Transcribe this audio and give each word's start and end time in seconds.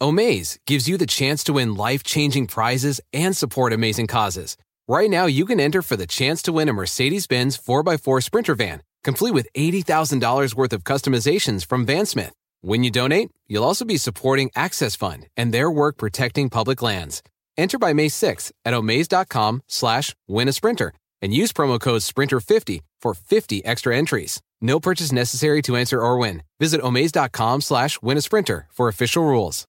Omaze 0.00 0.58
gives 0.66 0.86
you 0.86 0.98
the 0.98 1.06
chance 1.06 1.42
to 1.44 1.54
win 1.54 1.74
life 1.74 2.02
changing 2.02 2.46
prizes 2.48 3.00
and 3.14 3.34
support 3.34 3.72
amazing 3.72 4.06
causes. 4.06 4.58
Right 4.86 5.08
now, 5.08 5.24
you 5.24 5.46
can 5.46 5.58
enter 5.58 5.80
for 5.80 5.96
the 5.96 6.06
chance 6.06 6.42
to 6.42 6.52
win 6.52 6.68
a 6.68 6.74
Mercedes 6.74 7.26
Benz 7.26 7.56
4x4 7.56 8.22
Sprinter 8.22 8.54
van, 8.54 8.82
complete 9.02 9.32
with 9.32 9.48
$80,000 9.54 10.54
worth 10.54 10.74
of 10.74 10.84
customizations 10.84 11.66
from 11.66 11.86
Vansmith. 11.86 12.32
When 12.60 12.84
you 12.84 12.90
donate, 12.90 13.30
you'll 13.46 13.64
also 13.64 13.86
be 13.86 13.96
supporting 13.96 14.50
Access 14.54 14.96
Fund 14.96 15.28
and 15.34 15.52
their 15.52 15.70
work 15.70 15.96
protecting 15.96 16.50
public 16.50 16.82
lands. 16.82 17.22
Enter 17.56 17.78
by 17.78 17.94
May 17.94 18.08
6th 18.08 18.52
at 18.66 18.74
omaze.com 18.74 19.62
slash 19.66 20.14
win 20.28 20.48
a 20.48 20.52
sprinter 20.52 20.92
and 21.22 21.32
use 21.32 21.54
promo 21.54 21.80
code 21.80 22.02
SPRINTER50 22.02 22.82
for 23.00 23.14
50 23.14 23.64
extra 23.64 23.96
entries. 23.96 24.42
No 24.60 24.78
purchase 24.78 25.10
necessary 25.10 25.62
to 25.62 25.74
enter 25.76 26.02
or 26.02 26.18
win. 26.18 26.42
Visit 26.60 26.82
omaze.com 26.82 27.62
slash 27.62 28.02
win 28.02 28.18
a 28.18 28.22
sprinter 28.22 28.68
for 28.70 28.88
official 28.88 29.24
rules. 29.24 29.66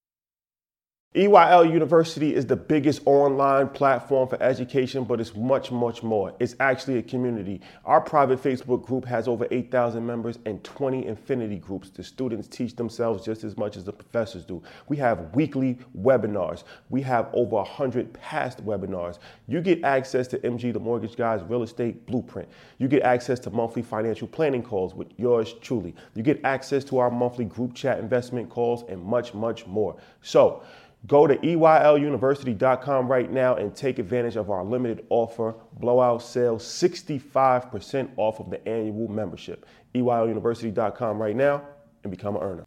EYL 1.17 1.71
University 1.71 2.35
is 2.35 2.45
the 2.45 2.55
biggest 2.55 3.01
online 3.05 3.69
platform 3.69 4.27
for 4.27 4.39
education, 4.43 5.05
but 5.05 5.19
it's 5.19 5.33
much, 5.35 5.71
much 5.71 6.03
more. 6.03 6.31
It's 6.39 6.53
actually 6.59 6.99
a 6.99 7.01
community. 7.01 7.61
Our 7.85 8.01
private 8.01 8.43
Facebook 8.43 8.85
group 8.85 9.05
has 9.05 9.27
over 9.27 9.47
8,000 9.49 10.05
members 10.05 10.37
and 10.45 10.61
20 10.63 11.07
infinity 11.07 11.57
groups. 11.57 11.89
The 11.89 12.03
students 12.03 12.49
teach 12.49 12.75
themselves 12.75 13.25
just 13.25 13.45
as 13.45 13.57
much 13.57 13.77
as 13.77 13.85
the 13.85 13.93
professors 13.93 14.43
do. 14.43 14.61
We 14.89 14.97
have 14.97 15.33
weekly 15.33 15.79
webinars. 15.97 16.65
We 16.89 17.01
have 17.03 17.29
over 17.33 17.55
100 17.55 18.13
past 18.13 18.63
webinars. 18.63 19.17
You 19.47 19.61
get 19.61 19.83
access 19.85 20.27
to 20.27 20.37
MG, 20.39 20.71
the 20.71 20.79
mortgage 20.79 21.15
guy's 21.15 21.41
real 21.41 21.63
estate 21.63 22.05
blueprint. 22.05 22.49
You 22.79 22.89
get 22.89 23.01
access 23.01 23.39
to 23.39 23.49
monthly 23.49 23.81
financial 23.81 24.27
planning 24.27 24.61
calls 24.61 24.93
with 24.93 25.07
yours 25.17 25.53
truly. 25.61 25.95
You 26.15 26.21
get 26.21 26.41
access 26.43 26.83
to 26.83 26.99
our 26.99 27.09
monthly 27.09 27.45
group 27.45 27.73
chat 27.73 27.97
investment 27.97 28.49
calls 28.49 28.83
and 28.89 29.01
much, 29.01 29.33
much 29.33 29.65
more. 29.65 29.95
So, 30.21 30.63
Go 31.07 31.25
to 31.25 31.37
EYLUniversity.com 31.37 33.07
right 33.07 33.31
now 33.31 33.55
and 33.55 33.73
take 33.73 33.97
advantage 33.97 34.35
of 34.35 34.49
our 34.49 34.65
limited 34.65 35.05
offer, 35.09 35.55
blowout 35.79 36.21
sale, 36.21 36.57
65% 36.57 38.09
off 38.17 38.41
of 38.41 38.49
the 38.49 38.67
annual 38.67 39.07
membership. 39.07 39.65
EYLUniversity.com 39.95 41.17
right 41.17 41.35
now 41.35 41.63
and 42.03 42.11
become 42.11 42.35
an 42.35 42.41
earner. 42.43 42.63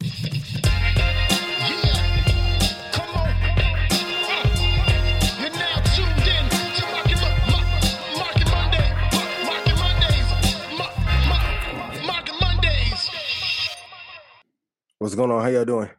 What's 14.97 15.13
going 15.15 15.29
on? 15.29 15.43
How 15.43 15.49
y'all 15.49 15.65
doing? 15.65 15.89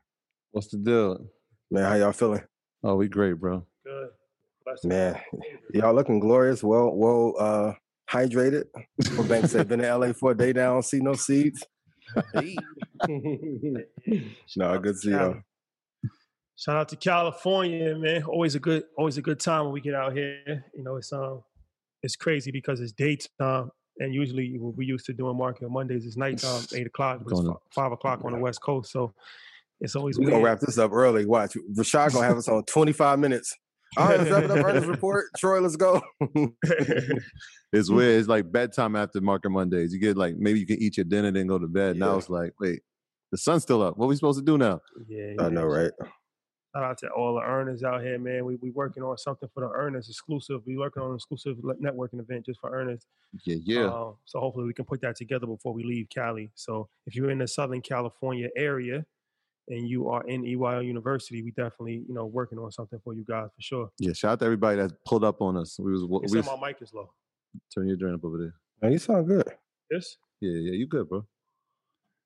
What's 0.50 0.68
the 0.68 0.78
deal? 0.78 1.28
Man, 1.72 1.84
how 1.84 1.94
y'all 1.94 2.12
feeling? 2.12 2.42
Oh, 2.84 2.96
we 2.96 3.08
great, 3.08 3.32
bro. 3.40 3.66
Good. 3.82 4.10
Man, 4.84 5.18
y'all 5.72 5.94
looking 5.94 6.20
glorious, 6.20 6.62
well, 6.62 6.94
well 6.94 7.34
uh 7.38 7.72
hydrated. 8.10 8.64
For 9.16 9.24
Bank 9.24 9.46
said, 9.46 9.68
been 9.68 9.80
in 9.80 9.88
LA 9.88 10.12
for 10.12 10.32
a 10.32 10.36
day 10.36 10.52
now, 10.52 10.82
see 10.82 11.00
no 11.00 11.14
seeds. 11.14 11.64
no, 12.36 12.54
good 14.80 14.82
to 14.82 14.94
see 14.98 15.12
y'all. 15.12 15.36
Shout 16.56 16.76
out 16.76 16.90
to 16.90 16.96
California, 16.96 17.96
man. 17.96 18.24
Always 18.24 18.54
a 18.54 18.60
good, 18.60 18.84
always 18.98 19.16
a 19.16 19.22
good 19.22 19.40
time 19.40 19.64
when 19.64 19.72
we 19.72 19.80
get 19.80 19.94
out 19.94 20.14
here. 20.14 20.66
You 20.76 20.84
know, 20.84 20.96
it's 20.96 21.10
um, 21.10 21.42
it's 22.02 22.16
crazy 22.16 22.50
because 22.50 22.80
it's 22.80 22.92
daytime, 22.92 23.70
and 23.98 24.12
usually 24.12 24.58
what 24.58 24.76
we 24.76 24.84
used 24.84 25.06
to 25.06 25.14
doing 25.14 25.38
market 25.38 25.70
Mondays 25.70 26.04
is 26.04 26.18
nighttime, 26.18 26.66
eight 26.74 26.86
o'clock, 26.86 27.22
but 27.24 27.32
it's 27.32 27.48
five 27.74 27.92
o'clock 27.92 28.26
on 28.26 28.32
the 28.32 28.38
West 28.38 28.60
Coast. 28.60 28.92
So 28.92 29.14
it's 29.82 29.94
always 29.96 30.18
We're 30.18 30.30
gonna 30.30 30.42
wrap 30.42 30.60
this 30.60 30.78
up 30.78 30.92
early. 30.92 31.26
Watch. 31.26 31.56
Rashad 31.76 32.12
gonna 32.14 32.26
have 32.26 32.38
us 32.38 32.48
on 32.48 32.64
25 32.66 33.18
minutes. 33.18 33.54
All 33.98 34.08
right, 34.08 34.18
let's 34.18 34.30
wrap 34.30 34.44
it 34.44 34.50
up. 34.50 34.64
Earnest 34.64 34.86
report. 34.86 35.26
Troy, 35.36 35.60
let's 35.60 35.76
go. 35.76 36.00
It's 37.74 37.90
weird. 37.90 38.20
It's 38.20 38.28
like 38.28 38.52
bedtime 38.52 38.96
after 38.96 39.20
Market 39.22 39.48
Mondays. 39.50 39.94
You 39.94 39.98
get 39.98 40.16
like 40.16 40.36
maybe 40.36 40.60
you 40.60 40.66
can 40.66 40.80
eat 40.82 40.96
your 40.98 41.04
dinner 41.04 41.30
then 41.30 41.46
go 41.46 41.58
to 41.58 41.66
bed. 41.66 41.96
Now 41.96 42.12
Yeah. 42.12 42.18
it's 42.18 42.28
like, 42.28 42.52
wait, 42.60 42.80
the 43.30 43.38
sun's 43.38 43.62
still 43.62 43.80
up. 43.82 43.96
What 43.96 44.06
are 44.06 44.08
we 44.08 44.16
supposed 44.16 44.38
to 44.38 44.44
do 44.44 44.58
now? 44.58 44.80
yeah, 45.08 45.32
I 45.38 45.48
know, 45.48 45.64
right? 45.64 45.90
Shout 46.74 46.84
out 46.84 46.98
to 46.98 47.08
all 47.08 47.34
the 47.34 47.40
earners 47.40 47.82
out 47.82 48.02
here, 48.02 48.18
man. 48.18 48.44
We 48.44 48.56
we 48.56 48.70
working 48.72 49.02
on 49.02 49.16
something 49.16 49.48
for 49.54 49.60
the 49.60 49.70
earners 49.70 50.08
exclusive. 50.10 50.60
We 50.66 50.76
working 50.76 51.02
on 51.02 51.10
an 51.10 51.14
exclusive 51.16 51.56
networking 51.82 52.20
event 52.20 52.44
just 52.46 52.60
for 52.60 52.70
earners. 52.74 53.06
Yeah, 53.46 53.56
yeah. 53.64 53.84
Um, 53.86 54.16
so 54.26 54.38
hopefully 54.40 54.66
we 54.66 54.74
can 54.74 54.84
put 54.84 55.00
that 55.02 55.16
together 55.16 55.46
before 55.46 55.72
we 55.72 55.82
leave 55.82 56.08
Cali. 56.10 56.50
So 56.54 56.88
if 57.06 57.14
you're 57.14 57.30
in 57.30 57.38
the 57.38 57.48
Southern 57.48 57.80
California 57.80 58.48
area 58.56 59.04
and 59.68 59.88
you 59.88 60.08
are 60.08 60.22
in 60.26 60.42
EYL 60.42 60.86
University, 60.86 61.42
we 61.42 61.50
definitely 61.50 62.04
you 62.06 62.14
know 62.14 62.26
working 62.26 62.58
on 62.58 62.70
something 62.70 63.00
for 63.04 63.14
you 63.14 63.24
guys 63.28 63.48
for 63.54 63.60
sure. 63.60 63.90
yeah. 63.98 64.12
Shout 64.12 64.32
out 64.32 64.38
to 64.40 64.44
everybody 64.44 64.76
that 64.78 64.92
pulled 65.06 65.24
up 65.24 65.40
on 65.40 65.56
us. 65.56 65.78
We 65.78 65.92
was 65.92 66.04
we 66.04 66.28
said 66.28 66.36
was, 66.38 66.60
my 66.60 66.68
mic 66.68 66.78
is 66.80 66.92
low. 66.92 67.10
turn 67.74 67.88
your 67.88 67.96
drain 67.96 68.14
up 68.14 68.24
over 68.24 68.38
there. 68.38 68.54
Man, 68.80 68.92
you 68.92 68.98
sound 68.98 69.28
good. 69.28 69.48
Yes. 69.90 70.16
Yeah, 70.40 70.58
yeah, 70.58 70.72
you 70.72 70.86
good, 70.86 71.08
bro. 71.08 71.24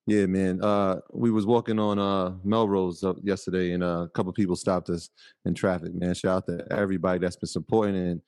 Yeah, 0.06 0.26
man. 0.26 0.62
Uh, 0.62 1.00
we 1.12 1.30
was 1.30 1.46
walking 1.46 1.78
on 1.78 1.98
uh 1.98 2.34
Melrose 2.44 3.02
up 3.02 3.16
yesterday, 3.22 3.72
and 3.72 3.82
uh, 3.82 4.04
a 4.04 4.08
couple 4.08 4.32
people 4.32 4.56
stopped 4.56 4.88
us 4.88 5.10
in 5.44 5.54
traffic. 5.54 5.94
Man, 5.94 6.14
shout 6.14 6.36
out 6.36 6.46
to 6.46 6.66
everybody 6.70 7.18
that's 7.18 7.36
been 7.36 7.48
supporting 7.48 7.96
and 7.96 8.20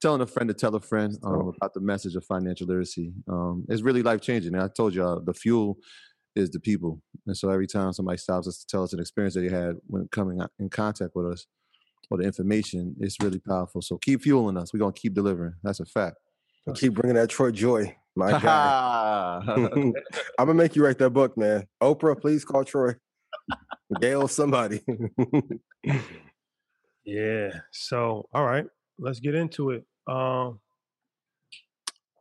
telling 0.00 0.20
a 0.20 0.26
friend 0.26 0.48
to 0.48 0.54
tell 0.54 0.74
a 0.74 0.80
friend 0.80 1.16
um, 1.24 1.52
about 1.56 1.72
the 1.72 1.80
message 1.80 2.14
of 2.14 2.24
financial 2.24 2.66
literacy. 2.66 3.12
Um, 3.26 3.64
it's 3.68 3.82
really 3.82 4.02
life 4.02 4.20
changing. 4.20 4.54
And 4.54 4.62
I 4.62 4.68
told 4.68 4.94
y'all 4.94 5.20
the 5.20 5.32
fuel 5.32 5.78
is 6.36 6.50
the 6.50 6.60
people, 6.60 7.00
and 7.26 7.36
so 7.36 7.50
every 7.50 7.66
time 7.66 7.92
somebody 7.92 8.18
stops 8.18 8.48
us 8.48 8.58
to 8.58 8.66
tell 8.66 8.82
us 8.82 8.92
an 8.92 9.00
experience 9.00 9.34
that 9.34 9.42
they 9.42 9.54
had 9.54 9.76
when 9.86 10.08
coming 10.08 10.40
in 10.58 10.68
contact 10.68 11.14
with 11.14 11.26
us 11.26 11.46
or 12.10 12.18
the 12.18 12.24
information, 12.24 12.94
it's 13.00 13.16
really 13.20 13.38
powerful. 13.40 13.80
So 13.82 13.98
keep 13.98 14.22
fueling 14.22 14.56
us. 14.56 14.72
We're 14.72 14.80
gonna 14.80 14.92
keep 14.92 15.14
delivering. 15.14 15.54
That's 15.62 15.80
a 15.80 15.86
fact. 15.86 16.16
And 16.66 16.76
keep 16.76 16.94
bringing 16.94 17.16
that 17.16 17.30
Troy 17.30 17.50
joy, 17.50 17.94
my 18.16 18.30
guy. 18.40 19.42
I'm 19.46 19.92
gonna 20.38 20.54
make 20.54 20.76
you 20.76 20.84
write 20.84 20.98
that 20.98 21.10
book, 21.10 21.36
man. 21.36 21.66
Oprah, 21.82 22.20
please 22.20 22.44
call 22.44 22.64
Troy. 22.64 22.94
Gail, 24.00 24.28
somebody. 24.28 24.80
Yeah. 27.04 27.50
So 27.70 28.28
all 28.32 28.44
right, 28.44 28.66
let's 28.98 29.20
get 29.20 29.34
into 29.34 29.70
it. 29.70 29.84
Um, 30.06 30.60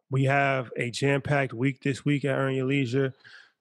we 0.10 0.26
have 0.26 0.70
a 0.78 0.92
jam-packed 0.92 1.54
week 1.54 1.82
this 1.82 2.06
week 2.06 2.26
at 2.26 2.38
Earn 2.38 2.54
Your 2.54 2.68
Leisure. 2.68 3.14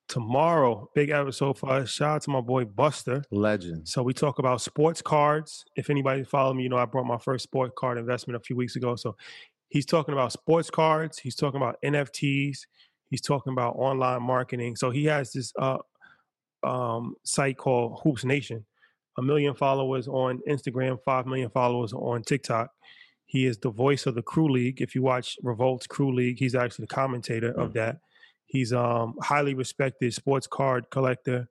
Tomorrow, 0.09 0.91
big 0.95 1.11
episode 1.11 1.59
for 1.59 1.71
us. 1.71 1.91
Shout 1.91 2.17
out 2.17 2.23
to 2.23 2.31
my 2.31 2.41
boy 2.41 2.65
Buster. 2.65 3.25
Legend. 3.31 3.89
So 3.89 4.03
we 4.03 4.13
talk 4.13 4.39
about 4.39 4.61
sports 4.61 5.01
cards. 5.01 5.65
If 5.77 5.89
anybody 5.89 6.25
follow 6.25 6.53
me, 6.53 6.65
you 6.65 6.69
know 6.69 6.77
I 6.77 6.85
brought 6.85 7.07
my 7.07 7.19
first 7.19 7.45
sports 7.45 7.73
card 7.79 7.99
investment 7.99 8.37
a 8.37 8.45
few 8.45 8.57
weeks 8.57 8.77
ago. 8.77 8.95
So 8.97 9.17
he's 9.69 9.87
talking 9.87 10.13
about 10.13 10.33
sports 10.33 10.71
cards. 10.71 11.19
He's 11.19 11.35
talking 11.35 11.61
about 11.61 11.77
NFTs. 11.83 12.59
He's 13.09 13.23
talking 13.23 13.53
about 13.53 13.77
online 13.77 14.23
marketing. 14.23 14.77
So 14.77 14.91
he 14.91 15.05
has 15.07 15.33
this 15.33 15.53
uh, 15.59 15.79
um, 16.63 17.15
site 17.25 17.57
called 17.57 18.01
Hoops 18.03 18.25
Nation. 18.25 18.65
A 19.19 19.23
million 19.23 19.55
followers 19.55 20.09
on 20.09 20.41
Instagram, 20.49 20.99
five 21.05 21.27
million 21.27 21.51
followers 21.51 21.93
on 21.93 22.23
TikTok. 22.23 22.71
He 23.27 23.47
is 23.47 23.59
the 23.59 23.71
voice 23.71 24.07
of 24.07 24.15
the 24.15 24.23
Crew 24.23 24.51
League. 24.51 24.81
If 24.81 24.95
you 24.95 25.03
watch 25.03 25.37
Revolt's 25.43 25.87
Crew 25.87 26.15
League, 26.15 26.39
he's 26.39 26.55
actually 26.55 26.85
the 26.85 26.95
commentator 26.95 27.51
of 27.59 27.73
that. 27.75 27.99
He's 28.53 28.71
um 28.75 29.15
highly 29.23 29.55
respected 29.55 30.13
sports 30.13 30.47
card 30.47 30.85
collector, 30.91 31.49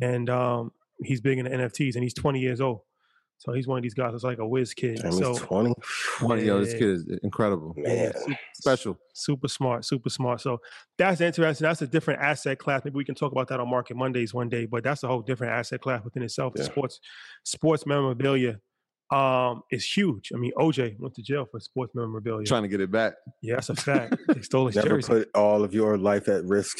and 0.00 0.30
um, 0.30 0.72
he's 1.04 1.20
big 1.20 1.38
into 1.38 1.50
NFTs, 1.50 1.96
and 1.96 2.02
he's 2.02 2.14
20 2.14 2.40
years 2.40 2.62
old. 2.62 2.80
So 3.36 3.52
he's 3.52 3.66
one 3.66 3.76
of 3.76 3.82
these 3.82 3.92
guys 3.92 4.12
that's 4.12 4.24
like 4.24 4.38
a 4.38 4.48
whiz 4.48 4.72
kid. 4.72 5.00
Damn, 5.02 5.12
so 5.12 5.32
he's 5.32 5.40
20. 5.40 5.74
One, 6.20 6.42
yo, 6.42 6.64
this 6.64 6.72
kid 6.72 6.88
is 6.88 7.18
incredible, 7.22 7.74
Man. 7.76 8.14
special. 8.54 8.98
super 9.12 9.48
smart, 9.48 9.84
super 9.84 10.08
smart. 10.08 10.40
So 10.40 10.62
that's 10.96 11.20
interesting. 11.20 11.66
That's 11.66 11.82
a 11.82 11.86
different 11.86 12.22
asset 12.22 12.58
class. 12.58 12.82
Maybe 12.86 12.96
we 12.96 13.04
can 13.04 13.14
talk 13.14 13.32
about 13.32 13.48
that 13.48 13.60
on 13.60 13.68
Market 13.68 13.98
Mondays 13.98 14.32
one 14.32 14.48
day. 14.48 14.64
But 14.64 14.82
that's 14.82 15.02
a 15.02 15.08
whole 15.08 15.20
different 15.20 15.52
asset 15.52 15.82
class 15.82 16.02
within 16.02 16.22
itself. 16.22 16.54
Yeah. 16.56 16.64
Sports, 16.64 17.00
sports 17.44 17.84
memorabilia 17.84 18.60
um, 19.10 19.62
is 19.70 19.84
huge. 19.84 20.30
I 20.34 20.38
mean, 20.38 20.52
OJ 20.58 20.98
went 21.00 21.14
to 21.16 21.22
jail 21.22 21.46
for 21.50 21.58
sports 21.60 21.94
memorabilia. 21.94 22.46
Trying 22.46 22.62
to 22.62 22.68
get 22.68 22.80
it 22.80 22.90
back. 22.90 23.14
yeah, 23.42 23.54
that's 23.56 23.68
a 23.70 23.74
fact. 23.88 24.16
they 24.28 24.40
stole 24.42 24.66
his 24.66 24.76
Never 24.76 24.88
jersey. 25.00 25.08
put 25.12 25.30
all 25.34 25.64
of 25.64 25.74
your 25.74 25.98
life 25.98 26.28
at 26.28 26.44
risk. 26.44 26.78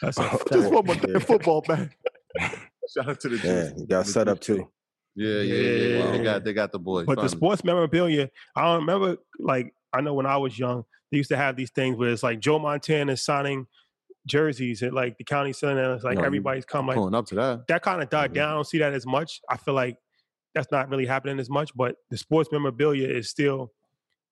that's 0.00 0.16
a 0.18 0.22
fact. 0.28 0.52
Just 0.52 0.70
one 0.72 0.86
more 0.86 0.96
Yeah. 1.08 1.18
football 1.18 1.60
back. 1.62 1.96
Shout 2.94 3.08
out 3.08 3.20
to 3.20 3.28
the 3.28 3.36
Yeah, 3.36 3.68
Chiefs. 3.68 3.80
you 3.80 3.86
got 3.86 4.06
set 4.06 4.28
up 4.28 4.40
too. 4.40 4.68
Yeah, 5.14 5.40
yeah, 5.40 5.54
yeah. 5.54 5.96
yeah. 6.04 6.10
They 6.12 6.22
got 6.22 6.44
they 6.44 6.52
got 6.54 6.72
the 6.72 6.78
boy. 6.78 7.04
But 7.04 7.20
the 7.20 7.28
sports 7.28 7.62
memorabilia, 7.64 8.30
I 8.56 8.62
don't 8.64 8.80
remember. 8.80 9.16
Like 9.38 9.74
I 9.92 10.00
know 10.00 10.14
when 10.14 10.24
I 10.26 10.38
was 10.38 10.58
young, 10.58 10.84
they 11.10 11.18
used 11.18 11.28
to 11.30 11.36
have 11.36 11.54
these 11.56 11.70
things 11.70 11.96
where 11.98 12.10
it's 12.10 12.22
like 12.22 12.40
Joe 12.40 12.58
Montana 12.58 13.16
signing 13.18 13.66
jerseys 14.26 14.82
at 14.82 14.94
like 14.94 15.18
the 15.18 15.24
county 15.24 15.52
center. 15.52 15.94
It's 15.94 16.04
like 16.04 16.16
No, 16.18 16.24
everybody's 16.24 16.64
come 16.64 16.86
like 16.86 16.96
pulling 16.96 17.14
up 17.14 17.26
to 17.26 17.34
that. 17.34 17.66
that 17.68 17.82
kind 17.82 18.02
of 18.02 18.08
died 18.08 18.30
Mhm. 18.30 18.34
down. 18.34 18.50
I 18.50 18.54
don't 18.54 18.66
see 18.66 18.78
that 18.78 18.94
as 18.94 19.04
much. 19.06 19.40
I 19.50 19.56
feel 19.56 19.74
like 19.74 19.98
that's 20.54 20.70
not 20.70 20.88
really 20.88 21.06
happening 21.06 21.38
as 21.38 21.50
much, 21.50 21.70
but 21.74 21.96
the 22.10 22.16
sports 22.16 22.50
memorabilia 22.52 23.08
is 23.08 23.28
still 23.30 23.72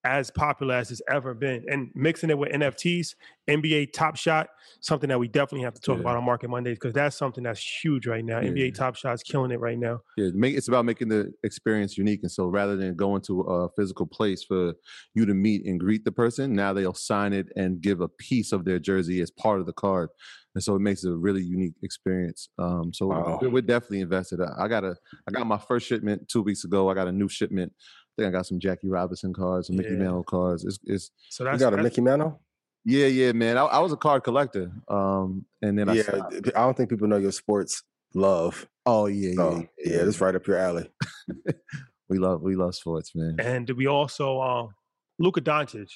as 0.03 0.31
popular 0.31 0.75
as 0.77 0.91
it's 0.91 1.03
ever 1.11 1.35
been. 1.35 1.63
And 1.69 1.91
mixing 1.95 2.31
it 2.31 2.39
with 2.39 2.51
NFTs, 2.53 3.17
NBA 3.51 3.93
Top 3.93 4.17
Shot, 4.17 4.49
something 4.81 5.11
that 5.11 5.19
we 5.19 5.29
definitely 5.29 5.63
have 5.65 5.75
to 5.75 5.81
talk 5.83 5.97
Yeah. 5.97 6.01
about 6.01 6.17
on 6.17 6.25
Market 6.25 6.49
Mondays 6.49 6.79
because 6.79 6.95
that's 6.95 7.17
something 7.19 7.45
that's 7.45 7.61
huge 7.85 8.07
right 8.07 8.25
now. 8.25 8.41
Yeah. 8.41 8.49
NBA 8.49 8.71
Top 8.75 8.97
Shot's 8.97 9.23
killing 9.23 9.51
it 9.51 9.61
right 9.61 9.79
now. 9.79 10.01
Yeah, 10.17 10.31
it's 10.35 10.69
about 10.69 10.87
making 10.87 11.09
the 11.09 11.35
experience 11.45 11.99
unique. 11.99 12.21
And 12.23 12.33
so 12.33 12.47
rather 12.47 12.77
than 12.77 12.97
going 12.97 13.21
to 13.23 13.43
a 13.43 13.69
physical 13.77 14.07
place 14.07 14.43
for 14.43 14.73
you 15.13 15.27
to 15.27 15.35
meet 15.35 15.67
and 15.67 15.79
greet 15.79 16.07
the 16.07 16.13
person, 16.13 16.55
now 16.55 16.73
they'll 16.73 16.95
sign 16.95 17.35
it 17.35 17.49
and 17.55 17.83
give 17.83 18.01
a 18.01 18.09
piece 18.09 18.53
of 18.53 18.65
their 18.65 18.79
jersey 18.79 19.21
as 19.21 19.31
part 19.31 19.61
of 19.61 19.67
the 19.67 19.75
card. 19.75 20.09
And 20.55 20.63
so 20.65 20.75
it 20.75 20.81
makes 20.81 21.05
it 21.05 21.11
a 21.11 21.17
really 21.17 21.43
unique 21.43 21.75
experience. 21.83 22.49
Um, 22.59 22.93
so 22.93 23.07
Wow. 23.07 23.39
we're, 23.41 23.51
we're 23.51 23.63
definitely 23.63 24.01
invested. 24.01 24.41
I, 24.41 24.65
I 24.65 24.69
got 24.69 24.85
a 24.85 24.97
I 25.29 25.31
got 25.31 25.47
my 25.47 25.59
first 25.59 25.87
shipment 25.87 26.29
two 26.29 26.43
weeks 26.43 26.65
ago. 26.65 26.91
I 26.91 26.95
got 26.95 27.07
a 27.09 27.13
new 27.13 27.29
shipment. 27.29 27.73
I 27.79 28.23
think 28.23 28.29
I 28.35 28.37
got 28.37 28.47
some 28.47 28.59
Jackie 28.59 28.89
Robinson 28.89 29.33
cards, 29.33 29.69
some 29.69 29.77
Mickey 29.77 29.91
Yeah. 29.91 29.99
Mantle 29.99 30.25
cards. 30.25 30.65
It's, 30.65 30.79
it's 30.85 31.11
So 31.29 31.45
You 31.45 31.51
got 31.59 31.69
a 31.73 31.77
that's- 31.77 31.85
Mickey 31.85 32.01
Mantle? 32.01 32.41
yeah, 32.85 33.07
yeah, 33.07 33.33
man. 33.33 33.59
I, 33.59 33.65
I 33.65 33.79
was 33.79 33.93
a 33.93 33.97
card 33.97 34.25
collector. 34.25 34.73
Um, 34.89 35.45
and 35.63 35.79
then 35.79 35.89
I 35.89 35.95
Yeah, 35.95 36.03
stopped. 36.03 36.35
I 36.57 36.61
don't 36.63 36.77
think 36.77 36.91
people 36.91 37.07
know 37.09 37.19
your 37.19 37.33
sports 37.33 37.83
love. 38.15 38.67
oh 38.87 39.07
yeah, 39.07 39.35
So 39.37 39.53
yeah, 39.79 39.99
yeah, 39.99 40.05
this 40.05 40.21
right 40.21 40.35
up 40.35 40.47
your 40.49 40.57
alley. 40.57 40.91
we 42.09 42.19
love 42.19 42.43
we 42.43 42.57
love 42.57 42.75
sports, 42.75 43.13
man. 43.15 43.37
And 43.39 43.71
we 43.71 43.87
also 43.87 44.41
um 44.41 44.75
Luka 45.21 45.41
Doncic, 45.41 45.91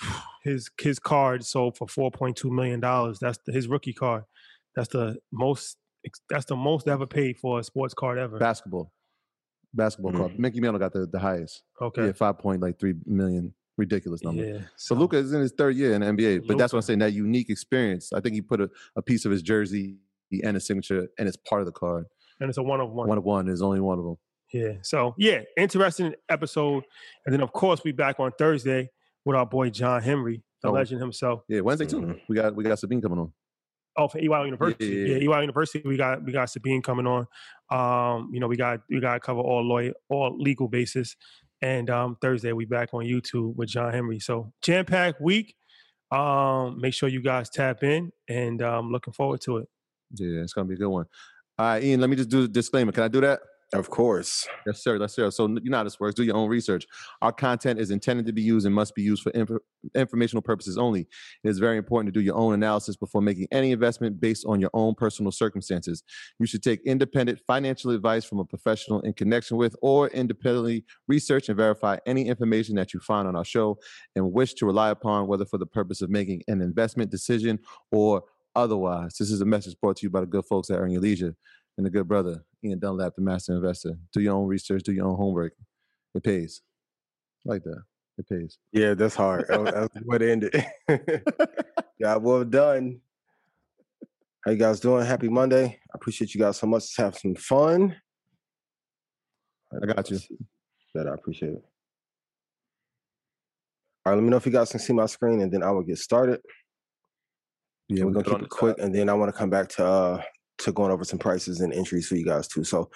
his 0.42 0.70
his 0.80 0.98
card 0.98 1.44
sold 1.44 1.76
for 1.76 1.86
four 1.86 2.10
point 2.10 2.36
two 2.36 2.50
million 2.50 2.80
dollars. 2.80 3.18
That's 3.20 3.38
the, 3.46 3.52
his 3.52 3.68
rookie 3.68 3.92
card. 3.92 4.24
That's 4.74 4.88
the 4.88 5.16
most. 5.32 5.76
That's 6.30 6.46
the 6.46 6.56
most 6.56 6.88
ever 6.88 7.06
paid 7.06 7.38
for 7.38 7.60
a 7.60 7.64
sports 7.64 7.92
card 7.92 8.18
ever. 8.18 8.38
Basketball, 8.38 8.90
basketball 9.74 10.12
card. 10.12 10.32
Mm-hmm. 10.32 10.42
Mickey 10.42 10.60
Mantle 10.60 10.78
got 10.78 10.92
the, 10.92 11.06
the 11.06 11.18
highest. 11.18 11.62
Okay. 11.80 12.06
Yeah, 12.06 12.12
five 12.12 12.38
point 12.38 12.62
like 12.62 12.78
three 12.78 12.94
million, 13.04 13.52
ridiculous 13.76 14.22
number. 14.22 14.44
Yeah. 14.44 14.58
So 14.76 14.94
Luka 14.94 15.16
is 15.16 15.32
in 15.32 15.42
his 15.42 15.52
third 15.52 15.76
year 15.76 15.92
in 15.92 16.00
the 16.00 16.06
NBA, 16.06 16.46
but 16.46 16.56
that's 16.56 16.72
what 16.72 16.78
I'm 16.78 16.82
saying. 16.82 17.00
That 17.00 17.12
unique 17.12 17.50
experience. 17.50 18.12
I 18.12 18.20
think 18.20 18.34
he 18.34 18.40
put 18.40 18.60
a, 18.62 18.70
a 18.96 19.02
piece 19.02 19.26
of 19.26 19.30
his 19.30 19.42
jersey 19.42 19.96
and 20.42 20.54
his 20.54 20.66
signature, 20.66 21.08
and 21.18 21.28
it's 21.28 21.36
part 21.36 21.60
of 21.60 21.66
the 21.66 21.72
card. 21.72 22.06
and 22.40 22.48
it's 22.48 22.58
a 22.58 22.62
one 22.62 22.80
of 22.80 22.90
one. 22.90 23.08
One 23.08 23.18
of 23.18 23.24
one 23.24 23.48
is 23.48 23.60
only 23.60 23.80
one 23.80 23.98
of 23.98 24.04
them. 24.04 24.16
Yeah. 24.54 24.72
So 24.82 25.14
yeah, 25.18 25.42
interesting 25.56 26.14
episode. 26.28 26.84
And 27.26 27.32
then 27.32 27.40
of 27.40 27.52
course 27.52 27.82
we 27.84 27.92
back 27.92 28.18
on 28.18 28.32
Thursday 28.38 28.90
with 29.24 29.36
our 29.36 29.46
boy 29.46 29.70
John 29.70 30.02
Henry, 30.02 30.42
the 30.62 30.68
Oh. 30.68 30.72
legend 30.72 31.00
himself. 31.00 31.42
Yeah, 31.48 31.60
Wednesday 31.60 31.86
too. 31.86 32.00
Mhm. 32.00 32.20
We 32.28 32.36
got 32.36 32.54
we 32.54 32.64
got 32.64 32.78
Sabine 32.78 33.00
coming 33.00 33.18
on. 33.18 33.32
Oh, 33.96 34.08
for 34.08 34.18
EY 34.18 34.44
University. 34.44 34.86
yeah, 34.86 35.16
Yeah, 35.16 35.34
EY 35.36 35.40
University. 35.42 35.82
We 35.86 35.96
got 35.96 36.22
we 36.24 36.32
got 36.32 36.48
Sabine 36.50 36.80
coming 36.82 37.06
on. 37.06 37.26
Um, 37.70 38.30
you 38.32 38.40
know, 38.40 38.46
we 38.48 38.56
got 38.56 38.80
we 38.88 39.00
got 39.00 39.14
to 39.14 39.20
cover 39.20 39.40
all 39.40 39.62
lawyer, 39.62 39.92
all 40.08 40.36
legal 40.38 40.68
basis. 40.68 41.16
And 41.62 41.90
um, 41.90 42.16
Thursday 42.22 42.52
we 42.52 42.64
back 42.64 42.94
on 42.94 43.04
YouTube 43.04 43.54
with 43.56 43.68
John 43.68 43.92
Henry. 43.92 44.18
So 44.18 44.52
jam 44.62 44.84
packed 44.86 45.20
week. 45.20 45.54
Um, 46.10 46.80
make 46.80 46.94
sure 46.94 47.08
you 47.08 47.20
guys 47.22 47.50
tap 47.50 47.82
in, 47.84 48.10
and 48.28 48.62
um, 48.62 48.90
looking 48.90 49.12
forward 49.12 49.40
to 49.42 49.58
it. 49.58 49.68
Yeah, 50.14 50.40
it's 50.40 50.52
gonna 50.54 50.66
be 50.66 50.74
a 50.74 50.78
good 50.78 50.88
one. 50.88 51.06
All 51.58 51.66
right, 51.66 51.82
Ian. 51.84 52.00
Let 52.00 52.10
me 52.10 52.16
just 52.16 52.30
do 52.30 52.42
the 52.42 52.48
disclaimer. 52.48 52.90
Can 52.92 53.02
I 53.04 53.08
do 53.08 53.20
that? 53.20 53.40
Of 53.72 53.88
course. 53.88 54.48
Yes, 54.66 54.82
sir. 54.82 54.96
Yes, 54.96 55.14
sir. 55.14 55.30
So 55.30 55.46
you 55.46 55.70
know 55.70 55.76
how 55.76 55.84
this 55.84 56.00
works. 56.00 56.16
Do 56.16 56.24
your 56.24 56.34
own 56.34 56.48
research. 56.48 56.86
Our 57.22 57.30
content 57.30 57.78
is 57.78 57.92
intended 57.92 58.26
to 58.26 58.32
be 58.32 58.42
used 58.42 58.66
and 58.66 58.74
must 58.74 58.96
be 58.96 59.02
used 59.02 59.22
for 59.22 59.30
inf- 59.30 59.60
informational 59.94 60.42
purposes 60.42 60.76
only. 60.76 61.02
It 61.44 61.48
is 61.48 61.60
very 61.60 61.78
important 61.78 62.12
to 62.12 62.18
do 62.18 62.24
your 62.24 62.34
own 62.34 62.52
analysis 62.52 62.96
before 62.96 63.22
making 63.22 63.46
any 63.52 63.70
investment 63.70 64.20
based 64.20 64.44
on 64.44 64.60
your 64.60 64.70
own 64.74 64.96
personal 64.96 65.30
circumstances. 65.30 66.02
You 66.40 66.46
should 66.46 66.64
take 66.64 66.80
independent 66.84 67.38
financial 67.46 67.92
advice 67.92 68.24
from 68.24 68.40
a 68.40 68.44
professional 68.44 69.02
in 69.02 69.12
connection 69.12 69.56
with 69.56 69.76
or 69.82 70.08
independently 70.08 70.84
research 71.06 71.48
and 71.48 71.56
verify 71.56 71.98
any 72.06 72.26
information 72.26 72.74
that 72.74 72.92
you 72.92 72.98
find 72.98 73.28
on 73.28 73.36
our 73.36 73.44
show 73.44 73.78
and 74.16 74.32
wish 74.32 74.54
to 74.54 74.66
rely 74.66 74.90
upon, 74.90 75.28
whether 75.28 75.44
for 75.44 75.58
the 75.58 75.66
purpose 75.66 76.02
of 76.02 76.10
making 76.10 76.42
an 76.48 76.60
investment 76.60 77.10
decision 77.12 77.60
or 77.92 78.24
otherwise. 78.56 79.14
This 79.16 79.30
is 79.30 79.40
a 79.40 79.44
message 79.46 79.76
brought 79.80 79.98
to 79.98 80.06
you 80.06 80.10
by 80.10 80.20
the 80.20 80.26
good 80.26 80.44
folks 80.44 80.70
at 80.70 80.78
Earn 80.78 80.90
Your 80.90 81.02
Leisure 81.02 81.36
and 81.80 81.86
the 81.86 81.90
good 81.90 82.06
brother, 82.06 82.44
Ian 82.62 82.78
Dunlap, 82.78 83.14
the 83.16 83.22
master 83.22 83.54
investor. 83.54 83.94
Do 84.12 84.20
your 84.20 84.34
own 84.34 84.46
research, 84.46 84.82
do 84.82 84.92
your 84.92 85.06
own 85.06 85.16
homework. 85.16 85.54
It 86.14 86.22
pays. 86.22 86.60
Like 87.46 87.62
that. 87.64 87.82
It 88.18 88.28
pays. 88.28 88.58
Yeah, 88.70 88.92
that's 88.92 89.14
hard. 89.14 89.46
Was- 89.48 89.72
That's 89.72 90.04
what 90.04 90.20
ended. 90.20 90.62
yeah, 91.98 92.16
well 92.16 92.44
done. 92.44 93.00
How 94.44 94.50
you 94.50 94.58
guys 94.58 94.78
doing? 94.78 95.06
Happy 95.06 95.30
Monday. 95.30 95.64
I 95.90 95.94
appreciate 95.94 96.34
you 96.34 96.40
guys 96.42 96.58
so 96.58 96.66
much. 96.66 96.82
Let's 96.82 96.96
have 96.98 97.16
some 97.16 97.34
fun. 97.34 97.96
I 99.72 99.86
got 99.86 100.10
you. 100.10 100.18
That 100.94 101.06
I 101.06 101.14
appreciate 101.14 101.52
it. 101.52 101.64
All 104.04 104.12
right, 104.12 104.16
let 104.16 104.22
me 104.22 104.28
know 104.28 104.36
if 104.36 104.44
you 104.44 104.52
guys 104.52 104.70
can 104.70 104.80
see 104.80 104.92
my 104.92 105.06
screen 105.06 105.40
and 105.40 105.50
then 105.50 105.62
I 105.62 105.70
will 105.70 105.82
get 105.82 105.96
started. 105.96 106.40
Yeah, 107.88 108.04
we're 108.04 108.12
gonna 108.12 108.24
keep 108.24 108.42
it 108.42 108.50
quick, 108.50 108.76
and 108.78 108.94
then 108.94 109.08
I 109.08 109.14
want 109.14 109.32
to 109.32 109.38
come 109.38 109.48
back 109.48 109.68
to 109.70 109.84
uh 109.86 110.22
to 110.60 110.72
going 110.72 110.90
over 110.90 111.04
some 111.04 111.18
prices 111.18 111.60
and 111.60 111.72
entries 111.72 112.06
for 112.06 112.16
you 112.16 112.24
guys 112.24 112.48
too. 112.48 112.64
So, 112.64 112.90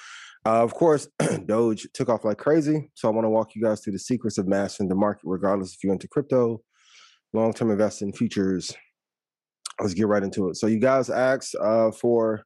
uh, 0.47 0.63
of 0.63 0.75
course, 0.75 1.09
Doge 1.47 1.87
took 1.95 2.09
off 2.09 2.25
like 2.25 2.39
crazy. 2.39 2.91
So 2.95 3.09
I 3.09 3.13
want 3.13 3.25
to 3.25 3.31
walk 3.31 3.55
you 3.55 3.63
guys 3.63 3.81
through 3.81 3.95
the 3.95 3.99
secrets 3.99 4.39
of 4.39 4.47
mastering 4.47 4.89
the 4.89 4.95
market, 4.95 5.23
regardless 5.25 5.75
if 5.75 5.83
you're 5.83 5.93
into 5.93 6.09
crypto, 6.09 6.61
long-term 7.33 7.71
investing, 7.71 8.13
futures. 8.13 8.75
Let's 9.81 9.95
get 9.95 10.07
right 10.07 10.23
into 10.23 10.49
it. 10.49 10.57
So 10.57 10.67
you 10.67 10.79
guys 10.79 11.11
asked 11.11 11.57
uh, 11.61 11.91
for 11.91 12.45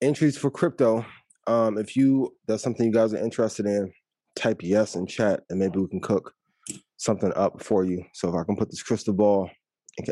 entries 0.00 0.36
for 0.36 0.50
crypto. 0.50 1.04
Um, 1.46 1.76
if 1.78 1.96
you 1.96 2.34
that's 2.46 2.62
something 2.62 2.86
you 2.86 2.92
guys 2.92 3.12
are 3.12 3.18
interested 3.18 3.66
in, 3.66 3.92
type 4.36 4.62
yes 4.62 4.94
in 4.94 5.06
chat, 5.06 5.40
and 5.50 5.58
maybe 5.58 5.78
we 5.78 5.88
can 5.88 6.00
cook 6.00 6.32
something 6.98 7.32
up 7.34 7.62
for 7.62 7.84
you. 7.84 8.04
So 8.12 8.28
if 8.28 8.34
I 8.34 8.44
can 8.44 8.56
put 8.56 8.70
this 8.70 8.82
crystal 8.82 9.14
ball 9.14 9.50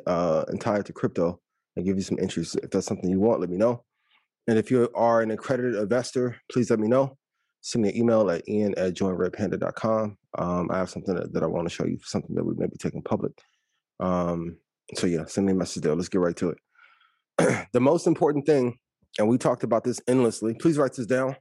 uh, 0.07 0.45
and 0.49 0.61
tie 0.61 0.79
it 0.79 0.87
to 0.87 0.93
crypto 0.93 1.41
and 1.76 1.85
give 1.85 1.97
you 1.97 2.02
some 2.02 2.19
entries. 2.21 2.55
If 2.57 2.71
that's 2.71 2.87
something 2.87 3.11
you 3.11 3.21
want, 3.21 3.41
let 3.41 3.50
me 3.50 3.57
know. 3.57 3.85
And 4.49 4.59
if 4.59 4.71
you 4.71 4.88
are 4.95 5.23
an 5.23 5.31
accredited 5.31 5.76
investor, 5.76 6.37
please 6.50 6.71
let 6.71 6.81
me 6.81 6.88
know. 6.88 7.17
Send 7.61 7.85
me 7.85 7.91
an 7.91 7.97
email 7.97 8.29
at 8.31 8.49
ian 8.49 8.75
at 8.76 8.95
joinredpanda.com. 8.95 10.17
Um, 10.38 10.71
I 10.71 10.79
have 10.79 10.91
something 10.91 11.14
that, 11.14 11.33
that 11.33 11.43
I 11.43 11.47
want 11.47 11.69
to 11.69 11.75
show 11.75 11.87
you, 11.87 11.99
something 12.02 12.35
that 12.35 12.45
we 12.45 12.55
may 12.57 12.67
be 12.67 12.76
taking 12.76 13.02
public. 13.02 13.33
Um, 14.00 14.57
so 14.97 15.07
yeah, 15.07 15.26
send 15.26 15.47
me 15.47 15.52
a 15.52 15.57
message 15.57 15.85
there. 15.85 15.95
Let's 15.95 16.09
get 16.09 16.21
right 16.21 16.37
to 16.37 16.50
it. 16.50 17.69
the 17.73 17.81
most 17.81 18.07
important 18.07 18.47
thing, 18.47 18.79
and 19.19 19.29
we 19.29 19.38
talked 19.38 19.62
about 19.62 19.85
this 19.85 20.00
endlessly, 20.09 20.55
please 20.55 20.76
write 20.76 20.95
this 20.95 21.07
down. 21.07 21.37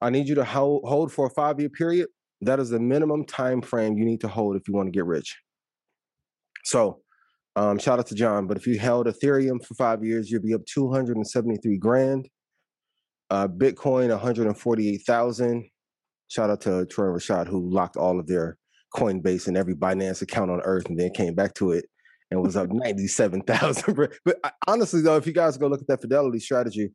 I 0.00 0.10
need 0.10 0.28
you 0.28 0.36
to 0.36 0.44
hold, 0.44 0.84
hold 0.84 1.12
for 1.12 1.26
a 1.26 1.30
five-year 1.30 1.70
period. 1.70 2.08
That 2.42 2.60
is 2.60 2.70
the 2.70 2.78
minimum 2.78 3.24
time 3.24 3.62
frame 3.62 3.96
you 3.96 4.04
need 4.04 4.20
to 4.20 4.28
hold 4.28 4.56
if 4.56 4.68
you 4.68 4.74
want 4.74 4.86
to 4.86 4.92
get 4.92 5.06
rich. 5.06 5.36
So 6.64 7.00
um, 7.56 7.78
shout 7.78 7.98
out 7.98 8.06
to 8.08 8.14
John. 8.14 8.46
But 8.46 8.58
if 8.58 8.66
you 8.66 8.78
held 8.78 9.06
Ethereum 9.06 9.64
for 9.64 9.74
five 9.74 10.04
years, 10.04 10.30
you'd 10.30 10.42
be 10.42 10.54
up 10.54 10.64
273 10.66 11.78
grand. 11.78 12.28
Uh, 13.30 13.48
Bitcoin, 13.48 14.10
148,000. 14.10 15.68
Shout 16.28 16.50
out 16.50 16.60
to 16.62 16.86
Troy 16.86 17.06
Rashad, 17.06 17.48
who 17.48 17.70
locked 17.70 17.96
all 17.96 18.20
of 18.20 18.26
their 18.26 18.58
Coinbase 18.94 19.48
and 19.48 19.56
every 19.56 19.74
Binance 19.74 20.22
account 20.22 20.50
on 20.50 20.60
earth 20.62 20.86
and 20.86 20.98
then 20.98 21.10
came 21.10 21.34
back 21.34 21.54
to 21.54 21.72
it 21.72 21.86
and 22.30 22.42
was 22.42 22.56
up 22.56 22.68
97,000. 22.70 23.94
But 24.24 24.36
I- 24.44 24.52
honestly, 24.68 25.00
though, 25.00 25.16
if 25.16 25.26
you 25.26 25.32
guys 25.32 25.56
go 25.56 25.66
look 25.66 25.80
at 25.80 25.86
that 25.88 26.00
Fidelity 26.00 26.40
strategy, 26.40 26.92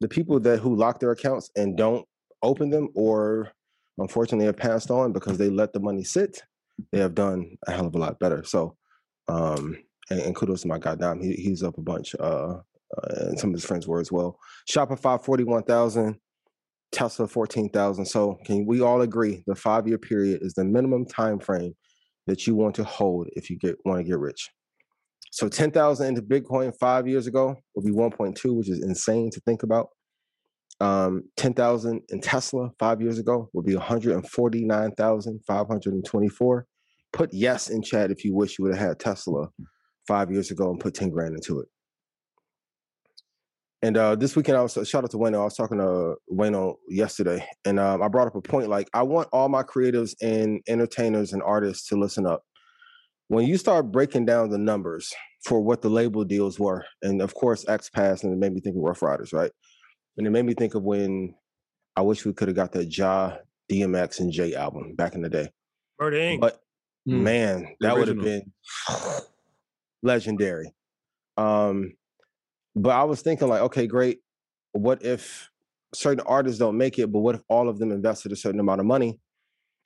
the 0.00 0.08
people 0.08 0.38
that 0.40 0.58
who 0.58 0.76
lock 0.76 1.00
their 1.00 1.12
accounts 1.12 1.50
and 1.56 1.76
don't 1.76 2.04
open 2.42 2.70
them 2.70 2.88
or 2.94 3.52
unfortunately 3.98 4.46
have 4.46 4.56
passed 4.56 4.90
on 4.90 5.12
because 5.12 5.38
they 5.38 5.48
let 5.48 5.72
the 5.72 5.80
money 5.80 6.04
sit, 6.04 6.42
they 6.90 6.98
have 6.98 7.14
done 7.14 7.56
a 7.66 7.72
hell 7.72 7.86
of 7.86 7.94
a 7.94 7.98
lot 7.98 8.18
better. 8.18 8.42
So, 8.44 8.76
um, 9.28 9.76
and, 10.10 10.20
and 10.20 10.34
kudos 10.34 10.62
to 10.62 10.68
my 10.68 10.78
guy 10.78 10.94
Dom. 10.94 11.20
He, 11.20 11.34
he's 11.34 11.62
up 11.62 11.78
a 11.78 11.82
bunch, 11.82 12.14
uh, 12.18 12.54
uh, 12.54 12.60
and 13.20 13.38
some 13.38 13.50
of 13.50 13.54
his 13.54 13.64
friends 13.64 13.86
were 13.86 14.00
as 14.00 14.12
well. 14.12 14.38
Shopify 14.68 15.22
forty 15.22 15.44
one 15.44 15.62
thousand, 15.62 16.18
Tesla 16.92 17.26
14,000. 17.26 18.04
So 18.04 18.38
can 18.44 18.64
we 18.66 18.80
all 18.80 19.00
agree 19.00 19.42
the 19.46 19.56
five 19.56 19.88
year 19.88 19.98
period 19.98 20.40
is 20.42 20.54
the 20.54 20.64
minimum 20.64 21.04
time 21.06 21.40
frame 21.40 21.74
that 22.26 22.46
you 22.46 22.54
want 22.54 22.76
to 22.76 22.84
hold 22.84 23.26
if 23.32 23.50
you 23.50 23.58
get 23.58 23.74
want 23.84 23.98
to 23.98 24.04
get 24.04 24.18
rich? 24.18 24.48
So 25.30 25.48
10,000 25.48 26.06
into 26.06 26.22
Bitcoin 26.22 26.72
five 26.78 27.08
years 27.08 27.26
ago 27.26 27.56
would 27.74 27.86
be 27.86 27.92
1.2, 27.92 28.54
which 28.54 28.68
is 28.68 28.84
insane 28.84 29.30
to 29.30 29.40
think 29.40 29.62
about. 29.62 29.88
Um, 30.78 31.22
10,000 31.38 32.02
in 32.10 32.20
Tesla 32.20 32.68
five 32.78 33.00
years 33.00 33.18
ago 33.18 33.48
would 33.54 33.64
be 33.64 33.74
149,524. 33.74 36.66
Put 37.14 37.32
yes 37.32 37.70
in 37.70 37.82
chat 37.82 38.10
if 38.10 38.24
you 38.24 38.34
wish 38.34 38.58
you 38.58 38.64
would 38.64 38.74
have 38.74 38.88
had 38.88 38.98
Tesla 38.98 39.48
five 40.06 40.30
years 40.30 40.50
ago 40.50 40.70
and 40.70 40.80
put 40.80 40.94
10 40.94 41.10
grand 41.10 41.34
into 41.34 41.60
it. 41.60 41.68
And 43.84 43.96
uh, 43.96 44.14
this 44.14 44.36
weekend, 44.36 44.56
I 44.56 44.62
was 44.62 44.78
shout 44.88 45.02
out 45.02 45.10
to 45.10 45.16
Wayno. 45.16 45.40
I 45.40 45.44
was 45.44 45.56
talking 45.56 45.78
to 45.78 46.14
Wayno 46.32 46.76
yesterday, 46.88 47.44
and 47.64 47.80
um, 47.80 48.00
I 48.00 48.06
brought 48.06 48.28
up 48.28 48.36
a 48.36 48.40
point 48.40 48.68
like 48.68 48.88
I 48.94 49.02
want 49.02 49.28
all 49.32 49.48
my 49.48 49.64
creatives 49.64 50.14
and 50.22 50.60
entertainers 50.68 51.32
and 51.32 51.42
artists 51.42 51.88
to 51.88 51.96
listen 51.96 52.24
up. 52.24 52.44
When 53.26 53.44
you 53.44 53.56
start 53.56 53.90
breaking 53.90 54.24
down 54.24 54.50
the 54.50 54.58
numbers 54.58 55.12
for 55.44 55.60
what 55.60 55.82
the 55.82 55.90
label 55.90 56.22
deals 56.22 56.60
were, 56.60 56.84
and 57.02 57.20
of 57.20 57.34
course 57.34 57.68
X 57.68 57.90
Pass, 57.90 58.22
and 58.22 58.32
it 58.32 58.36
made 58.36 58.52
me 58.52 58.60
think 58.60 58.76
of 58.76 58.82
Ruff 58.82 59.02
Ryders, 59.02 59.32
right? 59.32 59.50
And 60.16 60.28
it 60.28 60.30
made 60.30 60.44
me 60.44 60.54
think 60.54 60.76
of 60.76 60.84
when 60.84 61.34
I 61.96 62.02
wish 62.02 62.24
we 62.24 62.32
could 62.32 62.46
have 62.46 62.56
got 62.56 62.70
that 62.72 62.96
Ja, 62.96 63.38
DMX, 63.70 64.20
and 64.20 64.30
Jay 64.30 64.54
album 64.54 64.94
back 64.94 65.16
in 65.16 65.22
the 65.22 65.28
day. 65.28 65.48
Murder 65.98 66.18
Inc. 66.18 66.40
But 66.40 66.60
mm. 67.08 67.20
man, 67.20 67.74
that 67.80 67.96
would 67.96 68.06
have 68.06 68.20
been 68.20 68.52
legendary. 70.02 70.74
Um, 71.36 71.92
but 72.74 72.90
I 72.90 73.04
was 73.04 73.22
thinking 73.22 73.48
like, 73.48 73.62
okay, 73.62 73.86
great. 73.86 74.20
What 74.72 75.04
if 75.04 75.50
certain 75.94 76.24
artists 76.26 76.58
don't 76.58 76.78
make 76.78 76.98
it, 76.98 77.12
but 77.12 77.20
what 77.20 77.34
if 77.34 77.42
all 77.48 77.68
of 77.68 77.78
them 77.78 77.92
invested 77.92 78.32
a 78.32 78.36
certain 78.36 78.60
amount 78.60 78.80
of 78.80 78.86
money? 78.86 79.18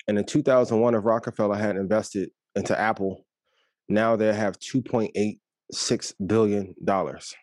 And 0.09 0.19
in 0.19 0.25
2001, 0.25 0.95
if 0.95 1.05
Rockefeller 1.05 1.57
had 1.57 1.77
invested 1.77 2.31
into 2.55 2.79
Apple, 2.79 3.27
now 3.89 4.17
they 4.17 4.33
have 4.33 4.59
2.86 4.59 6.13
billion 6.27 6.75
dollars. 6.85 7.35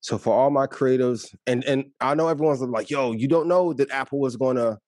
So 0.00 0.16
for 0.16 0.32
all 0.32 0.50
my 0.50 0.66
creatives, 0.66 1.34
and 1.46 1.64
and 1.64 1.86
I 2.00 2.14
know 2.14 2.28
everyone's 2.28 2.60
like, 2.60 2.88
yo, 2.88 3.12
you 3.12 3.26
don't 3.26 3.48
know 3.48 3.72
that 3.74 3.90
Apple 3.90 4.20
was 4.20 4.36
to 4.36 4.78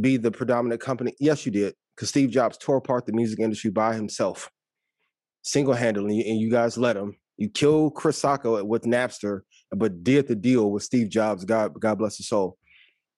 be 0.00 0.16
the 0.16 0.30
predominant 0.30 0.80
company. 0.80 1.14
Yes, 1.18 1.44
you 1.44 1.52
did, 1.52 1.74
because 1.94 2.08
Steve 2.08 2.30
Jobs 2.30 2.56
tore 2.58 2.76
apart 2.76 3.06
the 3.06 3.12
music 3.12 3.40
industry 3.40 3.70
by 3.70 3.94
himself, 3.94 4.50
single 5.44 5.74
handedly, 5.74 6.28
and 6.28 6.40
you 6.40 6.50
guys 6.50 6.76
let 6.76 6.96
him. 6.96 7.16
You 7.36 7.48
killed 7.48 7.94
Chris 7.94 8.20
Sacca 8.20 8.64
with 8.66 8.82
Napster, 8.82 9.40
but 9.70 10.02
did 10.02 10.26
the 10.26 10.34
deal 10.34 10.70
with 10.70 10.82
Steve 10.82 11.08
Jobs. 11.08 11.44
God, 11.44 11.78
God 11.78 11.98
bless 11.98 12.16
his 12.16 12.28
soul. 12.28 12.56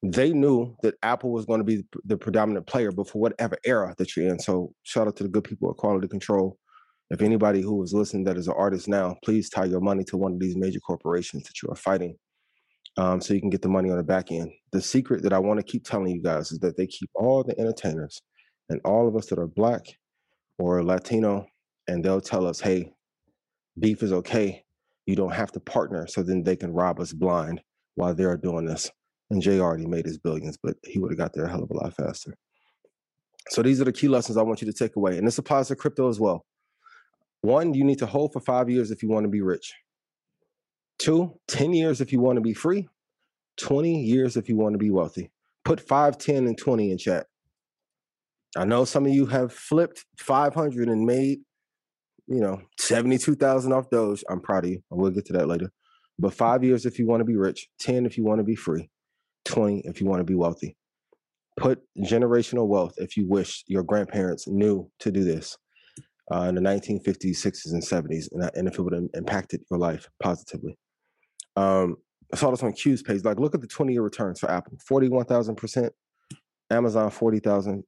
They 0.03 0.33
knew 0.33 0.77
that 0.83 0.95
Apple 1.03 1.31
was 1.31 1.47
going 1.47 1.61
to 1.61 1.65
be 1.65 1.85
the 2.05 2.17
predominant 2.17 2.67
player, 2.67 2.93
but 2.93 3.09
for 3.09 3.21
whatever 3.21 3.57
era 3.65 3.95
that 3.99 4.15
you're 4.15 4.29
in. 4.29 4.39
So 4.39 4.73
shout 4.83 5.07
out 5.07 5.17
to 5.17 5.23
the 5.23 5.29
good 5.29 5.45
people 5.45 5.71
at 5.71 5.77
Quality 5.77 6.09
Control. 6.09 6.59
If 7.11 7.23
anybody 7.23 7.63
who 7.63 7.83
is 7.83 7.95
listening 7.95 8.25
that 8.25 8.37
is 8.37 8.49
an 8.49 8.55
artist 8.57 8.89
now, 8.89 9.17
please 9.25 9.49
tie 9.49 9.65
your 9.65 9.81
money 9.81 10.05
to 10.05 10.17
one 10.17 10.35
of 10.35 10.41
these 10.41 10.57
major 10.57 10.81
corporations 10.81 11.45
that 11.45 11.63
you 11.63 11.69
are 11.71 11.77
fighting, 11.77 12.17
um, 12.97 13.21
so 13.21 13.33
you 13.33 13.41
can 13.41 13.51
get 13.51 13.63
the 13.63 13.69
money 13.69 13.91
on 13.91 13.97
the 13.97 14.03
back 14.03 14.33
end. 14.33 14.51
The 14.73 14.83
secret 14.83 15.23
that 15.23 15.33
I 15.33 15.39
want 15.39 15.59
to 15.61 15.65
keep 15.65 15.85
telling 15.85 16.13
you 16.13 16.23
guys 16.23 16.51
is 16.51 16.59
that 16.61 16.77
they 16.77 16.87
keep 16.87 17.11
all 17.15 17.45
the 17.45 17.59
entertainers 17.61 18.21
and 18.69 18.81
all 18.85 19.07
of 19.07 19.17
us 19.17 19.27
that 19.27 19.39
are 19.39 19.47
black 19.47 19.83
or 20.59 20.83
Latino, 20.83 21.47
and 21.89 22.05
they'll 22.05 22.21
tell 22.21 22.47
us, 22.47 22.61
"Hey, 22.61 22.93
beef 23.79 24.03
is 24.03 24.13
okay. 24.13 24.65
You 25.07 25.17
don't 25.17 25.33
have 25.35 25.53
to 25.53 25.61
partner 25.61 26.07
so 26.07 26.23
then 26.23 26.43
they 26.43 26.57
can 26.57 26.73
rob 26.73 27.01
us 27.01 27.13
blind 27.13 27.61
while 27.95 28.15
they're 28.15 28.37
doing 28.37 28.67
this. 28.67 28.91
And 29.31 29.43
Jay 29.43 29.61
already 29.61 29.87
made 29.87 30.07
his 30.07 30.19
billions, 30.19 30.57
but 30.63 30.77
he 30.85 30.99
would 30.99 31.11
have 31.11 31.19
got 31.19 31.33
there 31.33 31.45
a 31.45 31.51
hell 31.51 31.63
of 31.63 31.71
a 31.71 31.75
lot 31.75 31.95
faster. 31.95 32.35
So 33.49 33.63
these 33.63 33.81
are 33.81 33.85
the 33.85 33.93
key 33.93 34.09
lessons 34.09 34.37
I 34.37 34.43
want 34.43 34.61
you 34.61 34.71
to 34.71 34.77
take 34.77 34.97
away. 34.97 35.19
And 35.19 35.27
this 35.27 35.39
applies 35.39 35.69
to 35.69 35.77
crypto 35.77 36.09
as 36.09 36.21
well. 36.21 36.45
One, 37.43 37.75
you 37.75 37.85
need 37.85 37.99
to 37.99 38.07
hold 38.07 38.33
for 38.33 38.41
five 38.41 38.69
years 38.69 38.91
if 38.91 39.03
you 39.03 39.09
want 39.09 39.25
to 39.25 39.31
be 39.31 39.41
rich. 39.41 39.73
Two, 40.99 41.39
10 41.49 41.73
years 41.75 42.01
if 42.01 42.13
you 42.13 42.21
want 42.21 42.37
to 42.37 42.41
be 42.41 42.55
free. 42.55 42.89
20 43.59 44.03
years 44.03 44.37
if 44.37 44.49
you 44.49 44.57
want 44.57 44.75
to 44.75 44.79
be 44.79 44.91
wealthy. 44.91 45.31
Put 45.65 45.81
5, 45.81 46.19
10, 46.19 46.47
and 46.47 46.59
20 46.59 46.91
in 46.91 46.99
chat. 46.99 47.27
I 48.57 48.65
know 48.65 48.85
some 48.85 49.07
of 49.07 49.13
you 49.13 49.27
have 49.27 49.53
flipped 49.53 50.05
500 50.19 50.89
and 50.89 51.05
made 51.05 51.41
you 52.27 52.41
know, 52.41 52.61
72,000 52.79 53.73
off 53.73 53.91
Doge. 53.91 54.25
I'm 54.29 54.41
proud 54.41 54.65
of 54.65 54.71
you. 54.71 54.83
I 54.93 54.97
will 54.97 55.11
get 55.11 55.27
to 55.27 55.33
that 55.35 55.49
later. 55.49 55.71
But 56.19 56.35
five 56.35 56.65
years 56.65 56.87
if 56.87 56.99
you 56.99 57.07
want 57.07 57.21
to 57.21 57.25
be 57.25 57.37
rich, 57.37 57.69
10 57.81 58.07
if 58.07 58.17
you 58.17 58.25
want 58.25 58.39
to 58.39 58.45
be 58.45 58.57
free, 58.57 58.89
20 59.45 59.83
if 59.85 60.01
you 60.01 60.07
want 60.07 60.21
to 60.21 60.25
be 60.25 60.35
wealthy. 60.35 60.77
Put 61.57 61.81
generational 61.99 62.67
wealth 62.67 62.95
if 62.99 63.17
you 63.17 63.27
wish 63.29 63.65
your 63.67 63.83
grandparents 63.83 64.47
knew 64.47 64.91
to 65.01 65.11
do 65.11 65.25
this 65.25 65.57
uh, 66.33 66.43
in 66.43 66.55
the 66.55 66.61
1950s, 66.61 67.39
60s, 67.39 67.73
and 67.73 67.83
70s, 67.83 68.27
and, 68.33 68.51
and 68.55 68.69
if 68.69 68.79
it 68.79 68.83
would 68.83 68.93
have 68.93 69.05
impacted 69.15 69.63
your 69.71 69.79
life 69.79 70.09
positively. 70.23 70.77
Um, 71.55 71.97
I 72.33 72.37
saw 72.37 72.51
this 72.51 72.63
on 72.63 72.73
Q's 72.73 73.03
page. 73.03 73.25
Like, 73.25 73.39
look 73.39 73.55
at 73.55 73.61
the 73.61 73.67
20 73.67 73.93
year 73.93 74.03
returns 74.03 74.41
for 74.41 74.51
Apple 74.51 74.77
41,000%, 74.91 75.91
Amazon 76.71 77.11
40,000, 77.11 77.85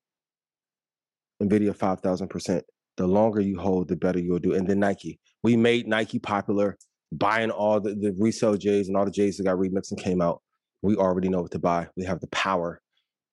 NVIDIA 1.42 1.76
5,000% 1.76 2.62
the 2.98 3.06
longer 3.06 3.40
you 3.40 3.58
hold, 3.58 3.88
the 3.88 3.96
better 3.96 4.18
you'll 4.18 4.40
do. 4.40 4.54
And 4.54 4.68
then 4.68 4.80
Nike, 4.80 5.18
we 5.42 5.56
made 5.56 5.86
Nike 5.86 6.18
popular, 6.18 6.76
buying 7.12 7.50
all 7.50 7.80
the, 7.80 7.94
the 7.94 8.14
resale 8.18 8.56
J's 8.56 8.88
and 8.88 8.96
all 8.96 9.06
the 9.06 9.10
J's 9.10 9.38
that 9.38 9.44
got 9.44 9.56
remixed 9.56 9.92
and 9.92 10.00
came 10.00 10.20
out. 10.20 10.42
We 10.82 10.96
already 10.96 11.28
know 11.28 11.40
what 11.40 11.52
to 11.52 11.58
buy. 11.58 11.88
We 11.96 12.04
have 12.04 12.20
the 12.20 12.26
power 12.28 12.82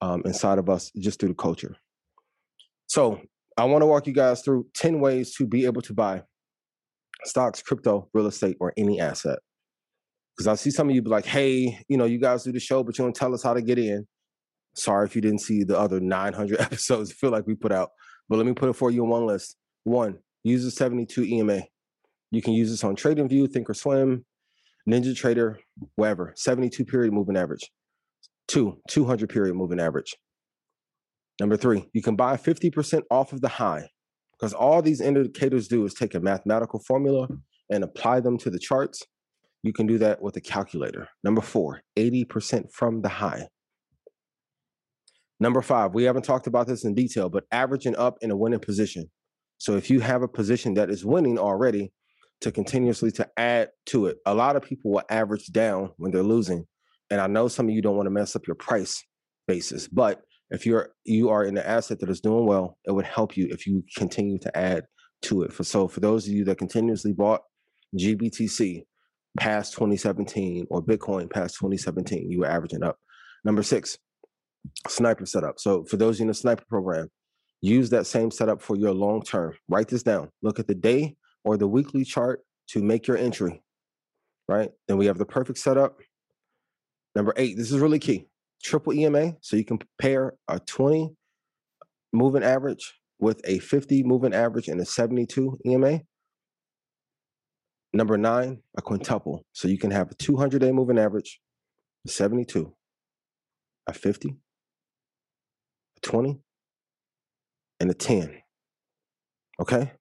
um, 0.01 0.21
inside 0.23 0.59
of 0.59 0.69
us 0.69 0.91
just 0.97 1.19
through 1.19 1.29
the 1.29 1.35
culture. 1.35 1.75
So 2.87 3.19
I 3.57 3.65
want 3.65 3.81
to 3.81 3.87
walk 3.87 4.07
you 4.07 4.13
guys 4.13 4.41
through 4.41 4.67
10 4.75 4.99
ways 4.99 5.35
to 5.35 5.47
be 5.47 5.65
able 5.65 5.81
to 5.81 5.93
buy 5.93 6.23
stocks, 7.23 7.61
crypto, 7.61 8.07
real 8.13 8.27
estate, 8.27 8.57
or 8.59 8.71
any 8.77 9.01
asset. 9.01 9.39
Because 10.35 10.47
I 10.47 10.55
see 10.55 10.69
some 10.69 10.89
of 10.89 10.95
you 10.95 11.01
be 11.01 11.09
like, 11.09 11.25
hey, 11.25 11.79
you 11.87 11.97
know, 11.97 12.05
you 12.05 12.19
guys 12.19 12.43
do 12.43 12.51
the 12.51 12.59
show, 12.59 12.83
but 12.83 12.97
you 12.97 13.03
don't 13.03 13.15
tell 13.15 13.33
us 13.33 13.41
how 13.41 13.53
to 13.53 13.61
get 13.61 13.79
in. 13.79 14.05
Sorry 14.75 15.05
if 15.05 15.15
you 15.15 15.21
didn't 15.21 15.41
see 15.41 15.63
the 15.63 15.79
other 15.79 15.99
900 15.99 16.59
episodes, 16.59 17.11
feel 17.11 17.31
like 17.31 17.47
we 17.47 17.55
put 17.55 17.71
out. 17.71 17.91
But 18.29 18.37
let 18.37 18.45
me 18.45 18.53
put 18.53 18.69
it 18.69 18.73
for 18.73 18.91
you 18.91 19.03
in 19.03 19.09
one 19.09 19.25
list. 19.25 19.55
One, 19.83 20.19
use 20.43 20.63
the 20.63 20.71
72 20.71 21.23
EMA. 21.23 21.63
You 22.31 22.41
can 22.41 22.53
use 22.53 22.69
this 22.69 22.83
on 22.83 22.95
TradingView, 22.95 23.47
Thinkorswim, 23.47 24.23
Ninja 24.89 25.15
Trader, 25.15 25.59
wherever. 25.95 26.33
72 26.35 26.85
period 26.85 27.13
moving 27.13 27.37
average. 27.37 27.71
Two, 28.47 28.79
200 28.89 29.29
period 29.29 29.55
moving 29.55 29.79
average. 29.79 30.15
Number 31.39 31.57
three, 31.57 31.89
you 31.93 32.01
can 32.01 32.15
buy 32.15 32.37
50% 32.37 33.01
off 33.11 33.33
of 33.33 33.41
the 33.41 33.47
high 33.47 33.89
because 34.31 34.53
all 34.53 34.81
these 34.81 35.01
indicators 35.01 35.67
do 35.67 35.83
is 35.85 35.93
take 35.93 36.15
a 36.15 36.19
mathematical 36.19 36.81
formula 36.87 37.27
and 37.69 37.83
apply 37.83 38.19
them 38.19 38.37
to 38.39 38.49
the 38.49 38.59
charts. 38.59 39.03
You 39.63 39.73
can 39.73 39.87
do 39.87 39.97
that 39.97 40.21
with 40.21 40.35
a 40.37 40.41
calculator. 40.41 41.09
Number 41.23 41.41
four, 41.41 41.81
80% 41.97 42.71
from 42.71 43.01
the 43.01 43.09
high. 43.09 43.47
Number 45.39 45.61
five, 45.61 45.93
we 45.93 46.03
haven't 46.03 46.23
talked 46.23 46.47
about 46.47 46.67
this 46.67 46.85
in 46.85 46.95
detail, 46.95 47.29
but 47.29 47.43
averaging 47.51 47.95
up 47.97 48.17
in 48.21 48.31
a 48.31 48.37
winning 48.37 48.59
position. 48.59 49.09
So 49.57 49.75
if 49.75 49.89
you 49.89 49.99
have 49.99 50.21
a 50.21 50.27
position 50.27 50.73
that 50.75 50.89
is 50.89 51.05
winning 51.05 51.37
already, 51.37 51.91
to 52.41 52.51
continuously 52.51 53.11
to 53.11 53.27
add 53.37 53.69
to 53.87 54.07
it. 54.07 54.17
A 54.25 54.33
lot 54.33 54.55
of 54.55 54.61
people 54.61 54.91
will 54.91 55.03
average 55.09 55.47
down 55.47 55.91
when 55.97 56.11
they're 56.11 56.23
losing, 56.23 56.65
and 57.09 57.21
I 57.21 57.27
know 57.27 57.47
some 57.47 57.67
of 57.67 57.73
you 57.73 57.81
don't 57.81 57.95
want 57.95 58.07
to 58.07 58.11
mess 58.11 58.35
up 58.35 58.47
your 58.47 58.55
price 58.55 59.03
basis, 59.47 59.87
but 59.87 60.21
if 60.51 60.65
you're 60.65 60.89
you 61.05 61.29
are 61.29 61.43
in 61.43 61.57
an 61.57 61.63
asset 61.65 61.99
that 61.99 62.09
is 62.09 62.21
doing 62.21 62.45
well, 62.45 62.77
it 62.85 62.91
would 62.91 63.05
help 63.05 63.35
you 63.35 63.47
if 63.49 63.65
you 63.65 63.83
continue 63.95 64.37
to 64.39 64.57
add 64.57 64.83
to 65.23 65.43
it. 65.43 65.53
For 65.53 65.63
so 65.63 65.87
for 65.87 65.99
those 65.99 66.27
of 66.27 66.33
you 66.33 66.45
that 66.45 66.57
continuously 66.57 67.13
bought 67.13 67.41
GBTC 67.97 68.83
past 69.39 69.73
2017 69.73 70.67
or 70.69 70.83
Bitcoin 70.83 71.31
past 71.31 71.55
2017, 71.55 72.29
you 72.29 72.39
were 72.39 72.47
averaging 72.47 72.83
up. 72.83 72.97
Number 73.43 73.63
six, 73.63 73.97
sniper 74.87 75.25
setup. 75.25 75.59
So 75.59 75.83
for 75.85 75.97
those 75.97 76.19
in 76.19 76.27
the 76.27 76.33
sniper 76.33 76.63
program, 76.69 77.09
use 77.61 77.89
that 77.89 78.07
same 78.07 78.31
setup 78.31 78.61
for 78.61 78.75
your 78.75 78.93
long 78.93 79.21
term. 79.23 79.53
Write 79.67 79.87
this 79.87 80.03
down. 80.03 80.29
Look 80.41 80.59
at 80.59 80.67
the 80.67 80.75
day 80.75 81.15
or 81.43 81.57
the 81.57 81.67
weekly 81.67 82.03
chart 82.03 82.41
to 82.69 82.81
make 82.81 83.07
your 83.07 83.17
entry. 83.17 83.61
Right? 84.47 84.71
Then 84.87 84.97
we 84.97 85.07
have 85.07 85.17
the 85.17 85.25
perfect 85.25 85.59
setup. 85.59 85.97
Number 87.15 87.33
eight, 87.37 87.57
this 87.57 87.71
is 87.71 87.79
really 87.79 87.99
key. 87.99 88.27
Triple 88.63 88.93
EMA. 88.93 89.33
So 89.41 89.55
you 89.55 89.65
can 89.65 89.79
pair 89.99 90.33
a 90.47 90.59
20 90.59 91.11
moving 92.13 92.43
average 92.43 92.93
with 93.19 93.41
a 93.45 93.59
50 93.59 94.03
moving 94.03 94.33
average 94.33 94.67
and 94.67 94.79
a 94.81 94.85
72 94.85 95.57
EMA. 95.65 96.01
Number 97.93 98.17
nine, 98.17 98.61
a 98.77 98.81
quintuple. 98.81 99.45
So 99.53 99.67
you 99.67 99.77
can 99.77 99.91
have 99.91 100.11
a 100.11 100.15
200 100.15 100.59
day 100.59 100.71
moving 100.71 100.99
average, 100.99 101.39
a 102.05 102.09
72, 102.09 102.73
a 103.87 103.93
50, 103.93 104.35
20 106.01 106.39
and 107.79 107.89
a 107.89 107.93
10. 107.93 108.37
Okay. 109.59 109.91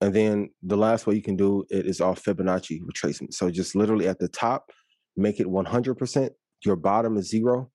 And 0.00 0.14
then 0.14 0.50
the 0.62 0.76
last 0.76 1.06
way 1.06 1.14
you 1.14 1.22
can 1.22 1.36
do 1.36 1.64
it 1.68 1.86
is 1.86 2.00
off 2.00 2.22
Fibonacci 2.24 2.80
retracement. 2.80 3.34
So 3.34 3.50
just 3.50 3.74
literally 3.74 4.08
at 4.08 4.18
the 4.18 4.28
top, 4.28 4.70
make 5.16 5.40
it 5.40 5.46
100%, 5.46 6.30
Your 6.64 6.76
bottom 6.76 7.16
is 7.16 7.28
zero. 7.28 7.70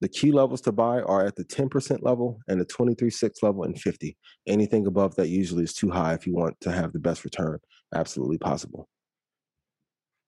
The 0.00 0.08
key 0.08 0.32
levels 0.32 0.62
to 0.62 0.72
buy 0.72 1.02
are 1.02 1.26
at 1.26 1.36
the 1.36 1.44
10% 1.44 1.98
level 2.02 2.38
and 2.48 2.60
the 2.60 2.64
23.6 2.64 3.30
level 3.42 3.64
and 3.64 3.78
50. 3.78 4.16
Anything 4.46 4.86
above 4.86 5.14
that 5.16 5.28
usually 5.28 5.64
is 5.64 5.74
too 5.74 5.90
high 5.90 6.14
if 6.14 6.26
you 6.26 6.34
want 6.34 6.56
to 6.62 6.72
have 6.72 6.92
the 6.92 6.98
best 6.98 7.22
return 7.22 7.58
absolutely 7.94 8.38
possible. 8.38 8.88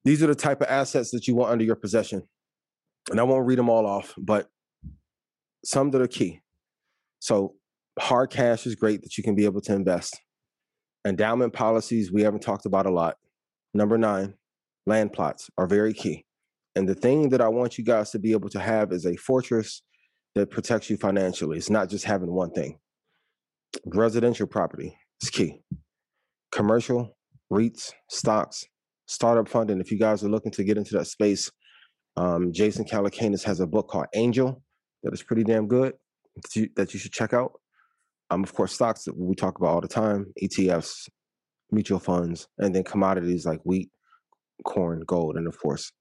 These 0.04 0.22
are 0.22 0.26
the 0.26 0.34
type 0.34 0.60
of 0.60 0.68
assets 0.68 1.10
that 1.12 1.26
you 1.26 1.34
want 1.34 1.52
under 1.52 1.64
your 1.64 1.76
possession. 1.76 2.22
And 3.10 3.18
I 3.18 3.22
won't 3.22 3.46
read 3.46 3.58
them 3.58 3.70
all 3.70 3.86
off, 3.86 4.14
but 4.18 4.48
some 5.64 5.90
that 5.90 6.02
are 6.02 6.08
key. 6.08 6.40
So 7.20 7.54
hard 7.98 8.30
cash 8.30 8.66
is 8.66 8.74
great 8.74 9.02
that 9.02 9.16
you 9.16 9.24
can 9.24 9.34
be 9.34 9.44
able 9.44 9.60
to 9.62 9.74
invest. 9.74 10.20
Endowment 11.06 11.52
policies, 11.52 12.12
we 12.12 12.22
haven't 12.22 12.42
talked 12.42 12.66
about 12.66 12.86
a 12.86 12.90
lot. 12.90 13.16
Number 13.74 13.98
nine, 13.98 14.34
land 14.86 15.12
plots 15.12 15.50
are 15.58 15.66
very 15.66 15.92
key. 15.92 16.24
And 16.74 16.88
the 16.88 16.94
thing 16.94 17.28
that 17.30 17.40
I 17.40 17.48
want 17.48 17.76
you 17.76 17.84
guys 17.84 18.10
to 18.10 18.18
be 18.18 18.32
able 18.32 18.48
to 18.50 18.60
have 18.60 18.92
is 18.92 19.04
a 19.04 19.16
fortress 19.16 19.82
that 20.34 20.50
protects 20.50 20.88
you 20.88 20.96
financially. 20.96 21.58
It's 21.58 21.70
not 21.70 21.88
just 21.88 22.04
having 22.04 22.32
one 22.32 22.50
thing. 22.50 22.78
Residential 23.86 24.46
property 24.46 24.96
is 25.22 25.30
key. 25.30 25.60
Commercial, 26.50 27.16
REITs, 27.52 27.92
stocks, 28.08 28.64
startup 29.06 29.48
funding. 29.48 29.80
If 29.80 29.90
you 29.90 29.98
guys 29.98 30.24
are 30.24 30.28
looking 30.28 30.52
to 30.52 30.64
get 30.64 30.78
into 30.78 30.96
that 30.96 31.06
space, 31.06 31.50
um, 32.16 32.52
Jason 32.52 32.84
Calacanis 32.84 33.42
has 33.44 33.60
a 33.60 33.66
book 33.66 33.88
called 33.88 34.06
Angel 34.14 34.62
that 35.02 35.12
is 35.12 35.22
pretty 35.22 35.44
damn 35.44 35.68
good 35.68 35.94
that 36.36 36.56
you, 36.56 36.68
that 36.76 36.94
you 36.94 37.00
should 37.00 37.12
check 37.12 37.32
out. 37.32 37.52
Um, 38.30 38.42
of 38.42 38.54
course, 38.54 38.72
stocks 38.72 39.04
that 39.04 39.16
we 39.16 39.34
talk 39.34 39.58
about 39.58 39.68
all 39.68 39.80
the 39.80 39.88
time, 39.88 40.32
ETFs, 40.42 41.08
mutual 41.70 41.98
funds, 41.98 42.48
and 42.58 42.74
then 42.74 42.84
commodities 42.84 43.44
like 43.44 43.60
wheat, 43.64 43.90
corn, 44.64 45.02
gold, 45.06 45.36
and 45.36 45.46
of 45.46 45.58
course, 45.60 45.92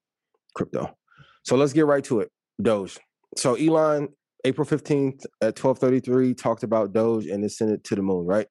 crypto. 0.54 0.96
So 1.44 1.56
let's 1.56 1.72
get 1.72 1.86
right 1.86 2.04
to 2.04 2.20
it. 2.20 2.30
Doge. 2.60 2.98
So 3.36 3.54
Elon, 3.54 4.08
April 4.44 4.66
15th 4.66 5.24
at 5.40 5.58
1233, 5.58 6.34
talked 6.34 6.62
about 6.62 6.92
Doge 6.92 7.26
and 7.26 7.44
it 7.44 7.50
sent 7.50 7.70
it 7.70 7.84
to 7.84 7.96
the 7.96 8.02
moon, 8.02 8.26
right? 8.26 8.46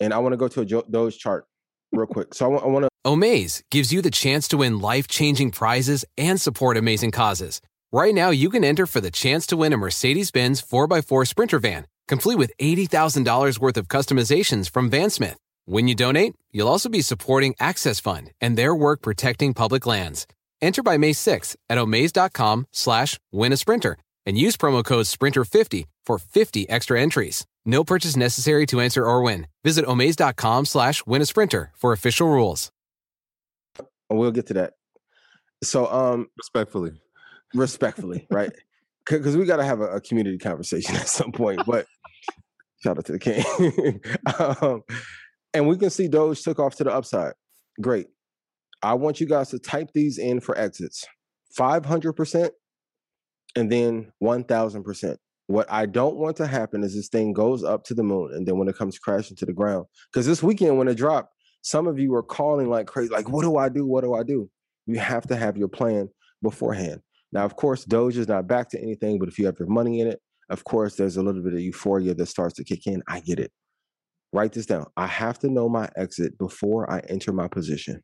And 0.00 0.12
I 0.12 0.18
want 0.18 0.32
to 0.32 0.36
go 0.36 0.48
to 0.48 0.60
a 0.60 0.64
Doge 0.64 1.18
chart 1.18 1.46
real 1.92 2.06
quick. 2.06 2.34
So 2.34 2.56
I 2.56 2.66
want 2.66 2.84
to. 2.84 2.88
Omaze 3.06 3.62
gives 3.70 3.92
you 3.92 4.02
the 4.02 4.10
chance 4.10 4.48
to 4.48 4.56
win 4.56 4.80
life 4.80 5.06
changing 5.06 5.52
prizes 5.52 6.04
and 6.18 6.40
support 6.40 6.76
amazing 6.76 7.12
causes. 7.12 7.60
Right 7.92 8.14
now, 8.14 8.30
you 8.30 8.50
can 8.50 8.64
enter 8.64 8.84
for 8.84 9.00
the 9.00 9.12
chance 9.12 9.46
to 9.46 9.56
win 9.56 9.72
a 9.72 9.76
Mercedes 9.76 10.32
Benz 10.32 10.60
4x4 10.60 11.26
Sprinter 11.26 11.60
van, 11.60 11.86
complete 12.08 12.36
with 12.36 12.52
$80,000 12.58 13.58
worth 13.60 13.76
of 13.76 13.86
customizations 13.86 14.68
from 14.68 14.90
Vansmith. 14.90 15.36
When 15.66 15.86
you 15.86 15.94
donate, 15.94 16.34
you'll 16.50 16.68
also 16.68 16.88
be 16.88 17.00
supporting 17.00 17.54
Access 17.60 18.00
Fund 18.00 18.32
and 18.40 18.58
their 18.58 18.74
work 18.74 19.02
protecting 19.02 19.54
public 19.54 19.86
lands. 19.86 20.26
Enter 20.60 20.82
by 20.82 20.96
May 20.96 21.12
6th 21.12 21.54
at 21.68 21.78
omaze.com 21.78 22.66
slash 22.72 23.20
win 23.30 23.52
a 23.52 23.56
sprinter 23.56 23.98
and 24.24 24.36
use 24.36 24.56
promo 24.56 24.84
code 24.84 25.06
SPRINTER50 25.06 25.84
for 26.04 26.18
50 26.18 26.68
extra 26.68 27.00
entries. 27.00 27.46
No 27.64 27.84
purchase 27.84 28.16
necessary 28.16 28.66
to 28.66 28.80
enter 28.80 29.06
or 29.06 29.22
win. 29.22 29.46
Visit 29.62 29.86
omaze.com 29.86 30.64
slash 30.66 31.06
win 31.06 31.22
a 31.22 31.26
sprinter 31.26 31.70
for 31.76 31.92
official 31.92 32.28
rules. 32.28 32.72
We'll 34.10 34.32
get 34.32 34.46
to 34.46 34.54
that. 34.54 34.72
So, 35.62 35.86
um, 35.90 36.28
respectfully, 36.36 36.92
respectfully, 37.54 38.26
right? 38.30 38.50
Because 39.08 39.36
we 39.36 39.44
got 39.44 39.56
to 39.56 39.64
have 39.64 39.80
a, 39.80 39.86
a, 39.86 40.00
community 40.00 40.38
conversation 40.38 40.96
at 40.96 41.08
some 41.08 41.32
point. 41.32 41.62
But 41.66 41.86
shout 42.82 42.98
out 42.98 43.04
to 43.06 43.12
the 43.12 43.18
king. 43.18 44.00
um, 44.60 44.82
and 45.54 45.68
we 45.68 45.76
can 45.76 45.90
see 45.90 46.08
Doge 46.08 46.42
took 46.42 46.58
off 46.58 46.76
to 46.76 46.84
the 46.84 46.92
upside. 46.92 47.32
Great. 47.80 48.08
I 48.82 48.94
want 48.94 49.20
you 49.20 49.26
guys 49.26 49.50
to 49.50 49.58
type 49.58 49.90
these 49.94 50.18
in 50.18 50.40
for 50.40 50.56
exits 50.58 51.04
500% 51.58 52.50
and 53.56 53.72
then 53.72 54.12
1000%. 54.22 55.16
What 55.48 55.70
I 55.70 55.86
don't 55.86 56.16
want 56.16 56.36
to 56.38 56.46
happen 56.46 56.82
is 56.82 56.94
this 56.94 57.08
thing 57.08 57.32
goes 57.32 57.62
up 57.62 57.84
to 57.84 57.94
the 57.94 58.02
moon 58.02 58.32
and 58.34 58.46
then 58.46 58.58
when 58.58 58.68
it 58.68 58.76
comes 58.76 58.98
crashing 58.98 59.36
to 59.36 59.46
the 59.46 59.52
ground, 59.52 59.86
because 60.12 60.26
this 60.26 60.42
weekend 60.42 60.76
when 60.76 60.88
it 60.88 60.96
dropped, 60.96 61.32
some 61.62 61.86
of 61.86 61.98
you 61.98 62.10
were 62.10 62.22
calling 62.22 62.68
like 62.68 62.86
crazy, 62.86 63.10
like, 63.10 63.28
what 63.28 63.42
do 63.42 63.56
I 63.56 63.68
do? 63.68 63.86
What 63.86 64.02
do 64.02 64.14
I 64.14 64.22
do? 64.22 64.50
You 64.86 64.98
have 64.98 65.26
to 65.28 65.36
have 65.36 65.56
your 65.56 65.68
plan 65.68 66.08
beforehand. 66.42 67.00
Now, 67.32 67.44
of 67.44 67.56
course, 67.56 67.84
Doge 67.84 68.16
is 68.16 68.28
not 68.28 68.46
back 68.46 68.70
to 68.70 68.80
anything, 68.80 69.18
but 69.18 69.28
if 69.28 69.38
you 69.38 69.46
have 69.46 69.58
your 69.58 69.68
money 69.68 70.00
in 70.00 70.08
it, 70.08 70.20
of 70.48 70.64
course, 70.64 70.94
there's 70.94 71.16
a 71.16 71.22
little 71.22 71.42
bit 71.42 71.54
of 71.54 71.60
euphoria 71.60 72.14
that 72.14 72.26
starts 72.26 72.54
to 72.54 72.64
kick 72.64 72.86
in. 72.86 73.02
I 73.08 73.20
get 73.20 73.40
it. 73.40 73.50
Write 74.32 74.52
this 74.52 74.66
down. 74.66 74.86
I 74.96 75.06
have 75.06 75.38
to 75.40 75.48
know 75.48 75.68
my 75.68 75.88
exit 75.96 76.38
before 76.38 76.90
I 76.90 77.00
enter 77.08 77.32
my 77.32 77.48
position. 77.48 78.02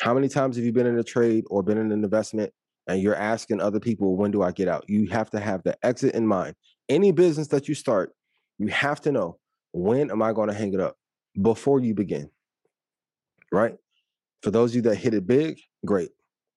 How 0.00 0.14
many 0.14 0.28
times 0.28 0.56
have 0.56 0.64
you 0.64 0.72
been 0.72 0.86
in 0.86 0.98
a 0.98 1.04
trade 1.04 1.44
or 1.50 1.62
been 1.62 1.78
in 1.78 1.92
an 1.92 2.04
investment 2.04 2.52
and 2.88 3.02
you're 3.02 3.16
asking 3.16 3.60
other 3.60 3.80
people, 3.80 4.16
when 4.16 4.30
do 4.30 4.42
I 4.42 4.52
get 4.52 4.68
out? 4.68 4.84
You 4.88 5.08
have 5.10 5.30
to 5.30 5.40
have 5.40 5.62
the 5.62 5.76
exit 5.84 6.14
in 6.14 6.26
mind. 6.26 6.54
Any 6.88 7.12
business 7.12 7.48
that 7.48 7.68
you 7.68 7.74
start, 7.74 8.12
you 8.58 8.68
have 8.68 9.00
to 9.02 9.12
know 9.12 9.38
when 9.72 10.10
am 10.10 10.22
I 10.22 10.32
going 10.32 10.48
to 10.48 10.54
hang 10.54 10.72
it 10.72 10.80
up 10.80 10.96
before 11.40 11.80
you 11.80 11.94
begin. 11.94 12.30
Right? 13.52 13.74
For 14.42 14.50
those 14.50 14.70
of 14.70 14.76
you 14.76 14.82
that 14.82 14.96
hit 14.96 15.14
it 15.14 15.26
big, 15.26 15.58
great. 15.84 16.10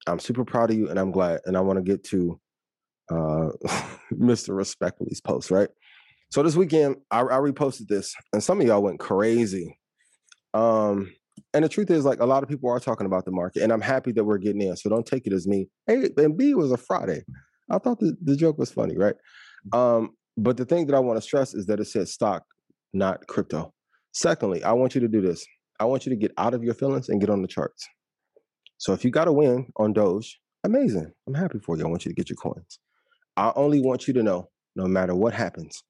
I'm 0.07 0.19
super 0.19 0.45
proud 0.45 0.71
of 0.71 0.77
you 0.77 0.89
and 0.89 0.99
I'm 0.99 1.11
glad. 1.11 1.41
And 1.45 1.57
I 1.57 1.61
want 1.61 1.77
to 1.77 1.83
get 1.83 2.03
to 2.05 2.39
uh, 3.11 3.49
Mr. 4.13 4.55
Respectfully's 4.55 5.21
post, 5.21 5.51
right? 5.51 5.69
So 6.31 6.41
this 6.41 6.55
weekend, 6.55 6.95
I, 7.11 7.21
I 7.21 7.37
reposted 7.37 7.87
this, 7.87 8.15
and 8.31 8.43
some 8.43 8.59
of 8.59 8.65
y'all 8.65 8.81
went 8.81 8.99
crazy. 8.99 9.77
Um, 10.55 11.13
and 11.53 11.63
the 11.63 11.69
truth 11.69 11.91
is, 11.91 12.05
like 12.05 12.21
a 12.21 12.25
lot 12.25 12.41
of 12.41 12.49
people 12.49 12.71
are 12.71 12.79
talking 12.79 13.05
about 13.05 13.25
the 13.25 13.31
market, 13.31 13.61
and 13.61 13.71
I'm 13.71 13.81
happy 13.81 14.11
that 14.13 14.23
we're 14.23 14.39
getting 14.39 14.61
in. 14.61 14.75
So 14.75 14.89
don't 14.89 15.05
take 15.05 15.27
it 15.27 15.33
as 15.33 15.47
me. 15.47 15.67
Hey, 15.85 16.09
and 16.17 16.35
B 16.35 16.55
was 16.55 16.71
a 16.71 16.77
Friday. 16.77 17.23
I 17.69 17.77
thought 17.77 17.99
the, 17.99 18.17
the 18.23 18.35
joke 18.35 18.57
was 18.57 18.71
funny, 18.71 18.97
right? 18.97 19.15
Um, 19.73 20.15
but 20.35 20.57
the 20.57 20.65
thing 20.65 20.87
that 20.87 20.95
I 20.95 20.99
want 20.99 21.17
to 21.17 21.21
stress 21.21 21.53
is 21.53 21.67
that 21.67 21.79
it 21.79 21.85
says 21.85 22.11
stock, 22.11 22.43
not 22.93 23.27
crypto. 23.27 23.71
Secondly, 24.11 24.63
I 24.63 24.71
want 24.73 24.95
you 24.95 25.01
to 25.01 25.07
do 25.07 25.21
this. 25.21 25.45
I 25.79 25.85
want 25.85 26.05
you 26.05 26.09
to 26.11 26.15
get 26.15 26.31
out 26.37 26.55
of 26.55 26.63
your 26.63 26.73
feelings 26.73 27.09
and 27.09 27.19
get 27.19 27.29
on 27.29 27.43
the 27.43 27.47
charts. 27.47 27.87
So 28.83 28.91
if 28.91 29.05
you 29.05 29.11
got 29.11 29.29
a 29.29 29.31
win 29.31 29.71
on 29.77 29.93
Doge, 29.93 30.41
amazing. 30.65 31.09
I'm 31.25 31.33
happy 31.33 31.57
for 31.57 31.77
you. 31.77 31.85
I 31.85 31.87
want 31.87 32.03
you 32.03 32.11
to 32.11 32.15
get 32.15 32.29
your 32.29 32.35
coins. 32.35 32.79
I 33.37 33.53
only 33.55 33.79
want 33.79 34.09
you 34.09 34.13
to 34.15 34.21
know, 34.21 34.49
no 34.75 34.87
matter 34.87 35.15
what 35.15 35.33
happens, 35.33 35.81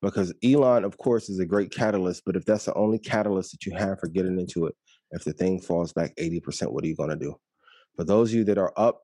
because 0.00 0.32
Elon, 0.44 0.84
of 0.84 0.96
course, 0.96 1.28
is 1.28 1.40
a 1.40 1.44
great 1.44 1.72
catalyst. 1.72 2.22
But 2.24 2.36
if 2.36 2.44
that's 2.44 2.66
the 2.66 2.74
only 2.74 3.00
catalyst 3.00 3.50
that 3.50 3.66
you 3.66 3.76
have 3.76 3.98
for 3.98 4.06
getting 4.06 4.38
into 4.38 4.66
it, 4.66 4.76
if 5.10 5.24
the 5.24 5.32
thing 5.32 5.60
falls 5.60 5.92
back 5.92 6.14
80%, 6.20 6.70
what 6.70 6.84
are 6.84 6.86
you 6.86 6.94
going 6.94 7.10
to 7.10 7.16
do? 7.16 7.34
For 7.96 8.04
those 8.04 8.30
of 8.30 8.36
you 8.36 8.44
that 8.44 8.58
are 8.58 8.72
up 8.76 9.00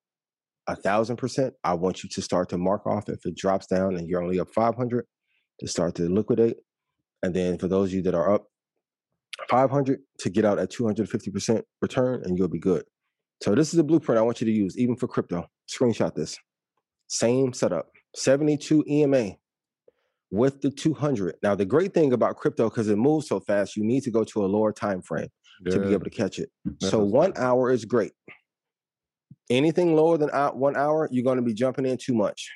a 0.68 0.76
thousand 0.76 1.16
percent, 1.16 1.54
I 1.64 1.74
want 1.74 2.04
you 2.04 2.10
to 2.10 2.22
start 2.22 2.48
to 2.50 2.58
mark 2.58 2.86
off 2.86 3.08
if 3.08 3.26
it 3.26 3.34
drops 3.34 3.66
down 3.66 3.96
and 3.96 4.08
you're 4.08 4.22
only 4.22 4.38
up 4.38 4.50
500 4.54 5.04
to 5.58 5.66
start 5.66 5.96
to 5.96 6.08
liquidate. 6.08 6.58
And 7.24 7.34
then 7.34 7.58
for 7.58 7.66
those 7.66 7.88
of 7.88 7.94
you 7.94 8.02
that 8.02 8.14
are 8.14 8.34
up 8.34 8.46
500 9.50 9.98
to 10.20 10.30
get 10.30 10.44
out 10.44 10.60
at 10.60 10.70
250% 10.70 11.62
return 11.80 12.22
and 12.24 12.38
you'll 12.38 12.46
be 12.46 12.60
good. 12.60 12.84
So 13.42 13.56
this 13.56 13.74
is 13.74 13.80
a 13.80 13.82
blueprint 13.82 14.20
I 14.20 14.22
want 14.22 14.40
you 14.40 14.44
to 14.44 14.52
use 14.52 14.78
even 14.78 14.94
for 14.94 15.08
crypto. 15.08 15.50
Screenshot 15.68 16.14
this. 16.14 16.38
Same 17.08 17.52
setup. 17.52 17.88
72 18.14 18.84
EMA 18.88 19.32
with 20.30 20.60
the 20.60 20.70
200. 20.70 21.34
Now 21.42 21.56
the 21.56 21.64
great 21.64 21.92
thing 21.92 22.12
about 22.12 22.36
crypto 22.36 22.70
cuz 22.70 22.88
it 22.88 22.96
moves 22.96 23.26
so 23.26 23.40
fast, 23.40 23.76
you 23.76 23.82
need 23.82 24.04
to 24.04 24.12
go 24.12 24.22
to 24.22 24.44
a 24.44 24.46
lower 24.46 24.72
time 24.72 25.02
frame 25.02 25.26
yeah. 25.64 25.72
to 25.72 25.80
be 25.80 25.92
able 25.92 26.04
to 26.04 26.10
catch 26.10 26.38
it. 26.38 26.50
Mm, 26.68 26.88
so 26.88 27.04
1 27.04 27.32
hour 27.34 27.72
is 27.72 27.84
great. 27.84 28.12
Anything 29.50 29.96
lower 29.96 30.18
than 30.18 30.28
1 30.28 30.76
hour, 30.76 31.08
you're 31.10 31.24
going 31.24 31.36
to 31.36 31.42
be 31.42 31.52
jumping 31.52 31.84
in 31.84 31.96
too 31.96 32.14
much. 32.14 32.48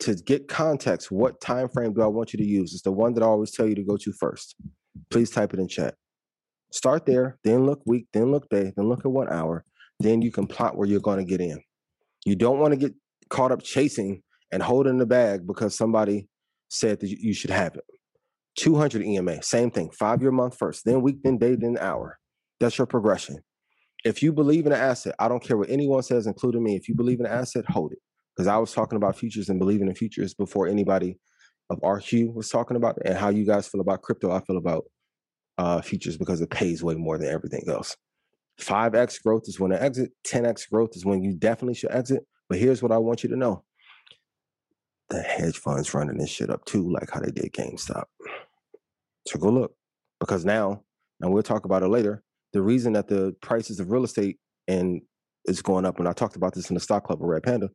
To 0.00 0.16
get 0.16 0.48
context, 0.48 1.12
what 1.12 1.40
time 1.40 1.68
frame 1.68 1.92
do 1.94 2.02
I 2.02 2.08
want 2.08 2.32
you 2.32 2.38
to 2.38 2.44
use? 2.44 2.72
It's 2.72 2.82
the 2.82 2.90
one 2.90 3.14
that 3.14 3.22
I 3.22 3.26
always 3.26 3.52
tell 3.52 3.68
you 3.68 3.76
to 3.76 3.84
go 3.84 3.96
to 3.98 4.12
first. 4.12 4.56
Please 5.10 5.30
type 5.30 5.54
it 5.54 5.60
in 5.60 5.68
chat. 5.68 5.94
Start 6.72 7.06
there, 7.06 7.38
then 7.44 7.66
look 7.66 7.82
week, 7.86 8.08
then 8.12 8.32
look 8.32 8.48
day, 8.48 8.72
then 8.74 8.88
look 8.88 9.04
at 9.04 9.12
one 9.12 9.28
hour. 9.28 9.64
Then 10.00 10.22
you 10.22 10.30
can 10.30 10.46
plot 10.46 10.76
where 10.76 10.88
you're 10.88 11.00
going 11.00 11.18
to 11.18 11.24
get 11.24 11.40
in. 11.40 11.62
You 12.24 12.36
don't 12.36 12.58
want 12.58 12.72
to 12.72 12.78
get 12.78 12.94
caught 13.28 13.52
up 13.52 13.62
chasing 13.62 14.22
and 14.52 14.62
holding 14.62 14.98
the 14.98 15.06
bag 15.06 15.46
because 15.46 15.76
somebody 15.76 16.28
said 16.68 17.00
that 17.00 17.08
you 17.08 17.34
should 17.34 17.50
have 17.50 17.74
it. 17.74 17.84
200 18.56 19.02
EMA, 19.02 19.42
same 19.42 19.70
thing. 19.70 19.90
Five 19.90 20.22
year 20.22 20.30
month 20.30 20.56
first, 20.56 20.84
then 20.84 21.02
week, 21.02 21.22
then 21.22 21.38
day, 21.38 21.56
then 21.56 21.76
hour. 21.80 22.18
That's 22.60 22.78
your 22.78 22.86
progression. 22.86 23.38
If 24.04 24.22
you 24.22 24.32
believe 24.32 24.66
in 24.66 24.72
an 24.72 24.80
asset, 24.80 25.14
I 25.18 25.28
don't 25.28 25.42
care 25.42 25.56
what 25.56 25.70
anyone 25.70 26.02
says, 26.02 26.26
including 26.26 26.62
me. 26.62 26.76
If 26.76 26.88
you 26.88 26.94
believe 26.94 27.20
in 27.20 27.26
an 27.26 27.32
asset, 27.32 27.64
hold 27.68 27.92
it. 27.92 27.98
Because 28.36 28.46
I 28.46 28.56
was 28.58 28.72
talking 28.72 28.96
about 28.96 29.16
futures 29.16 29.48
and 29.48 29.58
believing 29.58 29.88
in 29.88 29.94
futures 29.94 30.34
before 30.34 30.68
anybody 30.68 31.18
of 31.70 31.78
our 31.82 32.00
RQ 32.00 32.34
was 32.34 32.48
talking 32.48 32.76
about 32.76 32.98
it. 32.98 33.04
And 33.06 33.16
how 33.16 33.30
you 33.30 33.46
guys 33.46 33.66
feel 33.66 33.80
about 33.80 34.02
crypto, 34.02 34.30
I 34.30 34.40
feel 34.40 34.56
about 34.56 34.84
uh, 35.56 35.80
futures 35.80 36.16
because 36.16 36.40
it 36.40 36.50
pays 36.50 36.82
way 36.82 36.94
more 36.94 37.16
than 37.16 37.28
everything 37.28 37.64
else. 37.68 37.96
5x 38.60 39.22
growth 39.22 39.44
is 39.46 39.58
when 39.58 39.70
to 39.70 39.82
exit, 39.82 40.12
10x 40.26 40.70
growth 40.70 40.90
is 40.94 41.04
when 41.04 41.22
you 41.22 41.34
definitely 41.34 41.74
should 41.74 41.92
exit. 41.92 42.24
But 42.48 42.58
here's 42.58 42.82
what 42.82 42.92
I 42.92 42.98
want 42.98 43.22
you 43.22 43.28
to 43.30 43.36
know 43.36 43.64
the 45.10 45.20
hedge 45.20 45.58
funds 45.58 45.92
running 45.92 46.16
this 46.16 46.30
shit 46.30 46.50
up 46.50 46.64
too, 46.64 46.90
like 46.90 47.10
how 47.12 47.20
they 47.20 47.30
did 47.30 47.52
GameStop. 47.52 48.04
So 49.28 49.38
go 49.38 49.48
look 49.48 49.74
because 50.20 50.44
now, 50.44 50.82
and 51.20 51.32
we'll 51.32 51.42
talk 51.42 51.64
about 51.64 51.82
it 51.82 51.88
later, 51.88 52.22
the 52.52 52.62
reason 52.62 52.94
that 52.94 53.08
the 53.08 53.34
prices 53.42 53.80
of 53.80 53.90
real 53.90 54.04
estate 54.04 54.38
and 54.68 55.02
is 55.46 55.60
going 55.60 55.84
up, 55.84 55.98
and 55.98 56.08
I 56.08 56.12
talked 56.12 56.36
about 56.36 56.54
this 56.54 56.70
in 56.70 56.74
the 56.74 56.80
stock 56.80 57.04
club 57.04 57.20
of 57.20 57.28
Red 57.28 57.42
Panda, 57.42 57.68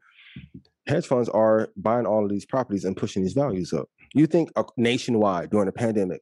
hedge 0.87 1.05
funds 1.05 1.29
are 1.29 1.69
buying 1.77 2.05
all 2.05 2.23
of 2.23 2.31
these 2.31 2.45
properties 2.45 2.85
and 2.85 2.97
pushing 2.97 3.21
these 3.21 3.33
values 3.33 3.73
up. 3.73 3.87
You 4.15 4.25
think 4.25 4.49
nationwide 4.77 5.51
during 5.51 5.67
a 5.67 5.73
pandemic 5.73 6.21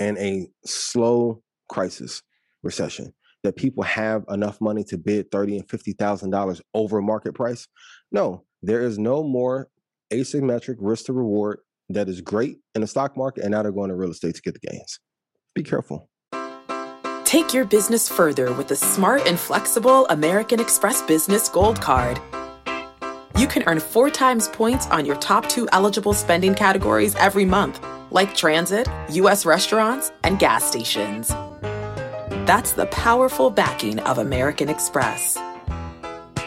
and 0.00 0.18
a 0.18 0.48
slow 0.64 1.42
crisis 1.68 2.22
recession 2.62 3.12
that 3.44 3.56
people 3.56 3.84
have 3.84 4.24
enough 4.28 4.60
money 4.60 4.82
to 4.84 4.98
bid 4.98 5.30
thirty 5.30 5.56
and 5.56 5.68
fifty 5.70 5.92
thousand 5.92 6.30
dollars 6.30 6.60
over 6.74 7.00
market 7.00 7.34
price? 7.34 7.68
No, 8.10 8.44
there 8.62 8.82
is 8.82 8.98
no 8.98 9.22
more 9.22 9.68
asymmetric 10.12 10.76
risk 10.80 11.06
to 11.06 11.12
reward 11.12 11.60
that 11.90 12.08
is 12.08 12.20
great 12.20 12.58
in 12.74 12.80
the 12.80 12.86
stock 12.86 13.16
market, 13.16 13.44
and 13.44 13.52
now 13.52 13.62
they're 13.62 13.72
going 13.72 13.90
to 13.90 13.96
real 13.96 14.10
estate 14.10 14.34
to 14.34 14.42
get 14.42 14.54
the 14.54 14.66
gains. 14.66 14.98
Be 15.54 15.62
careful. 15.62 16.08
Take 17.24 17.52
your 17.52 17.64
business 17.64 18.08
further 18.08 18.52
with 18.52 18.68
the 18.68 18.76
smart 18.76 19.26
and 19.26 19.38
flexible 19.38 20.06
American 20.06 20.60
Express 20.60 21.02
Business 21.02 21.48
Gold 21.48 21.80
Card. 21.80 22.20
You 23.36 23.48
can 23.48 23.64
earn 23.66 23.80
four 23.80 24.10
times 24.10 24.48
points 24.48 24.86
on 24.88 25.04
your 25.04 25.16
top 25.16 25.48
two 25.48 25.68
eligible 25.72 26.14
spending 26.14 26.54
categories 26.54 27.14
every 27.16 27.44
month, 27.44 27.84
like 28.12 28.36
transit, 28.36 28.88
U.S. 29.10 29.44
restaurants, 29.44 30.12
and 30.22 30.38
gas 30.38 30.64
stations. 30.64 31.34
That's 32.46 32.72
the 32.72 32.84
powerful 32.86 33.48
backing 33.48 34.00
of 34.00 34.18
American 34.18 34.68
Express. 34.68 35.38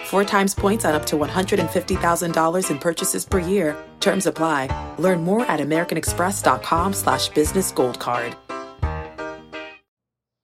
Four 0.05 0.23
times 0.23 0.53
points 0.53 0.85
on 0.85 0.93
up 0.93 1.05
to 1.07 1.17
$150,000 1.17 2.71
in 2.71 2.79
purchases 2.79 3.25
per 3.25 3.39
year. 3.39 3.75
Terms 3.99 4.27
apply. 4.27 4.69
Learn 4.99 5.23
more 5.23 5.43
at 5.45 5.59
americanexpress.com 5.59 6.93
slash 6.93 7.29
business 7.29 7.71
gold 7.71 7.99
card. 7.99 8.35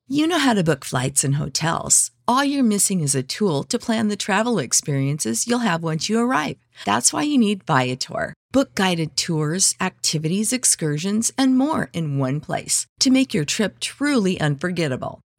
You 0.08 0.28
know 0.28 0.38
how 0.38 0.54
to 0.54 0.64
book 0.64 0.84
flights 0.84 1.24
and 1.24 1.36
hotels. 1.36 2.12
All 2.28 2.44
you're 2.44 2.64
missing 2.64 3.02
is 3.02 3.16
a 3.16 3.24
tool 3.24 3.64
to 3.64 3.80
plan 3.80 4.10
the 4.10 4.18
travel 4.18 4.60
experiences 4.60 5.48
you'll 5.48 5.60
have 5.60 5.84
once 5.84 6.10
you 6.10 6.20
arrive. 6.20 6.58
That's 6.84 7.14
why 7.14 7.24
you 7.24 7.38
need 7.38 7.64
Viator. 7.64 8.34
Book 8.52 8.76
guided 8.76 9.16
tours, 9.16 9.76
activities, 9.80 10.52
excursions, 10.52 11.32
and 11.38 11.58
more 11.58 11.90
in 11.94 12.18
one 12.18 12.40
place 12.42 12.86
to 13.00 13.10
make 13.10 13.34
your 13.34 13.46
trip 13.46 13.80
truly 13.80 14.40
unforgettable. 14.42 15.23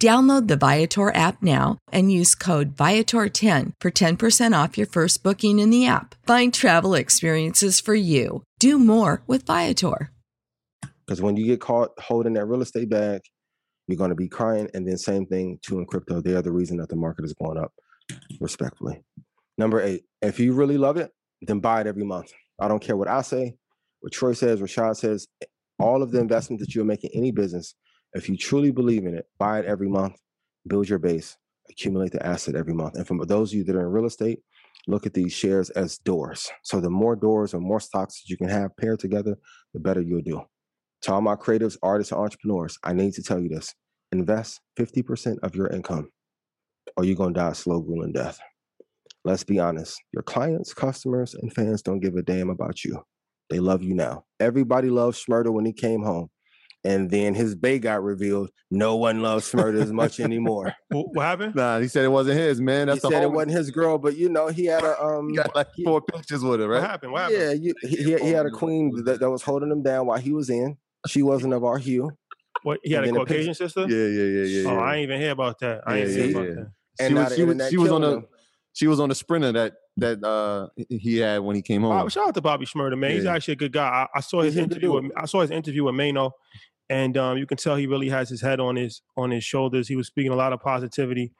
Download 0.00 0.46
the 0.46 0.56
Viator 0.56 1.12
app 1.12 1.42
now 1.42 1.78
and 1.90 2.12
use 2.12 2.36
code 2.36 2.76
Viator10 2.76 3.72
for 3.80 3.90
10% 3.90 4.64
off 4.64 4.78
your 4.78 4.86
first 4.86 5.24
booking 5.24 5.58
in 5.58 5.70
the 5.70 5.86
app. 5.86 6.14
Find 6.24 6.54
travel 6.54 6.94
experiences 6.94 7.80
for 7.80 7.96
you. 7.96 8.44
Do 8.60 8.78
more 8.78 9.22
with 9.26 9.44
Viator. 9.44 10.12
Because 11.04 11.20
when 11.20 11.36
you 11.36 11.46
get 11.46 11.60
caught 11.60 11.98
holding 11.98 12.34
that 12.34 12.44
real 12.44 12.62
estate 12.62 12.90
bag, 12.90 13.22
you're 13.88 13.96
going 13.96 14.10
to 14.10 14.14
be 14.14 14.28
crying. 14.28 14.68
And 14.72 14.86
then, 14.86 14.98
same 14.98 15.26
thing 15.26 15.58
too 15.62 15.78
in 15.78 15.86
crypto. 15.86 16.20
They 16.20 16.34
are 16.34 16.42
the 16.42 16.52
reason 16.52 16.76
that 16.76 16.90
the 16.90 16.96
market 16.96 17.24
is 17.24 17.34
going 17.34 17.58
up, 17.58 17.72
respectfully. 18.40 19.02
Number 19.56 19.80
eight, 19.80 20.04
if 20.22 20.38
you 20.38 20.52
really 20.52 20.78
love 20.78 20.96
it, 20.96 21.10
then 21.42 21.58
buy 21.58 21.80
it 21.80 21.86
every 21.88 22.04
month. 22.04 22.32
I 22.60 22.68
don't 22.68 22.82
care 22.82 22.96
what 22.96 23.08
I 23.08 23.22
say, 23.22 23.56
what 24.00 24.12
Troy 24.12 24.34
says, 24.34 24.60
Rashad 24.60 24.96
says, 24.96 25.26
all 25.80 26.02
of 26.02 26.12
the 26.12 26.20
investment 26.20 26.60
that 26.60 26.74
you're 26.74 26.84
making 26.84 27.10
any 27.14 27.32
business 27.32 27.74
if 28.14 28.28
you 28.28 28.36
truly 28.36 28.70
believe 28.70 29.04
in 29.04 29.14
it, 29.14 29.26
buy 29.38 29.60
it 29.60 29.66
every 29.66 29.88
month, 29.88 30.16
build 30.66 30.88
your 30.88 30.98
base, 30.98 31.36
accumulate 31.70 32.12
the 32.12 32.24
asset 32.24 32.54
every 32.54 32.74
month. 32.74 32.96
And 32.96 33.06
for 33.06 33.24
those 33.26 33.52
of 33.52 33.58
you 33.58 33.64
that 33.64 33.76
are 33.76 33.86
in 33.86 33.92
real 33.92 34.06
estate, 34.06 34.40
look 34.86 35.06
at 35.06 35.14
these 35.14 35.32
shares 35.32 35.70
as 35.70 35.98
doors. 35.98 36.50
So 36.62 36.80
the 36.80 36.90
more 36.90 37.16
doors 37.16 37.54
or 37.54 37.60
more 37.60 37.80
stocks 37.80 38.20
that 38.20 38.30
you 38.30 38.36
can 38.36 38.48
have 38.48 38.76
paired 38.76 39.00
together, 39.00 39.36
the 39.74 39.80
better 39.80 40.00
you'll 40.00 40.22
do. 40.22 40.42
To 41.02 41.14
all 41.14 41.20
my 41.20 41.36
creatives, 41.36 41.76
artists, 41.82 42.12
and 42.12 42.20
entrepreneurs, 42.20 42.78
I 42.82 42.92
need 42.92 43.12
to 43.14 43.22
tell 43.22 43.40
you 43.40 43.48
this. 43.48 43.74
Invest 44.10 44.60
50% 44.78 45.38
of 45.42 45.54
your 45.54 45.68
income 45.68 46.10
or 46.96 47.04
you're 47.04 47.16
going 47.16 47.34
to 47.34 47.40
die 47.40 47.50
a 47.50 47.54
slow, 47.54 47.80
grueling 47.80 48.12
death. 48.12 48.40
Let's 49.24 49.44
be 49.44 49.58
honest. 49.58 50.00
Your 50.12 50.22
clients, 50.22 50.72
customers, 50.72 51.34
and 51.34 51.52
fans 51.52 51.82
don't 51.82 52.00
give 52.00 52.16
a 52.16 52.22
damn 52.22 52.50
about 52.50 52.84
you. 52.84 53.02
They 53.50 53.60
love 53.60 53.82
you 53.82 53.94
now. 53.94 54.24
Everybody 54.40 54.88
loved 54.90 55.18
Shmurda 55.18 55.52
when 55.52 55.64
he 55.64 55.72
came 55.72 56.02
home 56.02 56.30
and 56.84 57.10
then 57.10 57.34
his 57.34 57.54
bay 57.54 57.78
got 57.78 58.02
revealed. 58.02 58.50
No 58.70 58.96
one 58.96 59.22
loves 59.22 59.50
Shmurda 59.50 59.80
as 59.82 59.92
much 59.92 60.20
anymore. 60.20 60.74
What 60.90 61.22
happened? 61.22 61.54
Nah, 61.54 61.80
he 61.80 61.88
said 61.88 62.04
it 62.04 62.08
wasn't 62.08 62.38
his 62.38 62.60
man. 62.60 62.86
That's 62.86 62.96
he 62.96 63.00
the 63.00 63.08
said 63.08 63.22
whole. 63.22 63.30
it 63.30 63.34
wasn't 63.34 63.52
his 63.52 63.70
girl, 63.70 63.98
but 63.98 64.16
you 64.16 64.28
know 64.28 64.48
he 64.48 64.66
had 64.66 64.82
a 64.84 65.02
um. 65.04 65.30
He 65.30 65.36
got 65.36 65.54
like 65.54 65.68
four 65.84 66.00
pictures 66.00 66.42
with 66.42 66.60
her, 66.60 66.68
What 66.68 66.82
happened? 66.82 67.12
What 67.12 67.22
happened? 67.22 67.40
Yeah, 67.40 67.52
you, 67.52 67.74
he, 67.82 67.96
he 67.96 68.18
he 68.18 68.30
had 68.30 68.46
a 68.46 68.50
queen 68.50 68.92
that, 69.04 69.20
that 69.20 69.30
was 69.30 69.42
holding 69.42 69.70
him 69.70 69.82
down 69.82 70.06
while 70.06 70.18
he 70.18 70.32
was 70.32 70.50
in. 70.50 70.76
She 71.06 71.22
wasn't 71.22 71.54
of 71.54 71.64
our 71.64 71.78
hue. 71.78 72.10
What, 72.62 72.80
he 72.82 72.92
had 72.92 73.04
And 73.04 73.10
a 73.10 73.12
then 73.12 73.14
the 73.14 73.26
Caucasian 73.26 73.54
sister? 73.54 73.80
Yeah, 73.82 73.86
yeah, 73.88 74.24
yeah, 74.24 74.44
yeah. 74.44 74.68
Oh, 74.68 74.74
yeah. 74.74 74.80
I 74.80 74.94
ain't 74.96 75.02
even 75.04 75.20
hear 75.20 75.30
about 75.30 75.58
that. 75.60 75.82
I 75.86 75.98
ain't 75.98 76.08
Yeah, 76.08 76.16
hear 76.16 76.24
yeah, 76.26 76.38
about 76.38 76.54
that. 76.54 76.72
And 77.00 77.08
she 77.08 77.14
was 77.14 77.34
she 77.34 77.44
was 77.44 77.68
she 77.70 77.76
was 77.76 77.92
on 77.92 78.00
killing 78.00 78.20
the 78.22 78.28
she 78.72 78.86
was 78.86 79.00
on 79.00 79.08
the 79.08 79.14
sprinter 79.14 79.52
that 79.52 79.74
that 79.98 80.24
uh 80.24 80.68
he 80.88 81.18
had 81.18 81.40
when 81.40 81.56
he 81.56 81.62
came 81.62 81.82
home. 81.82 81.90
Bob, 81.90 82.10
shout 82.10 82.28
out 82.28 82.34
to 82.34 82.40
Bobby 82.40 82.66
Shmurda, 82.66 82.98
man. 82.98 83.12
He's 83.12 83.24
actually 83.24 83.52
a 83.52 83.56
good 83.56 83.72
guy. 83.72 83.88
I, 83.88 84.18
I 84.18 84.20
saw 84.20 84.42
his 84.42 84.54
He's 84.54 84.64
interview. 84.64 84.92
With, 84.92 85.04
dude. 85.04 85.12
I 85.16 85.26
saw 85.26 85.40
his 85.40 85.50
interview 85.50 85.84
with 85.84 85.94
Mano, 85.94 86.32
and 86.90 87.16
um, 87.16 87.38
you 87.38 87.46
can 87.46 87.56
tell 87.58 87.76
he 87.76 87.86
really 87.86 88.08
has 88.08 88.28
his 88.28 88.40
head 88.40 88.60
on 88.60 88.76
his 88.76 89.02
on 89.16 89.30
his 89.30 89.44
shoulders. 89.44 89.88
He 89.88 89.96
was 89.96 90.06
speaking 90.06 90.32
a 90.32 90.36
lot 90.36 90.52
of 90.52 90.60
positivity. 90.60 91.32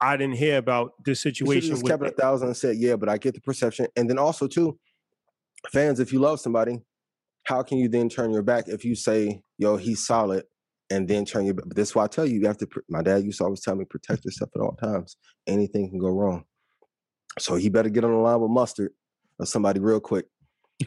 I 0.00 0.16
didn't 0.16 0.36
hear 0.36 0.58
about 0.58 0.92
this 1.04 1.24
You 1.24 1.30
situation. 1.30 1.70
just 1.70 1.82
with- 1.82 1.90
kept 1.90 2.02
it 2.02 2.12
a 2.12 2.16
thousand 2.16 2.48
and 2.48 2.56
said, 2.56 2.76
yeah, 2.76 2.96
but 2.96 3.08
I 3.08 3.16
get 3.16 3.34
the 3.34 3.40
perception. 3.40 3.86
And 3.96 4.10
then 4.10 4.18
also 4.18 4.46
too, 4.46 4.78
fans, 5.72 6.00
if 6.00 6.12
you 6.12 6.18
love 6.18 6.40
somebody, 6.40 6.80
how 7.44 7.62
can 7.62 7.78
you 7.78 7.88
then 7.88 8.08
turn 8.08 8.30
your 8.32 8.42
back 8.42 8.68
if 8.68 8.84
you 8.84 8.94
say, 8.94 9.42
yo, 9.58 9.76
he's 9.76 10.04
solid, 10.04 10.44
and 10.90 11.08
then 11.08 11.24
turn 11.24 11.44
your 11.46 11.54
back? 11.54 11.66
But 11.68 11.76
that's 11.76 11.94
why 11.94 12.04
I 12.04 12.08
tell 12.08 12.26
you, 12.26 12.40
you 12.40 12.46
have 12.46 12.58
to. 12.58 12.68
My 12.88 13.02
dad 13.02 13.24
used 13.24 13.38
to 13.38 13.44
always 13.44 13.60
tell 13.62 13.74
me, 13.76 13.84
protect 13.84 14.24
yourself 14.24 14.50
at 14.54 14.60
all 14.60 14.72
times. 14.76 15.16
Anything 15.46 15.88
can 15.90 15.98
go 15.98 16.08
wrong. 16.08 16.44
So 17.38 17.54
he 17.56 17.68
better 17.68 17.88
get 17.88 18.04
on 18.04 18.10
the 18.12 18.18
line 18.18 18.40
with 18.40 18.50
mustard 18.50 18.92
or 19.38 19.46
somebody 19.46 19.80
real 19.80 20.00
quick 20.00 20.26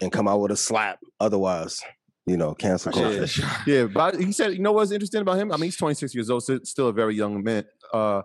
and 0.02 0.12
come 0.12 0.28
out 0.28 0.40
with 0.42 0.52
a 0.52 0.58
slap. 0.58 1.00
Otherwise, 1.20 1.82
you 2.28 2.38
know, 2.38 2.54
cancel 2.54 2.92
culture. 2.92 3.26
Yeah, 3.42 3.58
yeah, 3.68 3.84
but 3.86 4.20
he 4.20 4.32
said, 4.32 4.54
you 4.54 4.60
know 4.60 4.74
what's 4.74 4.92
interesting 4.92 5.22
about 5.22 5.38
him? 5.40 5.52
I 5.52 5.56
mean, 5.56 5.66
he's 5.66 5.78
26 5.78 6.14
years 6.14 6.30
old, 6.30 6.44
so 6.44 6.60
still 6.64 6.90
a 6.90 6.94
very 6.94 7.16
young 7.16 7.42
man. 7.44 7.64
Uh, 7.94 8.22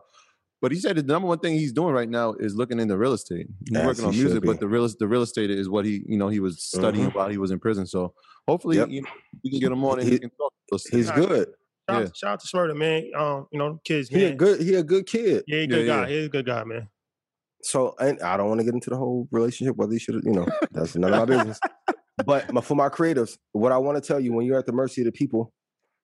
but 0.60 0.70
he 0.72 0.78
said 0.78 0.96
the 0.96 1.02
number 1.02 1.26
one 1.28 1.38
thing 1.38 1.54
he's 1.54 1.72
doing 1.72 1.92
right 1.94 2.08
now 2.08 2.34
is 2.34 2.54
looking 2.54 2.78
into 2.78 2.96
real 2.96 3.12
estate. 3.14 3.46
He's 3.68 3.76
As 3.78 3.86
working 3.86 4.02
he 4.04 4.08
on 4.08 4.14
music, 4.16 4.42
but 4.44 4.60
the 4.60 4.68
real 4.68 4.88
the 4.98 5.08
real 5.08 5.22
estate 5.22 5.50
is 5.50 5.68
what 5.68 5.84
he, 5.84 6.02
you 6.06 6.16
know, 6.18 6.28
he 6.28 6.40
was 6.40 6.62
studying 6.62 7.06
while 7.10 7.28
he 7.28 7.38
was 7.38 7.50
in 7.50 7.58
prison. 7.58 7.86
So 7.86 8.14
hopefully, 8.46 8.76
Yep. 8.76 8.88
you 8.90 9.02
know, 9.02 9.08
we 9.42 9.50
can 9.50 9.60
get 9.60 9.72
him 9.72 9.84
on 9.84 9.98
and 10.00 10.06
He- 10.08 10.14
he 10.14 10.18
can 10.20 10.30
talk 10.30 10.52
real 10.70 10.76
estate. 10.76 10.96
He's 10.96 11.10
good. 11.10 11.48
shout, 11.48 11.56
yeah. 11.88 11.96
out, 12.06 12.16
shout 12.16 12.30
out 12.34 12.40
to 12.40 12.46
Shmurda, 12.46 12.76
man. 12.76 13.10
Um, 13.16 13.46
you 13.50 13.58
know, 13.58 13.80
kids, 13.84 14.08
He 14.08 14.24
a 14.24 14.34
good. 14.34 14.60
He 14.60 14.74
a 14.76 14.82
good 14.84 15.06
kid. 15.06 15.42
Yeah, 15.48 15.58
he 15.58 15.64
a 15.64 15.78
Yeah, 15.80 15.86
guy. 15.86 16.08
yeah. 16.08 16.14
He's 16.16 16.26
a 16.26 16.28
good 16.28 16.46
guy, 16.46 16.62
man. 16.64 16.88
So, 17.64 17.94
and 18.00 18.20
I 18.22 18.36
don't 18.36 18.48
want 18.48 18.60
to 18.60 18.64
get 18.64 18.74
into 18.74 18.90
the 18.90 18.96
whole 18.96 19.28
relationship, 19.30 19.76
whether 19.76 19.92
you 19.92 19.98
should, 20.00 20.16
you 20.24 20.32
know, 20.32 20.46
that's 20.72 20.96
none 20.96 21.12
of 21.14 21.18
my 21.20 21.24
business. 21.24 21.58
But 22.24 22.52
my, 22.52 22.60
for 22.60 22.74
my 22.74 22.88
creatives, 22.88 23.36
what 23.52 23.72
I 23.72 23.78
want 23.78 24.02
to 24.02 24.06
tell 24.06 24.20
you 24.20 24.32
when 24.32 24.46
you're 24.46 24.58
at 24.58 24.66
the 24.66 24.72
mercy 24.72 25.02
of 25.02 25.06
the 25.06 25.12
people, 25.12 25.52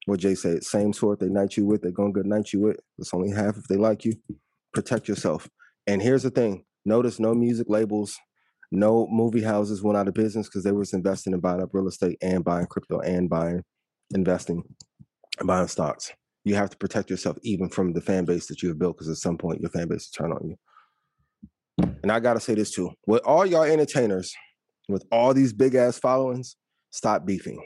what 0.06 0.20
Jay 0.20 0.34
said, 0.34 0.64
same 0.64 0.92
sort 0.92 1.20
they 1.20 1.28
knight 1.28 1.56
you 1.56 1.66
with, 1.66 1.82
they're 1.82 1.90
going 1.90 2.12
to 2.12 2.20
good 2.20 2.26
night 2.26 2.52
you 2.52 2.60
with. 2.60 2.78
It's 2.98 3.12
only 3.12 3.30
half 3.30 3.56
if 3.56 3.64
they 3.64 3.76
like 3.76 4.04
you. 4.04 4.14
Protect 4.72 5.08
yourself. 5.08 5.48
And 5.86 6.02
here's 6.02 6.22
the 6.22 6.30
thing 6.30 6.64
notice 6.84 7.20
no 7.20 7.34
music 7.34 7.66
labels, 7.68 8.16
no 8.70 9.06
movie 9.10 9.42
houses 9.42 9.82
went 9.82 9.98
out 9.98 10.08
of 10.08 10.14
business 10.14 10.46
because 10.46 10.64
they 10.64 10.72
was 10.72 10.92
investing 10.92 11.32
in 11.32 11.40
buying 11.40 11.62
up 11.62 11.70
real 11.72 11.88
estate 11.88 12.18
and 12.22 12.44
buying 12.44 12.66
crypto 12.66 13.00
and 13.00 13.28
buying, 13.28 13.62
investing, 14.14 14.62
and 15.38 15.46
buying 15.46 15.68
stocks. 15.68 16.12
You 16.44 16.54
have 16.54 16.70
to 16.70 16.76
protect 16.76 17.10
yourself 17.10 17.36
even 17.42 17.68
from 17.68 17.92
the 17.92 18.00
fan 18.00 18.24
base 18.24 18.46
that 18.46 18.62
you 18.62 18.70
have 18.70 18.78
built 18.78 18.96
because 18.96 19.08
at 19.10 19.16
some 19.16 19.36
point 19.36 19.60
your 19.60 19.70
fan 19.70 19.88
base 19.88 20.10
will 20.10 20.24
turn 20.24 20.32
on 20.32 20.48
you. 20.48 20.56
And 22.02 22.10
I 22.10 22.20
gotta 22.20 22.40
say 22.40 22.54
this 22.54 22.70
too: 22.70 22.90
with 23.06 23.22
all 23.24 23.44
y'all 23.46 23.62
entertainers, 23.62 24.34
with 24.88 25.04
all 25.12 25.34
these 25.34 25.52
big 25.52 25.74
ass 25.74 25.98
followings, 25.98 26.56
stop 26.90 27.26
beefing. 27.26 27.62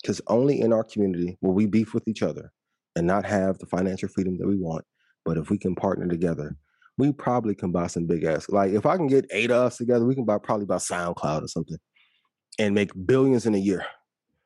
Because 0.00 0.20
only 0.28 0.60
in 0.60 0.72
our 0.72 0.84
community 0.84 1.36
will 1.40 1.52
we 1.52 1.66
beef 1.66 1.92
with 1.92 2.08
each 2.08 2.22
other 2.22 2.52
and 2.96 3.06
not 3.06 3.26
have 3.26 3.58
the 3.58 3.66
financial 3.66 4.08
freedom 4.08 4.38
that 4.38 4.48
we 4.48 4.56
want. 4.56 4.84
But 5.24 5.36
if 5.36 5.50
we 5.50 5.58
can 5.58 5.74
partner 5.74 6.08
together, 6.08 6.56
we 6.96 7.12
probably 7.12 7.54
can 7.54 7.72
buy 7.72 7.86
some 7.86 8.06
big 8.06 8.24
ass. 8.24 8.48
Like 8.48 8.72
if 8.72 8.86
I 8.86 8.96
can 8.96 9.06
get 9.06 9.26
eight 9.32 9.50
of 9.50 9.66
us 9.66 9.76
together, 9.76 10.06
we 10.06 10.14
can 10.14 10.24
buy 10.24 10.38
probably 10.38 10.66
buy 10.66 10.76
SoundCloud 10.76 11.42
or 11.42 11.48
something 11.48 11.78
and 12.58 12.74
make 12.74 12.90
billions 13.06 13.46
in 13.46 13.54
a 13.54 13.58
year. 13.58 13.84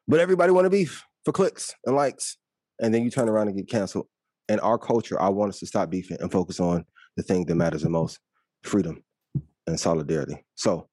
But 0.07 0.21
everybody 0.21 0.53
want 0.53 0.67
to 0.67 0.71
beef 0.71 1.05
for 1.25 1.33
clicks 1.33 1.73
and 1.85 1.97
likes, 1.97 2.37
and 2.81 2.93
then 2.93 3.03
you 3.03 3.11
turn 3.11 3.29
around 3.29 3.49
and 3.49 3.57
get 3.57 3.69
canceled. 3.69 4.07
In 4.49 4.61
our 4.61 4.79
culture, 4.79 5.21
I 5.21 5.31
want 5.31 5.51
us 5.51 5.59
to 5.61 5.67
stop 5.67 5.89
beefing 5.89 6.19
and 6.21 6.31
focus 6.31 6.61
on 6.61 6.85
the 7.17 7.23
thing 7.23 7.47
that 7.47 7.55
matters 7.55 7.83
the 7.83 7.91
most: 7.91 8.19
freedom 8.63 9.03
and 9.67 9.81
solidarity. 9.81 10.45
So, 10.55 10.89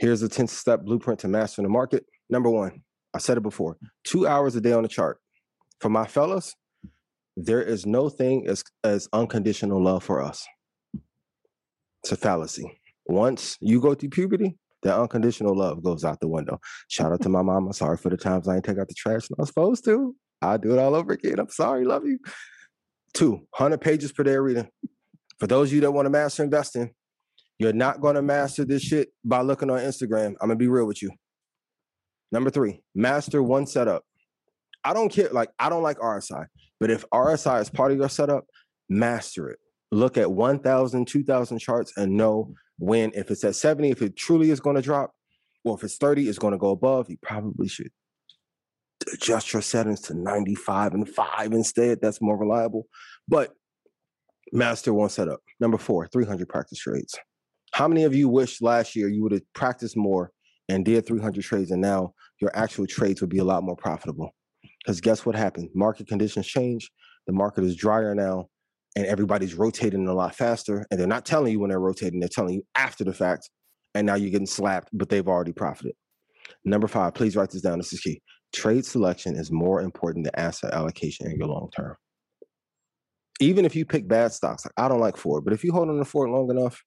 Here's 0.00 0.22
a 0.22 0.28
10 0.28 0.48
step 0.48 0.82
blueprint 0.84 1.20
to 1.20 1.28
mastering 1.28 1.64
the 1.64 1.70
market. 1.70 2.04
Number 2.30 2.50
one, 2.50 2.82
I 3.14 3.18
said 3.18 3.36
it 3.36 3.42
before 3.42 3.76
two 4.04 4.26
hours 4.26 4.56
a 4.56 4.60
day 4.60 4.72
on 4.72 4.82
the 4.82 4.88
chart. 4.88 5.18
For 5.80 5.88
my 5.88 6.06
fellas, 6.06 6.54
there 7.36 7.62
is 7.62 7.86
no 7.86 8.08
thing 8.08 8.46
as, 8.46 8.64
as 8.84 9.08
unconditional 9.12 9.82
love 9.82 10.04
for 10.04 10.22
us. 10.22 10.46
It's 12.02 12.12
a 12.12 12.16
fallacy. 12.16 12.80
Once 13.06 13.56
you 13.60 13.80
go 13.80 13.94
through 13.94 14.10
puberty, 14.10 14.58
that 14.82 14.98
unconditional 14.98 15.56
love 15.56 15.82
goes 15.82 16.04
out 16.04 16.20
the 16.20 16.28
window. 16.28 16.58
Shout 16.88 17.12
out 17.12 17.20
to 17.22 17.28
my 17.28 17.42
mama. 17.42 17.72
Sorry 17.72 17.96
for 17.96 18.10
the 18.10 18.16
times 18.16 18.48
I 18.48 18.56
ain't 18.56 18.64
take 18.64 18.78
out 18.78 18.88
the 18.88 18.94
trash 18.94 19.28
and 19.28 19.36
I 19.38 19.42
was 19.42 19.48
supposed 19.48 19.84
to. 19.84 20.14
I'll 20.40 20.58
do 20.58 20.72
it 20.72 20.78
all 20.78 20.94
over 20.94 21.12
again. 21.12 21.38
I'm 21.38 21.48
sorry. 21.48 21.84
Love 21.84 22.04
you. 22.04 22.18
Two, 23.14 23.32
100 23.56 23.80
pages 23.80 24.10
per 24.10 24.24
day 24.24 24.36
reading. 24.36 24.68
For 25.38 25.46
those 25.46 25.68
of 25.68 25.74
you 25.74 25.80
that 25.82 25.92
want 25.92 26.06
to 26.06 26.10
master 26.10 26.42
investing, 26.42 26.92
you're 27.58 27.72
not 27.72 28.00
going 28.00 28.16
to 28.16 28.22
master 28.22 28.64
this 28.64 28.82
shit 28.82 29.08
by 29.24 29.40
looking 29.40 29.70
on 29.70 29.80
Instagram. 29.80 30.34
I'm 30.40 30.48
going 30.48 30.50
to 30.50 30.56
be 30.56 30.68
real 30.68 30.86
with 30.86 31.02
you. 31.02 31.10
Number 32.30 32.50
three, 32.50 32.82
master 32.94 33.42
one 33.42 33.66
setup. 33.66 34.04
I 34.84 34.94
don't 34.94 35.12
care. 35.12 35.28
Like, 35.30 35.50
I 35.58 35.68
don't 35.68 35.82
like 35.82 35.98
RSI, 35.98 36.46
but 36.80 36.90
if 36.90 37.04
RSI 37.10 37.60
is 37.60 37.70
part 37.70 37.92
of 37.92 37.98
your 37.98 38.08
setup, 38.08 38.44
master 38.88 39.50
it. 39.50 39.58
Look 39.92 40.16
at 40.16 40.32
1,000, 40.32 41.06
2,000 41.06 41.58
charts 41.58 41.92
and 41.96 42.16
know 42.16 42.54
when, 42.78 43.12
if 43.14 43.30
it's 43.30 43.44
at 43.44 43.54
70, 43.54 43.90
if 43.90 44.02
it 44.02 44.16
truly 44.16 44.50
is 44.50 44.60
going 44.60 44.76
to 44.76 44.82
drop, 44.82 45.12
or 45.64 45.76
if 45.76 45.84
it's 45.84 45.98
30, 45.98 46.28
it's 46.28 46.38
going 46.38 46.52
to 46.52 46.58
go 46.58 46.70
above, 46.70 47.10
you 47.10 47.18
probably 47.22 47.68
should 47.68 47.90
adjust 49.12 49.52
your 49.52 49.62
settings 49.62 50.00
to 50.00 50.14
95 50.14 50.94
and 50.94 51.08
5 51.08 51.52
instead. 51.52 52.00
That's 52.00 52.20
more 52.20 52.36
reliable. 52.36 52.86
But 53.28 53.52
master 54.52 54.92
one 54.92 55.10
setup. 55.10 55.40
Number 55.60 55.78
four, 55.78 56.06
300 56.06 56.48
practice 56.48 56.78
trades. 56.78 57.18
How 57.72 57.88
many 57.88 58.04
of 58.04 58.14
you 58.14 58.28
wish 58.28 58.60
last 58.60 58.94
year 58.94 59.08
you 59.08 59.22
would 59.22 59.32
have 59.32 59.52
practiced 59.54 59.96
more 59.96 60.30
and 60.68 60.84
did 60.84 61.06
300 61.06 61.42
trades 61.42 61.70
and 61.70 61.80
now 61.80 62.12
your 62.40 62.50
actual 62.54 62.86
trades 62.86 63.20
would 63.20 63.30
be 63.30 63.38
a 63.38 63.44
lot 63.44 63.62
more 63.62 63.76
profitable? 63.76 64.34
Because 64.84 65.00
guess 65.00 65.24
what 65.24 65.34
happened? 65.34 65.70
Market 65.74 66.06
conditions 66.06 66.46
change. 66.46 66.90
The 67.26 67.32
market 67.32 67.64
is 67.64 67.76
drier 67.76 68.14
now 68.14 68.48
and 68.94 69.06
everybody's 69.06 69.54
rotating 69.54 70.06
a 70.06 70.12
lot 70.12 70.34
faster. 70.34 70.86
And 70.90 71.00
they're 71.00 71.06
not 71.06 71.24
telling 71.24 71.52
you 71.52 71.60
when 71.60 71.70
they're 71.70 71.80
rotating, 71.80 72.20
they're 72.20 72.28
telling 72.28 72.54
you 72.54 72.62
after 72.74 73.04
the 73.04 73.14
fact. 73.14 73.48
And 73.94 74.06
now 74.06 74.14
you're 74.14 74.30
getting 74.30 74.46
slapped, 74.46 74.88
but 74.92 75.08
they've 75.08 75.26
already 75.26 75.52
profited. 75.52 75.94
Number 76.64 76.88
five, 76.88 77.14
please 77.14 77.36
write 77.36 77.50
this 77.50 77.62
down. 77.62 77.78
This 77.78 77.92
is 77.92 78.00
key. 78.00 78.20
Trade 78.52 78.84
selection 78.84 79.36
is 79.36 79.50
more 79.50 79.80
important 79.80 80.24
than 80.24 80.34
asset 80.38 80.74
allocation 80.74 81.30
in 81.30 81.38
your 81.38 81.48
long 81.48 81.70
term. 81.74 81.96
Even 83.40 83.64
if 83.64 83.74
you 83.74 83.84
pick 83.84 84.06
bad 84.06 84.32
stocks, 84.32 84.64
like 84.64 84.72
I 84.76 84.88
don't 84.88 85.00
like 85.00 85.16
Ford, 85.16 85.44
but 85.44 85.52
if 85.52 85.64
you 85.64 85.72
hold 85.72 85.88
on 85.88 85.96
to 85.96 86.04
Ford 86.04 86.30
long 86.30 86.50
enough, 86.50 86.82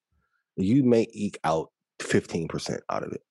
you 0.58 0.84
may 0.84 1.08
eke 1.12 1.40
out 1.44 1.70
15% 2.02 2.80
out 2.90 3.04
of 3.04 3.12
it. 3.12 3.22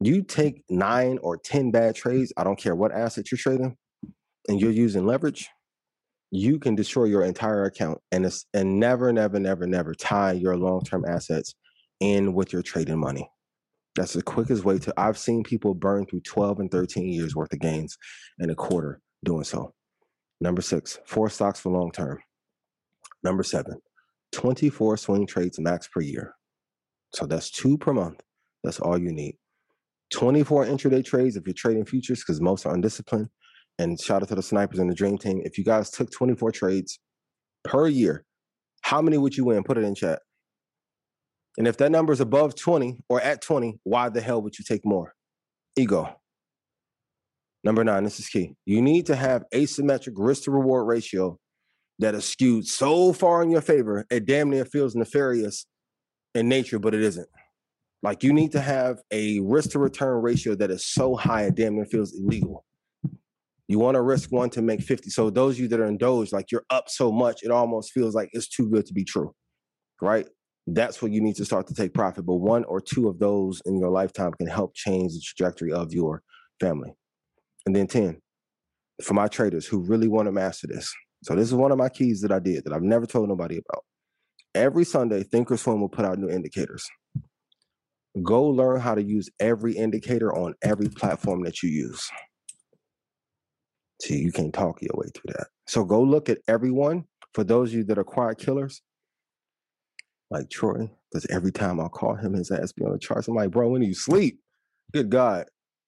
You 0.00 0.22
take 0.22 0.62
nine 0.68 1.18
or 1.22 1.36
10 1.36 1.70
bad 1.70 1.94
trades, 1.94 2.32
I 2.36 2.44
don't 2.44 2.58
care 2.58 2.76
what 2.76 2.92
asset 2.92 3.30
you're 3.30 3.38
trading, 3.38 3.76
and 4.48 4.60
you're 4.60 4.70
using 4.70 5.06
leverage, 5.06 5.48
you 6.30 6.58
can 6.58 6.74
destroy 6.74 7.04
your 7.04 7.24
entire 7.24 7.64
account 7.64 7.98
and 8.12 8.26
it's, 8.26 8.46
and 8.54 8.78
never, 8.78 9.12
never, 9.12 9.40
never, 9.40 9.66
never 9.66 9.94
tie 9.94 10.32
your 10.32 10.56
long-term 10.56 11.04
assets 11.06 11.54
in 12.00 12.34
with 12.34 12.52
your 12.52 12.62
trading 12.62 12.98
money. 12.98 13.28
That's 13.96 14.12
the 14.12 14.22
quickest 14.22 14.64
way 14.64 14.78
to. 14.78 14.94
I've 14.96 15.18
seen 15.18 15.42
people 15.42 15.74
burn 15.74 16.06
through 16.06 16.20
12 16.20 16.60
and 16.60 16.70
13 16.70 17.08
years 17.12 17.34
worth 17.34 17.52
of 17.52 17.58
gains 17.58 17.96
in 18.38 18.50
a 18.50 18.54
quarter 18.54 19.00
doing 19.24 19.44
so. 19.44 19.72
Number 20.40 20.62
six, 20.62 21.00
four 21.04 21.28
stocks 21.28 21.58
for 21.58 21.72
long 21.72 21.90
term. 21.90 22.18
Number 23.24 23.42
seven, 23.42 23.80
24 24.32 24.98
swing 24.98 25.26
trades 25.26 25.58
max 25.58 25.88
per 25.88 26.00
year. 26.00 26.34
So 27.14 27.26
that's 27.26 27.50
two 27.50 27.78
per 27.78 27.92
month. 27.92 28.20
That's 28.64 28.80
all 28.80 28.98
you 28.98 29.12
need. 29.12 29.36
24 30.12 30.66
intraday 30.66 31.04
trades 31.04 31.36
if 31.36 31.46
you're 31.46 31.54
trading 31.54 31.84
futures, 31.84 32.20
because 32.20 32.40
most 32.40 32.66
are 32.66 32.74
undisciplined. 32.74 33.28
And 33.78 34.00
shout 34.00 34.22
out 34.22 34.28
to 34.28 34.34
the 34.34 34.42
snipers 34.42 34.78
and 34.78 34.90
the 34.90 34.94
dream 34.94 35.18
team. 35.18 35.40
If 35.44 35.58
you 35.58 35.64
guys 35.64 35.90
took 35.90 36.10
24 36.10 36.50
trades 36.52 36.98
per 37.64 37.86
year, 37.86 38.24
how 38.82 39.00
many 39.02 39.18
would 39.18 39.36
you 39.36 39.44
win? 39.44 39.62
Put 39.62 39.78
it 39.78 39.84
in 39.84 39.94
chat. 39.94 40.20
And 41.56 41.66
if 41.66 41.76
that 41.78 41.90
number 41.90 42.12
is 42.12 42.20
above 42.20 42.54
20 42.54 42.98
or 43.08 43.20
at 43.20 43.42
20, 43.42 43.80
why 43.84 44.08
the 44.08 44.20
hell 44.20 44.42
would 44.42 44.58
you 44.58 44.64
take 44.64 44.84
more? 44.84 45.14
Ego. 45.76 46.16
Number 47.64 47.84
nine, 47.84 48.04
this 48.04 48.20
is 48.20 48.28
key. 48.28 48.54
You 48.64 48.80
need 48.80 49.06
to 49.06 49.16
have 49.16 49.44
asymmetric 49.52 50.14
risk 50.16 50.44
to 50.44 50.52
reward 50.52 50.86
ratio 50.86 51.38
that 51.98 52.14
is 52.14 52.24
skewed 52.24 52.66
so 52.66 53.12
far 53.12 53.42
in 53.42 53.50
your 53.50 53.60
favor, 53.60 54.06
it 54.10 54.24
damn 54.24 54.50
near 54.50 54.64
feels 54.64 54.94
nefarious 54.94 55.66
in 56.34 56.48
nature, 56.48 56.78
but 56.78 56.94
it 56.94 57.02
isn't. 57.02 57.28
Like 58.02 58.22
you 58.22 58.32
need 58.32 58.52
to 58.52 58.60
have 58.60 59.00
a 59.10 59.40
risk 59.40 59.70
to 59.70 59.78
return 59.78 60.22
ratio 60.22 60.54
that 60.56 60.70
is 60.70 60.86
so 60.86 61.16
high 61.16 61.44
it 61.44 61.56
damn 61.56 61.74
near 61.74 61.84
feels 61.84 62.14
illegal. 62.14 62.64
You 63.66 63.78
want 63.78 63.96
to 63.96 64.02
risk 64.02 64.32
one 64.32 64.50
to 64.50 64.62
make 64.62 64.80
50. 64.80 65.10
So 65.10 65.28
those 65.30 65.56
of 65.56 65.60
you 65.60 65.68
that 65.68 65.80
are 65.80 65.86
in 65.86 65.98
Doge, 65.98 66.32
like 66.32 66.50
you're 66.50 66.64
up 66.70 66.88
so 66.88 67.12
much, 67.12 67.42
it 67.42 67.50
almost 67.50 67.92
feels 67.92 68.14
like 68.14 68.30
it's 68.32 68.48
too 68.48 68.68
good 68.68 68.86
to 68.86 68.94
be 68.94 69.04
true. 69.04 69.34
Right? 70.00 70.26
That's 70.66 71.02
what 71.02 71.12
you 71.12 71.20
need 71.20 71.36
to 71.36 71.44
start 71.44 71.66
to 71.66 71.74
take 71.74 71.92
profit. 71.92 72.24
But 72.24 72.36
one 72.36 72.64
or 72.64 72.80
two 72.80 73.08
of 73.08 73.18
those 73.18 73.60
in 73.66 73.78
your 73.78 73.90
lifetime 73.90 74.32
can 74.34 74.46
help 74.46 74.74
change 74.74 75.12
the 75.12 75.20
trajectory 75.20 75.72
of 75.72 75.92
your 75.92 76.22
family. 76.60 76.92
And 77.66 77.74
then 77.74 77.86
10, 77.86 78.20
for 79.02 79.14
my 79.14 79.28
traders 79.28 79.66
who 79.66 79.80
really 79.80 80.08
want 80.08 80.26
to 80.26 80.32
master 80.32 80.66
this. 80.66 80.92
So 81.24 81.34
this 81.34 81.48
is 81.48 81.54
one 81.54 81.72
of 81.72 81.78
my 81.78 81.88
keys 81.88 82.20
that 82.22 82.32
I 82.32 82.38
did 82.38 82.64
that 82.64 82.72
I've 82.72 82.82
never 82.82 83.06
told 83.06 83.28
nobody 83.28 83.56
about. 83.58 83.84
Every 84.58 84.84
Sunday, 84.84 85.22
Thinkorswim 85.22 85.78
will 85.78 85.88
put 85.88 86.04
out 86.04 86.18
new 86.18 86.28
indicators. 86.28 86.84
Go 88.24 88.42
learn 88.42 88.80
how 88.80 88.96
to 88.96 89.02
use 89.02 89.30
every 89.38 89.76
indicator 89.76 90.34
on 90.34 90.54
every 90.62 90.88
platform 90.88 91.44
that 91.44 91.62
you 91.62 91.70
use. 91.70 92.10
See, 94.02 94.18
you 94.18 94.32
can't 94.32 94.52
talk 94.52 94.82
your 94.82 94.94
way 94.94 95.06
through 95.14 95.34
that. 95.36 95.46
So 95.68 95.84
go 95.84 96.02
look 96.02 96.28
at 96.28 96.38
everyone. 96.48 97.04
For 97.34 97.44
those 97.44 97.70
of 97.70 97.76
you 97.76 97.84
that 97.84 97.98
are 97.98 98.04
quiet 98.04 98.38
killers, 98.38 98.82
like 100.28 100.50
Troy, 100.50 100.90
because 101.12 101.24
every 101.30 101.52
time 101.52 101.78
I 101.78 101.86
call 101.86 102.16
him, 102.16 102.32
his 102.32 102.50
ass 102.50 102.72
be 102.72 102.84
on 102.84 102.90
the 102.90 102.98
charts. 102.98 103.28
I'm 103.28 103.36
like, 103.36 103.52
bro, 103.52 103.68
when 103.68 103.80
do 103.80 103.86
you 103.86 103.94
sleep? 103.94 104.40
Good 104.92 105.08
God. 105.08 105.46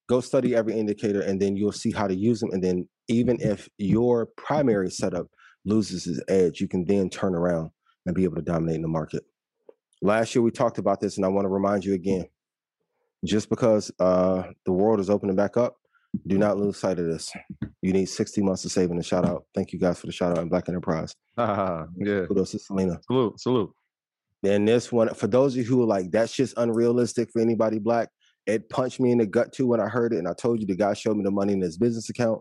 Go 0.09 0.20
study 0.20 0.54
every 0.54 0.78
indicator 0.78 1.22
and 1.22 1.42
then 1.42 1.56
you'll 1.56 1.72
see 1.72 1.90
how 1.90 2.06
to 2.06 2.14
use 2.14 2.38
them. 2.38 2.50
And 2.52 2.62
then 2.62 2.88
even 3.09 3.37
if 3.40 3.68
your 3.78 4.26
primary 4.37 4.90
setup 4.90 5.26
loses 5.64 6.06
its 6.06 6.20
edge, 6.28 6.61
you 6.61 6.68
can 6.68 6.85
then 6.85 7.11
turn 7.11 7.35
around 7.35 7.70
and 8.06 8.14
be 8.14 8.24
able 8.24 8.36
to 8.36 8.42
dominate 8.42 8.76
in 8.76 8.82
the 8.82 8.88
market. 8.88 9.24
Last 10.02 10.34
year 10.34 10.42
we 10.42 10.50
talked 10.50 10.78
about 10.78 11.00
this, 11.00 11.16
and 11.16 11.24
I 11.24 11.28
want 11.28 11.44
to 11.44 11.50
remind 11.50 11.84
you 11.84 11.94
again. 11.94 12.26
Just 13.24 13.50
because 13.50 13.90
uh, 14.00 14.44
the 14.64 14.72
world 14.72 14.98
is 14.98 15.10
opening 15.10 15.36
back 15.36 15.58
up, 15.58 15.76
do 16.26 16.38
not 16.38 16.56
lose 16.56 16.78
sight 16.78 16.98
of 16.98 17.06
this. 17.06 17.30
You 17.82 17.92
need 17.92 18.06
60 18.06 18.42
months 18.42 18.64
of 18.64 18.72
saving. 18.72 18.92
and 18.92 19.00
a 19.00 19.02
shout 19.02 19.26
out. 19.26 19.44
Thank 19.54 19.72
you 19.72 19.78
guys 19.78 20.00
for 20.00 20.06
the 20.06 20.12
shout 20.12 20.32
out 20.32 20.42
in 20.42 20.48
Black 20.48 20.68
Enterprise. 20.68 21.14
Ah, 21.36 21.86
yeah. 21.96 22.24
Kudos 22.26 22.52
to 22.52 22.58
Selena. 22.58 22.98
Salute, 23.06 23.38
salute. 23.38 23.70
And 24.42 24.66
this 24.66 24.90
one, 24.90 25.12
for 25.14 25.26
those 25.26 25.52
of 25.52 25.58
you 25.58 25.64
who 25.64 25.82
are 25.82 25.86
like, 25.86 26.10
that's 26.10 26.34
just 26.34 26.54
unrealistic 26.56 27.30
for 27.30 27.40
anybody 27.42 27.78
black, 27.78 28.08
it 28.46 28.70
punched 28.70 28.98
me 28.98 29.12
in 29.12 29.18
the 29.18 29.26
gut 29.26 29.52
too 29.52 29.66
when 29.66 29.80
I 29.80 29.88
heard 29.88 30.14
it. 30.14 30.18
And 30.18 30.26
I 30.26 30.32
told 30.32 30.60
you 30.60 30.66
the 30.66 30.74
guy 30.74 30.94
showed 30.94 31.16
me 31.16 31.24
the 31.24 31.30
money 31.30 31.52
in 31.52 31.60
his 31.60 31.76
business 31.76 32.08
account 32.08 32.40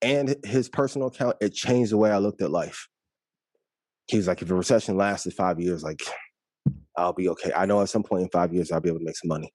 and 0.00 0.36
his 0.44 0.68
personal 0.68 1.08
account. 1.08 1.36
It 1.40 1.52
changed 1.52 1.90
the 1.90 1.96
way 1.96 2.10
I 2.12 2.18
looked 2.18 2.42
at 2.42 2.50
life. 2.50 2.88
He 4.06 4.16
was 4.16 4.26
like, 4.26 4.42
if 4.42 4.50
a 4.50 4.54
recession 4.54 4.96
lasted 4.96 5.34
five 5.34 5.60
years, 5.60 5.82
like, 5.82 6.02
I'll 6.96 7.12
be 7.12 7.28
okay. 7.30 7.52
I 7.54 7.66
know 7.66 7.80
at 7.80 7.88
some 7.88 8.02
point 8.02 8.22
in 8.22 8.28
five 8.28 8.52
years, 8.52 8.70
I'll 8.70 8.80
be 8.80 8.88
able 8.88 8.98
to 8.98 9.04
make 9.04 9.16
some 9.16 9.28
money. 9.28 9.52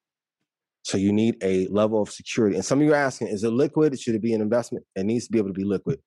So 0.83 0.97
you 0.97 1.11
need 1.11 1.35
a 1.43 1.67
level 1.67 2.01
of 2.01 2.09
security. 2.09 2.55
And 2.55 2.63
some 2.63 2.79
of 2.79 2.85
you 2.85 2.93
are 2.93 2.95
asking, 2.95 3.27
is 3.27 3.43
it 3.43 3.49
liquid? 3.49 3.99
Should 3.99 4.15
it 4.15 4.21
be 4.21 4.33
an 4.33 4.41
investment? 4.41 4.85
It 4.95 5.05
needs 5.05 5.25
to 5.25 5.31
be 5.31 5.37
able 5.37 5.49
to 5.49 5.53
be 5.53 5.65
liquid, 5.65 5.99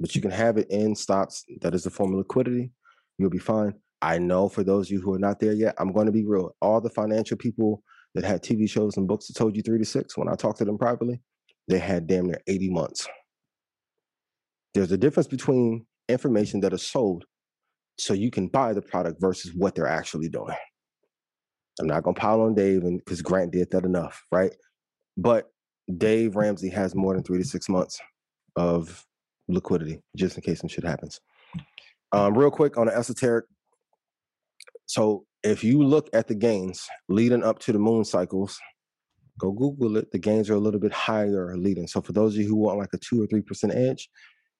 but 0.00 0.14
you 0.14 0.20
can 0.20 0.32
have 0.32 0.58
it 0.58 0.66
in 0.70 0.96
stocks. 0.96 1.44
That 1.60 1.74
is 1.74 1.84
the 1.84 1.90
form 1.90 2.12
of 2.12 2.18
liquidity. 2.18 2.72
You'll 3.18 3.30
be 3.30 3.38
fine. 3.38 3.74
I 4.02 4.18
know 4.18 4.48
for 4.48 4.64
those 4.64 4.88
of 4.88 4.92
you 4.92 5.00
who 5.00 5.14
are 5.14 5.18
not 5.18 5.40
there 5.40 5.52
yet, 5.52 5.76
I'm 5.78 5.92
going 5.92 6.06
to 6.06 6.12
be 6.12 6.26
real. 6.26 6.54
All 6.60 6.80
the 6.80 6.90
financial 6.90 7.36
people 7.36 7.82
that 8.14 8.24
had 8.24 8.42
TV 8.42 8.68
shows 8.68 8.96
and 8.96 9.08
books 9.08 9.28
that 9.28 9.34
told 9.34 9.56
you 9.56 9.62
three 9.62 9.78
to 9.78 9.84
six, 9.84 10.16
when 10.16 10.28
I 10.28 10.34
talked 10.34 10.58
to 10.58 10.64
them 10.64 10.78
privately, 10.78 11.20
they 11.68 11.78
had 11.78 12.06
damn 12.06 12.26
near 12.26 12.42
80 12.46 12.70
months. 12.70 13.06
There's 14.74 14.92
a 14.92 14.98
difference 14.98 15.28
between 15.28 15.86
information 16.08 16.60
that 16.60 16.72
is 16.72 16.86
sold 16.86 17.24
so 17.98 18.14
you 18.14 18.30
can 18.30 18.48
buy 18.48 18.72
the 18.72 18.82
product 18.82 19.20
versus 19.20 19.52
what 19.54 19.74
they're 19.74 19.86
actually 19.86 20.28
doing. 20.28 20.54
I'm 21.80 21.86
not 21.86 22.02
gonna 22.02 22.14
pile 22.14 22.42
on 22.42 22.54
Dave 22.54 22.84
and 22.84 22.98
because 22.98 23.22
Grant 23.22 23.52
did 23.52 23.70
that 23.70 23.84
enough, 23.84 24.22
right? 24.30 24.54
But 25.16 25.50
Dave 25.96 26.36
Ramsey 26.36 26.70
has 26.70 26.94
more 26.94 27.14
than 27.14 27.22
three 27.22 27.38
to 27.38 27.44
six 27.44 27.68
months 27.68 28.00
of 28.56 29.04
liquidity 29.48 30.00
just 30.16 30.36
in 30.36 30.42
case 30.42 30.60
some 30.60 30.68
shit 30.68 30.84
happens. 30.84 31.20
Um, 32.12 32.36
real 32.36 32.50
quick 32.50 32.76
on 32.76 32.86
the 32.86 32.96
esoteric. 32.96 33.46
So 34.86 35.24
if 35.42 35.64
you 35.64 35.82
look 35.82 36.08
at 36.12 36.28
the 36.28 36.34
gains 36.34 36.86
leading 37.08 37.42
up 37.42 37.58
to 37.60 37.72
the 37.72 37.78
moon 37.78 38.04
cycles, 38.04 38.58
go 39.38 39.50
Google 39.50 39.96
it. 39.96 40.10
The 40.12 40.18
gains 40.18 40.48
are 40.48 40.54
a 40.54 40.60
little 40.60 40.80
bit 40.80 40.92
higher 40.92 41.56
leading. 41.56 41.86
So 41.86 42.00
for 42.00 42.12
those 42.12 42.34
of 42.34 42.40
you 42.40 42.48
who 42.48 42.56
want 42.56 42.78
like 42.78 42.92
a 42.92 42.98
two 42.98 43.22
or 43.22 43.26
three 43.26 43.42
percent 43.42 43.74
edge, 43.74 44.08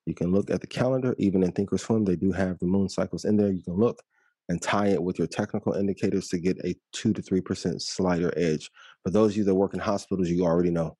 you 0.07 0.15
can 0.15 0.33
look 0.33 0.51
at 0.51 0.61
the 0.61 0.67
calendar. 0.67 1.15
Even 1.19 1.43
in 1.43 1.53
Thinkorswim, 1.53 2.07
they 2.07 2.17
do 2.17 2.33
have 2.33 2.59
the 2.59 2.67
moon 2.67 2.89
cycles 2.89 3.25
in 3.25 3.37
there. 3.37 3.51
You 3.51 3.63
can 3.63 3.75
look 3.75 4.03
and 4.49 4.61
tie 4.61 4.89
it 4.89 5.03
with 5.03 5.19
your 5.19 5.27
technical 5.27 5.73
indicators 5.73 6.29
to 6.29 6.39
get 6.39 6.59
a 6.65 6.75
two 6.93 7.13
to 7.15 7.23
three 7.23 7.41
percent 7.41 7.81
slighter 7.83 8.33
edge 8.37 8.71
For 9.03 9.11
those 9.11 9.33
of 9.33 9.39
you 9.39 9.45
that 9.45 9.55
work 9.55 9.75
in 9.75 9.81
hospitals, 9.81 10.29
you 10.29 10.45
already 10.45 10.71
know 10.71 10.97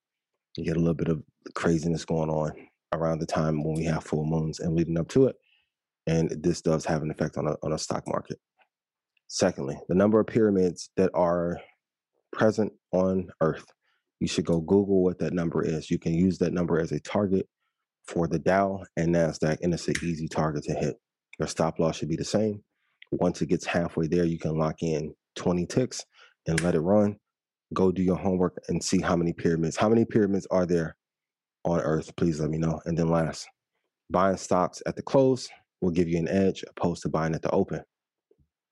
you 0.57 0.63
get 0.63 0.77
a 0.77 0.79
little 0.79 0.95
bit 0.95 1.09
of 1.09 1.21
craziness 1.53 2.05
going 2.05 2.29
on 2.29 2.51
around 2.93 3.19
the 3.19 3.25
time 3.25 3.63
when 3.63 3.75
we 3.75 3.83
have 3.83 4.03
full 4.03 4.25
moons 4.25 4.59
and 4.59 4.73
leading 4.73 4.97
up 4.97 5.09
to 5.09 5.25
it. 5.25 5.35
And 6.07 6.31
this 6.41 6.61
does 6.61 6.85
have 6.85 7.01
an 7.01 7.11
effect 7.11 7.37
on 7.37 7.47
a, 7.47 7.55
on 7.61 7.73
a 7.73 7.77
stock 7.77 8.07
market. 8.07 8.39
Secondly, 9.27 9.77
the 9.89 9.95
number 9.95 10.19
of 10.19 10.27
pyramids 10.27 10.89
that 10.97 11.09
are 11.13 11.59
present 12.31 12.71
on 12.91 13.29
Earth. 13.41 13.65
You 14.19 14.27
should 14.27 14.45
go 14.45 14.59
Google 14.59 15.03
what 15.03 15.19
that 15.19 15.33
number 15.33 15.63
is. 15.63 15.89
You 15.89 15.99
can 15.99 16.13
use 16.13 16.37
that 16.39 16.53
number 16.53 16.79
as 16.79 16.91
a 16.91 16.99
target 16.99 17.47
for 18.07 18.27
the 18.27 18.39
Dow 18.39 18.83
and 18.97 19.13
NASDAQ, 19.15 19.57
and 19.61 19.73
it's 19.73 19.87
an 19.87 19.95
easy 20.03 20.27
target 20.27 20.63
to 20.65 20.73
hit. 20.73 20.95
Your 21.39 21.47
stop 21.47 21.79
loss 21.79 21.97
should 21.97 22.09
be 22.09 22.15
the 22.15 22.23
same. 22.23 22.63
Once 23.11 23.41
it 23.41 23.49
gets 23.49 23.65
halfway 23.65 24.07
there, 24.07 24.25
you 24.25 24.39
can 24.39 24.57
lock 24.57 24.81
in 24.81 25.13
20 25.35 25.65
ticks 25.65 26.05
and 26.47 26.61
let 26.61 26.75
it 26.75 26.79
run. 26.79 27.17
Go 27.73 27.91
do 27.91 28.03
your 28.03 28.17
homework 28.17 28.57
and 28.69 28.83
see 28.83 29.01
how 29.01 29.15
many 29.15 29.33
pyramids. 29.33 29.75
How 29.75 29.89
many 29.89 30.05
pyramids 30.05 30.47
are 30.51 30.65
there 30.65 30.95
on 31.63 31.81
Earth? 31.81 32.15
Please 32.15 32.39
let 32.39 32.49
me 32.49 32.57
know. 32.57 32.79
And 32.85 32.97
then 32.97 33.09
last, 33.09 33.47
buying 34.09 34.37
stocks 34.37 34.81
at 34.85 34.95
the 34.95 35.01
close 35.01 35.49
will 35.81 35.91
give 35.91 36.07
you 36.07 36.17
an 36.17 36.27
edge 36.27 36.63
opposed 36.69 37.01
to 37.03 37.09
buying 37.09 37.33
at 37.33 37.41
the 37.41 37.51
open. 37.51 37.81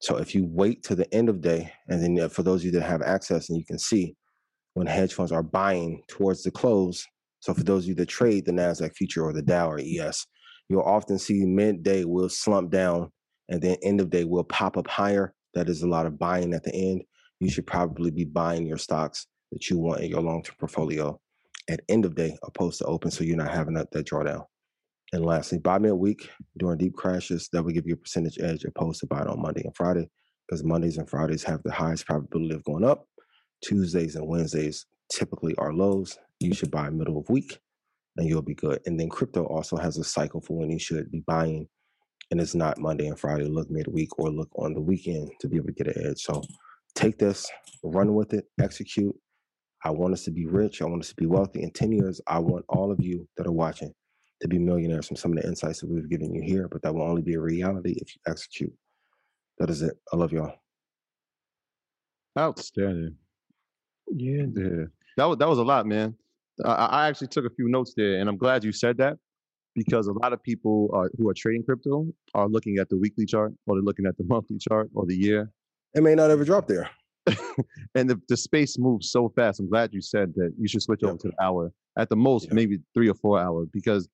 So 0.00 0.16
if 0.16 0.34
you 0.34 0.46
wait 0.46 0.82
to 0.84 0.94
the 0.94 1.12
end 1.14 1.28
of 1.28 1.40
day, 1.40 1.72
and 1.88 2.02
then 2.02 2.24
uh, 2.24 2.28
for 2.28 2.42
those 2.42 2.60
of 2.60 2.66
you 2.66 2.70
that 2.72 2.82
have 2.82 3.02
access 3.02 3.48
and 3.48 3.58
you 3.58 3.64
can 3.64 3.78
see 3.78 4.16
when 4.74 4.86
hedge 4.86 5.14
funds 5.14 5.32
are 5.32 5.42
buying 5.42 6.02
towards 6.08 6.42
the 6.42 6.50
close. 6.50 7.06
So 7.44 7.52
for 7.52 7.62
those 7.62 7.84
of 7.84 7.88
you 7.90 7.94
that 7.96 8.08
trade 8.08 8.46
the 8.46 8.52
Nasdaq 8.52 8.96
future 8.96 9.22
or 9.22 9.34
the 9.34 9.42
Dow 9.42 9.70
or 9.70 9.78
ES, 9.78 10.26
you'll 10.70 10.80
often 10.80 11.18
see 11.18 11.44
midday 11.44 12.04
will 12.04 12.30
slump 12.30 12.70
down, 12.70 13.12
and 13.50 13.60
then 13.60 13.76
end 13.82 14.00
of 14.00 14.08
day 14.08 14.24
will 14.24 14.44
pop 14.44 14.78
up 14.78 14.88
higher. 14.88 15.34
That 15.52 15.68
is 15.68 15.82
a 15.82 15.86
lot 15.86 16.06
of 16.06 16.18
buying 16.18 16.54
at 16.54 16.64
the 16.64 16.74
end. 16.74 17.02
You 17.40 17.50
should 17.50 17.66
probably 17.66 18.10
be 18.10 18.24
buying 18.24 18.66
your 18.66 18.78
stocks 18.78 19.26
that 19.52 19.68
you 19.68 19.78
want 19.78 20.00
in 20.00 20.08
your 20.08 20.22
long-term 20.22 20.56
portfolio 20.58 21.20
at 21.68 21.82
end 21.90 22.06
of 22.06 22.14
day 22.14 22.34
opposed 22.44 22.78
to 22.78 22.86
open, 22.86 23.10
so 23.10 23.24
you're 23.24 23.36
not 23.36 23.52
having 23.52 23.74
that, 23.74 23.90
that 23.90 24.06
drawdown. 24.06 24.46
And 25.12 25.22
lastly, 25.22 25.58
buy 25.58 25.78
midweek 25.78 26.30
during 26.56 26.78
deep 26.78 26.94
crashes. 26.94 27.50
That 27.52 27.62
will 27.62 27.72
give 27.72 27.86
you 27.86 27.92
a 27.92 27.98
percentage 27.98 28.38
edge 28.40 28.64
opposed 28.64 29.00
to 29.00 29.06
buying 29.06 29.28
on 29.28 29.42
Monday 29.42 29.64
and 29.64 29.76
Friday 29.76 30.08
because 30.48 30.64
Mondays 30.64 30.96
and 30.96 31.10
Fridays 31.10 31.44
have 31.44 31.62
the 31.62 31.72
highest 31.72 32.06
probability 32.06 32.54
of 32.54 32.64
going 32.64 32.84
up. 32.84 33.06
Tuesdays 33.62 34.16
and 34.16 34.26
Wednesdays 34.26 34.86
typically 35.12 35.54
are 35.56 35.74
lows. 35.74 36.18
You 36.40 36.54
should 36.54 36.70
buy 36.70 36.90
middle 36.90 37.18
of 37.18 37.28
week 37.28 37.58
and 38.16 38.28
you'll 38.28 38.42
be 38.42 38.54
good. 38.54 38.80
And 38.86 38.98
then 38.98 39.08
crypto 39.08 39.44
also 39.46 39.76
has 39.76 39.98
a 39.98 40.04
cycle 40.04 40.40
for 40.40 40.56
when 40.58 40.70
you 40.70 40.78
should 40.78 41.10
be 41.10 41.20
buying. 41.26 41.68
And 42.30 42.40
it's 42.40 42.54
not 42.54 42.78
Monday 42.78 43.06
and 43.06 43.18
Friday. 43.18 43.44
Look 43.44 43.70
midweek 43.70 44.18
or 44.18 44.30
look 44.30 44.50
on 44.56 44.74
the 44.74 44.80
weekend 44.80 45.30
to 45.40 45.48
be 45.48 45.56
able 45.56 45.66
to 45.66 45.72
get 45.72 45.96
an 45.96 46.06
edge. 46.06 46.20
So 46.20 46.42
take 46.94 47.18
this, 47.18 47.50
run 47.82 48.14
with 48.14 48.32
it, 48.32 48.46
execute. 48.60 49.14
I 49.84 49.90
want 49.90 50.14
us 50.14 50.24
to 50.24 50.30
be 50.30 50.46
rich. 50.46 50.80
I 50.80 50.86
want 50.86 51.02
us 51.02 51.10
to 51.10 51.16
be 51.16 51.26
wealthy. 51.26 51.62
In 51.62 51.70
10 51.70 51.92
years, 51.92 52.20
I 52.26 52.38
want 52.38 52.64
all 52.68 52.90
of 52.90 53.02
you 53.02 53.28
that 53.36 53.46
are 53.46 53.52
watching 53.52 53.92
to 54.40 54.48
be 54.48 54.58
millionaires 54.58 55.06
from 55.06 55.16
some 55.16 55.32
of 55.32 55.42
the 55.42 55.48
insights 55.48 55.80
that 55.80 55.90
we've 55.90 56.08
given 56.08 56.34
you 56.34 56.42
here, 56.42 56.68
but 56.68 56.82
that 56.82 56.94
will 56.94 57.02
only 57.02 57.22
be 57.22 57.34
a 57.34 57.40
reality 57.40 57.92
if 58.00 58.14
you 58.14 58.20
execute. 58.26 58.72
That 59.58 59.70
is 59.70 59.82
it. 59.82 59.94
I 60.12 60.16
love 60.16 60.32
y'all. 60.32 60.54
Outstanding. 62.38 63.16
Yeah. 64.10 64.46
Yeah. 64.54 64.84
That 65.16 65.26
was 65.26 65.38
that 65.38 65.48
was 65.48 65.58
a 65.58 65.62
lot, 65.62 65.86
man. 65.86 66.16
I, 66.64 66.70
I 66.70 67.08
actually 67.08 67.28
took 67.28 67.44
a 67.44 67.50
few 67.50 67.68
notes 67.68 67.94
there, 67.96 68.20
and 68.20 68.28
I'm 68.28 68.36
glad 68.36 68.64
you 68.64 68.72
said 68.72 68.98
that 68.98 69.16
because 69.74 70.06
a 70.06 70.12
lot 70.12 70.32
of 70.32 70.42
people 70.42 70.88
are, 70.92 71.10
who 71.18 71.28
are 71.28 71.34
trading 71.34 71.64
crypto 71.64 72.06
are 72.34 72.48
looking 72.48 72.78
at 72.78 72.88
the 72.88 72.96
weekly 72.96 73.26
chart, 73.26 73.52
or 73.66 73.76
they're 73.76 73.82
looking 73.82 74.06
at 74.06 74.16
the 74.18 74.24
monthly 74.28 74.58
chart, 74.58 74.88
or 74.94 75.06
the 75.06 75.16
year. 75.16 75.50
It 75.94 76.02
may 76.02 76.14
not 76.14 76.30
ever 76.30 76.44
drop 76.44 76.66
there. 76.68 76.90
and 77.94 78.10
the, 78.10 78.20
the 78.28 78.36
space 78.36 78.78
moves 78.78 79.10
so 79.10 79.32
fast. 79.34 79.58
I'm 79.60 79.68
glad 79.68 79.92
you 79.92 80.00
said 80.02 80.34
that 80.36 80.52
you 80.58 80.68
should 80.68 80.82
switch 80.82 81.00
Yep. 81.02 81.08
over 81.08 81.18
to 81.18 81.28
the 81.28 81.42
hour 81.44 81.72
at 81.98 82.08
the 82.08 82.16
most, 82.16 82.44
Yep. 82.46 82.52
maybe 82.52 82.78
three 82.94 83.08
or 83.08 83.14
four 83.14 83.40
hours, 83.40 83.68
because 83.72 84.08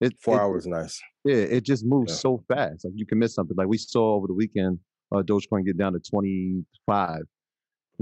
it 0.00 0.12
Four 0.20 0.34
it- 0.36 0.40
hours, 0.40 0.66
nice. 0.66 1.00
Yeah, 1.24 1.36
it 1.36 1.62
just 1.64 1.84
moves 1.84 2.12
Yeah. 2.12 2.16
so 2.18 2.44
fast. 2.48 2.84
Like 2.84 2.94
you 2.96 3.06
can 3.06 3.18
miss 3.18 3.34
something. 3.34 3.56
Like 3.56 3.68
we 3.68 3.78
saw 3.78 4.14
over 4.14 4.26
the 4.26 4.34
weekend, 4.34 4.78
uh, 5.12 5.22
Dogecoin 5.22 5.64
get 5.64 5.76
down 5.78 5.92
to 5.94 6.00
25, 6.00 7.16
and 7.18 7.24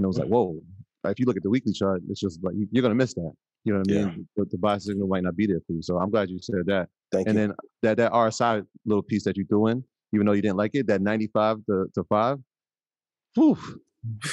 it 0.03 0.07
was 0.07 0.17
Mm. 0.17 0.21
like, 0.21 0.29
whoa. 0.29 0.61
Like, 1.03 1.11
if 1.13 1.19
you 1.19 1.25
look 1.25 1.37
at 1.37 1.43
the 1.43 1.49
weekly 1.49 1.71
chart, 1.71 2.01
it's 2.09 2.19
just 2.19 2.43
like 2.43 2.55
you're 2.71 2.81
gonna 2.81 2.95
miss 2.95 3.13
that. 3.13 3.31
You 3.65 3.73
know 3.73 3.79
what 3.79 3.91
I 3.91 3.93
Yeah. 3.93 4.05
mean? 4.11 4.27
The, 4.37 4.45
the 4.45 4.57
buy 4.57 4.77
signal 4.77 5.07
might 5.07 5.23
not 5.23 5.35
be 5.35 5.47
there 5.47 5.59
for 5.65 5.73
you. 5.73 5.81
So 5.81 5.97
I'm 5.97 6.11
glad 6.11 6.29
you 6.29 6.39
said 6.39 6.65
that. 6.67 6.87
Thank 7.11 7.27
and 7.27 7.35
you. 7.37 7.47
then 7.47 7.55
that 7.81 7.97
that 7.97 8.11
RSI 8.13 8.63
little 8.85 9.01
piece 9.03 9.23
that 9.25 9.35
you 9.37 9.45
threw 9.45 9.67
in, 9.67 9.83
even 10.13 10.25
though 10.27 10.33
you 10.33 10.41
didn't 10.41 10.57
like 10.57 10.71
it, 10.75 10.87
that 10.87 11.01
95 11.01 11.57
to, 11.65 11.85
to 11.95 12.03
five, 12.05 12.37
whew, 13.35 13.57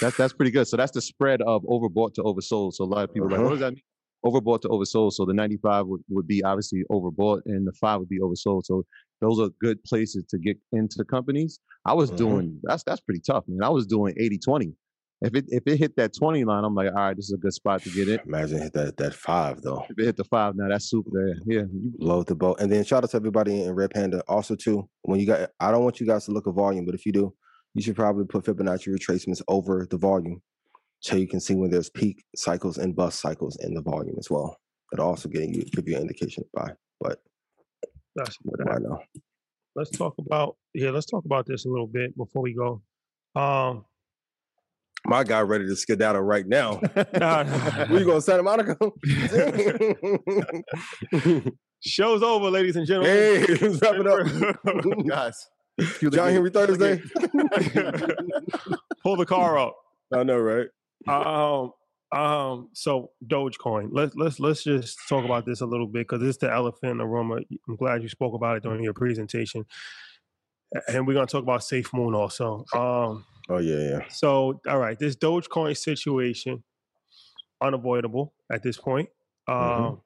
that's 0.01 0.17
that's 0.17 0.33
pretty 0.35 0.51
good. 0.51 0.69
So 0.69 0.77
that's 0.77 0.93
the 0.93 1.01
spread 1.01 1.41
of 1.43 1.63
overbought 1.65 2.15
to 2.15 2.23
oversold. 2.23 2.75
So 2.75 2.85
a 2.85 2.87
lot 2.87 3.05
of 3.05 3.13
people 3.13 3.27
are 3.29 3.31
like, 3.31 3.39
Uh-huh. 3.41 3.45
what 3.45 3.51
does 3.53 3.61
that 3.61 3.73
mean? 3.75 3.83
Overbought 4.25 4.61
to 4.63 4.69
oversold. 4.69 5.13
So 5.13 5.25
the 5.25 5.35
95 5.35 5.87
would, 5.87 6.03
would 6.11 6.29
be 6.29 6.45
obviously 6.45 6.85
overbought 6.91 7.41
and 7.47 7.67
the 7.67 7.73
five 7.73 7.99
would 7.99 8.09
be 8.09 8.21
oversold. 8.21 8.65
So 8.67 8.85
those 9.21 9.41
are 9.41 9.49
good 9.61 9.83
places 9.85 10.25
to 10.29 10.39
get 10.39 10.57
into 10.73 11.05
companies. 11.05 11.59
I 11.87 11.95
was 11.95 12.13
Mhm. 12.13 12.17
doing 12.17 12.61
that's 12.63 12.83
that's 12.85 13.01
pretty 13.01 13.21
tough, 13.21 13.45
man. 13.49 13.63
I 13.65 13.71
was 13.71 13.87
doing 13.87 14.15
80 14.19 14.39
20. 14.39 14.75
If 15.25 15.35
it 15.35 15.45
if 15.49 15.63
it 15.67 15.77
hit 15.79 15.97
that 15.97 16.13
20 16.15 16.45
line, 16.45 16.65
I'm 16.65 16.75
like, 16.75 16.89
all 16.89 16.95
right, 16.95 17.17
this 17.17 17.27
is 17.27 17.33
a 17.33 17.37
good 17.39 17.53
spot 17.53 17.83
to 17.83 17.91
get 17.91 18.09
in. 18.09 18.21
Imagine 18.27 18.61
hit 18.63 18.73
that 18.75 18.97
that 18.97 19.15
five 19.15 19.63
though. 19.63 19.85
If 19.89 19.99
it 19.99 20.05
hit 20.05 20.17
the 20.17 20.25
five, 20.25 20.55
now 20.57 20.69
that's 20.69 20.87
super 20.91 21.11
there. 21.13 21.35
Yeah. 21.47 21.63
you- 21.73 21.93
Load 21.99 22.27
the 22.27 22.35
boat. 22.35 22.61
And 22.61 22.71
then 22.71 22.85
shout 22.85 23.05
out 23.05 23.11
to 23.11 23.17
everybody 23.17 23.63
in 23.63 23.73
Red 23.73 23.91
Panda. 23.91 24.23
Also, 24.29 24.55
too, 24.57 24.89
when 25.03 25.21
you 25.21 25.27
got 25.27 25.51
I 25.61 25.71
don't 25.71 25.85
want 25.85 26.01
you 26.01 26.07
guys 26.07 26.25
to 26.27 26.33
look 26.33 26.47
at 26.47 26.55
volume, 26.55 26.85
but 26.85 26.95
if 26.95 27.07
you 27.07 27.13
do, 27.13 27.35
you 27.75 27.83
should 27.83 27.97
probably 27.97 28.25
put 28.25 28.45
Fibonacci 28.45 28.89
retracements 28.89 29.43
over 29.49 29.87
the 29.89 29.97
volume 29.97 30.43
so 31.01 31.17
you 31.17 31.27
can 31.29 31.41
see 31.41 31.55
when 31.55 31.71
there's 31.71 31.91
peak 31.91 32.25
cycles 32.37 32.79
and 32.79 32.95
bust 32.97 33.21
cycles 33.21 33.57
in 33.63 33.75
the 33.75 33.83
volume 33.83 34.17
as 34.19 34.29
well. 34.31 34.57
That'll 34.91 35.09
also 35.09 35.29
get 35.29 35.49
you 35.49 35.63
give 35.65 35.89
you 35.89 35.97
an 35.97 36.03
indication 36.03 36.45
of 36.45 36.53
buy. 36.53 36.73
But 37.01 37.19
That's 38.17 38.37
what 38.43 38.59
do 38.59 38.73
I 38.73 38.79
know? 38.79 38.99
let's 39.75 39.91
talk 39.91 40.15
about 40.19 40.57
yeah 40.75 40.91
let's 40.91 41.07
talk 41.07 41.25
about 41.25 41.47
this 41.47 41.65
a 41.65 41.69
little 41.69 41.87
bit 41.87 42.15
before 42.15 42.43
we 42.43 42.53
go 42.55 42.83
um 43.37 43.87
My 45.07 45.25
guy 45.25 45.41
ready 45.41 45.67
to 45.67 45.77
skedaddle 45.77 46.23
right 46.23 46.47
now. 46.47 46.81
Nah. 47.15 47.45
Where 47.87 48.01
you 48.01 48.07
going, 48.07 48.21
Santa 48.21 48.43
Monica? 48.43 48.77
show's 51.85 52.23
over 52.23 52.49
ladies 52.51 52.77
and 52.77 52.87
gentlemen 52.87 53.13
hey, 53.13 53.41
let's 53.61 53.63
wrap 53.83 53.97
it 53.97 54.07
up. 54.07 55.05
Guys. 55.07 55.49
John. 56.01 56.33
Henry 56.33 56.51
Thursday. 56.51 57.03
pull 59.03 59.17
the 59.17 59.27
car 59.27 59.59
up 59.59 59.77
I 60.15 60.23
know, 60.23 60.39
right? 60.39 60.69
um 61.09 61.73
um 62.17 62.69
so 62.75 63.11
dogecoin 63.27 63.89
let's 63.91 64.15
let's 64.15 64.39
let's 64.39 64.63
just 64.63 64.97
talk 65.09 65.25
about 65.25 65.45
this 65.47 65.61
a 65.63 65.67
little 65.67 65.87
bit 65.89 66.07
because 66.07 66.23
it's 66.23 66.39
the 66.39 66.53
elephant 66.53 66.93
in 66.93 66.99
the 66.99 67.07
room 67.07 67.33
i'm 67.33 67.77
glad 67.77 68.03
you 68.03 68.09
spoke 68.09 68.35
about 68.35 68.57
it 68.57 68.63
during 68.63 68.85
your 68.85 68.93
presentation 68.93 69.65
and 70.87 71.05
we're 71.07 71.15
going 71.15 71.27
to 71.27 71.33
talk 71.33 71.43
about 71.43 71.65
safe 71.65 71.93
moon 71.93 72.15
also 72.15 72.65
um 72.75 73.25
Oh 73.49 73.59
yeah, 73.59 73.79
yeah. 73.99 74.09
So, 74.09 74.61
all 74.69 74.79
right, 74.79 74.99
this 74.99 75.17
Dogecoin 75.17 75.77
situation 75.77 76.63
unavoidable 77.61 78.35
at 78.51 78.63
this 78.63 78.77
point. 78.77 79.09
Um, 79.49 79.57
Mhm. 79.57 80.01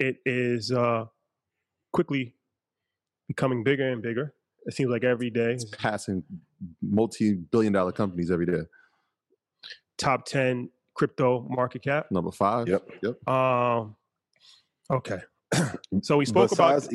it 0.00 0.16
is 0.26 0.70
uh, 0.72 1.06
quickly 1.92 2.34
becoming 3.28 3.62
bigger 3.64 3.88
and 3.90 4.02
bigger. 4.02 4.34
It 4.66 4.74
seems 4.74 4.90
like 4.90 5.04
every 5.04 5.30
day, 5.30 5.52
It's 5.54 5.64
passing 5.64 6.24
multi-billion 6.82 7.72
dollar 7.72 7.92
companies 7.92 8.30
every 8.30 8.46
day. 8.46 8.62
top 9.98 10.24
ten 10.26 10.70
crypto 10.94 11.46
market 11.48 11.82
cap. 11.82 12.10
Number 12.10 12.30
five. 12.30 12.68
Yep. 12.68 12.88
Yep. 13.02 13.28
Um, 13.28 13.96
okay, 14.90 15.20
so 16.02 16.16
we 16.18 16.24
spoke 16.26 16.52
about 16.52 16.74
Besides 16.76 16.88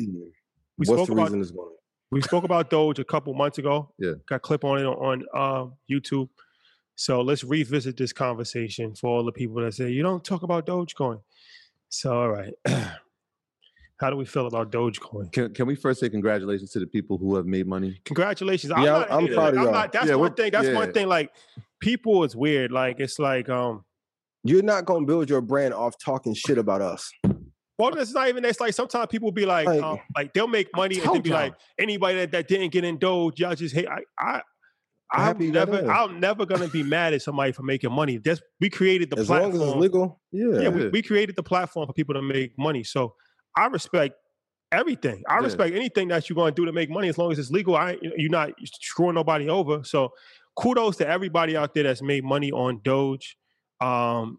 we 0.78 0.86
what's 0.86 0.90
spoke 0.90 1.06
the 1.08 1.12
about 1.12 1.22
reason 1.24 1.40
it's 1.40 1.50
going? 1.50 1.74
We 2.12 2.20
spoke 2.22 2.44
about 2.44 2.70
Doge 2.70 2.98
a 3.00 3.04
couple 3.04 3.34
months 3.34 3.58
ago. 3.58 3.90
Yeah. 3.98 4.12
got 4.28 4.36
a 4.36 4.38
clip 4.40 4.64
on 4.64 4.78
it 4.78 4.84
on 4.84 5.24
uh, 5.34 5.66
YouTube. 5.90 6.28
So 6.94 7.22
let's 7.22 7.42
revisit 7.42 7.96
this 7.96 8.12
conversation 8.12 8.94
for 8.94 9.08
all 9.08 9.24
the 9.24 9.32
people 9.32 9.62
that 9.62 9.72
say 9.74 9.90
you 9.90 10.02
don't 10.02 10.22
talk 10.22 10.42
about 10.42 10.66
Dogecoin. 10.66 11.20
So 11.88 12.12
all 12.12 12.28
right, 12.30 12.52
how 13.98 14.10
do 14.10 14.16
we 14.16 14.24
feel 14.26 14.46
about 14.46 14.70
Dogecoin? 14.70 15.32
Can, 15.32 15.52
can 15.54 15.66
we 15.66 15.74
first 15.74 16.00
say 16.00 16.08
congratulations 16.10 16.70
to 16.72 16.78
the 16.80 16.86
people 16.86 17.16
who 17.18 17.34
have 17.36 17.46
made 17.46 17.66
money? 17.66 18.00
Congratulations! 18.04 18.72
Yeah, 18.76 18.84
not 18.84 19.08
a 19.10 19.14
I'm 19.14 19.20
hater. 19.22 19.34
proud 19.34 19.48
of 19.54 19.58
I'm 19.58 19.64
y'all. 19.64 19.72
not- 19.72 19.92
that's 19.92 20.06
Yeah, 20.08 20.14
one 20.16 20.34
thing. 20.34 20.50
That's 20.52 20.68
yeah. 20.68 20.74
one 20.74 20.92
thing. 20.92 21.08
Like 21.08 21.32
people 21.80 22.22
is 22.24 22.36
weird. 22.36 22.70
Like 22.72 23.00
it's 23.00 23.18
like 23.18 23.48
um. 23.48 23.84
You're 24.44 24.62
not 24.62 24.84
going 24.86 25.02
to 25.02 25.06
build 25.06 25.30
your 25.30 25.40
brand 25.40 25.72
off 25.72 25.94
talking 26.04 26.34
shit 26.34 26.58
about 26.58 26.82
us. 26.82 27.08
Well, 27.78 27.96
it's 27.96 28.12
not 28.12 28.28
even. 28.28 28.44
It's 28.44 28.60
like 28.60 28.74
sometimes 28.74 29.06
people 29.08 29.32
be 29.32 29.46
like, 29.46 29.66
Like- 29.66 29.82
um, 29.82 29.98
like 30.16 30.32
they'll 30.34 30.46
make 30.46 30.68
money 30.76 30.96
and 30.96 31.04
then 31.04 31.12
Told 31.14 31.22
be 31.24 31.30
y'all. 31.30 31.38
like, 31.38 31.54
anybody 31.78 32.18
that, 32.18 32.30
that 32.32 32.48
didn't 32.48 32.70
get 32.72 32.84
in 32.84 32.98
Doge, 32.98 33.40
y'all 33.40 33.54
just 33.54 33.74
hate. 33.74 33.88
I, 33.88 34.00
I, 34.18 34.34
I'm 34.34 35.20
I'm 35.20 35.20
happy 35.26 35.44
you 35.46 35.52
got 35.52 35.68
never. 35.68 35.90
I'm 35.90 36.20
never 36.20 36.46
gonna 36.46 36.68
be 36.68 36.82
mad 36.82 37.12
at 37.12 37.22
somebody 37.22 37.52
for 37.52 37.62
making 37.62 37.92
money. 37.92 38.18
That's 38.18 38.40
we 38.60 38.70
created 38.70 39.10
the 39.10 39.18
as 39.18 39.28
long 39.28 39.40
platform. 39.50 39.62
as 39.62 39.68
it's 39.68 39.76
legal, 39.78 40.20
yeah. 40.32 40.60
yeah, 40.60 40.68
we, 40.68 40.88
we 40.88 41.02
created 41.02 41.36
the 41.36 41.42
platform 41.42 41.86
for 41.86 41.92
people 41.92 42.14
to 42.14 42.22
make 42.22 42.52
money. 42.58 42.82
So 42.84 43.14
I 43.56 43.66
respect 43.66 44.14
everything. 44.70 45.22
I 45.28 45.34
Yeah. 45.38 45.44
respect 45.44 45.74
anything 45.74 46.08
that 46.08 46.28
you're 46.30 46.34
going 46.34 46.54
to 46.54 46.60
do 46.60 46.64
to 46.64 46.72
make 46.72 46.88
money 46.88 47.08
as 47.08 47.18
long 47.18 47.30
as 47.30 47.38
it's 47.38 47.50
legal. 47.50 47.76
I 47.76 47.98
you're 48.16 48.30
not 48.30 48.52
screwing 48.64 49.14
nobody 49.14 49.48
over. 49.50 49.82
So 49.84 50.12
kudos 50.56 50.96
to 50.98 51.06
everybody 51.06 51.56
out 51.58 51.74
there 51.74 51.84
that's 51.84 52.00
made 52.02 52.24
money 52.24 52.50
on 52.52 52.80
Doge. 52.82 53.36
Um, 53.82 54.38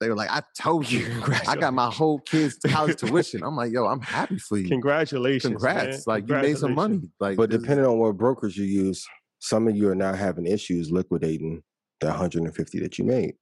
they 0.00 0.08
were 0.08 0.16
like, 0.16 0.30
"I 0.30 0.42
told 0.58 0.90
you, 0.90 1.06
I 1.48 1.56
got 1.56 1.74
my 1.74 1.90
whole 1.90 2.20
kids' 2.20 2.58
college 2.66 2.96
tuition." 2.96 3.42
I'm 3.42 3.56
like, 3.56 3.72
"Yo, 3.72 3.86
I'm 3.86 4.00
happy 4.00 4.38
for 4.38 4.58
you. 4.58 4.68
Congratulations, 4.68 5.52
Congrats! 5.52 6.06
man. 6.06 6.14
Like 6.14 6.28
you 6.28 6.34
made 6.34 6.58
some 6.58 6.74
money. 6.74 7.00
Like, 7.20 7.36
but 7.36 7.50
this- 7.50 7.60
depending 7.60 7.86
on 7.86 7.98
what 7.98 8.16
brokers 8.16 8.56
you 8.56 8.64
use, 8.64 9.06
some 9.38 9.68
of 9.68 9.76
you 9.76 9.88
are 9.90 9.94
now 9.94 10.14
having 10.14 10.46
issues 10.46 10.90
liquidating 10.90 11.62
the 12.00 12.08
150 12.08 12.80
that 12.80 12.98
you 12.98 13.04
made. 13.04 13.34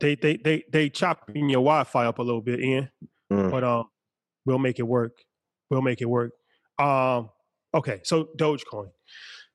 They 0.00 0.14
they 0.14 0.36
they 0.36 0.64
they 0.70 0.88
chopping 0.90 1.48
your 1.48 1.62
Wi-Fi 1.62 2.06
up 2.06 2.18
a 2.18 2.22
little 2.22 2.42
bit, 2.42 2.60
Ian. 2.60 2.90
Mm. 3.32 3.50
But 3.50 3.64
um, 3.64 3.84
we'll 4.44 4.58
make 4.58 4.78
it 4.78 4.84
work. 4.86 5.12
We'll 5.70 5.82
make 5.82 6.00
it 6.00 6.06
work. 6.08 6.32
Um, 6.78 7.30
okay. 7.74 8.00
So 8.04 8.28
Dogecoin. 8.36 8.90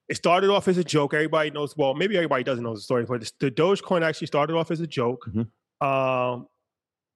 It 0.08 0.18
started 0.18 0.52
off 0.52 0.68
as 0.68 0.78
a 0.78 0.84
joke. 0.84 1.14
Everybody 1.16 1.50
knows. 1.50 1.76
Well, 1.76 1.96
maybe 1.96 2.16
everybody 2.16 2.44
doesn't 2.44 2.64
know 2.64 2.76
the 2.76 2.82
story, 2.82 3.06
but 3.06 3.22
the, 3.22 3.32
the 3.40 3.52
Dogecoin 3.52 4.04
actually 4.04 4.28
started 4.28 4.56
off 4.56 4.70
as 4.72 4.80
a 4.80 4.88
joke. 4.88 5.26
Mhm. 5.28 5.48
Um, 5.82 6.48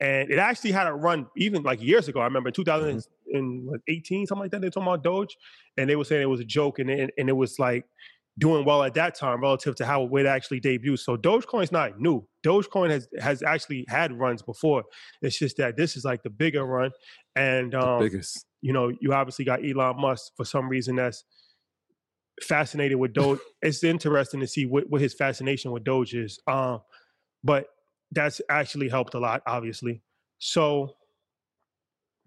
and 0.01 0.31
it 0.31 0.39
actually 0.39 0.71
had 0.71 0.87
a 0.87 0.93
run 0.93 1.27
even 1.35 1.63
like 1.63 1.81
years 1.81 2.07
ago. 2.07 2.21
I 2.21 2.25
remember 2.25 2.49
in 2.49 2.53
2018, 2.53 4.25
something 4.27 4.41
like 4.41 4.51
that. 4.51 4.61
They 4.61 4.67
were 4.67 4.71
talking 4.71 4.87
about 4.87 5.03
Doge, 5.03 5.35
and 5.77 5.89
they 5.89 5.95
were 5.95 6.05
saying 6.05 6.21
it 6.21 6.29
was 6.29 6.39
a 6.39 6.45
joke, 6.45 6.79
and 6.79 6.89
it, 6.89 7.13
and 7.17 7.27
it 7.27 7.33
was 7.33 7.59
like 7.59 7.85
doing 8.37 8.63
well 8.63 8.81
at 8.83 8.93
that 8.93 9.15
time 9.15 9.41
relative 9.41 9.75
to 9.75 9.85
how 9.85 10.07
it 10.15 10.25
actually 10.25 10.61
debuted. 10.61 10.99
So 10.99 11.17
Dogecoin 11.17 11.63
is 11.63 11.71
not 11.73 11.99
new. 11.99 12.25
Dogecoin 12.45 12.89
has 12.89 13.09
has 13.19 13.43
actually 13.43 13.85
had 13.89 14.17
runs 14.17 14.41
before. 14.41 14.83
It's 15.21 15.37
just 15.37 15.57
that 15.57 15.75
this 15.75 15.97
is 15.97 16.05
like 16.05 16.23
the 16.23 16.29
bigger 16.29 16.65
run, 16.65 16.91
and 17.35 17.75
um, 17.75 17.99
biggest. 17.99 18.45
you 18.61 18.71
know, 18.71 18.93
you 19.01 19.13
obviously 19.13 19.43
got 19.43 19.59
Elon 19.65 19.99
Musk 19.99 20.31
for 20.37 20.45
some 20.45 20.69
reason 20.69 20.95
that's 20.95 21.25
fascinated 22.41 22.97
with 22.97 23.13
Doge. 23.13 23.39
it's 23.61 23.83
interesting 23.83 24.39
to 24.39 24.47
see 24.47 24.65
what, 24.65 24.89
what 24.89 25.01
his 25.01 25.13
fascination 25.13 25.71
with 25.71 25.83
Doge 25.83 26.13
is. 26.13 26.39
Um, 26.47 26.79
but 27.43 27.67
that's 28.11 28.41
actually 28.49 28.89
helped 28.89 29.13
a 29.13 29.19
lot, 29.19 29.41
obviously. 29.45 30.01
So 30.39 30.95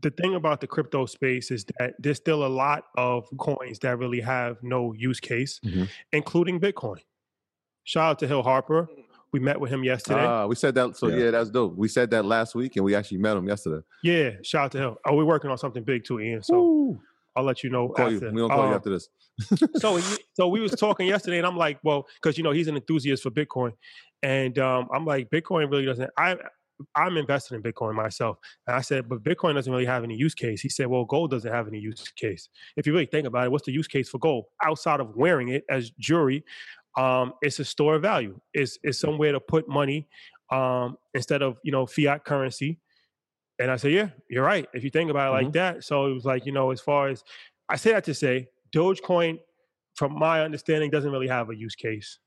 the 0.01 0.11
thing 0.11 0.35
about 0.35 0.61
the 0.61 0.67
crypto 0.67 1.07
space 1.07 1.51
is 1.51 1.65
that 1.79 1.95
there's 1.99 2.17
still 2.19 2.45
a 2.45 2.49
lot 2.49 2.85
of 2.97 3.27
coins 3.39 3.79
that 3.81 3.99
really 3.99 4.21
have 4.21 4.63
no 4.63 4.93
use 4.95 5.21
case, 5.21 5.61
Mhm. 5.65 5.89
including 6.13 6.61
Bitcoin. 6.61 6.99
Shout 7.85 8.11
out 8.11 8.19
to 8.21 8.27
Hill 8.29 8.43
Harper. 8.43 8.89
We 9.33 9.41
met 9.41 9.59
with 9.61 9.71
him 9.71 9.83
yesterday. 9.83 10.25
Ah, 10.27 10.47
we 10.47 10.55
said 10.57 10.75
that. 10.75 10.97
So 10.97 11.09
Yeah. 11.09 11.17
yeah. 11.25 11.31
that's 11.31 11.51
dope. 11.51 11.75
We 11.77 11.89
said 11.89 12.11
that 12.11 12.25
last 12.25 12.55
week, 12.55 12.77
and 12.77 12.85
we 12.85 12.95
actually 12.95 13.19
met 13.19 13.37
him 13.37 13.47
yesterday. 13.49 13.83
yeah, 14.03 14.31
shout 14.43 14.65
out 14.67 14.73
to 14.73 14.79
Hill. 14.79 14.97
Oh, 15.07 15.17
we're 15.17 15.25
working 15.25 15.51
on 15.51 15.57
something 15.59 15.83
big 15.85 16.05
too, 16.05 16.21
Ian. 16.21 16.43
So 16.43 17.01
I'll 17.35 17.45
let 17.45 17.63
you 17.65 17.71
know. 17.71 17.85
We'll 17.87 17.95
call 17.95 18.13
you. 18.13 18.21
We 18.21 18.41
don't 18.41 18.51
call 18.51 18.69
you 18.69 18.75
after 18.75 18.91
this. 18.91 19.09
so 19.77 19.97
he- 19.97 20.22
so 20.35 20.49
we 20.49 20.61
was 20.61 20.73
talking 20.73 21.07
yesterday, 21.07 21.39
and 21.39 21.47
I'm 21.47 21.57
like, 21.57 21.79
well, 21.83 22.07
because 22.21 22.39
you 22.39 22.45
know 22.45 22.53
he's 22.53 22.69
an 22.69 22.77
enthusiast 22.77 23.23
for 23.23 23.31
Bitcoin, 23.31 23.73
and 24.23 24.59
um, 24.59 24.89
I'm 24.95 25.05
like, 25.05 25.31
Bitcoin 25.31 25.71
really 25.71 25.85
doesn't. 25.85 26.11
I 26.17 26.37
I'm 26.97 27.17
invested 27.17 27.55
in 27.55 27.63
Bitcoin 27.63 27.95
myself, 27.95 28.39
and 28.67 28.77
I 28.77 28.81
said, 28.81 29.09
but 29.09 29.23
Bitcoin 29.23 29.55
doesn't 29.55 29.73
really 29.73 29.87
have 29.87 30.05
any 30.05 30.17
use 30.17 30.35
case. 30.35 30.61
He 30.61 30.69
said, 30.69 30.87
well, 30.87 31.05
gold 31.05 31.31
doesn't 31.31 31.53
have 31.53 31.69
any 31.69 31.79
use 31.79 32.03
case. 32.17 32.49
If 32.77 32.87
you 32.87 32.93
really 32.93 33.07
think 33.07 33.27
about 33.27 33.47
it, 33.47 33.53
what's 33.53 33.67
the 33.67 33.73
use 33.73 33.87
case 33.89 34.09
for 34.09 34.19
gold 34.19 34.47
outside 34.65 35.01
of 35.01 35.15
wearing 35.15 35.49
it 35.49 35.65
as 35.69 35.91
jewelry? 35.99 36.45
Um, 36.97 37.35
it's 37.41 37.59
a 37.59 37.65
store 37.65 37.97
of 37.97 38.03
value. 38.03 38.41
It's 38.53 38.79
it's 38.83 38.99
somewhere 38.99 39.33
to 39.33 39.41
put 39.41 39.69
money 39.69 40.09
um, 40.51 40.97
instead 41.15 41.43
of 41.43 41.59
you 41.63 41.73
know 41.73 41.87
fiat 41.87 42.25
currency. 42.25 42.79
And 43.59 43.71
I 43.71 43.77
said, 43.77 43.93
yeah, 43.93 44.09
you're 44.29 44.45
right. 44.45 44.67
If 44.73 44.83
you 44.83 44.91
think 44.91 45.11
about 45.11 45.29
it 45.29 45.45
like 45.45 45.53
that, 45.53 45.85
so 45.85 46.07
it 46.07 46.15
was 46.15 46.25
like 46.25 46.47
you 46.47 46.53
know, 46.53 46.71
as 46.71 46.81
far 46.81 47.09
as 47.09 47.23
I 47.69 47.77
say 47.77 47.93
that 47.93 48.05
to 48.05 48.15
say, 48.15 48.49
Dogecoin, 48.75 49.39
from 49.95 50.19
my 50.19 50.43
understanding, 50.43 50.91
doesn't 50.91 51.11
really 51.11 51.29
have 51.29 51.51
a 51.51 51.57
use 51.57 51.75
case. 51.75 52.19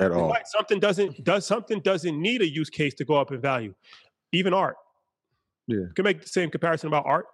At 0.00 0.12
all. 0.12 0.28
But 0.28 0.46
something 0.48 0.78
doesn't 0.78 1.24
does 1.24 1.46
something 1.46 1.80
doesn't 1.80 2.20
need 2.20 2.40
a 2.42 2.48
use 2.48 2.70
case 2.70 2.94
to 2.94 3.04
go 3.04 3.14
up 3.14 3.32
in 3.32 3.40
value. 3.40 3.74
Even 4.32 4.54
art. 4.54 4.76
Yeah. 5.66 5.76
You 5.78 5.92
can 5.94 6.04
make 6.04 6.22
the 6.22 6.28
same 6.28 6.50
comparison 6.50 6.86
about 6.88 7.04
art. 7.06 7.26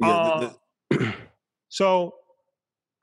Yeah, 0.00 0.50
the- 0.90 1.06
Uh, 1.06 1.12
so 1.68 2.14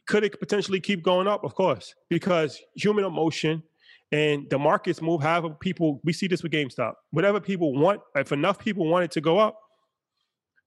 could 0.08 0.24
it 0.24 0.40
potentially 0.40 0.80
keep 0.80 1.04
going 1.04 1.28
up? 1.28 1.44
Of 1.44 1.56
course, 1.56 1.96
because 2.10 2.60
human 2.76 3.06
emotion 3.06 3.64
and 4.12 4.50
the 4.50 4.58
markets 4.58 5.02
move. 5.02 5.22
However, 5.22 5.50
people 5.52 6.02
we 6.04 6.12
see 6.14 6.28
this 6.28 6.44
with 6.44 6.52
GameStop. 6.52 6.94
Whatever 7.12 7.40
people 7.40 7.74
want, 7.74 8.02
if 8.16 8.32
enough 8.32 8.60
people 8.60 8.88
want 8.88 9.04
it 9.06 9.12
to 9.12 9.22
go 9.22 9.38
up, 9.38 9.58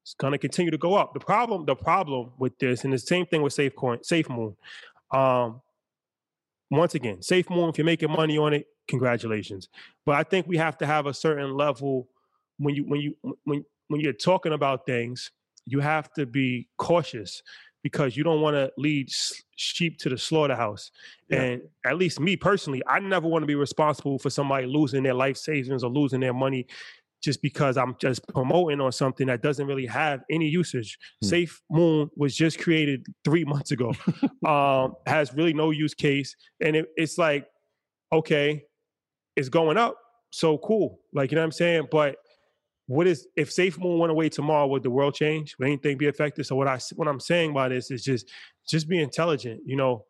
it's 0.03 0.15
going 0.15 0.33
to 0.33 0.39
continue 0.39 0.71
to 0.71 0.79
go 0.79 0.95
up. 0.95 1.13
The 1.15 1.21
problem, 1.21 1.67
the 1.67 1.75
problem 1.75 2.33
with 2.39 2.59
this, 2.59 2.85
and 2.85 2.93
the 2.93 2.99
same 2.99 3.27
thing 3.27 3.43
with 3.43 3.55
SafeCoin, 3.55 3.99
SafeMoon. 4.07 4.57
Um, 5.11 5.61
once 6.71 6.95
again, 6.95 7.19
SafeMoon, 7.19 7.71
if 7.71 7.79
you're 7.79 7.85
making 7.85 8.11
money 8.11 8.39
on 8.39 8.53
it, 8.55 8.67
congratulations. 8.87 9.69
But 10.07 10.17
I 10.17 10.23
think 10.23 10.47
we 10.47 10.57
have 10.57 10.79
to 10.79 10.87
have 10.87 11.07
a 11.07 11.15
certain 11.15 11.55
level 11.55 12.09
when 12.59 12.75
you 12.75 12.85
when 12.85 13.01
you 13.01 13.17
when 13.45 13.65
when 13.89 14.01
you're 14.01 14.13
talking 14.13 14.53
about 14.53 14.87
things, 14.87 15.31
you 15.67 15.81
have 15.81 16.13
to 16.15 16.27
be 16.27 16.69
cautious 16.77 17.43
because 17.83 18.17
you 18.17 18.23
don't 18.23 18.43
want 18.43 18.55
to 18.55 18.71
lead 18.77 19.09
sheep 19.57 19.99
to 19.99 20.09
the 20.09 20.19
slaughterhouse. 20.19 20.91
Yeah. 21.29 21.43
And 21.43 21.63
at 21.85 21.97
least 21.97 22.21
me 22.21 22.37
personally, 22.37 22.83
I 22.87 23.01
never 23.01 23.27
want 23.27 23.43
to 23.43 23.47
be 23.47 23.55
responsible 23.55 24.19
for 24.19 24.29
somebody 24.31 24.67
losing 24.67 25.03
their 25.03 25.15
life 25.15 25.39
savings 25.39 25.83
or 25.83 25.91
losing 25.91 26.21
their 26.21 26.35
money 26.35 26.67
just 27.23 27.43
because 27.43 27.77
I'm 27.77 27.97
just 28.01 28.27
promoting 28.29 28.81
on 28.81 28.93
something 28.93 29.27
that 29.27 29.43
doesn't 29.43 29.67
really 29.67 29.87
have 29.87 30.23
any 30.31 30.49
usage. 30.49 30.99
Hmm. 31.23 31.29
Safe 31.29 31.63
Moon 31.71 32.11
was 32.17 32.35
just 32.35 32.59
created 32.59 33.07
three 33.25 33.45
months 33.45 33.71
ago. 33.71 33.93
um, 34.47 34.95
has 35.07 35.35
really 35.35 35.55
no 35.55 35.71
use 35.71 35.95
case, 35.95 36.35
and 36.61 36.77
it, 36.77 36.87
it's 36.97 37.19
like, 37.19 37.47
okay, 38.13 38.65
it's 39.37 39.49
going 39.49 39.77
up, 39.77 39.97
so 40.31 40.59
cool. 40.59 41.01
Like 41.13 41.31
you 41.31 41.37
know 41.37 41.43
what 41.43 41.47
I'm 41.47 41.53
saying, 41.53 41.89
but 41.91 42.17
what 42.87 43.07
is 43.07 43.29
if 43.37 43.53
Safe 43.53 43.79
Moon 43.79 44.01
went 44.01 44.11
away 44.11 44.29
tomorrow? 44.29 44.67
Would 44.67 44.83
the 44.83 44.91
world 44.91 45.15
change? 45.15 45.55
Would 45.59 45.67
anything 45.67 45.97
be 45.97 46.09
affected? 46.09 46.45
So 46.47 46.57
what 46.57 46.67
I 46.67 46.81
what 46.97 47.07
I'm 47.07 47.21
saying 47.21 47.53
by 47.53 47.69
this 47.69 47.91
is 47.91 48.03
just 48.03 48.29
just 48.69 48.89
be 48.89 49.01
intelligent. 49.01 49.61
You 49.65 49.77
know, 49.77 50.07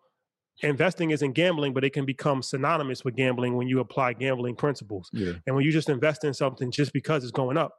investing 0.62 1.10
isn't 1.10 1.32
gambling, 1.32 1.72
but 1.74 1.84
it 1.84 1.90
can 1.90 2.04
become 2.04 2.42
synonymous 2.42 3.04
with 3.04 3.16
gambling 3.16 3.56
when 3.56 3.68
you 3.68 3.80
apply 3.80 4.12
gambling 4.14 4.56
principles. 4.56 5.08
Yeah. 5.12 5.32
And 5.46 5.56
when 5.56 5.64
you 5.64 5.72
just 5.72 5.88
invest 5.88 6.24
in 6.24 6.34
something 6.34 6.70
just 6.70 6.92
because 6.92 7.22
it's 7.22 7.32
going 7.32 7.56
up, 7.56 7.72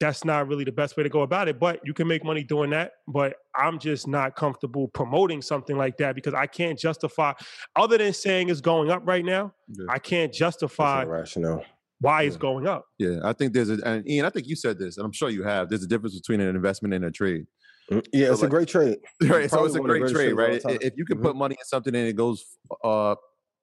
that's 0.00 0.24
not 0.24 0.46
really 0.46 0.62
the 0.64 0.70
best 0.72 0.96
way 0.96 1.02
to 1.02 1.08
go 1.08 1.22
about 1.22 1.48
it. 1.48 1.58
But 1.58 1.80
you 1.84 1.92
can 1.92 2.06
make 2.06 2.24
money 2.24 2.44
doing 2.44 2.70
that. 2.70 2.92
But 3.08 3.34
I'm 3.56 3.78
just 3.80 4.06
not 4.06 4.36
comfortable 4.36 4.88
promoting 4.88 5.42
something 5.42 5.76
like 5.76 5.96
that 5.98 6.14
because 6.14 6.34
I 6.34 6.46
can't 6.46 6.78
justify, 6.78 7.32
other 7.74 7.98
than 7.98 8.12
saying 8.12 8.48
it's 8.48 8.60
going 8.60 8.90
up 8.90 9.02
right 9.04 9.24
now, 9.24 9.52
Yeah. 9.68 9.86
I 9.88 9.98
can't 9.98 10.32
justify 10.32 11.02
rational. 11.04 11.64
why 12.00 12.22
it's 12.22 12.36
going 12.36 12.68
up. 12.68 12.84
Yeah, 12.98 13.18
I 13.24 13.32
think 13.32 13.52
there's 13.52 13.70
a 13.70 13.78
and 13.84 14.08
Ian, 14.08 14.24
I 14.24 14.30
think 14.30 14.46
you 14.46 14.54
said 14.54 14.78
this, 14.78 14.98
and 14.98 15.04
I'm 15.04 15.10
sure 15.12 15.30
you 15.30 15.42
have. 15.42 15.68
There's 15.68 15.82
a 15.82 15.88
difference 15.88 16.16
between 16.16 16.40
an 16.40 16.54
investment 16.54 16.94
and 16.94 17.04
a 17.04 17.10
trade. 17.10 17.46
Mm, 17.90 18.06
Yeah, 18.12 18.26
So 18.26 18.32
it's 18.32 18.42
like- 18.42 18.48
a 18.48 18.50
great 18.50 18.68
trade. 18.68 18.98
Right. 19.22 19.50
So 19.50 19.64
it's 19.64 19.74
a 19.74 19.80
one 19.80 19.90
of 19.90 19.94
the 19.94 20.00
great 20.00 20.12
trade, 20.12 20.34
trades 20.34 20.64
of 20.64 20.70
all 20.70 20.76
right? 20.76 20.82
If 20.82 20.94
you 20.96 21.04
can 21.04 21.18
Mhm. 21.18 21.22
put 21.22 21.36
money 21.36 21.56
in 21.58 21.64
something 21.64 21.94
and 21.94 22.06
it 22.08 22.16
goes 22.16 22.44
uh 22.84 23.14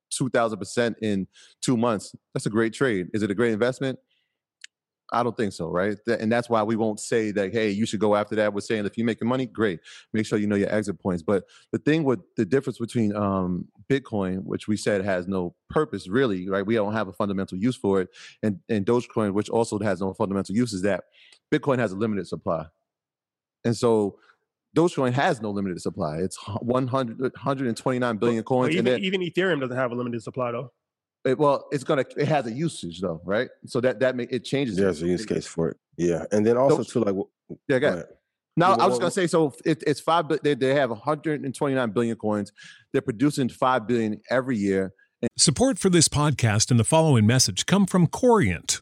two 0.10 0.30
thousand 0.30 0.60
percent 0.60 0.98
in 1.02 1.28
two 1.62 1.78
months, 1.78 2.16
that's 2.34 2.46
a 2.46 2.50
great 2.50 2.74
trade. 2.74 3.08
Is 3.14 3.22
it 3.24 3.30
a 3.32 3.36
great 3.36 3.54
investment? 3.54 4.00
I 5.14 5.22
don't 5.22 5.38
think 5.38 5.54
so, 5.54 5.70
right? 5.70 5.96
And 6.08 6.32
that's 6.32 6.50
why 6.50 6.64
we 6.64 6.76
won't 6.76 7.00
say 7.00 7.30
that, 7.32 7.54
hey, 7.54 7.70
you 7.70 7.86
should 7.86 8.00
go 8.00 8.16
after 8.16 8.36
that. 8.38 8.56
We're 8.56 8.62
saying 8.62 8.88
if 8.88 8.98
you're 8.98 9.06
making 9.06 9.28
money, 9.28 9.46
great. 9.46 9.80
Make 10.14 10.26
sure 10.26 10.40
you 10.40 10.48
know 10.48 10.56
your 10.56 10.74
exit 10.74 11.00
points. 11.00 11.22
But 11.22 11.44
the 11.72 11.78
thing 11.78 12.04
with 12.04 12.22
the 12.38 12.44
difference 12.46 12.80
between 12.80 13.16
um, 13.16 13.68
Bitcoin, 13.88 14.44
which 14.46 14.68
we 14.68 14.76
said 14.78 15.06
has 15.06 15.28
no 15.28 15.56
purpose 15.70 16.08
really, 16.08 16.50
right? 16.50 16.66
We 16.66 16.74
don't 16.74 16.94
have 16.94 17.08
a 17.08 17.14
fundamental 17.14 17.56
use 17.60 17.76
for 17.76 18.02
it, 18.02 18.10
and, 18.42 18.60
and 18.68 18.84
Dogecoin, 18.84 19.34
which 19.34 19.48
also 19.50 19.78
has 19.78 20.02
no 20.02 20.12
fundamental 20.16 20.56
use, 20.56 20.74
is 20.74 20.82
that 20.82 21.04
Bitcoin 21.54 21.78
has 21.78 21.92
a 21.92 21.96
limited 21.96 22.28
supply. 22.28 22.66
And 23.66 23.76
so 23.76 24.18
Dogecoin 24.76 25.11
has 25.13 25.41
no 25.41 25.51
limited 25.51 25.82
supply. 25.82 26.18
It's 26.18 26.38
100, 26.61 27.20
129 27.20 28.03
uh, 28.03 28.13
billion 28.20 28.41
But 28.41 28.45
coins. 28.45 28.74
even, 28.76 28.88
and 28.88 28.95
then, 28.95 29.03
even 29.03 29.22
Ethereum 29.22 29.59
doesn't 29.59 29.76
have 29.76 29.91
a 29.91 29.95
limited 29.95 30.22
supply 30.24 30.51
though. 30.51 30.72
it, 31.26 31.38
well, 31.38 31.68
it's 31.72 31.84
gonna 31.84 32.05
it 32.18 32.28
has 32.28 32.45
a 32.45 32.51
usage 32.51 33.01
though, 33.01 33.22
right? 33.26 33.49
So 33.66 33.82
that 33.82 33.99
that 34.01 34.16
make, 34.16 34.32
it 34.32 34.43
changes. 34.45 34.78
it. 34.78 34.82
There's 34.82 35.01
a 35.01 35.07
use 35.07 35.26
case 35.26 35.47
for 35.47 35.70
it. 35.70 35.78
Yeah, 35.97 36.26
and 36.32 36.45
then 36.45 36.57
also 36.57 36.78
Those- 36.78 36.88
too, 36.91 36.99
like, 37.01 37.16
Yeah, 37.68 37.80
go 37.80 37.89
go 37.89 37.93
ahead. 37.95 38.05
No, 38.57 38.68
I 38.68 38.86
was 38.86 38.99
gonna 38.99 39.11
say 39.11 39.28
so. 39.28 39.53
It, 39.66 39.84
it's 39.86 39.99
five. 39.99 40.26
They, 40.43 40.53
they 40.55 40.76
have 40.76 40.89
129 40.89 41.91
billion 41.91 42.16
coins. 42.16 42.51
They're 42.93 43.01
producing 43.01 43.49
five 43.49 43.86
billion 43.88 44.22
every 44.30 44.57
year. 44.57 44.93
Support 45.38 45.80
for 45.80 45.89
this 45.89 46.07
podcast 46.07 46.72
and 46.72 46.80
the 46.80 46.84
following 46.86 47.26
message 47.26 47.66
come 47.66 47.86
from 47.86 48.07
Corient. 48.07 48.82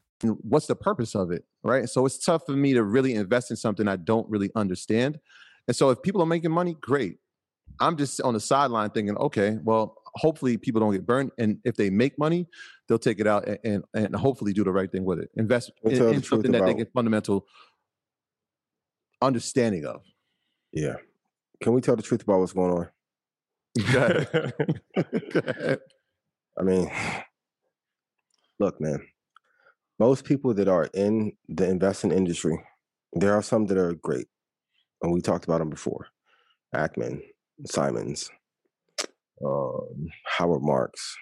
What's 0.21 0.67
the 0.67 0.75
purpose 0.75 1.15
of 1.15 1.31
it 1.31 1.43
right 1.63 1.89
so 1.89 2.05
it's 2.05 2.23
tough 2.23 2.45
for 2.45 2.53
me 2.53 2.73
to 2.73 2.83
really 2.83 3.13
invest 3.13 3.51
in 3.51 3.57
something 3.57 3.87
i 3.87 3.95
don't 3.95 4.29
really 4.29 4.49
understand 4.55 5.19
and 5.67 5.75
so 5.75 5.89
if 5.89 6.01
people 6.01 6.21
are 6.21 6.27
making 6.27 6.51
money 6.51 6.75
great 6.81 7.17
i'm 7.79 7.97
just 7.97 8.21
on 8.21 8.33
the 8.33 8.39
sideline 8.39 8.89
thinking 8.89 9.17
okay 9.17 9.57
well 9.63 9.97
hopefully 10.15 10.57
people 10.57 10.81
don't 10.81 10.91
get 10.91 11.05
burned 11.05 11.31
and 11.37 11.57
if 11.63 11.75
they 11.75 11.89
make 11.89 12.17
money 12.19 12.47
they'll 12.87 12.99
take 12.99 13.19
it 13.19 13.27
out 13.27 13.47
and 13.47 13.59
and, 13.63 13.83
and 13.93 14.15
hopefully 14.15 14.53
do 14.53 14.63
the 14.63 14.71
right 14.71 14.91
thing 14.91 15.05
with 15.05 15.19
it 15.19 15.29
invest 15.35 15.71
We'll 15.83 16.09
in, 16.09 16.15
in 16.15 16.23
something 16.23 16.51
that 16.51 16.65
they 16.65 16.73
get 16.73 16.91
fundamental 16.93 17.45
understanding 19.21 19.85
of 19.85 20.01
Yeah. 20.71 20.95
Can 21.61 21.73
we 21.73 21.81
tell 21.81 21.95
the 21.95 22.01
truth 22.01 22.23
about 22.23 22.39
what's 22.39 22.53
going 22.53 22.71
on? 22.71 22.89
Go 23.93 24.05
ahead. 24.05 24.53
Go 25.31 25.39
ahead. 25.45 25.79
I 26.57 26.63
mean, 26.63 26.91
look, 28.59 28.81
man, 28.81 28.99
most 30.01 30.25
people 30.25 30.51
that 30.51 30.67
are 30.67 30.89
in 30.95 31.31
the 31.47 31.69
investing 31.69 32.11
industry, 32.11 32.57
there 33.13 33.35
are 33.35 33.43
some 33.43 33.67
that 33.67 33.77
are 33.77 33.93
great. 33.93 34.25
And 35.03 35.13
we 35.13 35.21
talked 35.21 35.45
about 35.45 35.59
them 35.59 35.69
before 35.69 36.07
Ackman, 36.75 37.19
Simons, 37.67 38.27
um, 39.45 40.07
Howard 40.25 40.63
Marks, 40.63 41.15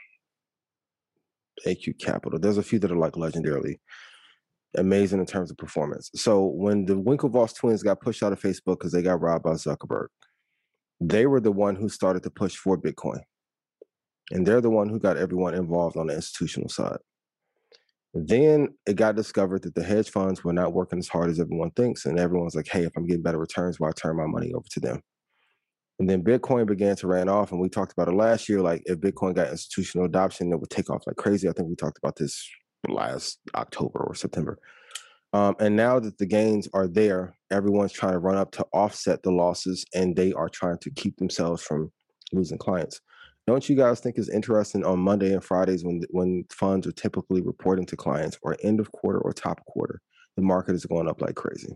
AQ 1.67 1.99
Capital. 1.99 2.39
There's 2.39 2.57
a 2.57 2.63
few 2.63 2.79
that 2.79 2.89
are 2.89 3.03
like 3.05 3.13
legendarily 3.13 3.75
amazing 4.77 5.19
in 5.19 5.25
terms 5.25 5.51
of 5.51 5.57
performance. 5.57 6.09
So 6.15 6.45
when 6.45 6.85
the 6.85 6.93
Winklevoss 6.93 7.57
twins 7.57 7.83
got 7.83 7.99
pushed 7.99 8.23
out 8.23 8.31
of 8.31 8.41
Facebook 8.41 8.79
because 8.79 8.93
they 8.93 9.01
got 9.01 9.19
robbed 9.19 9.43
by 9.43 9.55
Zuckerberg, 9.55 10.07
they 11.01 11.25
were 11.25 11.41
the 11.41 11.51
one 11.51 11.75
who 11.75 11.89
started 11.89 12.23
to 12.23 12.29
push 12.29 12.55
for 12.55 12.77
Bitcoin 12.77 13.19
and 14.31 14.45
they're 14.47 14.61
the 14.61 14.69
one 14.69 14.87
who 14.87 14.99
got 14.99 15.17
everyone 15.17 15.53
involved 15.53 15.97
on 15.97 16.07
the 16.07 16.15
institutional 16.15 16.69
side. 16.69 16.99
Then 18.13 18.69
it 18.87 18.95
got 18.95 19.15
discovered 19.15 19.63
that 19.63 19.75
the 19.75 19.83
hedge 19.83 20.09
funds 20.09 20.43
were 20.43 20.53
not 20.53 20.73
working 20.73 20.99
as 20.99 21.07
hard 21.07 21.29
as 21.29 21.39
everyone 21.39 21.71
thinks, 21.71 22.05
and 22.05 22.19
everyone's 22.19 22.55
like, 22.55 22.67
"Hey, 22.67 22.83
if 22.83 22.91
I'm 22.97 23.05
getting 23.05 23.21
better 23.23 23.37
returns, 23.37 23.79
why 23.79 23.91
turn 23.91 24.17
my 24.17 24.25
money 24.25 24.51
over 24.53 24.67
to 24.71 24.79
them?" 24.79 25.01
And 25.99 26.09
then 26.09 26.23
Bitcoin 26.23 26.65
began 26.65 26.95
to 26.97 27.07
ran 27.07 27.29
off, 27.29 27.51
and 27.51 27.61
we 27.61 27.69
talked 27.69 27.91
about 27.91 28.07
it 28.07 28.15
last 28.15 28.49
year. 28.49 28.61
Like, 28.61 28.81
if 28.85 28.99
Bitcoin 28.99 29.35
got 29.35 29.49
institutional 29.51 30.05
adoption, 30.05 30.51
it 30.51 30.59
would 30.59 30.69
take 30.69 30.89
off 30.89 31.03
like 31.05 31.17
crazy. 31.17 31.47
I 31.47 31.51
think 31.51 31.69
we 31.69 31.75
talked 31.75 31.97
about 31.99 32.15
this 32.15 32.49
last 32.87 33.39
October 33.55 33.99
or 33.99 34.15
September. 34.15 34.57
Um, 35.33 35.55
and 35.59 35.75
now 35.75 35.99
that 35.99 36.17
the 36.17 36.25
gains 36.25 36.67
are 36.73 36.87
there, 36.87 37.35
everyone's 37.51 37.91
trying 37.91 38.13
to 38.13 38.19
run 38.19 38.37
up 38.37 38.51
to 38.53 38.65
offset 38.73 39.21
the 39.21 39.31
losses, 39.31 39.85
and 39.93 40.15
they 40.15 40.33
are 40.33 40.49
trying 40.49 40.79
to 40.79 40.91
keep 40.91 41.17
themselves 41.17 41.61
from 41.61 41.91
losing 42.31 42.57
clients. 42.57 43.01
Don't 43.49 43.67
you 43.67 43.75
guys 43.75 43.99
think 43.99 44.19
it's 44.19 44.29
interesting 44.29 44.85
on 44.85 44.99
Monday 44.99 45.33
and 45.33 45.43
Fridays 45.43 45.83
when 45.83 46.03
when 46.11 46.45
funds 46.51 46.85
are 46.85 46.91
typically 46.91 47.41
reporting 47.41 47.83
to 47.87 47.97
clients 47.97 48.37
or 48.43 48.55
end 48.61 48.79
of 48.79 48.91
quarter 48.91 49.17
or 49.17 49.33
top 49.33 49.65
quarter, 49.65 50.01
the 50.35 50.43
market 50.43 50.75
is 50.75 50.85
going 50.85 51.09
up 51.09 51.19
like 51.19 51.33
crazy. 51.33 51.75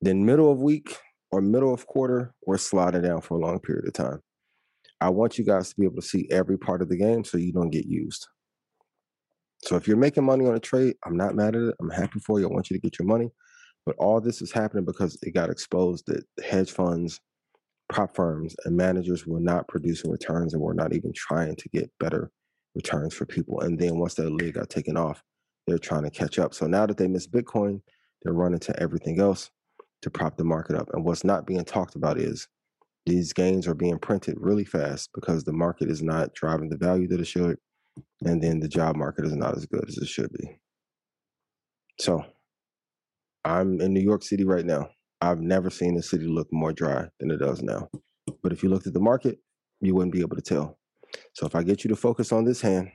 Then 0.00 0.24
middle 0.24 0.52
of 0.52 0.60
week 0.60 0.98
or 1.32 1.40
middle 1.40 1.74
of 1.74 1.88
quarter, 1.88 2.32
we're 2.46 2.58
sliding 2.58 3.02
down 3.02 3.22
for 3.22 3.34
a 3.34 3.40
long 3.40 3.58
period 3.58 3.88
of 3.88 3.94
time. 3.94 4.20
I 5.00 5.08
want 5.08 5.36
you 5.36 5.44
guys 5.44 5.70
to 5.70 5.74
be 5.80 5.84
able 5.84 5.96
to 5.96 6.06
see 6.06 6.28
every 6.30 6.56
part 6.56 6.80
of 6.80 6.90
the 6.90 6.96
game 6.96 7.24
so 7.24 7.38
you 7.38 7.52
don't 7.52 7.70
get 7.70 7.86
used. 7.86 8.28
So 9.64 9.74
if 9.74 9.88
you're 9.88 9.96
making 9.96 10.22
money 10.22 10.46
on 10.46 10.54
a 10.54 10.60
trade, 10.60 10.94
I'm 11.04 11.16
not 11.16 11.34
mad 11.34 11.56
at 11.56 11.62
it. 11.62 11.74
I'm 11.80 11.90
happy 11.90 12.20
for 12.20 12.38
you. 12.38 12.48
I 12.48 12.52
want 12.52 12.70
you 12.70 12.76
to 12.76 12.80
get 12.80 13.00
your 13.00 13.08
money. 13.08 13.32
But 13.84 13.96
all 13.98 14.20
this 14.20 14.40
is 14.40 14.52
happening 14.52 14.84
because 14.84 15.18
it 15.22 15.34
got 15.34 15.50
exposed 15.50 16.04
that 16.06 16.22
hedge 16.44 16.70
funds, 16.70 17.20
prop 17.88 18.14
firms, 18.14 18.54
and 18.64 18.76
managers 18.76 19.26
were 19.26 19.40
not 19.40 19.68
producing 19.68 20.10
returns 20.10 20.54
and 20.54 20.62
were 20.62 20.74
not 20.74 20.94
even 20.94 21.12
trying 21.14 21.56
to 21.56 21.68
get 21.70 21.90
better 22.00 22.30
returns 22.74 23.14
for 23.14 23.26
people. 23.26 23.60
And 23.60 23.78
then 23.78 23.98
once 23.98 24.14
that 24.14 24.30
lid 24.30 24.54
got 24.54 24.70
taken 24.70 24.96
off, 24.96 25.22
they're 25.66 25.78
trying 25.78 26.04
to 26.04 26.10
catch 26.10 26.38
up. 26.38 26.54
So 26.54 26.66
now 26.66 26.86
that 26.86 26.96
they 26.96 27.08
miss 27.08 27.26
Bitcoin, 27.26 27.80
they're 28.22 28.34
running 28.34 28.60
to 28.60 28.80
everything 28.80 29.20
else 29.20 29.50
to 30.02 30.10
prop 30.10 30.36
the 30.36 30.44
market 30.44 30.76
up. 30.76 30.88
And 30.92 31.04
what's 31.04 31.24
not 31.24 31.46
being 31.46 31.64
talked 31.64 31.96
about 31.96 32.18
is 32.18 32.48
these 33.06 33.32
gains 33.32 33.66
are 33.66 33.74
being 33.74 33.98
printed 33.98 34.36
really 34.38 34.64
fast 34.64 35.10
because 35.14 35.44
the 35.44 35.52
market 35.52 35.90
is 35.90 36.02
not 36.02 36.34
driving 36.34 36.68
the 36.68 36.76
value 36.76 37.06
that 37.08 37.20
it 37.20 37.26
should. 37.26 37.56
And 38.24 38.42
then 38.42 38.60
the 38.60 38.68
job 38.68 38.96
market 38.96 39.24
is 39.24 39.34
not 39.34 39.56
as 39.56 39.66
good 39.66 39.84
as 39.88 39.96
it 39.98 40.08
should 40.08 40.32
be. 40.32 40.58
So 42.00 42.24
I'm 43.44 43.80
in 43.80 43.94
New 43.94 44.00
York 44.00 44.22
City 44.22 44.44
right 44.44 44.66
now. 44.66 44.90
I've 45.20 45.40
never 45.40 45.70
seen 45.70 45.94
the 45.94 46.02
city 46.02 46.26
look 46.26 46.48
more 46.52 46.72
dry 46.72 47.08
than 47.18 47.30
it 47.30 47.38
does 47.38 47.62
now. 47.62 47.88
But 48.42 48.52
if 48.52 48.62
you 48.62 48.68
looked 48.68 48.86
at 48.86 48.92
the 48.92 49.00
market, 49.00 49.38
you 49.80 49.94
wouldn't 49.94 50.12
be 50.12 50.20
able 50.20 50.36
to 50.36 50.42
tell. 50.42 50.78
So 51.32 51.46
if 51.46 51.54
I 51.54 51.62
get 51.62 51.84
you 51.84 51.88
to 51.88 51.96
focus 51.96 52.32
on 52.32 52.44
this 52.44 52.60
hand, 52.60 52.90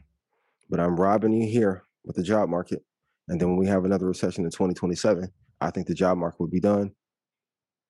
but 0.70 0.80
I'm 0.80 0.96
robbing 0.96 1.34
you 1.34 1.50
here 1.50 1.84
with 2.06 2.16
the 2.16 2.24
job 2.24 2.50
market, 2.50 2.84
and 3.28 3.40
then 3.40 3.50
when 3.50 3.58
we 3.58 3.68
have 3.68 3.86
another 3.86 4.06
recession 4.06 4.46
in 4.46 4.52
2027, 4.52 5.30
I 5.60 5.72
think 5.72 5.88
the 5.88 5.94
job 5.94 6.18
market 6.18 6.40
will 6.40 6.48
be 6.48 6.60
done, 6.60 6.92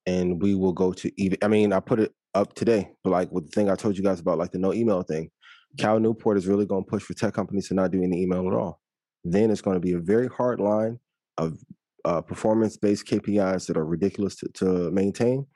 and 0.06 0.40
we 0.40 0.54
will 0.54 0.72
go 0.72 0.92
to 0.92 1.10
even. 1.16 1.38
I 1.42 1.48
mean, 1.48 1.72
I 1.72 1.80
put 1.80 2.00
it 2.00 2.12
up 2.34 2.54
today, 2.54 2.90
but 3.02 3.10
like 3.10 3.30
with 3.32 3.46
the 3.46 3.50
thing 3.50 3.70
I 3.70 3.74
told 3.74 3.96
you 3.96 4.02
guys 4.02 4.20
about, 4.20 4.38
like 4.38 4.52
the 4.52 4.58
no 4.58 4.72
email 4.72 5.02
thing, 5.02 5.30
Cal 5.78 5.98
Newport 5.98 6.36
is 6.36 6.46
really 6.46 6.66
going 6.66 6.84
to 6.84 6.90
push 6.90 7.02
for 7.02 7.14
tech 7.14 7.34
companies 7.34 7.68
to 7.68 7.74
not 7.74 7.90
do 7.90 8.02
any 8.02 8.22
email 8.22 8.46
at 8.46 8.54
all. 8.54 8.80
Then 9.24 9.50
it's 9.50 9.62
going 9.62 9.76
to 9.76 9.80
be 9.80 9.92
a 9.92 9.98
very 9.98 10.28
hard 10.28 10.60
line 10.60 10.98
of 11.38 11.58
uh, 12.04 12.20
performance-based 12.20 13.06
KPIs 13.06 13.66
that 13.66 13.76
are 13.76 13.84
ridiculous 13.84 14.36
to, 14.36 14.48
to 14.54 14.90
maintain, 14.90 15.46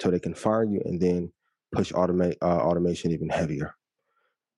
so 0.00 0.10
they 0.10 0.18
can 0.18 0.34
fire 0.34 0.64
you 0.64 0.80
and 0.84 1.00
then 1.00 1.32
push 1.72 1.92
automate 1.92 2.36
uh, 2.42 2.58
automation 2.58 3.12
even 3.12 3.28
heavier. 3.28 3.74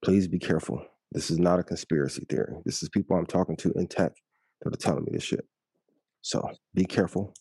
Please 0.03 0.29
be 0.29 0.39
careful. 0.39 0.85
This 1.13 1.31
is 1.31 1.39
not 1.39 1.61
a 1.61 1.63
conspiracy 1.63 2.27
theory. 2.29 2.55
This 2.65 2.83
is 2.83 2.89
people 2.89 3.17
I'm 3.17 3.27
talking 3.27 3.57
to 3.59 3.73
in 3.77 3.87
tech 3.87 4.13
that 4.63 4.75
are 4.75 4.77
telling 4.77 5.05
me 5.05 5.13
this 5.13 5.23
shit. 5.23 5.47
So 6.23 6.51
be 6.75 6.85
careful. 6.85 7.35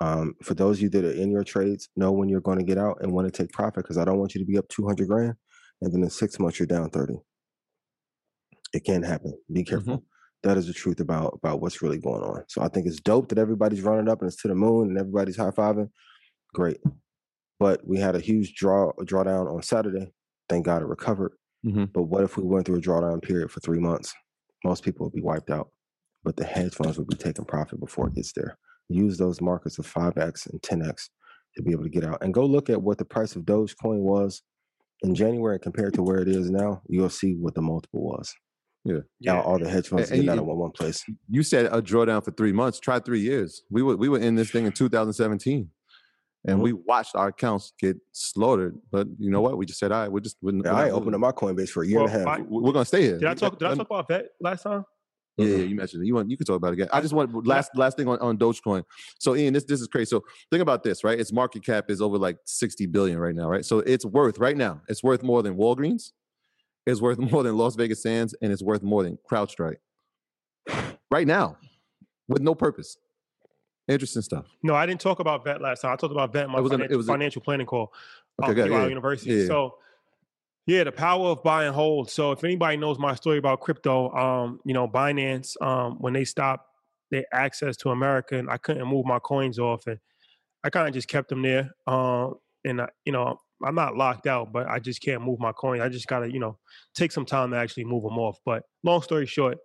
Um, 0.00 0.34
for 0.42 0.54
those 0.54 0.78
of 0.78 0.82
you 0.82 0.88
that 0.90 1.04
are 1.04 1.12
in 1.12 1.30
your 1.30 1.44
trades, 1.44 1.88
know 1.96 2.12
when 2.12 2.28
you're 2.28 2.40
going 2.40 2.58
to 2.58 2.64
get 2.64 2.78
out 2.78 2.98
and 3.00 3.12
want 3.12 3.26
to 3.26 3.42
take 3.42 3.52
profit 3.52 3.84
because 3.84 3.98
I 3.98 4.04
don't 4.04 4.18
want 4.18 4.34
you 4.34 4.40
to 4.40 4.46
be 4.46 4.58
up 4.58 4.68
200 4.68 5.08
grand 5.08 5.34
and 5.80 5.92
then 5.92 6.02
in 6.02 6.10
six 6.10 6.38
months 6.38 6.58
you're 6.58 6.66
down 6.66 6.90
30. 6.90 7.14
It 8.72 8.84
can 8.84 9.02
happen. 9.02 9.38
Be 9.52 9.64
careful. 9.64 10.04
That 10.42 10.56
is 10.58 10.66
the 10.66 10.72
truth 10.72 11.00
about 11.00 11.38
about 11.42 11.60
what's 11.60 11.82
really 11.82 11.98
going 11.98 12.22
on. 12.22 12.44
So 12.48 12.62
I 12.62 12.68
think 12.68 12.86
it's 12.86 13.00
dope 13.00 13.28
that 13.28 13.38
everybody's 13.38 13.82
running 13.82 14.08
up 14.08 14.20
and 14.20 14.28
it's 14.28 14.40
to 14.42 14.48
the 14.48 14.54
moon 14.54 14.88
and 14.90 14.98
everybody's 14.98 15.36
high 15.36 15.50
fiving. 15.50 15.88
Great, 16.54 16.78
but 17.60 17.80
we 17.86 17.98
had 17.98 18.16
a 18.16 18.20
huge 18.20 18.54
draw 18.54 18.92
drawdown 19.02 19.52
on 19.52 19.62
Saturday. 19.62 20.12
Thank 20.48 20.66
God 20.66 20.82
it 20.82 20.86
recovered. 20.86 21.32
Mhm. 21.64 21.92
But 21.92 22.04
what 22.04 22.24
if 22.24 22.36
we 22.36 22.42
went 22.42 22.66
through 22.66 22.78
a 22.78 22.80
drawdown 22.80 23.22
period 23.22 23.50
for 23.50 23.60
three 23.60 23.78
months? 23.78 24.12
Most 24.64 24.82
people 24.84 25.06
would 25.06 25.14
be 25.14 25.22
wiped 25.22 25.50
out, 25.50 25.70
but 26.24 26.36
the 26.36 26.44
hedge 26.44 26.74
funds 26.74 26.98
would 26.98 27.08
be 27.08 27.16
taking 27.16 27.44
profit 27.44 27.80
before 27.80 28.08
it 28.08 28.14
gets 28.14 28.32
there. 28.32 28.58
Use 28.88 29.16
those 29.16 29.40
markets 29.40 29.78
of 29.78 29.86
5x 29.86 30.46
and 30.46 30.60
10x 30.62 31.08
to 31.56 31.62
be 31.62 31.70
able 31.72 31.84
to 31.84 31.88
get 31.88 32.04
out. 32.04 32.18
And 32.22 32.34
go 32.34 32.44
look 32.44 32.68
at 32.68 32.82
what 32.82 32.98
the 32.98 33.04
price 33.04 33.36
of 33.36 33.44
Dogecoin 33.44 34.00
was 34.00 34.42
in 35.02 35.14
January 35.14 35.58
compared 35.58 35.94
to 35.94 36.02
where 36.02 36.20
it 36.20 36.28
is 36.28 36.50
now. 36.50 36.82
You'll 36.88 37.10
see 37.10 37.34
what 37.34 37.54
the 37.54 37.62
multiple 37.62 38.02
was. 38.02 38.34
Yeah. 38.84 38.98
Now 39.20 39.42
all 39.42 39.58
the 39.58 39.68
hedge 39.68 39.88
funds 39.88 40.10
And- 40.10 40.18
and 40.18 40.24
get 40.24 40.30
out 40.32 40.34
you- 40.36 40.40
of 40.42 40.46
one, 40.48 40.58
one 40.58 40.70
place. 40.72 41.04
You 41.30 41.42
said 41.42 41.66
a 41.66 41.80
drawdown 41.80 42.24
for 42.24 42.32
three 42.32 42.52
months. 42.52 42.80
Try 42.80 42.98
three 42.98 43.20
years. 43.20 43.62
We 43.70 43.82
were 43.82 43.96
we 43.96 44.08
were 44.08 44.18
in 44.18 44.34
this 44.34 44.50
thing 44.50 44.66
in 44.66 44.72
2017, 44.72 45.70
and 46.44 46.54
Mm-hmm. 46.56 46.62
we 46.62 46.72
watched 46.72 47.14
our 47.14 47.28
accounts 47.28 47.72
get 47.80 47.96
slaughtered. 48.10 48.76
But 48.90 49.06
you 49.18 49.30
know 49.30 49.40
what? 49.40 49.56
We 49.56 49.66
just 49.66 49.78
said, 49.78 49.92
all 49.92 50.00
right, 50.00 50.10
we're 50.10 50.20
just 50.20 50.36
we're, 50.42 50.54
Yeah, 50.64 50.74
I 50.74 50.86
ain't 50.86 50.94
opened 50.94 51.14
up 51.14 51.20
my 51.20 51.30
Coinbase 51.32 51.70
for 51.70 51.84
a 51.84 51.86
year 51.86 52.00
and 52.00 52.08
a 52.08 52.10
half. 52.12 52.26
I- 52.26 52.40
We're 52.40 52.72
gonna 52.72 52.84
stay 52.84 53.02
here. 53.02 53.18
Did 53.18 53.28
I 53.28 53.34
talk? 53.34 53.58
Did 53.58 53.68
I 53.68 53.74
talk 53.74 53.86
about 53.88 54.08
that 54.08 54.30
last 54.40 54.64
time? 54.64 54.84
Yeah, 55.38 55.46
yeah, 55.46 55.56
you 55.64 55.74
mentioned 55.76 56.02
it. 56.02 56.06
You 56.06 56.14
want 56.14 56.28
you 56.28 56.36
can 56.36 56.44
talk 56.44 56.56
about 56.56 56.70
it 56.70 56.74
again. 56.74 56.88
I 56.92 57.00
just 57.00 57.14
want 57.14 57.46
last 57.46 57.70
last 57.76 57.96
thing 57.96 58.06
on, 58.08 58.18
on 58.18 58.36
Dogecoin. 58.36 58.82
So 59.20 59.34
Ian, 59.36 59.54
this 59.54 59.64
this 59.64 59.80
is 59.80 59.86
crazy. 59.86 60.06
So 60.10 60.24
think 60.50 60.60
about 60.60 60.82
this, 60.82 61.04
right? 61.04 61.18
Its 61.18 61.32
market 61.32 61.64
cap 61.64 61.88
is 61.88 62.02
over 62.02 62.18
like 62.18 62.36
60 62.44 62.84
billion 62.86 63.18
right 63.18 63.34
now, 63.34 63.48
right? 63.48 63.64
So 63.64 63.78
it's 63.78 64.04
worth 64.04 64.38
right 64.38 64.56
now, 64.56 64.82
it's 64.88 65.02
worth 65.02 65.22
more 65.22 65.42
than 65.42 65.56
Walgreens, 65.56 66.10
it's 66.86 67.00
worth 67.00 67.18
more 67.32 67.42
than 67.42 67.56
Las 67.56 67.74
Vegas 67.76 68.02
Sands, 68.02 68.34
and 68.42 68.52
it's 68.52 68.62
worth 68.62 68.82
more 68.82 69.02
than 69.02 69.18
CrowdStrike. 69.30 69.76
Right 71.10 71.26
now, 71.26 71.56
with 72.28 72.42
no 72.42 72.54
purpose. 72.54 72.96
Interesting 73.88 74.22
stuff. 74.22 74.46
No, 74.62 74.74
I 74.74 74.86
didn't 74.86 75.00
talk 75.00 75.18
about 75.18 75.44
vet 75.44 75.60
last 75.60 75.80
time. 75.82 75.92
I 75.92 75.96
talked 75.96 76.12
about 76.12 76.32
vet 76.32 76.48
my 76.48 76.58
It 76.58 76.62
was 76.62 76.72
an- 76.72 76.80
finan- 76.80 76.90
it 76.90 76.96
was 76.96 77.08
a- 77.08 77.12
financial 77.12 77.42
planning 77.42 77.66
call. 77.66 77.92
Okay, 78.42 78.50
um, 78.50 78.54
good, 78.54 78.70
yeah, 78.70 78.86
University. 78.86 79.32
yeah. 79.34 79.46
So, 79.46 79.76
yeah, 80.66 80.84
the 80.84 80.92
power 80.92 81.30
of 81.30 81.42
buy 81.42 81.64
and 81.64 81.74
hold. 81.74 82.08
So, 82.08 82.30
if 82.32 82.44
anybody 82.44 82.76
knows 82.76 82.98
my 82.98 83.14
story 83.16 83.38
about 83.38 83.60
crypto, 83.60 84.10
um, 84.12 84.60
you 84.64 84.72
know, 84.72 84.86
Binance, 84.88 85.60
um, 85.60 85.96
when 85.98 86.12
they 86.12 86.24
stopped 86.24 86.66
their 87.10 87.24
access 87.32 87.76
to 87.78 87.90
America, 87.90 88.38
and 88.38 88.48
I 88.48 88.56
couldn't 88.56 88.86
move 88.86 89.04
my 89.04 89.18
coins 89.18 89.58
off, 89.58 89.86
and 89.86 89.98
I 90.64 90.70
kind 90.70 90.86
of 90.88 90.94
just 90.94 91.08
kept 91.08 91.28
them 91.28 91.42
there. 91.42 91.72
Um, 91.86 92.36
and 92.64 92.80
I, 92.80 92.88
you 93.04 93.12
know, 93.12 93.38
I'm 93.64 93.74
not 93.74 93.96
locked 93.96 94.26
out, 94.26 94.52
but 94.52 94.68
I 94.68 94.78
just 94.78 95.02
can't 95.02 95.22
move 95.22 95.38
my 95.40 95.52
coin. 95.52 95.80
I 95.80 95.88
just 95.88 96.06
gotta, 96.06 96.30
you 96.32 96.38
know, 96.40 96.58
take 96.94 97.12
some 97.12 97.24
time 97.26 97.50
to 97.50 97.56
actually 97.56 97.84
move 97.84 98.02
them 98.02 98.18
off. 98.18 98.38
But 98.44 98.62
long 98.84 99.02
story 99.02 99.26
short, 99.26 99.58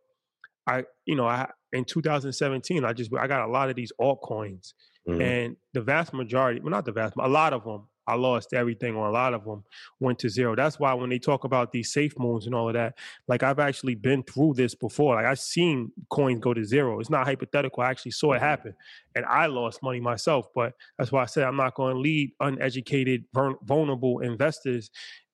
I, 0.67 0.83
you 1.05 1.15
know, 1.15 1.27
I 1.27 1.49
in 1.73 1.85
2017, 1.85 2.83
I 2.85 2.93
just 2.93 3.11
I 3.13 3.27
got 3.27 3.47
a 3.47 3.51
lot 3.51 3.69
of 3.69 3.75
these 3.75 3.91
altcoins, 3.99 4.73
Mhm. 5.07 5.21
and 5.21 5.55
the 5.73 5.81
vast 5.81 6.13
majority, 6.13 6.59
well, 6.59 6.71
not 6.71 6.85
the 6.85 6.91
vast, 6.91 7.13
a 7.17 7.27
lot 7.29 7.53
of 7.53 7.63
them, 7.63 7.87
I 8.07 8.15
lost 8.15 8.53
everything 8.53 8.95
on. 8.95 9.09
A 9.09 9.11
lot 9.11 9.33
of 9.33 9.43
them 9.43 9.63
went 9.99 10.19
to 10.19 10.29
zero. 10.29 10.55
That's 10.55 10.79
why 10.79 10.93
when 10.93 11.09
they 11.09 11.19
talk 11.19 11.43
about 11.43 11.71
these 11.71 11.91
safe 11.91 12.17
moons 12.17 12.45
and 12.45 12.55
all 12.55 12.69
of 12.69 12.73
that, 12.73 12.97
like 13.27 13.43
I've 13.43 13.59
actually 13.59 13.95
been 13.95 14.23
through 14.23 14.53
this 14.55 14.73
before. 14.73 15.15
Like 15.15 15.25
I've 15.25 15.39
seen 15.39 15.91
coins 16.09 16.39
go 16.41 16.53
to 16.53 16.63
zero. 16.63 16.99
It's 16.99 17.09
not 17.09 17.25
hypothetical. 17.25 17.83
I 17.83 17.89
actually 17.89 18.11
saw 18.11 18.33
it 18.33 18.37
mm-hmm. 18.37 18.45
happen, 18.45 18.73
and 19.15 19.25
I 19.25 19.47
lost 19.47 19.83
money 19.83 19.99
myself. 19.99 20.47
But 20.55 20.73
that's 20.97 21.11
why 21.11 21.23
I 21.23 21.25
said 21.25 21.43
I'm 21.43 21.57
not 21.57 21.75
going 21.75 21.95
to 21.95 21.99
lead 21.99 22.31
uneducated, 22.39 23.25
vulnerable 23.33 24.19
investors 24.19 24.89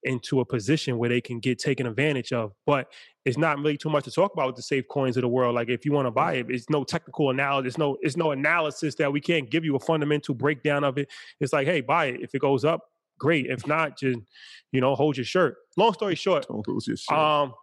into 0.05 0.39
a 0.39 0.45
position 0.45 0.97
where 0.97 1.09
they 1.09 1.21
can 1.21 1.39
get 1.39 1.59
taken 1.59 1.85
advantage 1.87 2.31
of. 2.33 2.53
But 2.65 2.91
it's 3.25 3.37
not 3.37 3.57
really 3.57 3.77
too 3.77 3.89
much 3.89 4.03
to 4.05 4.11
talk 4.11 4.33
about 4.33 4.47
with 4.47 4.55
the 4.55 4.61
safe 4.61 4.85
coins 4.89 5.15
of 5.17 5.21
the 5.21 5.27
world. 5.27 5.55
Like 5.55 5.69
if 5.69 5.85
you 5.85 5.91
want 5.91 6.07
to 6.07 6.11
buy 6.11 6.33
it, 6.35 6.47
it's 6.49 6.69
no 6.69 6.83
technical 6.83 7.29
analysis, 7.29 7.69
it's 7.69 7.77
no, 7.77 7.97
it's 8.01 8.17
no 8.17 8.31
analysis 8.31 8.95
that 8.95 9.11
we 9.11 9.21
can't 9.21 9.49
give 9.49 9.63
you 9.63 9.75
a 9.75 9.79
fundamental 9.79 10.35
breakdown 10.35 10.83
of 10.83 10.97
it. 10.97 11.09
It's 11.39 11.53
like, 11.53 11.67
hey, 11.67 11.81
buy 11.81 12.07
it. 12.07 12.21
If 12.21 12.35
it 12.35 12.39
goes 12.39 12.65
up, 12.65 12.81
great. 13.19 13.45
If 13.47 13.65
not, 13.67 13.97
just 13.97 14.19
you 14.71 14.81
know, 14.81 14.95
hold 14.95 15.17
your 15.17 15.25
shirt. 15.25 15.55
Long 15.77 15.93
story 15.93 16.15
short, 16.15 16.47
Don't 16.47 16.67
lose 16.67 16.87
your 16.87 16.97
shit. 16.97 17.17
um, 17.17 17.53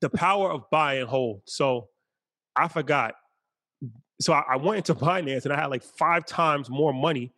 the 0.00 0.10
power 0.10 0.50
of 0.50 0.68
buy 0.70 0.94
and 0.94 1.08
hold. 1.08 1.42
So 1.46 1.88
I 2.54 2.68
forgot. 2.68 3.14
So 4.20 4.32
I, 4.32 4.42
I 4.50 4.56
went 4.56 4.78
into 4.78 4.94
Binance 4.94 5.44
and 5.44 5.52
I 5.52 5.56
had 5.60 5.66
like 5.66 5.82
five 5.82 6.26
times 6.26 6.68
more 6.70 6.92
money 6.92 7.32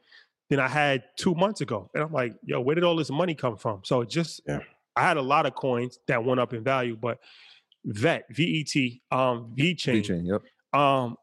than 0.51 0.61
I 0.61 0.69
had 0.69 1.05
two 1.17 1.35
months 1.35 1.61
ago. 1.61 1.91
And 1.95 2.03
I'm 2.05 2.13
like, 2.13 2.35
yo, 2.45 2.61
where 2.61 2.75
did 2.75 2.85
all 2.85 2.97
this 2.97 3.11
money 3.11 3.35
come 3.35 3.57
from? 3.57 3.81
So 3.85 4.01
it 4.01 4.09
just, 4.09 4.41
Yeah. 4.47 4.61
I 4.97 5.03
had 5.03 5.17
a 5.17 5.23
lot 5.23 5.47
of 5.47 5.55
coins 5.55 5.99
that 6.09 6.25
went 6.25 6.41
up 6.41 6.53
in 6.55 6.65
value, 6.65 6.97
but 6.97 7.19
VET, 7.85 8.25
V-E-T, 8.31 9.01
um, 9.13 9.53
V-Chain, 9.55 9.97
V-Chain, 9.97 10.25
Yep. 10.27 10.43
um, 10.81 11.17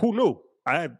who 0.00 0.14
knew? 0.14 0.40
I 0.66 0.78
had 0.80 0.96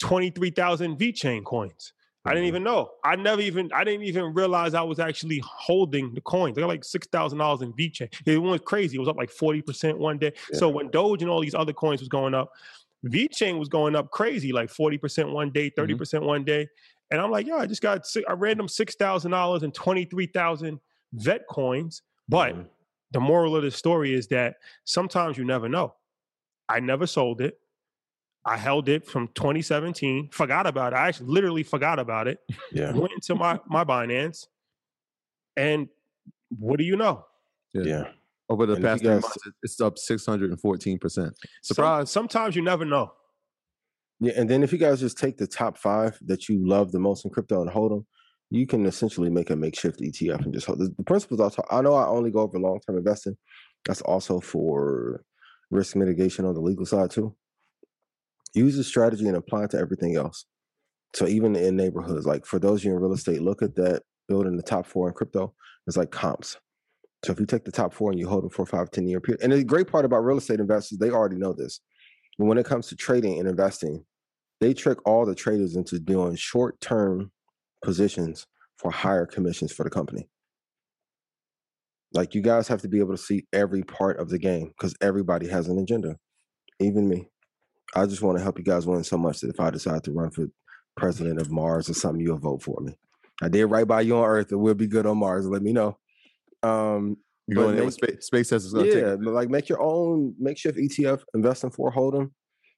23,000 0.00 0.98
V-Chain 0.98 1.44
coins. 1.44 1.92
I 2.24 2.30
didn't 2.34 2.48
even 2.48 2.62
know. 2.62 2.90
I 3.02 3.16
never 3.16 3.40
even, 3.40 3.70
I 3.74 3.82
didn't 3.82 4.02
even 4.02 4.34
realize 4.34 4.74
I 4.74 4.82
was 4.82 4.98
actually 4.98 5.40
holding 5.44 6.12
the 6.14 6.20
coins. 6.20 6.58
I 6.58 6.60
got 6.60 6.68
like 6.68 6.82
$6,000 6.82 7.62
in 7.62 7.72
V-Chain. 7.74 8.08
It 8.26 8.38
was 8.38 8.60
crazy. 8.64 8.96
It 8.96 9.00
was 9.00 9.08
up 9.08 9.16
like 9.16 9.30
40% 9.30 9.96
one 9.96 10.18
day. 10.18 10.32
So 10.52 10.68
when 10.68 10.90
Doge 10.90 11.22
and 11.22 11.30
all 11.30 11.40
these 11.40 11.54
other 11.54 11.72
coins 11.72 12.00
was 12.00 12.08
going 12.08 12.34
up, 12.34 12.50
V-Chain 13.04 13.58
was 13.58 13.68
going 13.70 13.96
up 13.96 14.10
crazy, 14.10 14.52
like 14.52 14.68
40% 14.70 15.32
one 15.32 15.50
day, 15.50 15.70
30% 15.70 16.22
one 16.22 16.44
day. 16.44 16.68
And 17.10 17.20
I'm 17.20 17.30
like, 17.30 17.46
yo, 17.46 17.56
I 17.58 17.66
just 17.66 17.82
got 17.82 18.06
si- 18.06 18.24
a 18.28 18.34
random 18.36 18.66
$6,000 18.68 19.62
and 19.62 19.74
23,000 19.74 20.80
vet 21.14 21.46
coins. 21.48 22.02
But 22.28 22.54
Mhm. 22.54 22.66
the 23.10 23.20
moral 23.20 23.56
of 23.56 23.62
the 23.64 23.70
story 23.70 24.14
is 24.14 24.28
that 24.28 24.56
sometimes 24.84 25.36
you 25.36 25.44
never 25.44 25.68
know. 25.68 25.94
I 26.68 26.78
never 26.80 27.06
sold 27.06 27.40
it. 27.40 27.58
I 28.44 28.56
held 28.56 28.88
it 28.88 29.04
from 29.06 29.28
2017, 29.34 30.30
forgot 30.30 30.66
about 30.66 30.92
it. 30.92 30.96
I 30.96 31.08
actually 31.08 31.26
literally 31.28 31.62
forgot 31.64 31.98
about 31.98 32.26
it. 32.28 32.38
Yeah. 32.72 32.92
Went 32.92 33.12
into 33.12 33.34
my 33.34 33.60
my 33.66 33.84
Binance, 33.84 34.46
and 35.56 35.88
what 36.48 36.78
do 36.78 36.84
you 36.84 36.96
know? 36.96 37.26
Yeah. 37.74 37.82
yeah. 37.84 38.12
Over 38.48 38.66
the 38.66 38.74
And 38.74 38.82
past 38.84 39.02
three 39.02 39.10
months, 39.10 39.36
it's 39.62 39.80
up 39.80 39.98
614 39.98 40.98
percent. 40.98 41.36
Some- 41.62 41.74
Surprise! 41.74 42.10
sometimes 42.10 42.56
you 42.56 42.62
never 42.62 42.84
know. 42.84 43.12
Yeah, 44.20 44.34
and 44.36 44.48
then 44.48 44.62
if 44.62 44.72
you 44.72 44.78
guys 44.78 45.00
just 45.00 45.18
take 45.18 45.38
the 45.38 45.46
top 45.46 45.78
five 45.78 46.18
that 46.26 46.48
you 46.48 46.66
love 46.66 46.92
the 46.92 46.98
most 46.98 47.24
in 47.24 47.30
crypto 47.30 47.62
and 47.62 47.70
hold 47.70 47.92
them, 47.92 48.06
you 48.50 48.66
can 48.66 48.84
essentially 48.84 49.30
make 49.30 49.50
a 49.50 49.56
makeshift 49.56 50.00
ETF 50.00 50.44
and 50.44 50.52
just 50.52 50.66
hold. 50.66 50.78
The, 50.78 50.92
the 50.96 51.04
principles 51.04 51.40
I'll 51.40 51.50
talk, 51.50 51.66
I 51.70 51.80
know 51.80 51.94
I 51.94 52.06
only 52.06 52.30
go 52.30 52.40
over 52.40 52.58
long 52.58 52.80
term 52.86 52.98
investing. 52.98 53.36
That's 53.86 54.02
also 54.02 54.40
for 54.40 55.24
risk 55.70 55.96
mitigation 55.96 56.44
on 56.44 56.54
the 56.54 56.60
legal 56.60 56.84
side 56.84 57.10
too. 57.10 57.34
Use 58.52 58.76
the 58.76 58.84
strategy 58.84 59.26
and 59.26 59.36
apply 59.36 59.64
it 59.64 59.70
to 59.70 59.78
everything 59.78 60.16
else. 60.16 60.44
So 61.14 61.26
even 61.26 61.56
in 61.56 61.76
neighborhoods, 61.76 62.26
like 62.26 62.44
for 62.44 62.58
those 62.58 62.80
of 62.80 62.84
you 62.84 62.92
in 62.92 63.00
real 63.00 63.12
estate, 63.12 63.40
look 63.40 63.62
at 63.62 63.76
that 63.76 64.02
building 64.28 64.56
the 64.56 64.62
top 64.62 64.86
four 64.86 65.08
in 65.08 65.14
crypto. 65.14 65.54
It's 65.86 65.96
like 65.96 66.10
comps. 66.10 66.56
So 67.24 67.32
if 67.32 67.40
you 67.40 67.46
take 67.46 67.64
the 67.64 67.72
top 67.72 67.92
four 67.92 68.10
and 68.10 68.18
you 68.18 68.28
hold 68.28 68.44
them 68.44 68.50
for 68.50 68.66
five, 68.66 68.90
10 68.90 69.06
year 69.06 69.20
period, 69.20 69.42
and 69.42 69.52
the 69.52 69.64
great 69.64 69.88
part 69.88 70.04
about 70.04 70.24
real 70.24 70.38
estate 70.38 70.60
investors, 70.60 70.98
they 70.98 71.10
already 71.10 71.36
know 71.36 71.52
this. 71.52 71.80
But 72.38 72.46
when 72.46 72.58
it 72.58 72.66
comes 72.66 72.86
to 72.88 72.96
trading 72.96 73.38
and 73.38 73.48
investing, 73.48 74.04
they 74.60 74.74
trick 74.74 74.98
all 75.06 75.24
the 75.26 75.34
traders 75.34 75.76
into 75.76 75.98
doing 75.98 76.36
short 76.36 76.80
term 76.80 77.30
positions 77.82 78.46
for 78.78 78.90
higher 78.90 79.26
commissions 79.26 79.72
for 79.72 79.84
the 79.84 79.90
company. 79.90 80.28
Like 82.12 82.34
you 82.34 82.42
guys 82.42 82.66
have 82.68 82.82
to 82.82 82.88
be 82.88 82.98
able 82.98 83.16
to 83.16 83.22
see 83.22 83.46
every 83.52 83.82
part 83.82 84.18
of 84.18 84.28
the 84.28 84.38
game 84.38 84.68
because 84.68 84.94
everybody 85.00 85.46
has 85.48 85.68
an 85.68 85.78
agenda, 85.78 86.16
even 86.80 87.08
me. 87.08 87.28
I 87.94 88.06
just 88.06 88.22
want 88.22 88.38
to 88.38 88.42
help 88.42 88.58
you 88.58 88.64
guys 88.64 88.86
win 88.86 89.04
so 89.04 89.16
much 89.16 89.40
that 89.40 89.50
if 89.50 89.60
I 89.60 89.70
decide 89.70 90.04
to 90.04 90.12
run 90.12 90.30
for 90.30 90.46
president 90.96 91.40
of 91.40 91.50
Mars 91.50 91.88
or 91.88 91.94
something, 91.94 92.20
you'll 92.20 92.38
vote 92.38 92.62
for 92.62 92.80
me. 92.80 92.94
I 93.42 93.48
did 93.48 93.66
right 93.66 93.86
by 93.86 94.02
you 94.02 94.16
on 94.16 94.24
Earth, 94.24 94.52
and 94.52 94.60
we'll 94.60 94.74
be 94.74 94.86
good 94.86 95.06
on 95.06 95.18
Mars. 95.18 95.46
Let 95.46 95.62
me 95.62 95.72
know. 95.72 95.96
Um, 96.62 97.16
You 97.46 97.54
going 97.56 97.76
make- 97.76 97.84
with 97.86 97.94
space? 97.94 98.26
Space 98.26 98.52
is 98.52 98.72
gonna 98.72 98.86
yeah, 98.86 99.16
take. 99.16 99.20
like 99.22 99.48
make 99.48 99.68
your 99.68 99.80
own 99.80 100.34
makeshift 100.38 100.78
ETF, 100.78 101.22
invest 101.34 101.64
in 101.64 101.70
for, 101.70 101.90
hold 101.90 102.14
them. 102.14 102.32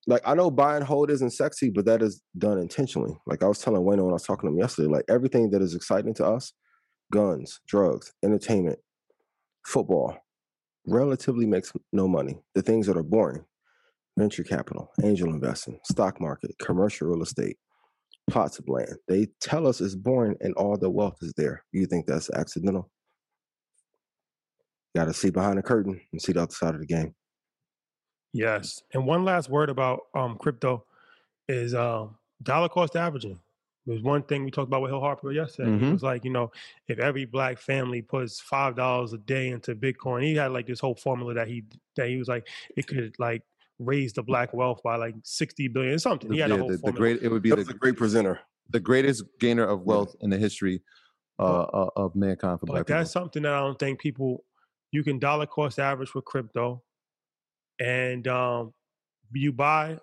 Like 0.07 0.22
I 0.24 0.34
know 0.34 0.50
buy 0.50 0.76
and 0.76 0.84
hold 0.84 1.11
isn't 1.11 1.30
sexy, 1.32 1.70
but 1.70 1.84
that 1.84 2.03
is 2.03 2.22
done 2.36 2.59
intentionally. 2.59 3.14
Like 3.26 3.42
I 3.42 3.46
was 3.46 3.59
telling 3.59 3.84
Wayne 3.84 4.03
when 4.03 4.11
I 4.11 4.14
was 4.14 4.24
talking 4.24 4.48
to 4.48 4.53
him 4.53 4.59
yesterday, 4.59 4.88
like 4.88 5.05
everything 5.09 5.50
that 5.50 5.62
is 5.62 5.74
exciting 5.74 6.14
to 6.14 6.26
us, 6.26 6.53
guns, 7.12 7.61
drugs, 7.68 8.12
entertainment, 8.24 8.78
football, 9.64 10.16
relatively 10.86 11.46
makes 11.46 11.72
no 11.92 12.09
money. 12.09 12.40
The 12.55 12.62
things 12.62 12.86
that 12.88 12.96
are 12.96 13.05
boring, 13.05 13.44
venture 14.18 14.42
capital, 14.42 14.90
angel 15.05 15.28
investing, 15.28 15.78
stock 15.84 16.20
market, 16.20 16.50
commercial 16.61 17.09
real 17.09 17.22
estate, 17.22 17.57
plots 18.28 18.59
of 18.59 18.68
land. 18.68 18.96
They 19.09 19.28
tell 19.40 19.66
us 19.66 19.80
it's 19.80 19.94
boring 19.94 20.36
and 20.40 20.55
all 20.55 20.76
the 20.76 20.90
wealth 20.90 21.18
is 21.22 21.32
there. 21.36 21.64
You 21.72 21.86
think 21.86 22.07
that's 22.07 22.30
accidental? 22.30 22.90
Got 24.96 25.07
to 25.07 25.14
see 25.14 25.30
behind 25.30 25.59
the 25.59 25.62
curtain 25.62 26.00
and 26.12 26.20
see 26.20 26.32
the 26.32 26.42
other 26.42 26.53
side 26.53 26.74
of 26.74 26.80
the 26.80 26.86
game. 26.86 27.14
Yes. 28.33 28.83
And 28.93 29.07
one 29.07 29.24
last 29.24 29.49
word 29.51 29.68
about 29.70 30.03
um 30.14 30.37
crypto 30.39 30.85
is 31.49 31.74
um 31.74 32.16
dollar 32.43 32.68
cost 32.68 32.97
averaging 32.97 33.41
was 33.85 34.01
one 34.01 34.22
thing 34.22 34.45
we 34.45 34.51
talked 34.51 34.68
about 34.68 34.80
with 34.80 34.93
Hill 34.93 35.01
Harper 35.01 35.33
yesterday. 35.33 35.68
It 35.74 35.80
Mhm. 35.83 35.93
was 35.93 36.05
like, 36.05 36.24
you 36.24 36.30
know, 36.30 36.53
if 36.87 37.01
every 37.01 37.24
black 37.24 37.59
family 37.59 38.01
puts 38.01 38.41
five 38.41 38.76
dollars 38.76 39.12
a 39.12 39.18
day 39.18 39.49
into 39.49 39.74
Bitcoin, 39.74 40.22
he 40.22 40.37
had 40.37 40.53
like 40.53 40.66
this 40.66 40.78
whole 40.80 40.95
formula 40.95 41.35
that 41.35 41.49
he 41.49 41.64
that 41.97 42.09
he 42.09 42.16
was 42.16 42.28
like 42.28 42.47
it 42.76 42.87
could 42.87 43.14
like 43.18 43.43
raise 43.78 44.12
the 44.12 44.22
black 44.22 44.55
wealth 44.55 44.80
by 44.85 44.97
like 44.97 45.14
sixty 45.24 45.66
billion 45.68 45.99
something. 45.99 46.28
The, 46.28 46.37
He 46.37 46.41
had 46.41 46.51
yeah, 46.51 46.57
a 46.57 46.61
whole 46.61 46.68
the, 46.70 46.76
the 46.78 46.93
great 46.93 47.22
it 47.22 47.28
would 47.28 47.43
be 47.43 47.51
That 47.51 47.66
the, 47.66 47.74
a 47.74 47.78
great 47.78 47.97
presenter. 47.97 48.41
the 48.70 48.80
greatest 48.80 49.24
gainer 49.41 49.64
of 49.64 49.83
wealth 49.83 50.14
in 50.20 50.30
the 50.30 50.39
history 50.39 50.83
uh, 51.41 51.62
uh, 51.64 51.91
of 51.97 52.14
mankind 52.14 52.61
for 52.61 52.66
But 52.66 52.72
black 52.72 52.87
that's 52.87 53.11
people. 53.11 53.22
something 53.22 53.43
that 53.43 53.53
I 53.53 53.61
don't 53.61 53.78
think 53.78 53.99
people 54.01 54.45
you 54.93 55.03
can 55.03 55.18
dollar 55.18 55.47
cost 55.47 55.78
average 55.80 56.14
with 56.14 56.24
crypto, 56.24 56.83
and 57.81 58.27
um, 58.29 58.73
you 59.33 59.53
buy 59.53 59.99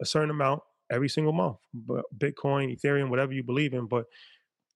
a 0.00 0.04
certain 0.06 0.30
amount 0.30 0.62
every 0.90 1.08
single 1.08 1.32
month, 1.32 1.56
but 1.72 2.04
Bitcoin, 2.16 2.78
Ethereum, 2.78 3.08
whatever 3.08 3.32
you 3.32 3.42
believe 3.42 3.74
in, 3.74 3.86
but 3.86 4.06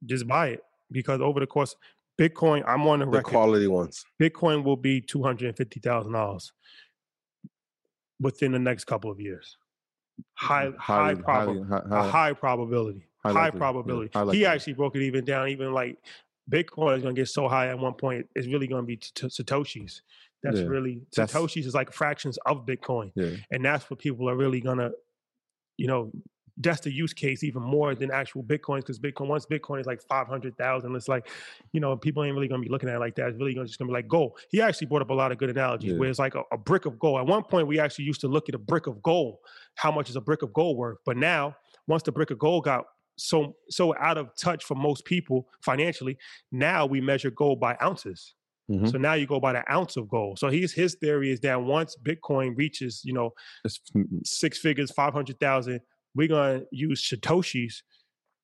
just 0.07 0.27
buy 0.27 0.49
it 0.49 0.63
because 0.91 1.21
over 1.21 1.41
the 1.41 1.47
course, 1.47 1.75
Bitcoin, 2.21 2.65
I'm 2.67 2.87
on 2.89 3.01
the 3.01 3.05
The 3.05 3.11
record. 3.13 3.31
quality 3.31 3.67
ones. 3.67 4.05
Bitcoin 4.21 4.65
will 4.65 4.77
be 4.77 5.01
two 5.01 5.23
hundred 5.23 5.49
and 5.49 5.57
fifty 5.57 5.81
thousand 5.81 6.13
dollars 6.13 6.53
within 8.21 8.53
the 8.53 8.59
next 8.59 8.85
couple 8.85 9.11
of 9.11 9.21
years. 9.21 9.57
High, 10.35 10.71
high, 10.79 11.15
Highly- 11.15 11.23
prob- 11.23 11.47
highly- 11.47 11.63
hi- 11.69 11.83
a 11.99 12.03
high 12.11 12.33
probability. 12.33 13.07
high 13.25 13.33
High, 13.33 13.41
likely, 13.45 13.57
yeah, 13.57 13.59
probability. 13.61 14.11
high 14.15 14.33
he 14.33 14.47
actually 14.47 14.73
broke 14.75 14.97
it 14.97 15.03
even 15.03 15.25
down. 15.25 15.49
Even 15.49 15.73
like 15.73 15.99
Bitcoin 16.51 16.97
is 16.97 17.03
going 17.03 17.15
to 17.15 17.21
get 17.21 17.29
so 17.29 17.47
high 17.49 17.69
at 17.69 17.79
one 17.79 17.95
point, 17.95 18.27
it's 18.35 18.47
really 18.49 18.67
going 18.67 18.83
to 18.83 18.87
be 18.87 18.97
t- 18.97 19.11
t- 19.15 19.27
satoshis. 19.27 20.01
That's 20.43 20.59
Yeah, 20.61 20.67
really 20.67 21.01
that's- 21.17 21.33
satoshis 21.35 21.67
is 21.67 21.75
like 21.75 21.93
fractions 21.93 22.39
of 22.47 22.65
Bitcoin, 22.67 23.13
Yeah. 23.17 23.37
and 23.51 23.65
that's 23.65 23.89
what 23.91 23.99
people 23.99 24.29
are 24.31 24.37
really 24.37 24.61
to, 24.61 24.93
you 25.77 25.87
know. 25.87 26.13
That's 26.61 26.81
the 26.81 26.91
use 26.93 27.13
case 27.13 27.45
even 27.45 27.63
more 27.63 27.95
than 27.95 28.11
actual 28.11 28.43
Bitcoins 28.43 28.79
because 28.79 28.99
Bitcoin 28.99 29.29
once 29.29 29.47
Bitcoin 29.47 29.79
is 29.79 29.87
like 29.87 30.03
five 30.09 30.27
hundred 30.27 30.59
thousand, 30.59 30.97
it's 30.97 31.07
like, 31.07 31.29
you 31.73 31.79
know, 31.79 31.97
people 31.97 32.25
ain't 32.25 32.35
really 32.35 32.49
gonna 32.49 32.65
be 32.65 32.69
looking 32.69 32.89
at 32.89 32.97
it 32.97 32.99
like 32.99 33.15
that. 33.15 33.29
It's 33.29 33.39
really 33.39 33.55
gonna 33.55 33.69
just 33.69 33.79
gonna 33.79 33.87
be 33.89 33.93
like 33.93 34.09
gold. 34.09 34.37
He 34.51 34.61
actually 34.61 34.89
brought 34.89 35.03
up 35.03 35.11
a 35.11 35.15
lot 35.15 35.31
of 35.31 35.39
good 35.39 35.51
analogies 35.51 35.93
Yeah. 35.93 35.99
where 35.99 36.09
it's 36.11 36.19
like 36.19 36.35
a, 36.35 36.43
a 36.51 36.59
brick 36.59 36.85
of 36.85 36.99
gold. 36.99 37.21
At 37.21 37.27
one 37.29 37.45
point, 37.45 37.69
we 37.69 37.79
actually 37.79 38.07
used 38.07 38.21
to 38.23 38.29
look 38.29 38.49
at 38.49 38.57
a 38.57 38.59
brick 38.59 38.89
of 38.89 39.01
gold. 39.05 39.37
How 39.77 39.93
much 39.93 40.11
is 40.11 40.17
a 40.17 40.21
brick 40.21 40.43
of 40.43 40.53
gold 40.53 40.77
worth? 40.77 40.99
But 41.07 41.17
now, 41.17 41.55
once 41.87 42.03
the 42.03 42.11
brick 42.11 42.33
of 42.33 42.41
gold 42.41 42.65
got 42.65 42.87
so 43.17 43.55
so 43.71 43.95
out 43.97 44.19
of 44.19 44.35
touch 44.35 44.65
for 44.65 44.75
most 44.75 45.05
people 45.05 45.47
financially, 45.61 46.19
now 46.51 46.87
we 46.87 47.01
measure 47.01 47.31
gold 47.31 47.61
by 47.61 47.77
ounces. 47.81 48.35
Mhm. 48.71 48.91
So 48.91 48.99
now 48.99 49.15
you 49.15 49.27
go 49.27 49.41
by 49.41 49.53
the 49.55 49.73
ounce 49.73 49.97
of 49.97 50.09
gold. 50.09 50.39
So 50.39 50.49
his 50.51 50.73
his 50.73 50.95
theory 50.97 51.31
is 51.31 51.41
that 51.41 51.63
once 51.63 51.97
Bitcoin 52.03 52.57
reaches, 52.57 53.03
you 53.05 53.13
know, 53.15 53.33
six 54.25 54.59
figures, 54.59 54.91
five 54.91 55.13
hundred 55.13 55.41
thousand, 55.41 55.81
we're 56.15 56.29
gonna 56.29 56.63
use 56.71 57.03
satoshis 57.09 57.83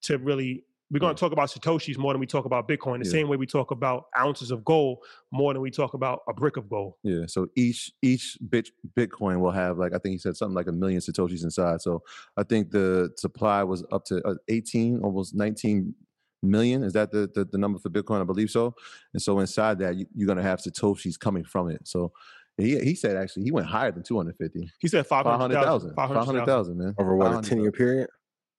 to 0.03 0.17
really. 0.17 0.63
We're 0.91 0.99
gonna 0.99 1.15
talk 1.15 1.31
about 1.31 1.49
satoshis 1.49 1.97
more 1.97 2.13
than 2.13 2.19
we 2.19 2.27
talk 2.27 2.45
about 2.45 2.67
Bitcoin. 2.67 2.99
The 2.99 3.05
Yeah. 3.05 3.11
same 3.11 3.27
way 3.27 3.37
we 3.37 3.47
talk 3.47 3.71
about 3.71 4.03
ounces 4.17 4.51
of 4.51 4.63
gold 4.63 4.99
more 5.31 5.51
than 5.51 5.63
we 5.63 5.71
talk 5.71 5.95
about 5.95 6.19
a 6.29 6.33
brick 6.33 6.57
of 6.57 6.69
gold. 6.69 6.93
Yeah. 7.03 7.25
So 7.25 7.47
each 7.55 7.91
each 8.03 8.37
bit 8.49 8.69
Bitcoin 8.95 9.39
will 9.41 9.49
have 9.51 9.79
like 9.79 9.93
I 9.95 9.97
think 9.97 10.13
he 10.13 10.17
said 10.19 10.37
something 10.37 10.53
like 10.53 10.67
a 10.67 10.71
million 10.71 11.01
satoshis 11.01 11.43
inside. 11.43 11.81
So 11.81 12.03
I 12.37 12.43
think 12.43 12.69
the 12.69 13.11
supply 13.17 13.63
was 13.63 13.83
up 13.91 14.05
to 14.05 14.21
uh, 14.27 14.35
18, 14.47 14.99
almost 15.01 15.33
19 15.35 15.95
million. 16.43 16.83
Is 16.83 16.93
that 16.93 17.11
the, 17.11 17.29
the 17.33 17.45
the 17.45 17.57
number 17.57 17.79
for 17.79 17.89
Bitcoin? 17.89 18.21
I 18.21 18.23
believe 18.23 18.49
so. 18.49 18.73
And 19.13 19.21
so 19.21 19.39
inside 19.39 19.79
that 19.79 19.95
you, 19.95 20.05
you're 20.15 20.27
gonna 20.27 20.43
have 20.43 20.59
satoshis 20.59 21.19
coming 21.19 21.43
from 21.43 21.69
it. 21.69 21.87
So 21.87 22.11
he 22.57 22.79
he 22.79 22.95
said 22.95 23.17
actually 23.17 23.43
he 23.43 23.51
went 23.51 23.67
higher 23.67 23.91
than 23.91 24.03
250. 24.03 24.71
He 24.79 24.87
said 24.87 25.05
five 25.07 25.25
hundred 25.25 25.55
500,000. 25.55 25.95
thousand. 25.95 25.95
500,000, 25.95 26.77
man. 26.77 26.95
Over 26.97 27.15
what, 27.15 27.45
a 27.45 27.47
10 27.47 27.61
year 27.61 27.71
period? 27.71 28.09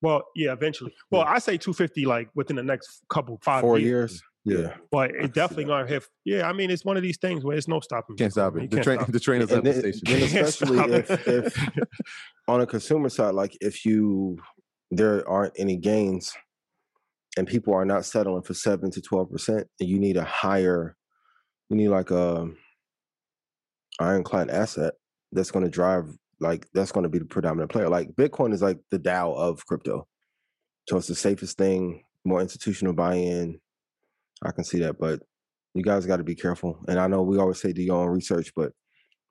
Well, 0.03 0.23
yeah, 0.35 0.53
eventually. 0.53 0.93
Well, 1.11 1.23
I 1.23 1.39
say 1.39 1.57
two 1.57 1.73
fifty 1.73 2.05
like 2.05 2.29
within 2.35 2.57
the 2.57 2.63
next 2.63 3.03
couple 3.09 3.39
five 3.43 3.63
Four 3.63 3.79
years. 3.79 4.13
years? 4.13 4.23
Yeah. 4.63 4.75
But 4.93 5.11
it 5.13 5.33
definitely 5.35 5.65
that. 5.65 5.69
gonna 5.71 5.87
hit. 5.89 6.07
Yeah, 6.25 6.49
I 6.49 6.53
mean, 6.53 6.71
it's 6.71 6.85
one 6.85 6.97
of 6.97 7.03
these 7.03 7.17
things 7.17 7.45
where 7.45 7.57
it's 7.57 7.67
no 7.67 7.81
stopping. 7.81 8.17
Can't 8.17 8.31
stop 8.31 8.57
it. 8.57 8.63
You 8.63 8.69
The 8.69 8.77
can't 8.77 8.85
train 8.85 8.99
stop 8.99 9.11
the 9.13 9.21
train 9.21 9.43
is 9.43 9.51
And 9.51 9.67
at 9.67 9.75
the 9.83 9.93
station. 9.93 10.03
then 10.05 10.23
especially 10.45 10.95
if, 10.99 11.27
if 11.27 11.69
on 12.47 12.61
a 12.61 12.67
consumer 12.67 13.09
side, 13.09 13.35
like 13.35 13.57
if 13.61 13.85
you 13.87 14.39
there 14.93 15.29
aren't 15.29 15.55
any 15.59 15.77
gains 15.77 16.33
and 17.37 17.47
people 17.47 17.75
are 17.75 17.85
not 17.85 18.05
settling 18.05 18.43
for 18.43 18.55
seven 18.55 18.91
to 18.93 19.01
twelve 19.01 19.31
percent, 19.31 19.67
and 19.81 19.89
you 19.89 19.99
need 19.99 20.17
a 20.17 20.25
higher, 20.25 20.97
you 21.69 21.77
need 21.77 21.89
like 21.89 22.11
a 22.11 22.49
ironclad 24.01 24.51
asset 24.51 24.95
that's 25.33 25.51
going 25.51 25.65
to 25.65 25.71
drive 25.71 26.05
like 26.41 26.67
that's 26.75 26.93
going 26.93 27.05
to 27.05 27.11
be 27.11 27.19
the 27.19 27.25
predominant 27.25 27.71
player. 27.71 27.89
Like 27.89 28.11
Bitcoin 28.13 28.53
is 28.53 28.63
like 28.63 28.79
the 28.91 28.99
Dow 28.99 29.33
of 29.33 29.65
crypto, 29.67 30.07
so 30.89 30.97
it's 30.97 31.09
the 31.09 31.15
safest 31.15 31.59
thing, 31.59 32.03
more 32.25 32.41
institutional 32.41 32.95
buy-in. 32.95 33.59
I 34.45 34.53
can 34.53 34.65
see 34.65 34.81
that, 34.81 34.99
but 34.99 35.21
you 35.75 35.83
guys 35.83 36.07
got 36.07 36.19
to 36.19 36.25
be 36.25 36.35
careful. 36.35 36.83
And 36.89 36.99
I 36.99 37.07
know 37.07 37.23
we 37.23 37.39
always 37.39 37.61
say 37.61 37.73
do 37.73 37.83
your 37.83 37.97
own 37.97 38.09
research, 38.09 38.53
but 38.55 38.73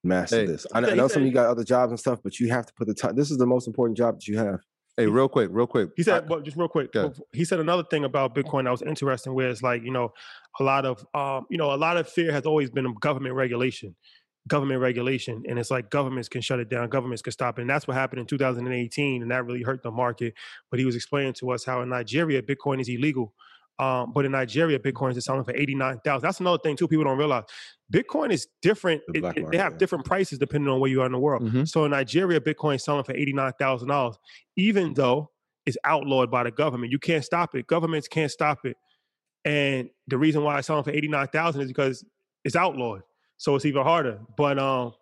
master 0.04 0.38
Hey, 0.38 0.46
this. 0.46 0.66
I, 0.74 0.80
I 0.80 0.82
know 0.96 1.08
some 1.08 1.24
of 1.24 1.28
you 1.28 1.34
got 1.34 1.48
other 1.48 1.64
jobs 1.64 1.92
and 1.92 2.00
stuff, 2.00 2.20
but 2.24 2.40
you 2.40 2.50
have 2.50 2.66
to 2.66 2.74
put 2.74 2.88
the 2.88 2.94
time. 2.94 3.16
This 3.16 3.32
is 3.32 3.38
the 3.38 3.46
most 3.46 3.68
important 3.68 3.98
job 3.98 4.16
that 4.16 4.28
you 4.28 4.38
have. 4.38 4.60
Hey, 4.98 5.08
real 5.08 5.28
quick, 5.28 5.50
real 5.52 5.68
quick. 5.68 5.90
He 5.98 6.04
said, 6.04 6.30
well, 6.30 6.40
just 6.40 6.56
real 6.56 6.70
quick. 6.70 6.94
He 7.34 7.44
said 7.44 7.60
another 7.60 7.84
thing 7.84 8.06
about 8.06 8.34
Bitcoin 8.34 8.64
that 8.64 8.72
was 8.72 8.82
interesting, 8.82 9.34
where 9.34 9.50
it's 9.50 9.62
like, 9.62 9.84
you 9.84 9.92
know, 9.92 10.14
a 10.60 10.64
lot 10.64 10.86
of, 10.86 11.06
um, 11.14 11.46
you 11.50 11.58
know, 11.58 11.74
a 11.74 11.76
lot 11.76 11.98
of 11.98 12.08
fear 12.08 12.32
has 12.32 12.46
always 12.46 12.70
been 12.70 12.94
government 13.02 13.36
regulation, 13.36 13.94
government 14.48 14.80
regulation, 14.80 15.44
and 15.50 15.60
it's 15.60 15.70
like 15.70 15.90
governments 15.90 16.30
can 16.30 16.40
shut 16.40 16.62
it 16.62 16.70
down, 16.70 16.88
governments 16.88 17.22
can 17.22 17.34
stop 17.34 17.60
it, 17.60 17.62
and 17.64 17.70
that's 17.70 17.88
what 17.90 17.96
happened 17.96 18.22
in 18.22 18.26
2018, 18.26 19.22
and 19.22 19.32
that 19.32 19.46
really 19.46 19.64
hurt 19.64 19.84
the 19.84 19.92
market. 19.92 20.34
But 20.72 20.80
he 20.80 20.86
was 20.86 20.96
explaining 20.96 21.34
to 21.40 21.52
us 21.52 21.66
how 21.66 21.82
in 21.82 21.90
Nigeria 21.90 22.42
Bitcoin 22.42 22.80
is 22.80 22.88
illegal, 22.88 23.34
um, 23.80 24.14
but 24.14 24.24
in 24.24 24.32
Nigeria 24.32 24.80
Bitcoin 24.80 25.18
is 25.18 25.26
selling 25.26 25.44
for 25.44 25.54
eighty 25.56 25.76
nine 25.76 26.00
thousand. 26.06 26.26
That's 26.26 26.40
another 26.40 26.60
thing 26.60 26.78
too. 26.78 26.88
People 26.88 27.04
don't 27.04 27.18
realize 27.18 27.44
Bitcoin 27.94 28.32
is 28.32 28.48
different. 28.62 29.02
The 29.08 29.18
It- 29.18 29.22
market, 29.22 29.52
they 29.52 29.58
have 29.58 29.74
yeah. 29.74 29.78
different 29.78 30.06
prices 30.06 30.40
depending 30.40 30.70
on 30.70 30.80
where 30.80 30.90
you 30.90 31.02
are 31.02 31.06
in 31.06 31.12
the 31.12 31.20
world. 31.20 31.44
Mhm. 31.44 31.68
So 31.68 31.86
in 31.86 31.92
Nigeria, 31.92 32.40
Bitcoin 32.42 32.76
is 32.76 32.84
selling 32.84 33.04
for 33.04 33.14
eighty 33.16 33.32
nine 33.34 33.54
thousand 33.60 33.90
dollars, 33.90 34.18
even 34.56 34.94
though 34.94 35.32
it's 35.66 35.78
outlawed 35.84 36.30
by 36.32 36.44
the 36.44 36.52
government. 36.52 36.92
You 36.92 37.00
can't 37.00 37.24
stop 37.24 37.56
it. 37.56 37.68
Governments 37.68 38.08
can't 38.08 38.32
stop 38.32 38.66
it. 38.66 38.78
And 39.44 39.90
the 40.08 40.18
reason 40.18 40.44
why 40.44 40.58
it's 40.58 40.68
selling 40.68 40.84
for 40.84 40.92
eighty 40.92 41.08
nine 41.08 41.28
thousand 41.28 41.62
is 41.62 41.68
because 41.68 42.04
it's 42.44 42.56
outlawed. 42.56 43.04
So 43.38 43.56
it's 43.56 43.66
even 43.66 43.84
harder. 43.84 44.20
But 44.38 44.58
um, 44.58 44.94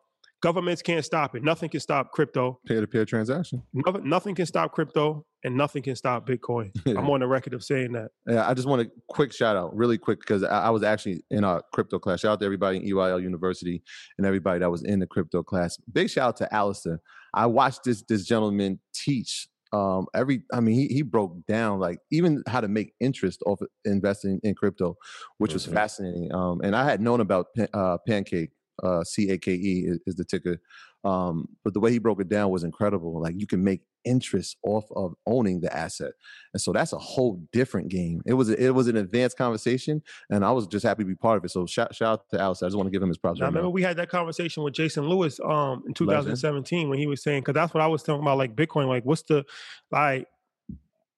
governments 0.44 0.82
can't 0.82 1.06
stop 1.06 1.36
it. 1.36 1.42
Nothing 1.44 1.70
can 1.70 1.80
stop 1.80 2.12
crypto. 2.12 2.60
Peer 2.68 2.82
to 2.82 2.88
peer 2.88 3.06
transaction. 3.06 3.64
Nothing, 3.74 4.10
nothing 4.10 4.36
can 4.36 4.46
stop 4.46 4.74
crypto, 4.74 5.26
and 5.46 5.56
nothing 5.56 5.82
can 5.82 5.96
stop 5.96 6.28
Bitcoin. 6.28 6.72
I'm 6.86 7.10
on 7.10 7.22
the 7.22 7.28
record 7.28 7.54
of 7.54 7.64
saying 7.64 7.94
that. 7.94 8.10
Yeah, 8.28 8.48
I 8.48 8.54
just 8.54 8.68
want 8.68 8.82
a 8.82 8.92
quick 9.08 9.32
shout 9.34 9.56
out, 9.56 9.74
really 9.76 9.98
quick, 9.98 10.20
because 10.20 10.44
I, 10.44 10.64
I 10.64 10.70
was 10.70 10.84
actually 10.84 11.24
in 11.32 11.46
our 11.46 11.64
crypto 11.74 11.98
class. 11.98 12.20
Shout 12.20 12.34
out 12.34 12.40
to 12.42 12.46
everybody 12.46 12.78
in 12.78 12.84
EYL 12.84 13.22
University 13.22 13.82
and 14.18 14.28
everybody 14.28 14.60
that 14.60 14.70
was 14.70 14.84
in 14.84 15.00
the 15.00 15.08
crypto 15.08 15.44
class. 15.44 15.78
Big 15.92 16.10
shout 16.10 16.28
out 16.28 16.38
to 16.38 16.54
Alistair. 16.54 17.00
I 17.34 17.46
watched 17.46 17.86
this 17.86 18.04
this 18.08 18.26
gentleman 18.26 18.80
teach. 18.94 19.48
Um, 19.72 20.06
every, 20.14 20.44
I 20.54 20.60
mean, 20.60 20.76
he 20.76 20.86
he 20.88 21.02
broke 21.02 21.34
down 21.48 21.80
like 21.80 21.98
even 22.12 22.44
how 22.48 22.62
to 22.62 22.68
make 22.68 22.94
interest 23.00 23.42
off 23.48 23.60
investing 23.86 24.40
in 24.44 24.54
crypto, 24.56 24.98
which 25.40 25.54
was 25.54 25.66
Mhm. 25.66 25.74
fascinating. 25.74 26.32
Um, 26.32 26.60
and 26.64 26.76
I 26.76 26.84
had 26.84 27.02
known 27.02 27.22
about 27.22 27.48
uh, 27.74 27.98
Pancake, 28.08 28.52
uh, 28.82 29.04
C 29.04 29.30
A 29.30 29.38
K 29.38 29.54
E 29.54 29.84
is, 29.88 30.00
is 30.08 30.16
the 30.16 30.26
ticker. 30.26 30.58
Um, 31.04 31.50
but 31.66 31.74
the 31.74 31.82
way 31.82 31.92
he 31.92 32.00
broke 32.00 32.22
it 32.22 32.30
down 32.30 32.50
was 32.50 32.64
incredible. 32.64 33.22
Like 33.22 33.36
you 33.38 33.46
can 33.46 33.62
make 33.64 33.82
interest 34.06 34.58
off 34.64 34.86
of 34.96 35.14
owning 35.26 35.60
the 35.62 35.74
asset. 35.76 36.12
And 36.54 36.62
so 36.62 36.72
that's 36.74 36.94
a 36.94 36.98
whole 36.98 37.42
different 37.52 37.90
game. 37.90 38.22
It 38.26 38.34
was 38.34 38.50
it 38.50 38.74
was 38.74 38.88
an 38.88 38.96
advanced 38.98 39.38
conversation, 39.38 40.02
and 40.30 40.46
I 40.46 40.52
was 40.52 40.66
just 40.66 40.86
happy 40.86 41.04
to 41.04 41.08
be 41.08 41.16
part 41.16 41.38
of 41.38 41.44
it. 41.46 41.50
So 41.52 41.66
shout 41.66 41.94
shout 41.94 42.20
out 42.20 42.30
to 42.32 42.40
Alice. 42.40 42.64
I 42.64 42.68
just 42.68 42.78
want 42.78 42.88
to 42.88 42.92
give 42.92 43.02
him 43.02 43.10
his 43.10 43.18
props. 43.18 43.40
Now, 43.40 43.46
I 43.46 43.50
remember 43.50 43.68
now. 43.68 43.72
we 43.72 43.82
had 43.84 43.98
that 43.98 44.10
conversation 44.10 44.64
with 44.64 44.74
Jason 44.74 45.08
Lewis 45.08 45.40
um 45.44 45.84
in 45.88 45.94
2017 45.94 46.90
when 46.90 46.98
he 47.00 47.08
was 47.08 47.22
saying 47.22 47.42
because 47.42 47.54
that's 47.54 47.74
what 47.74 47.82
I 47.84 47.88
was 47.88 48.02
talking 48.02 48.22
about 48.22 48.38
like 48.38 48.56
Bitcoin 48.56 48.88
like 48.88 49.04
what's 49.06 49.24
the 49.24 49.44
like 49.92 50.28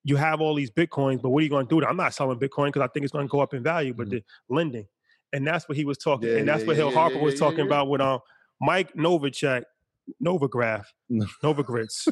you 0.03 0.15
have 0.15 0.39
all 0.39 0.53
these 0.53 0.69
bitcoins 0.69 1.19
but 1.21 1.29
what 1.29 1.39
are 1.39 1.43
you 1.43 1.49
going 1.49 1.65
to 1.67 1.79
do? 1.79 1.85
I'm 1.85 1.97
not 1.97 2.13
selling 2.13 2.37
Bitcoin 2.39 2.67
because 2.67 2.81
I 2.83 2.87
think 2.87 3.03
it's 3.03 3.11
going 3.13 3.27
to 3.27 3.31
go 3.31 3.39
up 3.39 3.53
in 3.55 3.63
value, 3.63 3.93
but 3.93 4.07
Mhm. 4.07 4.11
the 4.11 4.23
lending 4.49 4.87
and 5.33 5.45
that's 5.45 5.67
what 5.67 5.77
he 5.77 5.85
was 5.85 5.97
talking 5.97 6.29
Yeah, 6.29 6.37
and 6.37 6.47
that's 6.47 6.61
yeah, 6.61 6.67
what 6.67 6.75
Hill 6.75 6.91
Harper 6.91 7.19
was 7.19 7.39
talking 7.39 7.61
about 7.65 7.87
with 7.89 8.01
um 8.01 8.19
Mike 8.61 8.93
Novacek 8.93 9.63
Novagraph 10.23 10.85
Novagrits 11.43 12.07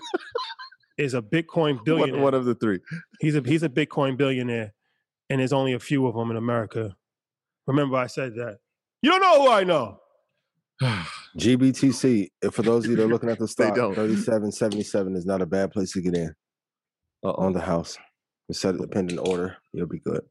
is 0.97 1.13
a 1.13 1.21
Bitcoin 1.21 1.83
billionaire. 1.83 2.21
one 2.21 2.33
of 2.33 2.45
the 2.45 2.55
three. 2.55 2.79
He's 3.19 3.35
a 3.35 3.41
he's 3.41 3.63
a 3.63 3.69
Bitcoin 3.69 4.17
billionaire, 4.17 4.73
and 5.29 5.39
there's 5.39 5.53
only 5.53 5.73
a 5.73 5.79
few 5.79 6.05
of 6.07 6.15
them 6.15 6.31
in 6.31 6.37
America. 6.37 6.95
Remember, 7.67 7.97
I 7.97 8.07
said 8.07 8.35
that. 8.35 8.57
You 9.01 9.09
don't 9.11 9.21
know 9.21 9.43
who 9.43 9.49
I 9.49 9.63
know. 9.63 9.99
GBTC, 11.37 12.29
for 12.51 12.61
those 12.61 12.85
of 12.85 12.91
you 12.91 12.97
that 12.97 13.03
are 13.03 13.07
looking 13.07 13.29
at 13.29 13.39
the 13.39 13.47
stock, 13.49 13.75
don't. 13.75 13.93
3777 13.95 15.15
is 15.15 15.25
not 15.25 15.41
a 15.41 15.45
bad 15.45 15.71
place 15.71 15.91
to 15.93 16.01
get 16.01 16.15
in 16.15 16.33
Uh-oh. 17.23 17.33
on 17.43 17.53
the 17.53 17.61
house. 17.61 17.97
Set 18.51 18.75
it 18.75 18.91
pending 18.91 19.17
order, 19.19 19.57
you'll 19.71 19.87
be 19.87 19.99
good. 19.99 20.21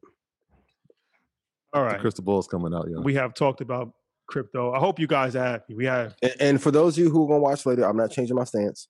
All 1.73 1.81
The 1.83 1.87
right, 1.89 1.99
crystal 1.99 2.23
ball's 2.23 2.47
coming 2.47 2.73
out, 2.73 2.87
yo. 2.89 3.01
we 3.01 3.13
have 3.15 3.33
talked 3.33 3.61
about 3.61 3.91
crypto. 4.27 4.71
I 4.73 4.79
hope 4.79 4.99
you 4.99 5.07
guys 5.07 5.35
are 5.35 5.43
happy. 5.43 5.73
We 5.75 5.85
have. 5.85 6.15
And, 6.21 6.33
and 6.39 6.61
for 6.61 6.71
those 6.71 6.97
of 6.97 7.03
you 7.03 7.09
who 7.09 7.23
are 7.25 7.27
gonna 7.27 7.39
watch 7.41 7.65
later, 7.65 7.83
I'm 7.87 7.97
not 7.97 8.11
changing 8.11 8.35
my 8.35 8.43
stance. 8.45 8.87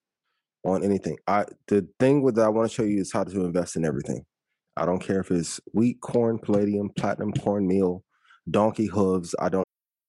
on 0.64 0.82
anything. 0.84 1.18
I 1.26 1.44
the 1.68 1.86
thing 2.00 2.22
with 2.22 2.36
that 2.36 2.46
I 2.46 2.48
want 2.48 2.70
to 2.70 2.74
show 2.74 2.84
you 2.84 3.00
is 3.00 3.12
how 3.12 3.24
to 3.24 3.44
invest 3.44 3.76
in 3.76 3.84
everything. 3.84 4.24
I 4.76 4.86
don't 4.86 4.98
care 5.00 5.20
if 5.20 5.30
it's 5.30 5.60
wheat, 5.72 6.00
corn, 6.00 6.38
palladium, 6.38 6.90
platinum, 6.98 7.32
cornmeal, 7.32 8.02
donkey 8.50 8.86
hooves. 8.86 9.34
I 9.38 9.48
don't 9.50 9.63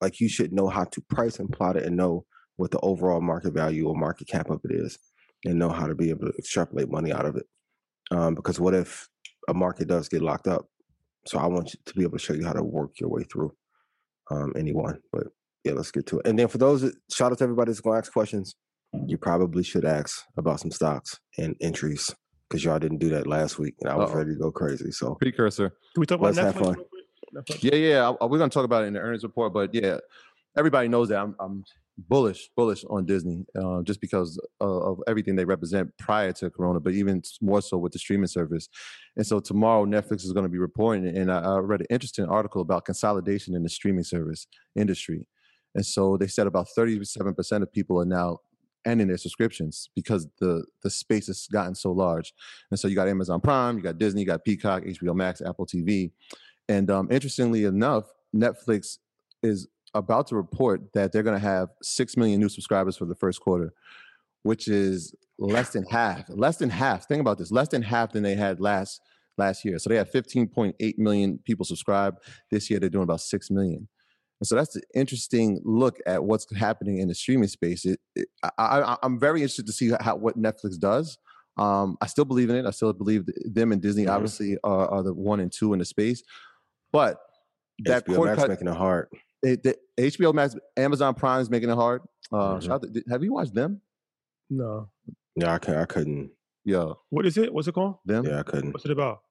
Like 0.00 0.20
you 0.20 0.28
should 0.28 0.52
know 0.52 0.68
how 0.68 0.84
to 0.84 1.00
price 1.08 1.38
and 1.38 1.50
plot 1.50 1.76
it 1.76 1.84
and 1.84 1.96
know 1.96 2.24
what 2.56 2.70
the 2.70 2.80
overall 2.80 3.20
market 3.20 3.52
value 3.52 3.88
or 3.88 3.96
market 3.96 4.28
cap 4.28 4.50
of 4.50 4.60
it 4.64 4.74
is 4.74 4.98
and 5.44 5.58
know 5.58 5.70
how 5.70 5.86
to 5.86 5.94
be 5.94 6.10
able 6.10 6.26
to 6.26 6.32
extrapolate 6.38 6.90
money 6.90 7.12
out 7.12 7.26
of 7.26 7.36
it. 7.36 7.46
Um, 8.10 8.34
because 8.34 8.60
what 8.60 8.74
if 8.74 9.08
a 9.48 9.54
market 9.54 9.88
does 9.88 10.08
get 10.08 10.22
locked 10.22 10.46
up? 10.46 10.66
So 11.26 11.38
I 11.38 11.46
want 11.46 11.72
you 11.72 11.80
to 11.84 11.94
be 11.94 12.02
able 12.02 12.18
to 12.18 12.24
show 12.24 12.34
you 12.34 12.44
how 12.44 12.52
to 12.52 12.62
work 12.62 12.92
your 13.00 13.10
way 13.10 13.24
through 13.24 13.52
um, 14.30 14.52
anyone. 14.56 14.98
But 15.12 15.24
yeah, 15.64 15.72
let's 15.72 15.90
get 15.90 16.06
to 16.06 16.20
it. 16.20 16.26
And 16.26 16.38
then 16.38 16.48
for 16.48 16.58
those, 16.58 16.82
that, 16.82 16.94
shout 17.10 17.32
out 17.32 17.38
to 17.38 17.44
everybody 17.44 17.70
that's 17.70 17.80
going 17.80 17.94
to 17.94 17.98
ask 17.98 18.12
questions. 18.12 18.54
You 19.06 19.18
probably 19.18 19.64
should 19.64 19.84
ask 19.84 20.22
about 20.36 20.60
some 20.60 20.70
stocks 20.70 21.18
and 21.38 21.56
entries 21.60 22.14
because 22.48 22.64
y'all 22.64 22.78
didn't 22.78 22.98
do 22.98 23.08
that 23.08 23.26
last 23.26 23.58
week 23.58 23.74
and 23.80 23.90
I 23.90 23.96
was 23.96 24.10
Uh-oh. 24.10 24.18
ready 24.18 24.34
to 24.34 24.38
go 24.38 24.52
crazy. 24.52 24.92
So 24.92 25.16
Precursor. 25.16 25.70
Can 25.70 26.00
we 26.00 26.06
talk 26.06 26.20
about 26.20 26.34
Let's 26.34 26.38
have 26.38 26.54
Netflix? 26.54 26.76
Fun. 27.34 27.44
real 27.44 27.44
quick? 27.44 27.60
Netflix? 27.60 27.72
Yeah, 27.72 27.74
yeah. 27.76 28.12
I- 28.20 28.26
we're 28.26 28.38
gonna 28.38 28.50
talk 28.50 28.64
about 28.64 28.84
it 28.84 28.86
in 28.88 28.92
the 28.94 29.00
earnings 29.00 29.22
report, 29.22 29.52
but 29.52 29.74
yeah, 29.74 29.98
everybody 30.56 30.88
knows 30.88 31.08
that 31.08 31.18
I'm, 31.20 31.34
I'm 31.40 31.64
bullish, 31.96 32.50
bullish 32.56 32.84
on 32.90 33.06
Disney, 33.06 33.44
uh, 33.56 33.82
just 33.82 34.00
because 34.00 34.38
of, 34.60 34.82
of 34.82 35.00
everything 35.06 35.36
they 35.36 35.44
represent 35.44 35.96
prior 35.98 36.32
to 36.32 36.50
Corona, 36.50 36.80
but 36.80 36.92
even 36.94 37.22
more 37.40 37.62
so 37.62 37.78
with 37.78 37.92
the 37.92 37.98
streaming 37.98 38.26
service. 38.26 38.68
And 39.16 39.26
so 39.26 39.40
tomorrow, 39.40 39.84
Netflix 39.84 40.24
is 40.24 40.32
going 40.32 40.44
to 40.44 40.48
be 40.50 40.58
reporting, 40.58 41.06
and 41.16 41.30
I, 41.30 41.40
I 41.40 41.58
read 41.58 41.80
an 41.80 41.86
interesting 41.90 42.24
article 42.26 42.62
about 42.62 42.84
consolidation 42.84 43.54
in 43.54 43.62
the 43.62 43.68
streaming 43.68 44.04
service 44.04 44.46
industry. 44.74 45.26
And 45.74 45.84
so 45.84 46.16
they 46.16 46.26
said 46.28 46.46
about 46.46 46.68
37% 46.76 47.62
of 47.62 47.72
people 47.72 48.00
are 48.00 48.04
now 48.04 48.38
ending 48.86 49.08
their 49.08 49.16
subscriptions 49.16 49.88
because 49.96 50.28
the 50.40 50.62
the 50.82 50.90
space 50.90 51.26
has 51.28 51.46
gotten 51.50 51.74
so 51.74 51.90
large. 51.90 52.32
And 52.70 52.78
so 52.78 52.86
you 52.86 52.94
got 52.94 53.08
Amazon 53.08 53.40
Prime, 53.40 53.76
you 53.76 53.82
got 53.82 53.98
Disney, 53.98 54.20
you 54.20 54.26
got 54.26 54.44
Peacock, 54.44 54.84
HBO 54.84 55.14
Max, 55.14 55.40
Apple 55.40 55.66
TV. 55.66 56.10
And 56.68 56.90
um, 56.90 57.08
interestingly 57.10 57.64
enough, 57.64 58.04
Netflix 58.34 58.98
is 59.42 59.68
about 59.94 60.26
to 60.28 60.36
report 60.36 60.92
that 60.94 61.12
they're 61.12 61.22
going 61.22 61.38
to 61.40 61.46
have 61.46 61.68
6 61.82 62.16
million 62.16 62.40
new 62.40 62.48
subscribers 62.48 62.96
for 62.96 63.04
the 63.04 63.14
first 63.14 63.40
quarter, 63.40 63.72
which 64.42 64.66
is 64.66 65.14
less 65.38 65.70
than 65.70 65.84
half. 65.84 66.24
Less 66.28 66.56
than 66.56 66.70
half. 66.70 67.06
Think 67.06 67.20
about 67.20 67.38
this. 67.38 67.52
Less 67.52 67.68
than 67.68 67.82
half 67.82 68.12
than 68.12 68.22
they 68.22 68.34
had 68.34 68.60
last 68.60 69.00
last 69.36 69.64
year. 69.64 69.78
So 69.80 69.90
they 69.90 69.96
had 69.96 70.12
15.8 70.12 70.98
million 70.98 71.38
people 71.44 71.64
subscribed. 71.64 72.18
This 72.52 72.70
year 72.70 72.78
they're 72.78 72.88
doing 72.88 73.02
about 73.02 73.20
6 73.20 73.50
million. 73.50 73.88
And 74.40 74.46
so 74.46 74.54
that's 74.54 74.76
an 74.76 74.82
interesting 74.94 75.60
look 75.64 75.98
at 76.06 76.22
what's 76.24 76.46
happening 76.56 76.98
in 76.98 77.08
the 77.08 77.14
streaming 77.14 77.48
space. 77.48 77.84
It, 77.84 77.98
it, 78.14 78.28
I, 78.42 78.80
I, 78.80 78.96
I'm 79.02 79.18
very 79.18 79.40
interested 79.40 79.66
to 79.66 79.72
see 79.72 79.92
how 80.00 80.16
what 80.16 80.40
Netflix 80.40 80.78
does. 80.78 81.18
Um, 81.56 81.96
I 82.00 82.06
still 82.06 82.24
believe 82.24 82.50
in 82.50 82.56
it. 82.56 82.66
I 82.66 82.70
still 82.70 82.92
believe 82.92 83.24
them 83.44 83.72
and 83.72 83.80
Disney 83.80 84.06
Mhm. 84.06 84.12
obviously 84.12 84.56
are, 84.64 84.88
are 84.88 85.02
the 85.02 85.14
one 85.14 85.40
and 85.40 85.52
two 85.52 85.72
in 85.72 85.78
the 85.78 85.84
space. 85.84 86.22
But 86.94 87.18
that 87.80 88.06
HBO 88.06 88.14
cord 88.14 88.28
Max 88.30 88.40
cut, 88.40 88.48
making 88.50 88.68
it 88.68 88.76
hard. 88.76 89.08
it, 89.42 89.62
the 89.64 89.76
HBO 89.98 90.32
Max, 90.32 90.54
Amazon 90.76 91.12
Prime 91.14 91.40
is 91.40 91.50
making 91.50 91.68
it 91.68 91.74
hard. 91.74 92.02
Uh, 92.32 92.54
Mhm. 92.58 92.80
to- 92.82 92.88
did- 92.88 93.04
have 93.10 93.24
you 93.24 93.32
watched 93.32 93.52
them? 93.52 93.80
No. 94.48 94.88
Yeah, 95.34 95.54
I, 95.54 95.58
can, 95.58 95.74
I 95.74 95.84
couldn't. 95.86 96.30
Yeah, 96.64 96.92
What 97.10 97.26
is 97.26 97.36
it? 97.36 97.52
What's 97.52 97.66
it 97.66 97.72
called? 97.74 97.96
them. 98.06 98.24
Yeah, 98.24 98.38
I 98.38 98.42
couldn't. 98.44 98.72
What's 98.72 98.84
it 98.84 98.92
about? 98.92 99.22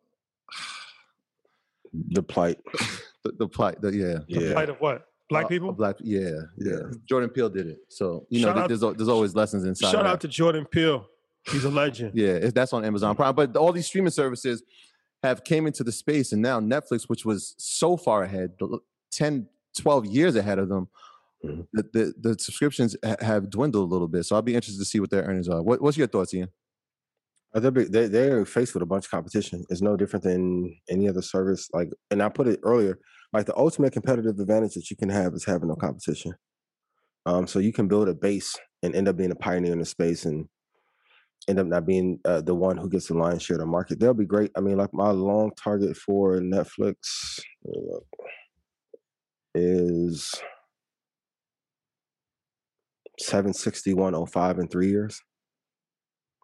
The 1.93 2.21
plight. 2.23 2.59
The, 3.25 3.31
the 3.39 3.47
plight. 3.47 3.79
The, 3.81 3.95
yeah. 3.95 4.17
Yeah. 4.27 4.51
Plight 4.51 4.67
of 4.67 4.81
what? 4.81 5.05
Black 5.29 5.45
Uh, 5.45 5.47
people? 5.47 5.71
Black. 5.71 5.95
Yeah, 6.01 6.19
yeah. 6.57 6.71
Yeah. 6.71 6.79
Jordan 7.05 7.29
Peele 7.29 7.49
did 7.49 7.67
it. 7.67 7.77
So 7.87 8.27
you 8.29 8.41
know, 8.41 8.47
Shout 8.47 8.55
th- 8.55 8.63
out- 8.63 8.67
there's 8.67 8.97
there's 8.97 9.07
always 9.07 9.33
lessons 9.33 9.63
inside. 9.63 9.91
Shout 9.93 10.05
out 10.05 10.19
to 10.19 10.27
Jordan 10.27 10.65
Peele. 10.65 11.07
He's 11.49 11.63
a 11.63 11.69
legend. 11.69 12.11
Yeah, 12.15 12.31
it- 12.33 12.53
that's 12.53 12.73
on 12.73 12.83
Amazon 12.83 13.15
Prime. 13.15 13.33
But 13.33 13.55
all 13.55 13.71
these 13.71 13.85
streaming 13.87 14.11
services 14.11 14.61
have 15.23 15.43
came 15.43 15.65
into 15.65 15.83
the 15.83 15.91
space, 15.91 16.31
and 16.33 16.41
now 16.41 16.59
Netflix, 16.59 17.03
which 17.03 17.25
was 17.25 17.55
so 17.57 17.97
far 17.97 18.23
ahead, 18.23 18.51
the- 18.59 18.79
10, 19.11 19.47
12 19.77 20.05
years 20.05 20.35
ahead 20.35 20.59
of 20.59 20.69
them, 20.69 20.87
Mhm. 21.45 21.67
the, 21.73 21.83
the 21.93 22.13
the 22.29 22.39
subscriptions 22.39 22.95
ha- 23.03 23.17
have 23.19 23.49
dwindled 23.49 23.89
a 23.89 23.91
little 23.93 24.07
bit. 24.07 24.23
So 24.25 24.35
I'll 24.35 24.41
be 24.41 24.55
interested 24.55 24.79
to 24.79 24.85
see 24.85 24.99
what 25.01 25.09
their 25.09 25.23
earnings 25.23 25.49
are. 25.49 25.61
What, 25.61 25.81
what's 25.81 25.97
your 25.97 26.07
thoughts, 26.07 26.33
Ian? 26.33 26.49
Uh, 27.53 27.59
They're, 27.59 27.71
big- 27.71 27.91
they 27.91 28.07
they're 28.07 28.45
faced 28.45 28.73
with 28.73 28.81
a 28.81 28.85
bunch 28.85 29.05
of 29.05 29.11
competition. 29.11 29.63
It's 29.69 29.81
no 29.81 29.95
different 29.97 30.23
than 30.23 30.75
any 30.89 31.07
other 31.09 31.21
service. 31.21 31.69
Like, 31.73 31.89
and 32.11 32.23
I 32.23 32.29
put 32.29 32.47
it 32.47 32.59
earlier, 32.63 32.97
like 33.33 33.45
the 33.45 33.57
ultimate 33.57 33.91
competitive 33.93 34.39
advantage 34.39 34.73
that 34.75 34.89
you 34.89 34.95
can 34.97 35.09
have 35.09 35.33
is 35.33 35.43
having 35.45 35.67
no 35.67 35.75
competition. 35.75 36.33
Um, 37.25 37.45
so 37.45 37.59
you 37.59 37.73
can 37.73 37.87
build 37.87 38.07
a 38.09 38.13
base 38.15 38.57
and 38.81 38.95
end 38.95 39.07
up 39.07 39.17
being 39.17 39.31
a 39.31 39.35
pioneer 39.35 39.73
in 39.73 39.79
the 39.79 39.85
space 39.85 40.25
and 40.25 40.47
end 41.47 41.59
up 41.59 41.67
not 41.67 41.85
being 41.85 42.19
uh, 42.25 42.41
the 42.41 42.55
one 42.55 42.77
who 42.77 42.89
gets 42.89 43.07
the 43.07 43.13
lion's 43.13 43.43
share 43.43 43.55
of 43.55 43.61
the 43.61 43.65
market. 43.65 43.99
They'll 43.99 44.13
be 44.13 44.25
great. 44.25 44.51
I 44.57 44.61
mean, 44.61 44.77
like 44.77 44.93
my 44.93 45.11
long 45.11 45.51
target 45.61 45.97
for 45.97 46.39
Netflix 46.39 47.39
let 47.65 47.75
me 47.75 47.81
look, 47.91 48.05
is 49.55 50.33
seven 53.19 53.53
sixty 53.53 53.93
one 53.93 54.15
oh 54.15 54.25
five 54.25 54.59
in 54.59 54.67
three 54.67 54.89
years. 54.89 55.21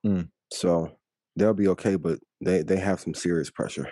Mm. 0.05 0.29
So 0.51 0.91
they'll 1.35 1.53
be 1.53 1.67
okay, 1.69 1.95
but 1.95 2.19
they 2.41 2.63
they 2.63 2.77
have 2.77 2.99
some 2.99 3.13
serious 3.13 3.49
pressure. 3.49 3.87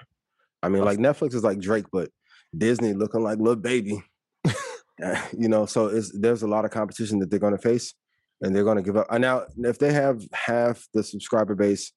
I 0.63 0.69
mean, 0.69 0.83
like 0.83 0.99
Netflix 0.99 1.33
is 1.33 1.43
like 1.43 1.59
Drake, 1.59 1.85
but 1.91 2.09
Disney 2.57 2.93
looking 2.93 3.21
like 3.23 3.39
Lil 3.39 3.55
Baby. 3.55 4.01
You 5.37 5.47
know, 5.47 5.65
so 5.65 5.87
it's 5.87 6.11
there's 6.17 6.43
a 6.43 6.47
lot 6.47 6.65
of 6.65 6.71
competition 6.71 7.19
that 7.19 7.29
they're 7.29 7.39
going 7.39 7.55
to 7.55 7.61
face, 7.61 7.93
and 8.41 8.55
they're 8.55 8.63
going 8.63 8.77
to 8.77 8.83
give 8.83 8.97
up. 8.97 9.07
And 9.09 9.21
now, 9.21 9.43
if 9.57 9.79
they 9.79 9.93
have 9.93 10.21
half 10.33 10.87
the 10.93 11.03
subscriber 11.03 11.55
base, 11.55 11.91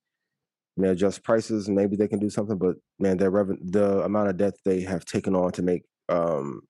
and 0.76 0.86
they 0.86 0.90
adjust 0.90 1.22
prices, 1.24 1.68
maybe 1.68 1.96
they 1.96 2.08
can 2.08 2.18
do 2.18 2.30
something. 2.30 2.56
But 2.56 2.76
man, 2.98 3.16
their 3.16 3.30
revenue, 3.30 3.60
the 3.62 4.02
amount 4.02 4.28
of 4.30 4.36
debt 4.36 4.54
they 4.64 4.80
have 4.82 5.04
taken 5.04 5.34
on 5.34 5.52
to 5.52 5.62
make 5.62 5.82
um 6.08 6.62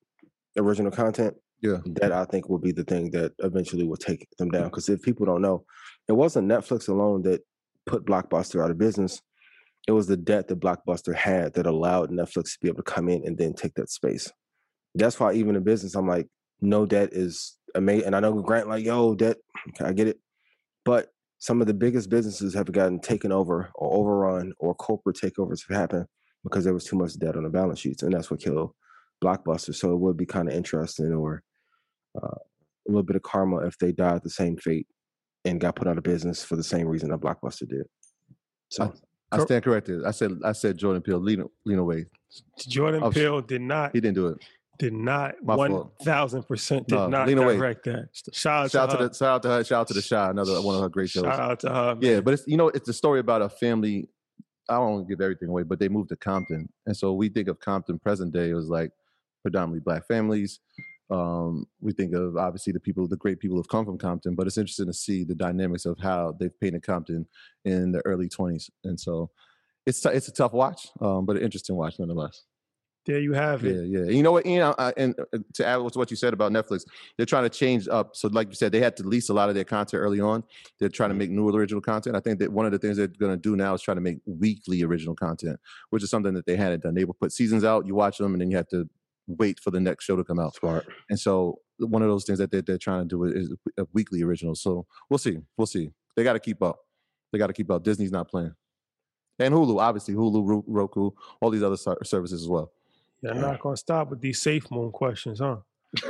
original 0.58 0.90
content, 0.90 1.34
Yeah. 1.62 1.78
that 2.00 2.10
I 2.12 2.24
think 2.24 2.48
will 2.48 2.58
be 2.58 2.72
the 2.72 2.84
thing 2.84 3.10
that 3.12 3.32
eventually 3.38 3.86
will 3.86 3.96
take 3.96 4.26
them 4.38 4.50
down. 4.50 4.64
Because 4.64 4.88
if 4.88 5.02
people 5.02 5.26
don't 5.26 5.42
know, 5.42 5.64
it 6.08 6.12
wasn't 6.12 6.48
Netflix 6.48 6.88
alone 6.88 7.22
that 7.22 7.42
put 7.86 8.04
Blockbuster 8.04 8.62
out 8.62 8.70
of 8.70 8.78
business. 8.78 9.20
It 9.86 9.92
was 9.92 10.06
the 10.06 10.16
debt 10.16 10.48
that 10.48 10.60
Blockbuster 10.60 11.14
had 11.14 11.54
that 11.54 11.66
allowed 11.66 12.10
Netflix 12.10 12.52
to 12.52 12.58
be 12.62 12.68
able 12.68 12.82
to 12.82 12.90
come 12.92 13.08
in 13.08 13.24
and 13.24 13.38
then 13.38 13.54
take 13.54 13.74
that 13.74 13.90
space. 13.90 14.30
That's 14.94 15.18
why 15.20 15.34
even 15.34 15.56
in 15.56 15.62
business, 15.62 15.94
I'm 15.94 16.08
like, 16.08 16.26
no 16.60 16.84
debt 16.84 17.10
is 17.12 17.56
amazing. 17.74 18.06
And 18.06 18.16
I 18.16 18.20
know 18.20 18.32
Grant 18.34 18.68
like, 18.68 18.84
yo, 18.84 19.14
debt, 19.14 19.36
okay, 19.70 19.84
I 19.84 19.92
get 19.92 20.08
it. 20.08 20.18
But 20.84 21.08
some 21.38 21.60
of 21.60 21.66
the 21.66 21.74
biggest 21.74 22.10
businesses 22.10 22.54
have 22.54 22.70
gotten 22.70 23.00
taken 23.00 23.32
over 23.32 23.70
or 23.74 23.94
overrun 23.98 24.52
or 24.58 24.74
corporate 24.74 25.16
takeovers 25.16 25.66
have 25.68 25.76
happened 25.76 26.06
because 26.44 26.64
there 26.64 26.74
was 26.74 26.84
too 26.84 26.96
much 26.96 27.18
debt 27.18 27.36
on 27.36 27.44
the 27.44 27.50
balance 27.50 27.80
sheets. 27.80 28.02
And 28.02 28.12
that's 28.12 28.30
what 28.30 28.40
killed 28.40 28.72
Blockbuster. 29.22 29.74
So 29.74 29.92
it 29.92 30.00
would 30.00 30.16
be 30.16 30.26
kind 30.26 30.48
of 30.48 30.54
interesting 30.54 31.12
or 31.12 31.42
uh, 32.20 32.26
a 32.26 32.88
little 32.88 33.02
bit 33.02 33.16
of 33.16 33.22
karma 33.22 33.58
if 33.66 33.76
they 33.78 33.92
died 33.92 34.22
the 34.22 34.30
same 34.30 34.56
fate 34.56 34.86
and 35.44 35.60
got 35.60 35.76
put 35.76 35.86
out 35.88 35.96
of 35.98 36.04
business 36.04 36.42
for 36.44 36.56
the 36.56 36.62
same 36.62 36.86
reason 36.86 37.10
that 37.10 37.20
Blockbuster 37.20 37.68
did. 37.68 37.86
So 38.68 38.92
I 39.32 39.36
Cor- 39.36 39.46
stand 39.46 39.64
corrected. 39.64 40.04
I 40.04 40.10
said 40.10 40.32
I 40.44 40.52
said 40.52 40.76
Jordan 40.76 41.02
Peele 41.02 41.18
lean 41.18 41.44
Lena 41.64 41.82
Waithe. 41.82 42.06
Jordan 42.58 43.02
Oh, 43.02 43.10
sh- 43.10 43.14
Peele 43.14 43.40
did 43.40 43.60
not 43.60 43.92
He 43.92 44.00
didn't 44.00 44.16
do 44.16 44.28
it. 44.28 44.38
Did 44.81 44.93
not 44.95 45.35
My 45.45 45.83
thousand 46.03 46.43
percent 46.49 46.89
did 46.89 46.97
No, 46.97 47.07
not 47.09 47.28
Lena 47.28 47.43
Waithe. 47.43 47.59
direct 47.59 47.85
that. 47.85 48.09
Shout 48.33 48.64
out 48.64 48.70
Shout 48.72 48.89
out 48.89 48.91
to 48.97 48.97
her. 49.03 49.09
the 49.09 49.14
shout 49.14 49.28
out 49.37 49.43
to 49.43 49.49
her. 49.51 49.64
Shout 49.64 49.81
out 49.83 49.89
to 49.89 49.95
the 49.95 50.03
Chi, 50.03 50.31
another 50.31 50.61
one 50.62 50.74
of 50.74 50.81
her 50.83 50.89
great 50.89 51.11
shows. 51.11 51.22
Shout 51.24 51.39
out 51.39 51.61
to 51.61 51.68
her. 51.70 51.97
Yeah, 52.01 52.20
but 52.20 52.35
it's 52.35 52.47
you 52.49 52.57
know 52.57 52.68
it's 52.68 52.89
a 52.89 52.93
story 52.93 53.20
about 53.20 53.43
a 53.43 53.49
family. 53.49 54.09
I 54.68 54.74
don't 54.74 54.91
want 54.93 55.07
to 55.09 55.12
give 55.14 55.20
everything 55.20 55.49
away, 55.49 55.62
but 55.64 55.78
they 55.78 55.89
moved 55.89 56.09
to 56.11 56.16
Compton, 56.16 56.68
and 56.87 56.97
so 56.97 57.12
we 57.12 57.28
think 57.28 57.49
of 57.49 57.61
Compton 57.61 57.99
present 57.99 58.33
day 58.33 58.51
as 58.53 58.68
like 58.68 58.91
predominantly 59.43 59.81
black 59.81 60.07
families. 60.09 60.61
Um, 61.11 61.66
we 61.81 61.93
think 61.93 62.14
of 62.14 62.37
obviously 62.37 62.72
the 62.72 62.78
people, 62.78 63.07
the 63.09 63.16
great 63.16 63.41
people 63.41 63.57
who've 63.57 63.68
come 63.68 63.85
from 63.85 63.99
Compton, 63.99 64.37
but 64.37 64.47
it's 64.47 64.57
interesting 64.59 64.87
to 64.87 64.93
see 64.93 65.24
the 65.24 65.35
dynamics 65.35 65.85
of 65.87 65.99
how 65.99 66.37
they've 66.39 66.59
painted 66.61 66.85
Compton 66.85 67.26
in 67.64 67.91
the 67.93 68.01
early 68.07 68.28
20s, 68.28 68.70
and 68.85 68.99
so 68.99 69.31
it's 69.87 70.01
t- 70.01 70.09
it's 70.11 70.28
a 70.28 70.33
tough 70.33 70.53
watch, 70.53 70.89
um, 71.01 71.26
but 71.26 71.37
an 71.37 71.43
interesting 71.43 71.74
watch 71.76 71.99
nonetheless. 71.99 72.45
There 73.07 73.18
you 73.18 73.32
have 73.32 73.64
it. 73.64 73.88
Yeah, 73.88 74.01
yeah. 74.01 74.11
You 74.11 74.22
know 74.22 74.32
what, 74.32 74.46
Ian? 74.46 74.74
I, 74.78 74.92
and 74.96 75.18
uh, 75.18 75.38
to 75.55 75.66
add 75.66 75.76
to 75.76 75.98
what 75.98 76.11
you 76.11 76.16
said 76.16 76.34
about 76.34 76.53
Netflix, 76.53 76.84
they're 77.16 77.26
trying 77.26 77.44
to 77.44 77.48
change 77.48 77.88
up. 77.88 78.14
So, 78.14 78.28
like 78.28 78.48
you 78.48 78.55
said, 78.55 78.72
they 78.72 78.80
had 78.80 78.96
to 78.98 79.05
lease 79.05 79.30
a 79.30 79.34
lot 79.34 79.48
of 79.48 79.55
their 79.55 79.64
content 79.64 80.03
early 80.03 80.20
on. 80.20 80.44
They're 80.78 80.90
trying 80.90 81.09
to 81.09 81.14
make 81.14 81.30
new 81.30 81.48
original 81.48 81.80
content. 81.80 82.14
I 82.14 82.20
think 82.20 82.38
that 82.40 82.53
one 82.53 82.66
of 82.66 82.72
the 82.72 82.78
things 82.78 82.98
they're 82.98 83.07
going 83.07 83.32
to 83.32 83.38
do 83.38 83.57
now 83.57 83.72
is 83.72 83.80
try 83.80 83.94
to 83.94 84.01
make 84.03 84.18
weekly 84.26 84.82
original 84.82 85.14
content, 85.14 85.59
which 85.88 86.03
is 86.03 86.11
something 86.11 86.34
that 86.34 86.44
they 86.44 86.57
hadn't 86.57 86.82
done. 86.82 86.94
They 86.94 87.05
would 87.05 87.18
put 87.18 87.32
seasons 87.32 87.64
out, 87.64 87.86
you 87.86 87.94
watch 87.94 88.18
them, 88.18 88.34
and 88.34 88.40
then 88.42 88.51
you 88.51 88.59
have 88.59 88.68
to 88.68 88.88
wait 89.26 89.61
for 89.61 89.70
the 89.70 89.80
next 89.80 90.05
show 90.05 90.16
to 90.16 90.24
come 90.24 90.38
out. 90.38 90.55
Smart. 90.57 90.86
And 91.09 91.18
so, 91.18 91.59
one 91.78 92.03
of 92.03 92.09
those 92.09 92.24
things 92.24 92.38
that 92.38 92.51
they're, 92.51 92.62
they're 92.62 92.76
trying 92.76 93.09
to 93.09 93.09
do 93.09 93.24
is 93.24 93.55
a 93.78 93.86
weekly 93.94 94.22
original. 94.22 94.55
So, 94.55 94.86
we'll 95.09 95.18
see. 95.18 95.38
We'll 95.57 95.66
see. 95.66 95.90
They 96.16 96.22
got 96.22 96.34
to 96.34 96.40
keep 96.40 96.62
up. 96.62 96.80
They 97.32 97.38
got 97.38 97.46
to 97.46 97.55
keep 97.55 97.70
up. 97.70 97.82
Disney's 97.82 98.12
not 98.12 98.28
playing. 98.28 98.55
And 99.38 99.55
Hulu, 99.55 99.80
obviously, 99.80 100.14
Hulu, 100.14 100.64
Roku, 100.66 101.12
all 101.40 101.48
these 101.48 101.62
other 101.62 101.78
services 102.05 102.42
as 102.42 102.48
well. 102.48 102.72
You're 103.22 103.34
not 103.34 103.60
gonna 103.60 103.76
stop 103.76 104.10
with 104.10 104.20
these 104.20 104.40
safe 104.40 104.70
moon 104.70 104.90
questions, 104.92 105.40
huh? 105.40 105.56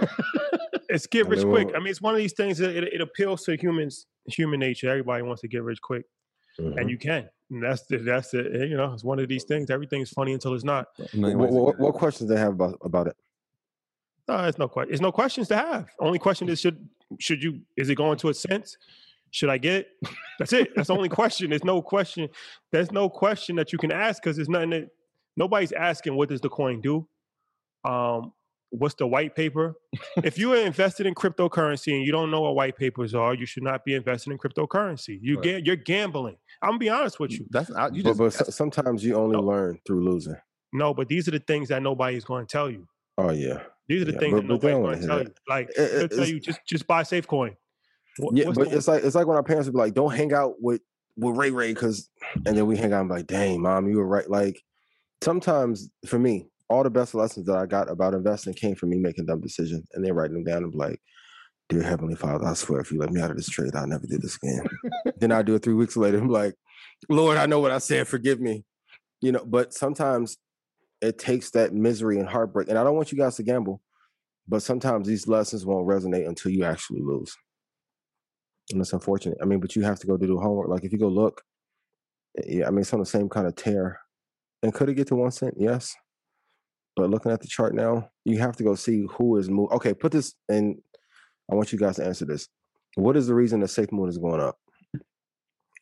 it's 0.88 1.06
get 1.06 1.26
rich 1.28 1.42
quick. 1.42 1.70
I 1.74 1.78
mean, 1.78 1.88
it's 1.88 2.00
one 2.02 2.14
of 2.14 2.18
these 2.18 2.34
things 2.34 2.58
that 2.58 2.76
it, 2.76 2.84
it 2.92 3.00
appeals 3.00 3.44
to 3.44 3.56
humans, 3.56 4.06
human 4.26 4.60
nature. 4.60 4.88
Everybody 4.90 5.22
wants 5.22 5.40
to 5.42 5.48
get 5.48 5.62
rich 5.62 5.80
quick, 5.80 6.04
Mm-hmm. 6.58 6.78
and 6.78 6.90
you 6.90 6.98
can. 6.98 7.28
And 7.50 7.62
that's 7.62 7.82
the, 7.86 7.98
that's 7.98 8.34
it. 8.34 8.68
You 8.68 8.76
know, 8.76 8.92
it's 8.92 9.04
one 9.04 9.18
of 9.18 9.28
these 9.28 9.44
things. 9.44 9.70
Everything's 9.70 10.10
funny 10.10 10.32
until 10.32 10.52
it's 10.54 10.64
not. 10.64 10.88
What, 11.14 11.50
what, 11.50 11.78
what 11.78 11.94
questions 11.94 12.28
they 12.28 12.36
have 12.36 12.52
about 12.52 12.78
about 12.82 13.06
it? 13.06 13.16
No, 14.28 14.44
it's 14.44 14.58
no 14.58 14.68
question. 14.68 14.92
It's 14.92 15.00
no 15.00 15.12
questions 15.12 15.48
to 15.48 15.56
have. 15.56 15.88
Only 16.00 16.18
question 16.18 16.48
is 16.48 16.60
should 16.60 16.88
should 17.18 17.42
you 17.42 17.60
is 17.76 17.88
it 17.88 17.94
going 17.94 18.18
to 18.18 18.28
a 18.28 18.34
sense? 18.34 18.76
Should 19.30 19.48
I 19.48 19.58
get 19.58 19.74
it? 19.74 19.88
That's 20.38 20.52
it. 20.52 20.74
That's 20.74 20.88
the 20.88 20.94
only 20.94 21.08
question. 21.20 21.50
There's 21.50 21.64
no 21.64 21.80
question. 21.80 22.28
There's 22.72 22.90
no 22.92 23.08
question 23.08 23.56
that 23.56 23.72
you 23.72 23.78
can 23.78 23.92
ask 23.92 24.22
because 24.22 24.36
there's 24.36 24.48
nothing 24.48 24.70
that 24.70 24.88
nobody's 25.36 25.72
asking 25.72 26.14
what 26.16 26.28
does 26.28 26.40
the 26.40 26.48
coin 26.48 26.80
do? 26.80 27.06
Um, 27.84 28.32
what's 28.70 28.94
the 28.94 29.06
white 29.06 29.34
paper? 29.34 29.74
if 30.22 30.38
you 30.38 30.52
are 30.52 30.58
invested 30.58 31.06
in 31.06 31.14
cryptocurrency 31.14 31.92
and 31.94 32.04
you 32.04 32.12
don't 32.12 32.30
know 32.30 32.42
what 32.42 32.54
white 32.54 32.76
papers 32.76 33.14
are, 33.14 33.34
you 33.34 33.46
should 33.46 33.62
not 33.62 33.84
be 33.84 33.94
invested 33.94 34.30
in 34.32 34.38
cryptocurrency. 34.38 35.18
You 35.20 35.36
Right. 35.36 35.44
get 35.44 35.66
you're 35.66 35.76
gambling. 35.76 36.36
I'm 36.62 36.70
gonna 36.70 36.78
be 36.78 36.88
honest 36.88 37.18
with 37.18 37.32
you. 37.32 37.46
That's 37.50 37.70
I- 37.72 37.88
you 37.88 38.02
But, 38.02 38.10
just 38.10 38.18
but 38.18 38.32
so- 38.32 38.44
sometimes 38.50 39.04
you 39.04 39.14
only 39.14 39.36
learn 39.38 39.78
through 39.86 40.04
losing. 40.04 40.36
No, 40.72 40.94
but 40.94 41.08
these 41.08 41.26
are 41.26 41.32
the 41.32 41.40
things 41.40 41.68
that 41.70 41.82
nobody's 41.82 42.24
going 42.24 42.46
to 42.46 42.50
tell 42.52 42.70
you. 42.70 42.86
Oh 43.18 43.32
yeah. 43.32 43.62
These 43.88 44.02
are 44.02 44.04
the 44.04 44.12
Yeah, 44.12 44.18
things 44.20 44.32
but- 44.34 44.40
that 44.42 44.46
nobody's 44.48 44.70
going 44.74 44.82
wanna 44.82 45.06
tell 45.06 45.18
that. 45.18 45.26
you. 45.28 45.34
Like 45.48 45.68
It- 45.76 46.10
they'll 46.10 46.18
tell 46.18 46.28
you 46.28 46.38
just 46.40 46.60
just 46.68 46.86
buy 46.86 47.02
SafeCoin. 47.02 47.56
What- 48.18 48.36
Yeah, 48.36 48.50
but 48.54 48.68
it's 48.72 48.86
like 48.86 49.02
it's 49.04 49.14
like 49.16 49.26
when 49.26 49.36
our 49.36 49.42
parents 49.42 49.66
would 49.66 49.72
be 49.72 49.78
like, 49.78 49.94
"Don't 49.94 50.14
hang 50.14 50.32
out 50.32 50.60
with 50.60 50.82
with 51.16 51.36
Ray 51.36 51.50
Ray," 51.50 51.72
because, 51.74 52.08
and 52.46 52.56
then 52.56 52.66
we 52.66 52.76
hang 52.76 52.92
out 52.92 53.00
and 53.00 53.08
be 53.08 53.16
like, 53.16 53.26
"Dang, 53.26 53.62
mom, 53.62 53.88
you 53.88 53.96
were 53.96 54.06
right." 54.06 54.28
Like 54.30 54.62
sometimes 55.22 55.90
for 56.06 56.18
me, 56.18 56.48
all 56.68 56.82
the 56.82 56.90
best 56.90 57.14
lessons 57.14 57.46
that 57.46 57.56
I 57.56 57.66
got 57.66 57.90
about 57.90 58.14
investing 58.14 58.54
came 58.54 58.74
from 58.74 58.90
me 58.90 58.98
making 58.98 59.26
dumb 59.26 59.40
decisions, 59.40 59.88
and 59.92 60.04
then 60.04 60.14
writing 60.14 60.34
them 60.34 60.44
down 60.44 60.62
and 60.62 60.72
be 60.72 60.78
like, 60.78 61.00
"Dear 61.68 61.82
Heavenly 61.82 62.14
Father, 62.14 62.46
I 62.46 62.54
swear, 62.54 62.80
if 62.80 62.92
you 62.92 62.98
let 62.98 63.10
me 63.10 63.20
out 63.20 63.30
of 63.30 63.36
this 63.36 63.48
trade, 63.48 63.74
I'll 63.74 63.86
never 63.86 64.06
do 64.06 64.18
this 64.18 64.36
again." 64.36 64.66
then 65.18 65.32
I 65.32 65.42
do 65.42 65.54
it 65.54 65.62
three 65.62 65.74
weeks 65.74 65.96
later. 65.96 66.18
I'm 66.18 66.28
like, 66.28 66.54
"Lord, 67.08 67.36
I 67.36 67.46
know 67.46 67.60
what 67.60 67.72
I 67.72 67.78
said. 67.78 68.08
Forgive 68.08 68.40
me." 68.40 68.64
You 69.20 69.32
know, 69.32 69.44
but 69.44 69.74
sometimes 69.74 70.38
it 71.00 71.18
takes 71.18 71.50
that 71.50 71.74
misery 71.74 72.18
and 72.18 72.28
heartbreak, 72.28 72.68
and 72.68 72.78
I 72.78 72.84
don't 72.84 72.96
want 72.96 73.12
you 73.12 73.18
guys 73.18 73.36
to 73.36 73.42
gamble, 73.42 73.82
but 74.46 74.62
sometimes 74.62 75.06
these 75.06 75.26
lessons 75.26 75.66
won't 75.66 75.88
resonate 75.88 76.28
until 76.28 76.52
you 76.52 76.64
actually 76.64 77.00
lose. 77.02 77.36
And 78.70 78.80
it's 78.80 78.92
unfortunate. 78.92 79.38
I 79.42 79.44
mean, 79.44 79.60
but 79.60 79.74
you 79.74 79.82
have 79.82 79.98
to 80.00 80.06
go 80.06 80.16
do 80.16 80.26
the 80.26 80.36
homework. 80.36 80.68
Like 80.68 80.84
if 80.84 80.92
you 80.92 80.98
go 80.98 81.08
look, 81.08 81.42
eh, 82.38 82.58
yeah, 82.58 82.66
I 82.66 82.70
mean, 82.70 82.80
it's 82.80 82.92
on 82.92 83.00
the 83.00 83.06
same 83.06 83.28
kind 83.28 83.46
of 83.46 83.56
tear. 83.56 84.00
And 84.62 84.74
could 84.74 84.88
it 84.88 84.94
get 84.94 85.06
to 85.08 85.16
one 85.16 85.30
cent? 85.30 85.54
Yes. 85.58 85.94
But 86.96 87.08
looking 87.10 87.32
at 87.32 87.40
the 87.40 87.48
chart 87.48 87.74
now, 87.74 88.10
you 88.24 88.38
have 88.38 88.56
to 88.56 88.64
go 88.64 88.74
see 88.74 89.06
who 89.16 89.36
is 89.38 89.48
moving. 89.48 89.74
Okay, 89.76 89.94
put 89.94 90.12
this 90.12 90.34
in. 90.48 90.80
I 91.50 91.54
want 91.54 91.72
you 91.72 91.78
guys 91.78 91.96
to 91.96 92.04
answer 92.04 92.24
this. 92.26 92.46
What 92.96 93.16
is 93.16 93.26
the 93.26 93.34
reason 93.34 93.60
that 93.60 93.68
Safe 93.68 93.90
Moon 93.92 94.08
is 94.08 94.18
going 94.18 94.40
up? 94.40 94.56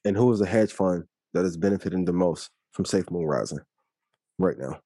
And 0.04 0.16
who 0.16 0.30
is 0.32 0.38
the 0.38 0.46
hedge 0.46 0.72
fund 0.72 1.04
that 1.34 1.44
is 1.44 1.56
benefiting 1.56 2.04
the 2.04 2.12
most 2.12 2.50
from 2.72 2.84
Safe 2.84 3.10
Moon 3.10 3.24
rising 3.24 3.58
right 4.38 4.56
now? 4.58 4.80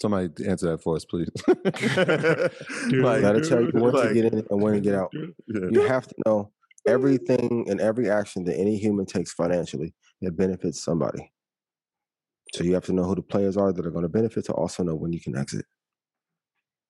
somebody 0.00 0.28
answer 0.46 0.70
that 0.70 0.80
for 0.82 0.94
us, 0.96 1.04
please. 1.04 1.28
Like- 3.02 3.22
That'll 3.22 3.40
tell 3.42 3.62
you 3.62 3.70
when 3.72 3.92
like- 3.92 4.08
to 4.08 4.14
get 4.14 4.32
in 4.32 4.46
and 4.48 4.62
when 4.62 4.74
to 4.74 4.80
get 4.80 4.94
out. 4.94 5.12
Yeah. 5.48 5.60
You 5.70 5.80
have 5.82 6.06
to 6.06 6.14
know 6.26 6.52
everything 6.86 7.66
and 7.68 7.80
every 7.80 8.10
action 8.10 8.44
that 8.44 8.58
any 8.58 8.76
human 8.76 9.06
takes 9.06 9.32
financially, 9.32 9.94
it 10.20 10.36
benefits 10.36 10.82
somebody. 10.82 11.32
So 12.54 12.64
you 12.64 12.74
have 12.74 12.84
to 12.86 12.92
know 12.92 13.04
who 13.04 13.14
the 13.14 13.22
players 13.22 13.56
are 13.56 13.72
that 13.72 13.86
are 13.86 13.90
going 13.90 14.04
to 14.04 14.08
benefit 14.08 14.46
to 14.46 14.52
also 14.52 14.82
know 14.82 14.94
when 14.94 15.12
you 15.12 15.20
can 15.20 15.36
exit. 15.36 15.66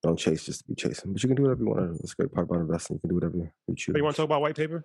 Don't 0.03 0.19
chase 0.19 0.45
just 0.45 0.61
to 0.61 0.69
be 0.69 0.75
chasing, 0.77 1.13
but 1.13 1.23
you 1.23 1.29
can 1.29 1.37
do 1.37 1.43
whatever 1.43 1.63
you 1.63 1.69
want 1.69 1.81
to. 1.81 1.99
That's 1.99 2.13
a 2.13 2.17
great 2.17 2.33
part 2.33 2.49
about 2.49 2.61
investing. 2.61 2.97
You 2.97 3.01
can 3.01 3.09
do 3.11 3.15
whatever 3.17 3.37
you 3.37 3.51
oh, 3.69 3.75
choose. 3.75 3.97
you 3.97 4.05
want 4.05 4.15
to 4.15 4.23
talk 4.23 4.29
about 4.29 4.41
white 4.41 4.57
paper? 4.57 4.85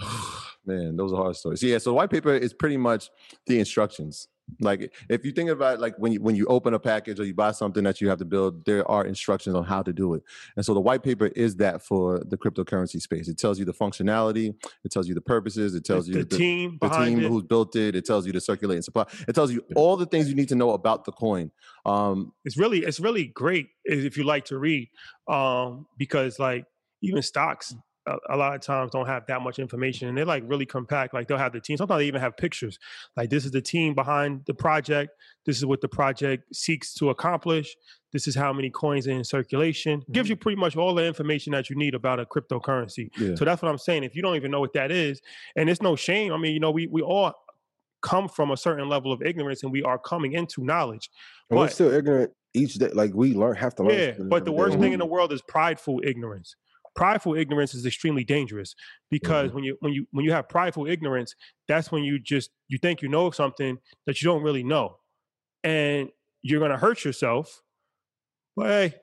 Man, 0.64 0.96
those 0.96 1.12
are 1.12 1.16
hard 1.16 1.36
stories. 1.36 1.62
Yeah, 1.62 1.78
so 1.78 1.92
white 1.92 2.10
paper 2.10 2.34
is 2.34 2.54
pretty 2.54 2.78
much 2.78 3.10
the 3.46 3.58
instructions. 3.58 4.28
Like 4.60 4.92
if 5.08 5.24
you 5.24 5.32
think 5.32 5.50
about 5.50 5.80
like 5.80 5.96
when 5.98 6.12
you 6.12 6.20
when 6.20 6.34
you 6.34 6.46
open 6.46 6.74
a 6.74 6.78
package 6.78 7.20
or 7.20 7.24
you 7.24 7.34
buy 7.34 7.52
something 7.52 7.84
that 7.84 8.00
you 8.00 8.08
have 8.08 8.18
to 8.18 8.24
build, 8.24 8.64
there 8.64 8.88
are 8.90 9.04
instructions 9.04 9.54
on 9.54 9.64
how 9.64 9.82
to 9.82 9.92
do 9.92 10.14
it. 10.14 10.22
And 10.56 10.64
so 10.64 10.74
the 10.74 10.80
white 10.80 11.02
paper 11.02 11.26
is 11.26 11.56
that 11.56 11.82
for 11.82 12.22
the 12.26 12.36
cryptocurrency 12.36 13.00
space. 13.00 13.28
It 13.28 13.38
tells 13.38 13.58
you 13.58 13.64
the 13.64 13.72
functionality, 13.72 14.54
it 14.84 14.90
tells 14.90 15.08
you 15.08 15.14
the 15.14 15.20
purposes, 15.20 15.74
it 15.74 15.84
tells 15.84 16.08
you 16.08 16.24
the 16.24 16.36
team 16.36 16.78
the 16.80 16.88
behind 16.88 17.16
team 17.16 17.24
it. 17.24 17.28
who's 17.28 17.44
built 17.44 17.76
it, 17.76 17.94
it 17.94 18.04
tells 18.04 18.26
you 18.26 18.32
the 18.32 18.40
circulating 18.40 18.82
supply. 18.82 19.04
It 19.26 19.34
tells 19.34 19.52
you 19.52 19.64
all 19.76 19.96
the 19.96 20.06
things 20.06 20.28
you 20.28 20.34
need 20.34 20.48
to 20.48 20.56
know 20.56 20.70
about 20.70 21.04
the 21.04 21.12
coin. 21.12 21.50
Um, 21.84 22.32
it's 22.44 22.56
really 22.56 22.80
it's 22.80 23.00
really 23.00 23.26
great 23.26 23.68
if 23.84 24.16
you 24.16 24.24
like 24.24 24.46
to 24.46 24.58
read 24.58 24.88
um 25.28 25.86
because 25.96 26.38
like 26.38 26.64
even 27.02 27.22
stocks 27.22 27.74
a, 28.08 28.34
a 28.34 28.36
lot 28.36 28.54
of 28.54 28.60
times 28.60 28.90
don't 28.92 29.06
have 29.06 29.26
that 29.26 29.40
much 29.42 29.58
information 29.58 30.08
and 30.08 30.16
they're 30.16 30.24
like 30.24 30.42
really 30.46 30.66
compact 30.66 31.14
like 31.14 31.28
they'll 31.28 31.38
have 31.38 31.52
the 31.52 31.60
team 31.60 31.76
sometimes 31.76 32.00
they 32.00 32.06
even 32.06 32.20
have 32.20 32.36
pictures 32.36 32.78
like 33.16 33.30
this 33.30 33.44
is 33.44 33.50
the 33.50 33.60
team 33.60 33.94
behind 33.94 34.42
the 34.46 34.54
project 34.54 35.12
this 35.46 35.56
is 35.56 35.66
what 35.66 35.80
the 35.80 35.88
project 35.88 36.44
seeks 36.54 36.94
to 36.94 37.10
accomplish 37.10 37.76
this 38.12 38.26
is 38.26 38.34
how 38.34 38.52
many 38.52 38.70
coins 38.70 39.06
are 39.06 39.12
in 39.12 39.24
circulation 39.24 40.02
gives 40.10 40.26
mm-hmm. 40.26 40.32
you 40.32 40.36
pretty 40.36 40.60
much 40.60 40.76
all 40.76 40.94
the 40.94 41.04
information 41.04 41.52
that 41.52 41.68
you 41.68 41.76
need 41.76 41.94
about 41.94 42.18
a 42.18 42.24
cryptocurrency 42.24 43.10
Yeah. 43.18 43.34
so 43.34 43.44
that's 43.44 43.62
what 43.62 43.70
i'm 43.70 43.78
saying 43.78 44.04
if 44.04 44.16
you 44.16 44.22
don't 44.22 44.36
even 44.36 44.50
know 44.50 44.60
what 44.60 44.72
that 44.72 44.90
is 44.90 45.20
and 45.56 45.68
it's 45.68 45.82
no 45.82 45.96
shame 45.96 46.32
i 46.32 46.36
mean 46.36 46.54
you 46.54 46.60
know 46.60 46.70
we 46.70 46.86
we 46.86 47.02
all 47.02 47.34
come 48.00 48.28
from 48.28 48.50
a 48.50 48.56
certain 48.56 48.88
level 48.88 49.12
of 49.12 49.22
ignorance 49.22 49.62
and 49.62 49.72
we 49.72 49.82
are 49.82 49.98
coming 49.98 50.32
into 50.32 50.64
knowledge 50.64 51.10
And 51.50 51.58
we're 51.58 51.66
but- 51.66 51.72
still 51.72 51.92
ignorant 51.92 52.32
each 52.54 52.74
day. 52.74 52.88
Like 52.88 53.12
we 53.14 53.34
learn, 53.34 53.56
have 53.56 53.74
to 53.76 53.82
learn. 53.82 53.98
yeah, 53.98 54.12
but 54.18 54.18
the 54.18 54.34
every 54.36 54.44
day. 54.44 54.50
worst 54.52 54.78
thing 54.78 54.92
in 54.92 54.98
the 54.98 55.06
world 55.06 55.32
is 55.32 55.42
prideful 55.42 56.00
ignorance. 56.04 56.56
Prideful 56.98 57.36
ignorance 57.36 57.74
is 57.74 57.86
extremely 57.86 58.24
dangerous 58.24 58.74
because 59.08 59.52
when 59.52 59.62
you 59.62 59.76
when 59.78 59.92
you 59.92 60.04
when 60.10 60.24
you 60.24 60.32
have 60.32 60.48
prideful 60.48 60.88
ignorance, 60.88 61.36
that's 61.68 61.92
when 61.92 62.02
you 62.02 62.18
just 62.18 62.50
you 62.66 62.76
think 62.78 63.02
you 63.02 63.08
know 63.08 63.30
something 63.30 63.78
that 64.06 64.20
you 64.20 64.26
don't 64.26 64.42
really 64.42 64.64
know, 64.64 64.96
and 65.62 66.08
you're 66.42 66.58
gonna 66.60 66.76
hurt 66.76 67.04
yourself. 67.04 67.62
But 68.56 68.66
hey, 68.66 68.94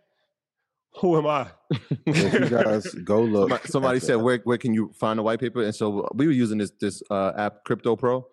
who 0.99 1.17
am 1.17 1.25
I? 1.25 1.47
you 2.05 2.49
guys 2.49 2.93
go 2.95 3.21
look. 3.21 3.49
somebody, 3.49 3.67
somebody 3.69 3.95
at 3.95 4.01
the- 4.01 4.07
said, 4.07 4.15
"Where 4.15 4.39
where 4.43 4.57
can 4.57 4.73
you 4.73 4.91
find 4.99 5.17
the 5.17 5.23
white 5.23 5.39
paper?" 5.39 5.63
And 5.63 5.73
so 5.73 6.05
we 6.13 6.25
were 6.27 6.33
using 6.33 6.57
this 6.57 6.71
this 6.81 7.01
uh, 7.09 7.31
app, 7.37 7.63
Crypto 7.63 7.95
Pro. 7.95 8.27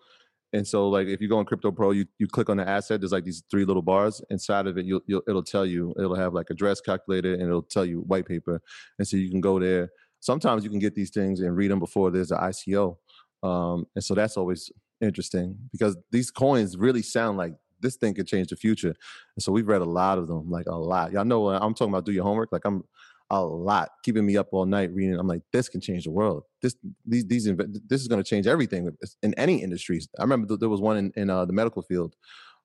And 0.52 0.66
so, 0.66 0.88
like, 0.88 1.06
if 1.06 1.20
you 1.20 1.28
go 1.28 1.38
on 1.38 1.44
Crypto 1.46 1.72
Pro, 1.72 1.92
you, 1.92 2.04
you 2.18 2.26
click 2.26 2.50
on 2.50 2.58
the 2.58 2.68
asset. 2.68 3.00
There's 3.00 3.12
like 3.12 3.24
these 3.24 3.42
three 3.50 3.64
little 3.64 3.82
bars 3.82 4.20
inside 4.30 4.66
of 4.66 4.76
it. 4.76 4.84
You'll, 4.84 5.00
you'll 5.06 5.22
it'll 5.26 5.42
tell 5.42 5.64
you. 5.64 5.94
It'll 5.98 6.14
have 6.14 6.34
like 6.34 6.50
address 6.50 6.80
calculator, 6.80 7.32
and 7.32 7.42
it'll 7.42 7.62
tell 7.62 7.86
you 7.86 8.00
white 8.00 8.26
paper. 8.26 8.60
And 8.98 9.08
so 9.08 9.16
you 9.16 9.30
can 9.30 9.40
go 9.40 9.58
there. 9.58 9.90
Sometimes 10.20 10.62
you 10.62 10.70
can 10.70 10.78
get 10.78 10.94
these 10.94 11.10
things 11.10 11.40
and 11.40 11.56
read 11.56 11.70
them 11.70 11.78
before 11.78 12.10
there's 12.10 12.30
an 12.30 12.38
ICO. 12.38 12.96
Um, 13.42 13.86
and 13.94 14.04
so 14.04 14.14
that's 14.14 14.36
always 14.36 14.70
interesting 15.00 15.56
because 15.72 15.96
these 16.12 16.30
coins 16.30 16.76
really 16.76 17.02
sound 17.02 17.38
like 17.38 17.54
this 17.80 17.96
thing 17.96 18.14
could 18.14 18.26
change 18.26 18.48
the 18.48 18.56
future. 18.56 18.94
And 19.36 19.42
so 19.42 19.52
we've 19.52 19.66
read 19.66 19.82
a 19.82 19.86
lot 19.86 20.18
of 20.18 20.28
them, 20.28 20.48
like 20.48 20.66
a 20.66 20.76
lot. 20.76 21.12
Y'all 21.12 21.24
know 21.24 21.48
I'm 21.48 21.74
talking 21.74 21.92
about 21.92 22.04
do 22.06 22.12
your 22.12 22.24
homework. 22.24 22.52
Like 22.52 22.64
I'm 22.64 22.84
a 23.32 23.40
lot, 23.42 23.88
keeping 24.04 24.26
me 24.26 24.36
up 24.36 24.48
all 24.52 24.66
night 24.66 24.92
reading. 24.92 25.18
I'm 25.18 25.26
like, 25.26 25.42
this 25.54 25.68
can 25.68 25.80
change 25.80 26.04
the 26.04 26.10
world. 26.10 26.44
This 26.60 26.76
these 27.06 27.24
these 27.26 27.44
this 27.88 28.02
is 28.02 28.06
going 28.06 28.22
to 28.22 28.28
change 28.28 28.46
everything 28.46 28.94
in 29.22 29.34
any 29.34 29.62
industries. 29.62 30.06
I 30.18 30.22
remember 30.22 30.46
th- 30.46 30.60
there 30.60 30.68
was 30.68 30.82
one 30.82 30.98
in, 30.98 31.12
in 31.16 31.30
uh, 31.30 31.46
the 31.46 31.54
medical 31.54 31.82
field 31.82 32.14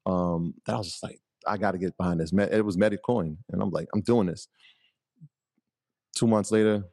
um, 0.05 0.53
that 0.65 0.75
I 0.75 0.77
was 0.77 0.87
just 0.87 1.03
like, 1.03 1.19
I 1.47 1.57
got 1.57 1.71
to 1.71 1.77
get 1.77 1.97
behind 1.97 2.19
this. 2.19 2.33
It 2.33 2.65
was 2.65 2.75
Medicoin, 2.75 3.37
and 3.49 3.61
I'm 3.61 3.71
like, 3.71 3.87
I'm 3.93 4.01
doing 4.01 4.27
this. 4.27 4.49
Two 6.17 6.27
months 6.27 6.51
later, 6.51 6.83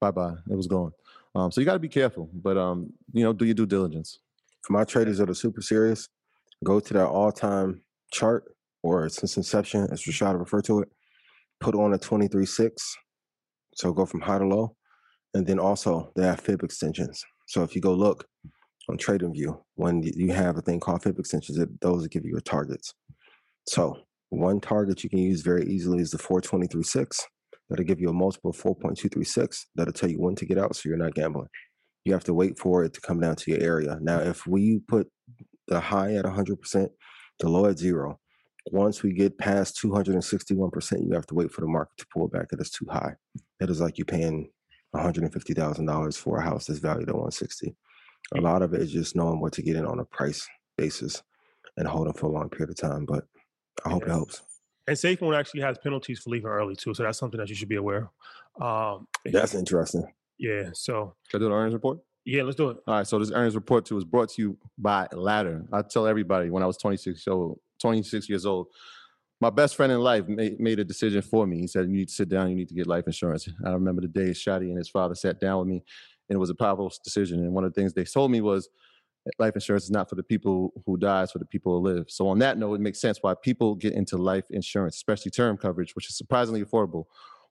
bye 0.00 0.12
bye. 0.12 0.34
It 0.48 0.56
was 0.56 0.68
gone. 0.68 0.92
Um, 1.34 1.50
so 1.50 1.60
you 1.60 1.64
got 1.64 1.74
to 1.74 1.78
be 1.80 1.88
careful, 1.88 2.30
but 2.32 2.56
um, 2.56 2.92
you 3.12 3.24
know, 3.24 3.32
do 3.32 3.44
your 3.44 3.54
due 3.54 3.66
diligence. 3.66 4.20
for 4.62 4.72
my 4.72 4.84
traders 4.84 5.18
that 5.18 5.30
are 5.30 5.34
super 5.34 5.62
serious, 5.62 6.08
go 6.64 6.78
to 6.80 6.94
their 6.94 7.08
all-time 7.08 7.82
chart 8.12 8.44
or 8.82 9.08
since 9.08 9.36
inception, 9.36 9.88
as 9.90 10.02
Rashad 10.02 10.38
referred 10.38 10.64
to 10.66 10.80
it, 10.80 10.88
put 11.60 11.74
on 11.74 11.94
a 11.94 11.98
23-6. 11.98 12.70
So 13.74 13.92
go 13.92 14.06
from 14.06 14.20
high 14.20 14.38
to 14.38 14.46
low. 14.46 14.76
And 15.34 15.46
then 15.46 15.58
also 15.58 16.12
they 16.16 16.24
have 16.24 16.40
fib 16.40 16.62
extensions. 16.62 17.22
So 17.46 17.62
if 17.62 17.74
you 17.74 17.80
go 17.80 17.94
look 17.94 18.26
on 18.88 18.96
TradingView. 18.96 19.60
When 19.74 20.02
you 20.02 20.32
have 20.32 20.56
a 20.56 20.62
thing 20.62 20.80
called 20.80 21.02
fib 21.02 21.18
extensions, 21.18 21.58
it, 21.58 21.80
those 21.80 22.06
give 22.08 22.24
you 22.24 22.30
your 22.30 22.40
targets. 22.40 22.94
So 23.66 23.98
one 24.30 24.60
target 24.60 25.04
you 25.04 25.10
can 25.10 25.18
use 25.18 25.42
very 25.42 25.66
easily 25.66 26.00
is 26.00 26.10
the 26.10 26.18
423.6. 26.18 27.20
That'll 27.68 27.84
give 27.84 28.00
you 28.00 28.08
a 28.08 28.14
multiple 28.14 28.50
of 28.50 28.56
4.236. 28.56 29.66
That'll 29.74 29.92
tell 29.92 30.10
you 30.10 30.20
when 30.20 30.34
to 30.36 30.46
get 30.46 30.58
out 30.58 30.74
so 30.74 30.88
you're 30.88 30.98
not 30.98 31.14
gambling. 31.14 31.48
You 32.04 32.14
have 32.14 32.24
to 32.24 32.34
wait 32.34 32.58
for 32.58 32.84
it 32.84 32.94
to 32.94 33.00
come 33.00 33.20
down 33.20 33.36
to 33.36 33.50
your 33.50 33.60
area. 33.60 33.98
Now, 34.00 34.20
if 34.20 34.46
we 34.46 34.80
put 34.88 35.08
the 35.66 35.80
high 35.80 36.14
at 36.14 36.24
100%, 36.24 36.88
the 37.40 37.48
low 37.48 37.66
at 37.66 37.78
zero, 37.78 38.18
once 38.72 39.02
we 39.02 39.12
get 39.12 39.38
past 39.38 39.80
261%, 39.82 41.06
you 41.06 41.12
have 41.14 41.26
to 41.26 41.34
wait 41.34 41.50
for 41.52 41.60
the 41.60 41.66
market 41.66 41.96
to 41.98 42.06
pull 42.12 42.28
back. 42.28 42.48
It 42.52 42.60
is 42.60 42.70
too 42.70 42.86
high. 42.90 43.14
It 43.60 43.70
is 43.70 43.80
like 43.80 43.98
you're 43.98 44.04
paying 44.04 44.50
$150,000 44.94 46.16
for 46.16 46.38
a 46.38 46.42
house 46.42 46.66
that's 46.66 46.80
valued 46.80 47.08
at 47.08 47.14
160. 47.14 47.74
A 48.36 48.40
lot 48.40 48.62
of 48.62 48.74
it 48.74 48.80
is 48.82 48.92
just 48.92 49.16
knowing 49.16 49.40
what 49.40 49.52
to 49.54 49.62
get 49.62 49.76
in 49.76 49.86
on 49.86 50.00
a 50.00 50.04
price 50.04 50.46
basis 50.76 51.22
and 51.76 51.86
holding 51.86 52.12
for 52.12 52.26
a 52.26 52.30
long 52.30 52.48
period 52.48 52.70
of 52.70 52.76
time. 52.76 53.04
But 53.06 53.24
I 53.84 53.90
hope 53.90 54.02
it 54.02 54.08
helps. 54.08 54.42
And 54.86 54.96
SafeMoon 54.96 55.38
actually 55.38 55.60
has 55.60 55.76
penalties 55.78 56.18
for 56.20 56.30
leaving 56.30 56.48
early 56.48 56.74
too, 56.74 56.94
so 56.94 57.02
that's 57.02 57.18
something 57.18 57.38
that 57.38 57.48
you 57.48 57.54
should 57.54 57.68
be 57.68 57.76
aware 57.76 58.08
of. 58.58 58.96
Um, 58.98 59.06
That's 59.26 59.54
interesting. 59.54 60.04
yeah. 60.38 60.70
So 60.72 61.14
Can 61.30 61.40
I 61.40 61.44
do 61.44 61.48
the 61.48 61.54
earnings 61.54 61.74
report? 61.74 61.98
yeah, 62.24 62.42
let's 62.42 62.56
do 62.56 62.70
it. 62.70 62.78
All 62.86 62.94
right, 62.96 63.06
so 63.06 63.18
this 63.18 63.30
earnings 63.30 63.54
report 63.54 63.84
too 63.84 63.94
was 63.94 64.04
brought 64.04 64.30
to 64.30 64.42
you 64.42 64.58
by 64.76 65.06
Ladder. 65.12 65.64
I 65.72 65.82
tell 65.82 66.06
everybody 66.06 66.50
when 66.50 66.62
I 66.62 66.66
was 66.66 66.76
26 66.78 67.06
years 67.06 67.28
old, 67.28 67.60
26 67.80 68.28
years 68.28 68.46
old, 68.46 68.68
my 69.40 69.50
best 69.50 69.76
friend 69.76 69.92
in 69.92 70.00
life 70.00 70.26
made, 70.26 70.58
made 70.58 70.78
a 70.78 70.84
decision 70.84 71.22
for 71.22 71.46
me. 71.46 71.60
He 71.60 71.66
said, 71.66 71.86
"You 71.88 71.96
need 71.96 72.08
to 72.08 72.14
sit 72.14 72.28
down. 72.28 72.50
You 72.50 72.56
need 72.56 72.68
to 72.68 72.74
get 72.74 72.86
life 72.86 73.06
insurance." 73.06 73.48
I 73.64 73.70
remember 73.72 74.02
the 74.02 74.08
day 74.08 74.30
Shadi 74.30 74.68
and 74.68 74.78
his 74.78 74.88
father 74.88 75.14
sat 75.14 75.40
down 75.40 75.60
with 75.60 75.68
me, 75.68 75.84
and 76.28 76.36
it 76.36 76.38
was 76.38 76.50
a 76.50 76.54
powerful 76.54 76.92
decision. 77.04 77.40
And 77.40 77.52
one 77.52 77.64
of 77.64 77.72
the 77.72 77.80
things 77.80 77.94
they 77.94 78.04
told 78.04 78.30
me 78.30 78.40
was, 78.40 78.68
life 79.38 79.54
insurance 79.54 79.84
is 79.84 79.90
not 79.90 80.08
for 80.08 80.14
the 80.14 80.22
people 80.22 80.72
who 80.86 80.96
die, 80.96 81.22
it's 81.22 81.32
for 81.32 81.38
the 81.38 81.44
people 81.44 81.78
who 81.78 81.86
live. 81.86 82.06
So 82.08 82.28
on 82.28 82.38
that 82.38 82.58
note, 82.58 82.74
it 82.74 82.80
makes 82.80 83.00
sense 83.00 83.18
why 83.20 83.34
people 83.34 83.74
get 83.74 83.92
into 83.92 84.16
life 84.16 84.44
insurance, 84.50 84.96
especially 84.96 85.30
term 85.30 85.56
coverage, 85.56 85.94
which 85.94 86.08
is 86.08 86.16
surprisingly 86.16 86.64
affordable. 86.64 87.04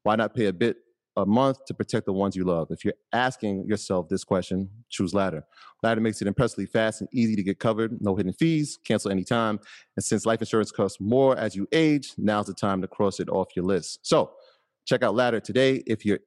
Why 0.03 0.15
not 0.15 0.33
pay 0.33 0.47
a 0.47 0.53
bit 0.53 0.77
a 1.17 1.25
month 1.25 1.65
to 1.65 1.73
protect 1.73 2.05
the 2.05 2.13
ones 2.13 2.35
you 2.35 2.45
love? 2.45 2.67
If 2.71 2.85
you're 2.85 2.93
asking 3.11 3.65
yourself 3.67 4.07
this 4.07 4.23
question, 4.23 4.69
choose 4.89 5.13
Ladder. 5.13 5.43
Ladder 5.83 5.99
makes 5.99 6.21
it 6.21 6.27
impressively 6.27 6.65
fast 6.65 7.01
and 7.01 7.09
easy 7.11 7.35
to 7.35 7.43
get 7.43 7.59
covered, 7.59 7.97
no 7.99 8.15
hidden 8.15 8.33
fees, 8.33 8.77
cancel 8.85 9.11
anytime. 9.11 9.59
And 9.95 10.03
since 10.03 10.25
life 10.25 10.41
insurance 10.41 10.71
costs 10.71 10.99
more 11.01 11.37
as 11.37 11.55
you 11.55 11.67
age, 11.71 12.13
now's 12.17 12.47
the 12.47 12.53
time 12.53 12.81
to 12.81 12.87
cross 12.87 13.19
it 13.19 13.29
off 13.29 13.55
your 13.55 13.65
list. 13.65 13.99
So 14.03 14.31
check 14.85 15.03
out 15.03 15.15
Ladder 15.15 15.39
today 15.39 15.83
if 15.85 16.05
you're 16.05 16.19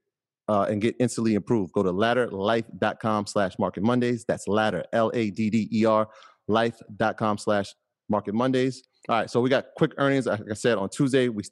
uh, 0.51 0.67
and 0.69 0.83
get 0.83 0.97
instantly 0.99 1.35
improved. 1.35 1.73
Go 1.73 1.85
to 1.85 1.93
ladderlife.com 1.93 3.27
slash 3.27 3.57
market 3.59 3.85
Mondays. 3.85 4.25
That's 4.27 4.49
ladder, 4.49 4.85
L 4.93 5.13
A 5.15 5.31
D 5.31 5.49
D 5.49 5.69
E 5.73 5.85
R, 5.85 6.09
life.com 6.49 7.39
slash 7.39 7.73
market 8.09 8.35
Mondays. 8.35 8.83
All 9.09 9.17
right, 9.17 9.31
so 9.31 9.41
we 9.41 9.49
got 9.49 9.67
quick 9.77 9.93
earnings. 9.97 10.27
Like 10.27 10.41
I 10.51 10.55
said, 10.55 10.77
on 10.77 10.89
Tuesday, 10.89 11.29
we 11.29 11.45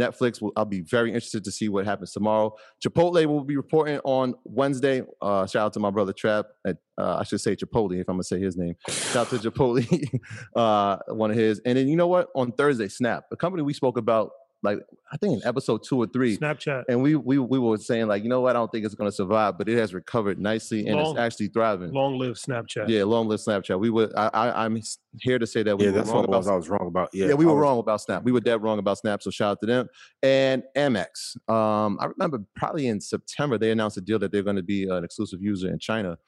Netflix. 0.00 0.40
Will, 0.40 0.52
I'll 0.56 0.64
be 0.64 0.80
very 0.80 1.10
interested 1.10 1.44
to 1.44 1.52
see 1.52 1.68
what 1.68 1.84
happens 1.84 2.12
tomorrow. 2.12 2.54
Chipotle 2.84 3.24
will 3.26 3.44
be 3.44 3.56
reporting 3.56 4.00
on 4.04 4.34
Wednesday. 4.44 5.02
Uh, 5.20 5.46
shout 5.46 5.66
out 5.66 5.72
to 5.74 5.80
my 5.80 5.90
brother 5.90 6.12
Trap. 6.12 6.46
Uh, 6.66 6.74
I 6.96 7.24
should 7.24 7.40
say 7.40 7.56
Chipotle 7.56 8.00
if 8.00 8.08
I'm 8.08 8.16
gonna 8.16 8.24
say 8.24 8.40
his 8.40 8.56
name. 8.56 8.76
Shout 8.88 9.32
out 9.32 9.40
to 9.40 9.50
Chipotle, 9.50 10.20
uh, 10.56 10.98
one 11.08 11.30
of 11.30 11.36
his. 11.36 11.60
And 11.64 11.78
then 11.78 11.88
you 11.88 11.96
know 11.96 12.08
what? 12.08 12.28
On 12.34 12.52
Thursday, 12.52 12.88
Snap, 12.88 13.24
the 13.30 13.36
company 13.36 13.62
we 13.62 13.72
spoke 13.72 13.96
about, 13.96 14.30
like 14.62 14.78
I 15.10 15.16
think 15.16 15.40
in 15.42 15.48
episode 15.48 15.82
two 15.82 15.96
or 15.98 16.06
three, 16.06 16.36
Snapchat. 16.36 16.84
and 16.88 17.02
we 17.02 17.16
we 17.16 17.38
we 17.38 17.58
were 17.58 17.78
saying 17.78 18.08
like, 18.08 18.22
you 18.22 18.28
know 18.28 18.40
what? 18.42 18.50
I 18.56 18.58
don't 18.58 18.70
think 18.70 18.84
it's 18.84 18.94
gonna 18.94 19.10
survive, 19.10 19.56
but 19.56 19.68
it 19.68 19.78
has 19.78 19.94
recovered 19.94 20.38
nicely 20.38 20.86
and 20.86 20.96
Long- 21.00 21.12
it's 21.12 21.18
actually 21.18 21.48
thriving. 21.48 21.92
Long 21.92 22.18
live 22.18 22.34
Snapchat. 22.36 22.88
Yeah, 22.88 23.04
long 23.04 23.26
live 23.28 23.40
Snapchat. 23.40 23.80
We 23.80 23.88
were. 23.90 24.10
I, 24.16 24.28
I 24.34 24.64
I'm 24.66 24.80
here 25.20 25.38
to 25.38 25.46
say 25.46 25.62
that 25.62 25.78
we 25.78 25.84
Yeah, 25.84 25.90
were 25.92 25.96
that's 25.96 26.08
wrong 26.10 26.26
one 26.26 26.28
about 26.40 26.46
I 26.52 26.56
was 26.56 26.68
wrong 26.68 26.86
about. 26.88 27.08
Yeah, 27.14 27.28
yeah, 27.28 27.34
we 27.34 27.44
I 27.44 27.48
were 27.48 27.54
was- 27.54 27.62
wrong 27.62 27.78
about 27.78 28.00
Snap. 28.02 28.22
We 28.22 28.32
were 28.32 28.40
dead 28.40 28.62
wrong 28.62 28.78
about 28.78 28.98
Snap. 28.98 29.22
So 29.22 29.30
shout 29.30 29.52
out 29.52 29.60
to 29.60 29.66
them. 29.66 29.88
And 30.22 30.62
Amex. 30.76 31.36
Um, 31.48 31.96
I 32.00 32.06
remember 32.06 32.44
probably 32.54 32.86
in 32.88 33.00
September 33.00 33.56
they 33.56 33.70
announced 33.70 33.96
a 33.96 34.00
deal 34.02 34.18
that 34.18 34.30
they're 34.30 34.42
going 34.42 34.56
to 34.56 34.62
be 34.62 34.84
an 34.88 35.04
exclusive 35.04 35.42
user 35.42 35.68
in 35.70 35.78
China, 35.78 36.18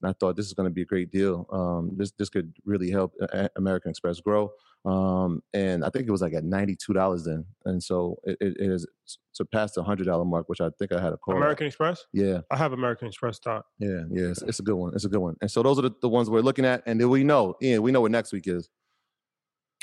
and 0.00 0.10
I 0.10 0.12
thought 0.18 0.36
this 0.36 0.46
is 0.46 0.54
going 0.54 0.68
to 0.68 0.72
be 0.72 0.82
a 0.82 0.86
great 0.86 1.10
deal. 1.10 1.46
Um, 1.52 1.90
this 1.96 2.12
this 2.12 2.28
could 2.28 2.52
really 2.64 2.90
help 2.90 3.14
A- 3.20 3.44
A- 3.46 3.50
American 3.56 3.90
Express 3.90 4.20
grow. 4.20 4.52
Um, 4.84 5.42
and 5.52 5.84
I 5.84 5.90
think 5.90 6.08
it 6.08 6.10
was 6.10 6.22
like 6.22 6.32
at 6.32 6.44
ninety 6.44 6.74
two 6.74 6.94
dollars 6.94 7.24
then, 7.24 7.44
and 7.66 7.82
so 7.82 8.16
it, 8.24 8.38
it, 8.40 8.56
it 8.58 8.70
has 8.70 8.86
surpassed 9.32 9.74
the 9.74 9.82
hundred 9.82 10.06
dollar 10.06 10.24
mark, 10.24 10.48
which 10.48 10.60
I 10.60 10.70
think 10.78 10.92
I 10.92 11.00
had 11.00 11.12
a 11.12 11.16
call. 11.16 11.34
at. 11.34 11.38
American 11.38 11.66
Express. 11.66 12.04
Yeah. 12.12 12.40
I 12.50 12.56
have 12.56 12.72
American 12.72 13.08
Express 13.08 13.36
stock. 13.36 13.66
Yeah, 13.78 14.04
yeah, 14.10 14.28
it's, 14.28 14.42
it's 14.42 14.60
a 14.60 14.62
good 14.62 14.74
one. 14.74 14.92
It's 14.94 15.04
a 15.04 15.08
good 15.08 15.20
one. 15.20 15.36
And 15.42 15.50
so 15.50 15.62
those 15.62 15.78
are 15.78 15.82
the, 15.82 15.92
the 16.00 16.08
ones 16.08 16.30
we're 16.30 16.40
looking 16.40 16.64
at. 16.64 16.82
And 16.86 17.00
then 17.00 17.10
we 17.10 17.24
know, 17.24 17.56
Ian, 17.62 17.82
we 17.82 17.92
know 17.92 18.00
what 18.00 18.10
next 18.10 18.32
week 18.32 18.46
is. 18.46 18.68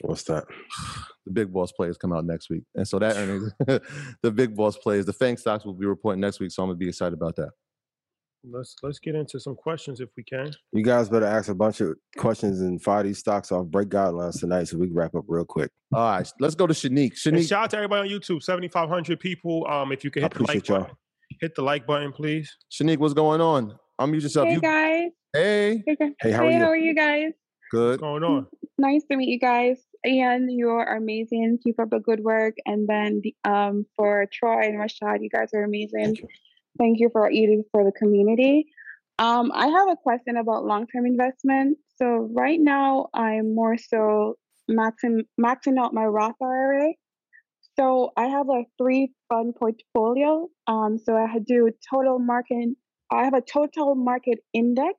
What's 0.02 0.24
that? 0.24 0.46
The 1.26 1.34
big 1.34 1.52
boss 1.52 1.74
players 1.74 1.98
come 1.98 2.14
out 2.14 2.24
next 2.24 2.50
week. 2.50 2.64
And 2.74 2.88
so 2.88 3.00
that 3.00 3.18
earnings, 3.18 3.52
the 4.22 4.32
big 4.32 4.56
boss 4.56 4.78
players, 4.78 5.06
the 5.06 5.12
FANG 5.12 5.36
stocks 5.36 5.66
will 5.66 5.74
be 5.74 5.86
reporting 5.86 6.22
next 6.22 6.40
week. 6.40 6.52
So 6.52 6.64
I'm 6.64 6.70
gonna 6.70 6.78
be 6.78 6.88
excited 6.88 7.14
about 7.14 7.36
that. 7.36 7.50
Let's 8.52 8.76
let's 8.84 9.00
get 9.00 9.16
into 9.16 9.40
some 9.40 9.56
questions 9.56 10.00
if 10.00 10.10
we 10.16 10.24
can. 10.24 10.52
You 10.72 10.84
guys 10.84 11.10
better 11.10 11.26
ask 11.26 11.50
a 11.50 11.56
bunch 11.56 11.82
of 11.82 11.96
questions 12.18 12.62
and 12.62 12.82
fire 12.82 13.04
these 13.04 13.20
stocks 13.20 13.52
off 13.52 13.68
break 13.68 13.90
guidelines 13.90 14.40
tonight 14.40 14.66
so 14.66 14.78
we 14.78 14.88
can 14.88 14.96
wrap 14.96 15.16
up 15.16 15.26
real 15.28 15.46
quick. 15.46 15.72
All 15.94 16.02
right, 16.12 16.32
let's 16.40 16.56
go 16.56 16.68
to 16.68 16.74
Shanique. 16.74 17.26
And 17.26 17.36
Shanique, 17.36 17.48
shout 17.50 17.64
out 17.66 17.70
to 17.72 17.78
everybody 17.78 18.10
on 18.14 18.20
YouTube. 18.20 18.42
Seventy 18.44 18.68
five 18.68 18.90
hundred 18.90 19.20
people. 19.20 19.66
Um, 19.70 19.92
if 19.92 20.04
you 20.04 20.12
can 20.12 20.24
hit 20.24 20.34
the 20.34 20.44
like 20.44 20.68
y'all. 20.68 20.80
button, 20.82 20.96
hit 21.42 21.56
the 21.56 21.62
like 21.64 21.86
button, 21.88 22.12
please. 22.12 22.56
Shanique, 22.72 22.98
what's 23.00 23.14
going 23.14 23.42
on? 23.42 23.78
Unmute 24.00 24.22
yourself. 24.22 24.48
Hey 24.48 24.54
You 24.54 24.62
guys. 24.62 25.10
hey, 25.34 25.84
Hey, 25.86 25.96
gu- 26.00 26.14
Hey, 26.22 26.32
how 26.32 26.46
are 26.46 26.52
you? 26.52 26.60
how 26.60 26.70
are 26.70 26.78
you 26.78 26.94
guys? 26.96 27.32
good. 27.72 28.00
What's 28.00 28.02
going 28.02 28.24
on? 28.24 28.48
Nice 28.80 29.02
to 29.10 29.18
meet 29.18 29.28
you 29.30 29.40
guys. 29.40 29.82
And 30.04 30.52
you 30.52 30.70
are 30.70 30.96
amazing. 30.96 31.58
Keep 31.64 31.80
up 31.80 31.90
the 31.90 31.98
good 31.98 32.20
work. 32.20 32.54
And 32.68 32.88
then 32.88 33.22
the, 33.24 33.36
um, 33.44 33.88
for 33.96 34.28
Troy 34.32 34.62
and 34.68 34.76
Rashad, 34.80 35.18
you 35.24 35.32
guys 35.32 35.50
are 35.56 35.64
amazing. 35.64 36.18
Thank 36.78 37.00
you. 37.00 37.10
For 37.12 37.30
do 37.30 37.64
for 37.72 37.84
the 37.84 37.92
community. 37.92 38.68
Um, 39.20 39.52
I 39.54 39.68
have 39.68 39.90
a 39.90 39.96
question 39.96 40.38
about 40.38 40.66
long-term 40.66 41.06
investment. 41.06 41.78
So 41.96 42.30
right 42.34 42.60
now, 42.60 43.08
I'm 43.14 43.56
more 43.56 43.78
so 43.78 44.36
maxing 44.70 45.22
maxing 45.40 45.80
out 45.80 45.94
my 45.94 46.06
Roth 46.06 46.36
IRA. 46.42 46.94
So 47.80 48.12
I 48.18 48.26
have 48.26 48.48
a 48.50 48.64
three-fund 48.78 49.56
portfolio. 49.56 50.48
Um, 50.68 50.98
so 50.98 51.16
I 51.16 51.40
do 51.46 51.72
total 51.94 52.20
market. 52.20 52.70
I 53.12 53.24
have 53.24 53.34
a 53.34 53.42
total 53.42 53.96
market 53.96 54.40
index 54.54 54.94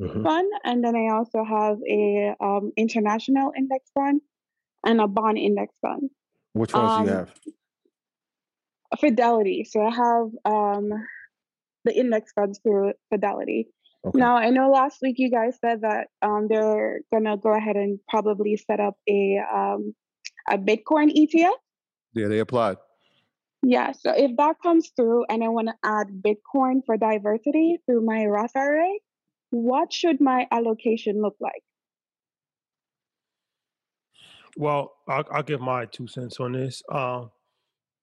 Mhm. 0.00 0.22
fund, 0.22 0.50
and 0.64 0.84
then 0.84 0.94
I 0.94 1.08
also 1.12 1.42
have 1.44 1.78
a 1.88 2.34
um, 2.40 2.72
international 2.76 3.52
index 3.56 3.90
fund 3.94 4.20
and 4.84 5.00
a 5.00 5.08
bond 5.08 5.38
index 5.38 5.74
fund. 5.82 6.08
Which 6.52 6.72
ones 6.72 6.94
do 6.94 7.02
you 7.02 7.08
Um, 7.10 7.14
have? 7.16 7.34
Fidelity. 9.00 9.64
So 9.64 9.82
I 9.82 9.90
have 9.90 10.28
um, 10.44 10.92
the 11.84 11.96
index 11.96 12.32
funds 12.32 12.60
through 12.62 12.92
Fidelity. 13.12 13.68
Okay. 14.06 14.18
Now 14.18 14.36
I 14.36 14.50
know 14.50 14.70
last 14.70 14.98
week 15.02 15.16
you 15.18 15.30
guys 15.30 15.58
said 15.60 15.80
that 15.82 16.08
um, 16.22 16.46
they're 16.48 17.00
gonna 17.12 17.36
go 17.36 17.54
ahead 17.54 17.76
and 17.76 17.98
probably 18.08 18.56
set 18.56 18.80
up 18.80 18.94
a 19.08 19.38
um, 19.52 19.94
a 20.48 20.56
Bitcoin 20.56 21.12
ETF. 21.14 21.52
Yeah, 22.14 22.28
they 22.28 22.38
applied. 22.38 22.76
Yeah. 23.62 23.92
So 23.92 24.12
if 24.16 24.36
that 24.36 24.56
comes 24.62 24.92
through, 24.94 25.24
and 25.28 25.42
I 25.42 25.48
want 25.48 25.68
to 25.68 25.74
add 25.84 26.06
Bitcoin 26.22 26.80
for 26.86 26.96
diversity 26.96 27.78
through 27.86 28.04
my 28.04 28.26
Roth 28.26 28.52
IRA, 28.54 28.88
what 29.50 29.92
should 29.92 30.20
my 30.20 30.46
allocation 30.50 31.20
look 31.20 31.36
like? 31.40 31.62
Well, 34.56 34.94
I'll, 35.08 35.24
I'll 35.30 35.42
give 35.42 35.60
my 35.60 35.86
two 35.86 36.06
cents 36.06 36.40
on 36.40 36.52
this. 36.52 36.82
Um, 36.90 37.30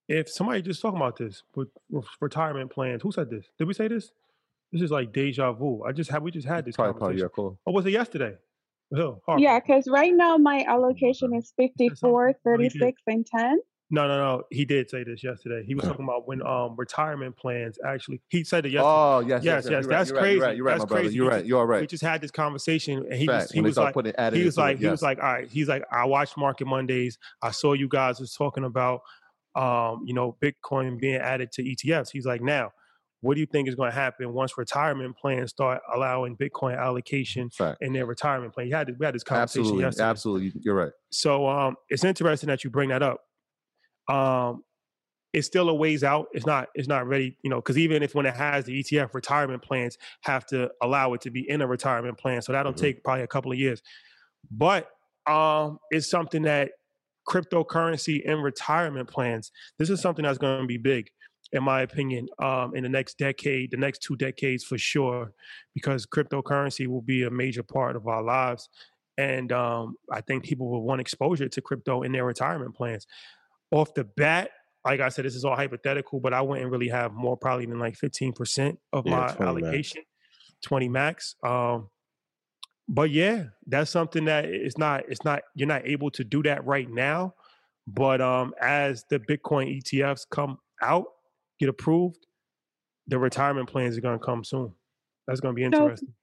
if 0.08 0.30
somebody 0.30 0.62
just 0.62 0.82
talking 0.82 0.98
about 0.98 1.18
this 1.18 1.44
with, 1.56 1.70
with 1.90 2.06
retirement 2.22 2.72
plans, 2.72 3.02
who 3.02 3.12
said 3.12 3.30
this? 3.30 3.46
Did 3.58 3.68
we 3.68 3.74
say 3.74 3.88
this? 3.88 4.12
This 4.72 4.82
is 4.82 4.92
like 4.92 5.14
deja 5.14 5.52
vu. 5.54 5.84
I 5.84 5.92
just 5.92 6.10
had 6.12 6.22
we 6.22 6.32
just 6.32 6.48
had 6.48 6.66
this 6.66 6.76
Probably 6.76 6.94
part 6.94 6.96
of 6.96 7.00
conversation. 7.02 7.20
your 7.20 7.30
call. 7.30 7.60
Or 7.66 7.74
was 7.74 7.86
it 7.86 7.92
yesterday? 7.92 8.36
Hill, 8.94 9.22
Yeah, 9.38 9.60
because 9.60 9.88
right 9.88 10.14
now 10.14 10.38
my 10.38 10.64
allocation 10.68 11.34
is 11.34 11.52
Said 11.60 11.72
54, 11.78 12.28
No, 12.46 12.58
he 12.58 12.70
did. 12.70 12.74
36, 12.80 13.02
and 13.08 13.26
10. 13.26 13.60
No, 13.92 14.08
no, 14.08 14.18
no. 14.18 14.44
He 14.52 14.64
did 14.66 14.90
say 14.90 15.04
this 15.04 15.24
yesterday. 15.24 15.64
He 15.66 15.76
was 15.76 15.86
talking 15.88 16.04
about 16.06 16.28
when 16.28 16.46
um 16.46 16.76
retirement 16.78 17.36
plans 17.38 17.78
actually. 17.86 18.22
He 18.30 18.44
said 18.44 18.66
it 18.66 18.70
yesterday. 18.70 18.88
Oh 18.88 19.20
yes, 19.22 19.44
Yes, 19.44 19.66
yes, 19.66 19.72
You're 19.72 19.80
right, 19.82 19.90
that's 19.90 20.10
you're 20.10 20.20
right, 20.20 20.32
You're 20.32 20.40
right, 20.42 20.46
crazy. 20.48 20.56
you're 20.58 20.66
right, 20.66 20.72
That's 20.80 20.90
my 20.92 20.96
brother. 20.96 21.10
You're 21.12 21.30
right. 21.30 21.46
You're 21.46 21.66
right. 21.66 21.82
We 21.82 21.88
just 21.88 22.04
had 22.04 22.22
this 22.22 22.32
conversation, 22.32 23.06
and 23.10 23.14
he 23.14 23.26
Fact. 23.28 23.44
was 23.46 23.52
he 23.52 23.62
was 23.62 23.78
like 23.78 23.94
putting 23.94 24.14
he 24.34 24.44
was 24.44 24.58
into 24.58 24.62
it, 24.62 24.64
like 24.64 24.80
he 24.80 24.88
was 24.88 25.02
like 25.02 25.18
all 25.22 25.34
right. 25.34 25.48
He's 25.50 25.68
like 25.68 25.84
I 25.92 26.06
watched 26.06 26.38
Market 26.38 26.66
Mondays. 26.66 27.18
I 27.42 27.52
saw 27.52 27.74
you 27.74 27.88
guys 27.88 28.20
was 28.20 28.34
talking 28.34 28.64
about 28.66 29.02
um 29.56 30.04
you 30.06 30.14
know 30.14 30.38
Bitcoin 30.44 31.00
being 31.00 31.16
added 31.16 31.52
to 31.54 31.64
ETFs. 31.64 32.10
He's 32.12 32.26
like 32.26 32.42
now. 32.42 32.72
What 33.22 33.34
do 33.34 33.40
you 33.40 33.48
think 33.48 33.68
is 33.68 33.74
going 33.74 33.90
to 33.90 33.96
happen 33.96 34.34
once 34.34 34.56
retirement 34.56 35.18
plans 35.18 35.50
start 35.50 35.82
allowing 35.92 36.38
Bitcoin 36.38 36.78
allocation 36.78 37.50
Fact. 37.50 37.80
in 37.82 37.92
their 37.92 38.06
retirement 38.06 38.54
plan? 38.54 38.68
He 38.68 38.72
had 38.72 38.94
we 39.00 39.06
had 39.06 39.16
this 39.16 39.24
conversation 39.24 39.62
Absolutely, 39.62 39.84
yesterday. 39.84 40.10
absolutely. 40.10 40.62
You're 40.62 40.76
right. 40.76 40.92
So 41.12 41.48
um, 41.48 41.76
it's 41.90 42.04
interesting 42.04 42.50
that 42.50 42.64
you 42.64 42.70
bring 42.70 42.90
that 42.90 43.02
up. 43.02 43.22
Um, 44.08 44.64
it's 45.34 45.48
still 45.48 45.70
a 45.70 45.74
ways 45.74 46.04
out. 46.04 46.28
It's 46.34 46.46
not 46.46 46.70
it's 46.76 46.88
not 46.88 47.08
ready, 47.08 47.36
you 47.44 47.50
know, 47.50 47.58
because 47.58 47.78
even 47.78 48.04
if 48.04 48.16
when 48.16 48.26
it 48.26 48.36
has 48.36 48.66
the 48.66 48.84
ETF, 48.84 49.14
retirement 49.14 49.64
plans 49.64 49.98
have 50.22 50.46
to 50.48 50.70
allow 50.82 51.14
it 51.14 51.22
to 51.22 51.32
be 51.32 51.50
in 51.50 51.62
a 51.62 51.68
retirement 51.68 52.18
plan. 52.18 52.42
So 52.42 52.52
that'll 52.52 52.74
mm-hmm. 52.74 52.82
take 52.82 53.04
probably 53.04 53.24
a 53.24 53.28
couple 53.28 53.52
of 53.52 53.58
years. 53.58 53.82
But 54.52 54.88
um, 55.28 55.80
it's 55.90 56.10
something 56.10 56.44
that 56.44 56.72
cryptocurrency 57.28 58.28
and 58.30 58.44
retirement 58.44 59.10
plans. 59.10 59.52
This 59.78 59.90
is 59.90 60.02
something 60.02 60.24
that's 60.24 60.38
going 60.38 60.62
to 60.62 60.68
be 60.68 60.78
big, 60.78 61.10
in 61.52 61.64
my 61.64 61.82
opinion, 61.82 62.28
um, 62.42 62.76
in 62.76 62.84
the 62.84 62.90
next 62.90 63.18
decade, 63.18 63.72
the 63.72 63.78
next 63.78 64.02
two 64.02 64.16
decades 64.16 64.64
for 64.64 64.78
sure, 64.78 65.34
because 65.74 66.06
cryptocurrency 66.06 66.88
will 66.88 67.02
be 67.02 67.24
a 67.24 67.30
major 67.30 67.64
part 67.64 67.96
of 67.96 68.08
our 68.08 68.24
lives. 68.24 68.70
And 69.18 69.52
um, 69.52 69.96
I 70.12 70.22
think 70.22 70.44
people 70.44 70.70
will 70.70 70.84
want 70.84 71.02
exposure 71.02 71.48
to 71.48 71.62
crypto 71.62 72.04
in 72.04 72.12
their 72.12 72.26
retirement 72.26 72.76
plans. 72.76 73.08
Off 73.72 73.94
the 73.94 74.04
bat, 74.04 74.52
like 74.84 75.00
I 75.00 75.10
said, 75.10 75.26
this 75.26 75.36
is 75.36 75.46
all 75.46 75.56
hypothetical, 75.56 76.20
but 76.20 76.34
I 76.34 76.42
wouldn't 76.42 76.70
really 76.70 76.90
have 76.90 77.14
more 77.14 77.36
probably 77.36 77.66
than 77.66 77.80
like 77.80 77.98
15% 77.98 78.78
of 78.94 79.06
yeah, 79.06 79.36
my 79.40 79.46
allocation, 79.46 80.02
max. 80.02 80.68
20 80.68 80.90
max. 80.90 81.36
Um, 81.44 81.90
but 82.88 83.10
yeah, 83.10 83.46
that's 83.66 83.90
something 83.90 84.26
that 84.26 84.46
it's 84.46 84.78
not, 84.78 85.04
it's 85.08 85.24
not, 85.24 85.42
you're 85.56 85.68
not 85.68 85.88
able 85.88 86.12
to 86.12 86.24
do 86.24 86.44
that 86.44 86.66
right 86.66 86.90
now. 86.90 87.34
But 87.88 88.22
um, 88.22 88.54
as 88.62 89.06
the 89.10 89.20
Bitcoin 89.20 89.82
ETFs 89.82 90.26
come 90.30 90.58
out, 90.82 91.06
get 91.60 91.70
approved, 91.70 92.26
the 93.08 93.20
retirement 93.20 93.70
plans 93.70 93.98
are 93.98 94.02
going 94.02 94.20
to 94.20 94.26
come 94.26 94.44
soon. 94.44 94.74
That's 95.28 95.40
going 95.40 95.54
to 95.54 95.56
be 95.56 95.64
interesting. 95.64 96.14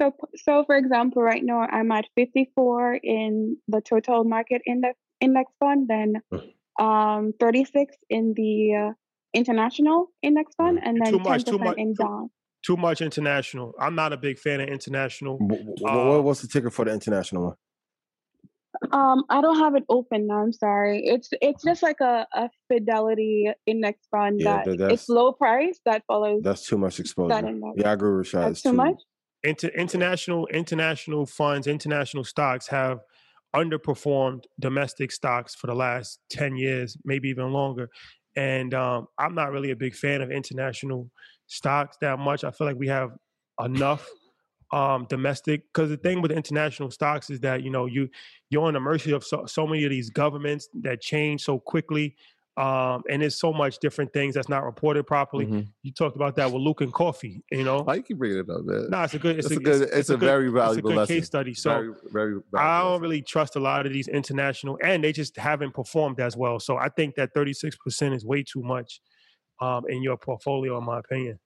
So, 0.00 0.12
so, 0.20 0.28
so 0.36 0.64
for 0.64 0.76
example, 0.76 1.22
right 1.22 1.42
now 1.42 1.60
I'm 1.60 1.90
at 1.92 2.06
54 2.16 3.00
in 3.02 3.56
the 3.68 3.80
total 3.80 4.24
market 4.24 4.62
index 4.66 4.98
index 5.20 5.52
fund, 5.60 5.88
then 5.88 6.14
um 6.80 7.32
36 7.38 7.94
in 8.10 8.34
the 8.36 8.88
uh, 8.88 8.92
international 9.32 10.08
index 10.22 10.52
fund, 10.56 10.80
and 10.82 11.00
then 11.00 11.14
10% 11.14 11.74
in 11.78 11.94
bond 11.94 12.30
too 12.64 12.76
much 12.76 13.00
international. 13.00 13.74
I'm 13.78 13.94
not 13.94 14.12
a 14.12 14.16
big 14.16 14.38
fan 14.38 14.60
of 14.60 14.68
international. 14.68 15.38
Uh, 15.86 16.20
what's 16.20 16.40
the 16.40 16.48
ticker 16.48 16.70
for 16.70 16.84
the 16.84 16.92
international 16.92 17.44
one? 17.44 17.54
Um, 18.90 19.24
I 19.30 19.40
don't 19.40 19.58
have 19.58 19.76
it 19.76 19.84
open 19.88 20.26
now. 20.26 20.42
I'm 20.42 20.52
sorry. 20.52 21.04
It's 21.04 21.28
it's 21.40 21.62
just 21.62 21.82
like 21.82 22.00
a, 22.00 22.26
a 22.32 22.50
Fidelity 22.68 23.50
index 23.66 24.00
fund 24.10 24.40
yeah, 24.40 24.64
that 24.64 24.90
it's 24.90 25.08
low 25.08 25.32
price 25.32 25.78
that 25.84 26.02
follows. 26.06 26.42
That's 26.42 26.66
too 26.66 26.76
much 26.76 26.98
exposure. 26.98 27.56
Yeah, 27.76 27.90
I 27.90 27.92
agree 27.92 28.16
with 28.16 28.26
Rashad. 28.26 28.48
That's 28.48 28.62
too, 28.62 28.70
too 28.70 28.76
much. 28.76 28.96
Inter, 29.44 29.68
international 29.68 30.46
international 30.48 31.24
funds, 31.26 31.66
international 31.66 32.24
stocks 32.24 32.66
have 32.68 33.00
underperformed 33.54 34.44
domestic 34.58 35.12
stocks 35.12 35.54
for 35.54 35.68
the 35.68 35.74
last 35.74 36.18
ten 36.28 36.56
years, 36.56 36.96
maybe 37.04 37.28
even 37.28 37.52
longer. 37.52 37.88
And 38.36 38.74
um, 38.74 39.06
I'm 39.18 39.36
not 39.36 39.52
really 39.52 39.70
a 39.70 39.76
big 39.76 39.94
fan 39.94 40.20
of 40.20 40.32
international 40.32 41.10
stocks 41.46 41.96
that 42.00 42.18
much. 42.18 42.44
I 42.44 42.50
feel 42.50 42.66
like 42.66 42.76
we 42.76 42.88
have 42.88 43.12
enough 43.62 44.08
um, 44.72 45.06
domestic 45.08 45.62
because 45.72 45.90
the 45.90 45.96
thing 45.96 46.20
with 46.20 46.32
international 46.32 46.90
stocks 46.90 47.30
is 47.30 47.40
that 47.40 47.62
you 47.62 47.70
know 47.70 47.86
you 47.86 48.08
you're 48.50 48.64
on 48.64 48.74
the 48.74 48.80
mercy 48.80 49.12
of 49.12 49.22
so, 49.22 49.46
so 49.46 49.66
many 49.66 49.84
of 49.84 49.90
these 49.90 50.10
governments 50.10 50.68
that 50.82 51.00
change 51.00 51.42
so 51.42 51.58
quickly 51.58 52.16
um, 52.56 53.02
and 53.10 53.20
there's 53.20 53.34
so 53.34 53.52
much 53.52 53.78
different 53.78 54.12
things 54.12 54.36
that's 54.36 54.48
not 54.48 54.64
reported 54.64 55.04
properly. 55.04 55.46
Mm-hmm. 55.46 55.60
You 55.82 55.92
talked 55.92 56.14
about 56.14 56.36
that 56.36 56.52
with 56.52 56.62
Luckin 56.62 56.92
Coffee, 56.92 57.42
you 57.50 57.64
know. 57.64 57.84
I 57.88 57.98
keep 57.98 58.18
bringing 58.18 58.38
it 58.38 58.48
up, 58.48 58.64
man. 58.64 58.90
No, 58.90 59.02
it's 59.02 59.14
a 59.14 59.18
good, 59.18 59.38
it's, 59.38 59.46
it's 59.46 59.56
a, 59.56 59.60
good, 59.60 59.82
it's, 59.82 59.92
it's 59.92 60.10
a, 60.10 60.14
a, 60.14 60.18
very 60.18 60.50
valuable 60.50 60.90
it's 60.90 61.10
a 61.10 61.14
good 61.14 61.20
case 61.20 61.26
study. 61.26 61.52
So 61.52 61.70
very, 62.12 62.40
very 62.52 62.64
I 62.64 62.78
don't 62.78 62.90
lesson. 62.92 63.02
really 63.02 63.22
trust 63.22 63.56
a 63.56 63.60
lot 63.60 63.86
of 63.86 63.92
these 63.92 64.06
international, 64.06 64.78
and 64.84 65.02
they 65.02 65.12
just 65.12 65.36
haven't 65.36 65.74
performed 65.74 66.20
as 66.20 66.36
well. 66.36 66.60
So 66.60 66.76
I 66.76 66.90
think 66.90 67.16
that 67.16 67.34
36 67.34 67.76
percent 67.76 68.14
is 68.14 68.24
way 68.24 68.44
too 68.44 68.62
much 68.62 69.00
um, 69.60 69.84
in 69.88 70.02
your 70.02 70.16
portfolio, 70.16 70.78
in 70.78 70.84
my 70.84 70.98
opinion. 70.98 71.38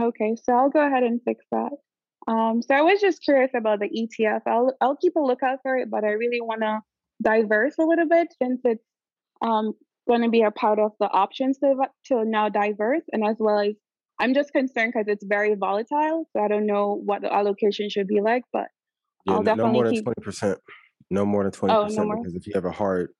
Okay, 0.00 0.36
so 0.42 0.52
I'll 0.52 0.70
go 0.70 0.86
ahead 0.86 1.02
and 1.02 1.20
fix 1.24 1.44
that. 1.50 1.72
Um, 2.28 2.62
so 2.62 2.74
I 2.74 2.82
was 2.82 3.00
just 3.00 3.22
curious 3.22 3.50
about 3.56 3.80
the 3.80 3.88
ETF. 3.88 4.42
I'll 4.46 4.76
I'll 4.80 4.96
keep 4.96 5.16
a 5.16 5.20
lookout 5.20 5.60
for 5.62 5.76
it, 5.76 5.90
but 5.90 6.04
I 6.04 6.10
really 6.10 6.40
want 6.40 6.60
to 6.60 6.80
diverse 7.22 7.74
a 7.78 7.84
little 7.84 8.06
bit 8.06 8.28
since 8.40 8.60
it's 8.64 8.84
um, 9.40 9.72
going 10.06 10.22
to 10.22 10.28
be 10.28 10.42
a 10.42 10.50
part 10.50 10.78
of 10.78 10.92
the 11.00 11.06
options 11.06 11.58
to 11.58 11.74
to 12.06 12.24
now 12.24 12.48
diverse, 12.48 13.02
and 13.12 13.24
as 13.24 13.36
well 13.38 13.60
as 13.60 13.74
I'm 14.20 14.34
just 14.34 14.52
concerned 14.52 14.92
because 14.94 15.08
it's 15.08 15.24
very 15.24 15.54
volatile. 15.54 16.28
So 16.32 16.42
I 16.42 16.48
don't 16.48 16.66
know 16.66 17.00
what 17.04 17.22
the 17.22 17.32
allocation 17.32 17.88
should 17.88 18.08
be 18.08 18.20
like, 18.20 18.42
but 18.52 18.66
yeah, 19.26 19.34
I'll 19.34 19.42
definitely 19.42 19.72
no 19.72 19.72
more 19.72 19.84
than 19.84 20.02
twenty 20.02 20.22
percent. 20.22 20.58
No 21.10 21.24
more 21.24 21.42
than 21.44 21.52
twenty 21.52 21.74
percent 21.74 22.00
oh, 22.00 22.12
no 22.12 22.16
because 22.16 22.34
if 22.34 22.46
you 22.46 22.52
have 22.54 22.64
a 22.64 22.70
hard, 22.70 23.10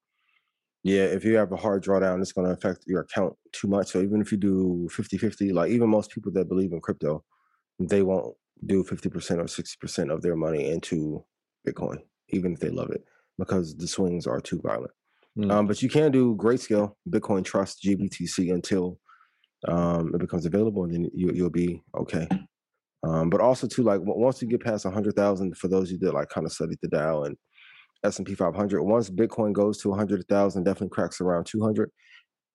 yeah, 0.85 1.03
if 1.03 1.25
you 1.25 1.37
have 1.37 1.53
a 1.53 1.57
hard 1.57 1.83
drawdown, 1.83 2.21
it's 2.21 2.33
going 2.33 2.47
to 2.47 2.53
affect 2.53 2.85
your 2.87 3.03
account 3.03 3.35
too 3.53 3.69
much. 3.69 3.89
So 3.89 4.01
even 4.01 4.21
if 4.21 4.31
you 4.31 4.39
do 4.39 4.89
50-50, 4.93 5.53
like 5.53 5.71
even 5.71 5.89
most 5.89 6.11
people 6.11 6.33
that 6.33 6.49
believe 6.49 6.73
in 6.73 6.81
crypto, 6.81 7.25
they 7.79 8.03
won't 8.03 8.35
do 8.67 8.85
50% 8.85 9.39
or 9.39 9.45
60% 9.45 10.13
of 10.13 10.23
their 10.23 10.37
money 10.37 10.71
into 10.71 11.25
Bitcoin, 11.67 11.99
even 12.31 12.53
if 12.53 12.61
they 12.61 12.71
love 12.71 12.91
it, 12.91 13.05
because 13.39 13.77
the 13.77 13.89
swings 13.89 14.27
are 14.27 14.41
too 14.41 14.61
violent. 14.63 14.93
Mm. 15.39 15.53
Um, 15.53 15.67
but 15.67 15.83
you 15.83 15.89
can 15.89 16.11
do 16.11 16.37
Grayscale, 16.37 16.95
Bitcoin 17.09 17.45
Trust, 17.45 17.83
GBTC 17.85 18.53
until 18.53 18.99
um, 19.67 20.13
it 20.15 20.19
becomes 20.19 20.47
available, 20.47 20.85
and 20.85 20.95
then 20.95 21.11
you, 21.15 21.31
you'll 21.35 21.51
be 21.51 21.83
okay. 21.97 22.29
Um, 23.07 23.31
but 23.31 23.41
also 23.41 23.67
too, 23.67 23.83
like 23.83 24.01
once 24.03 24.43
you 24.43 24.49
get 24.49 24.63
past 24.63 24.85
a 24.85 24.91
hundred 24.91 25.15
thousand, 25.15 25.57
for 25.57 25.69
those 25.69 25.91
you 25.91 25.99
that 25.99 26.15
like 26.15 26.29
kind 26.31 26.47
of 26.47 26.53
studied 26.53 26.79
the 26.83 26.89
Dow 26.89 27.23
and 27.23 27.37
S 28.05 28.19
and 28.19 28.27
P 28.27 28.35
500, 28.35 28.83
once 28.83 29.11
Bitcoin 29.11 29.53
goes 29.53 29.79
to 29.79 29.93
hundred 29.93 30.27
thousand, 30.29 30.65
definitely 30.65 30.95
cracks 30.95 31.21
around 31.21 31.47
200, 31.47 31.91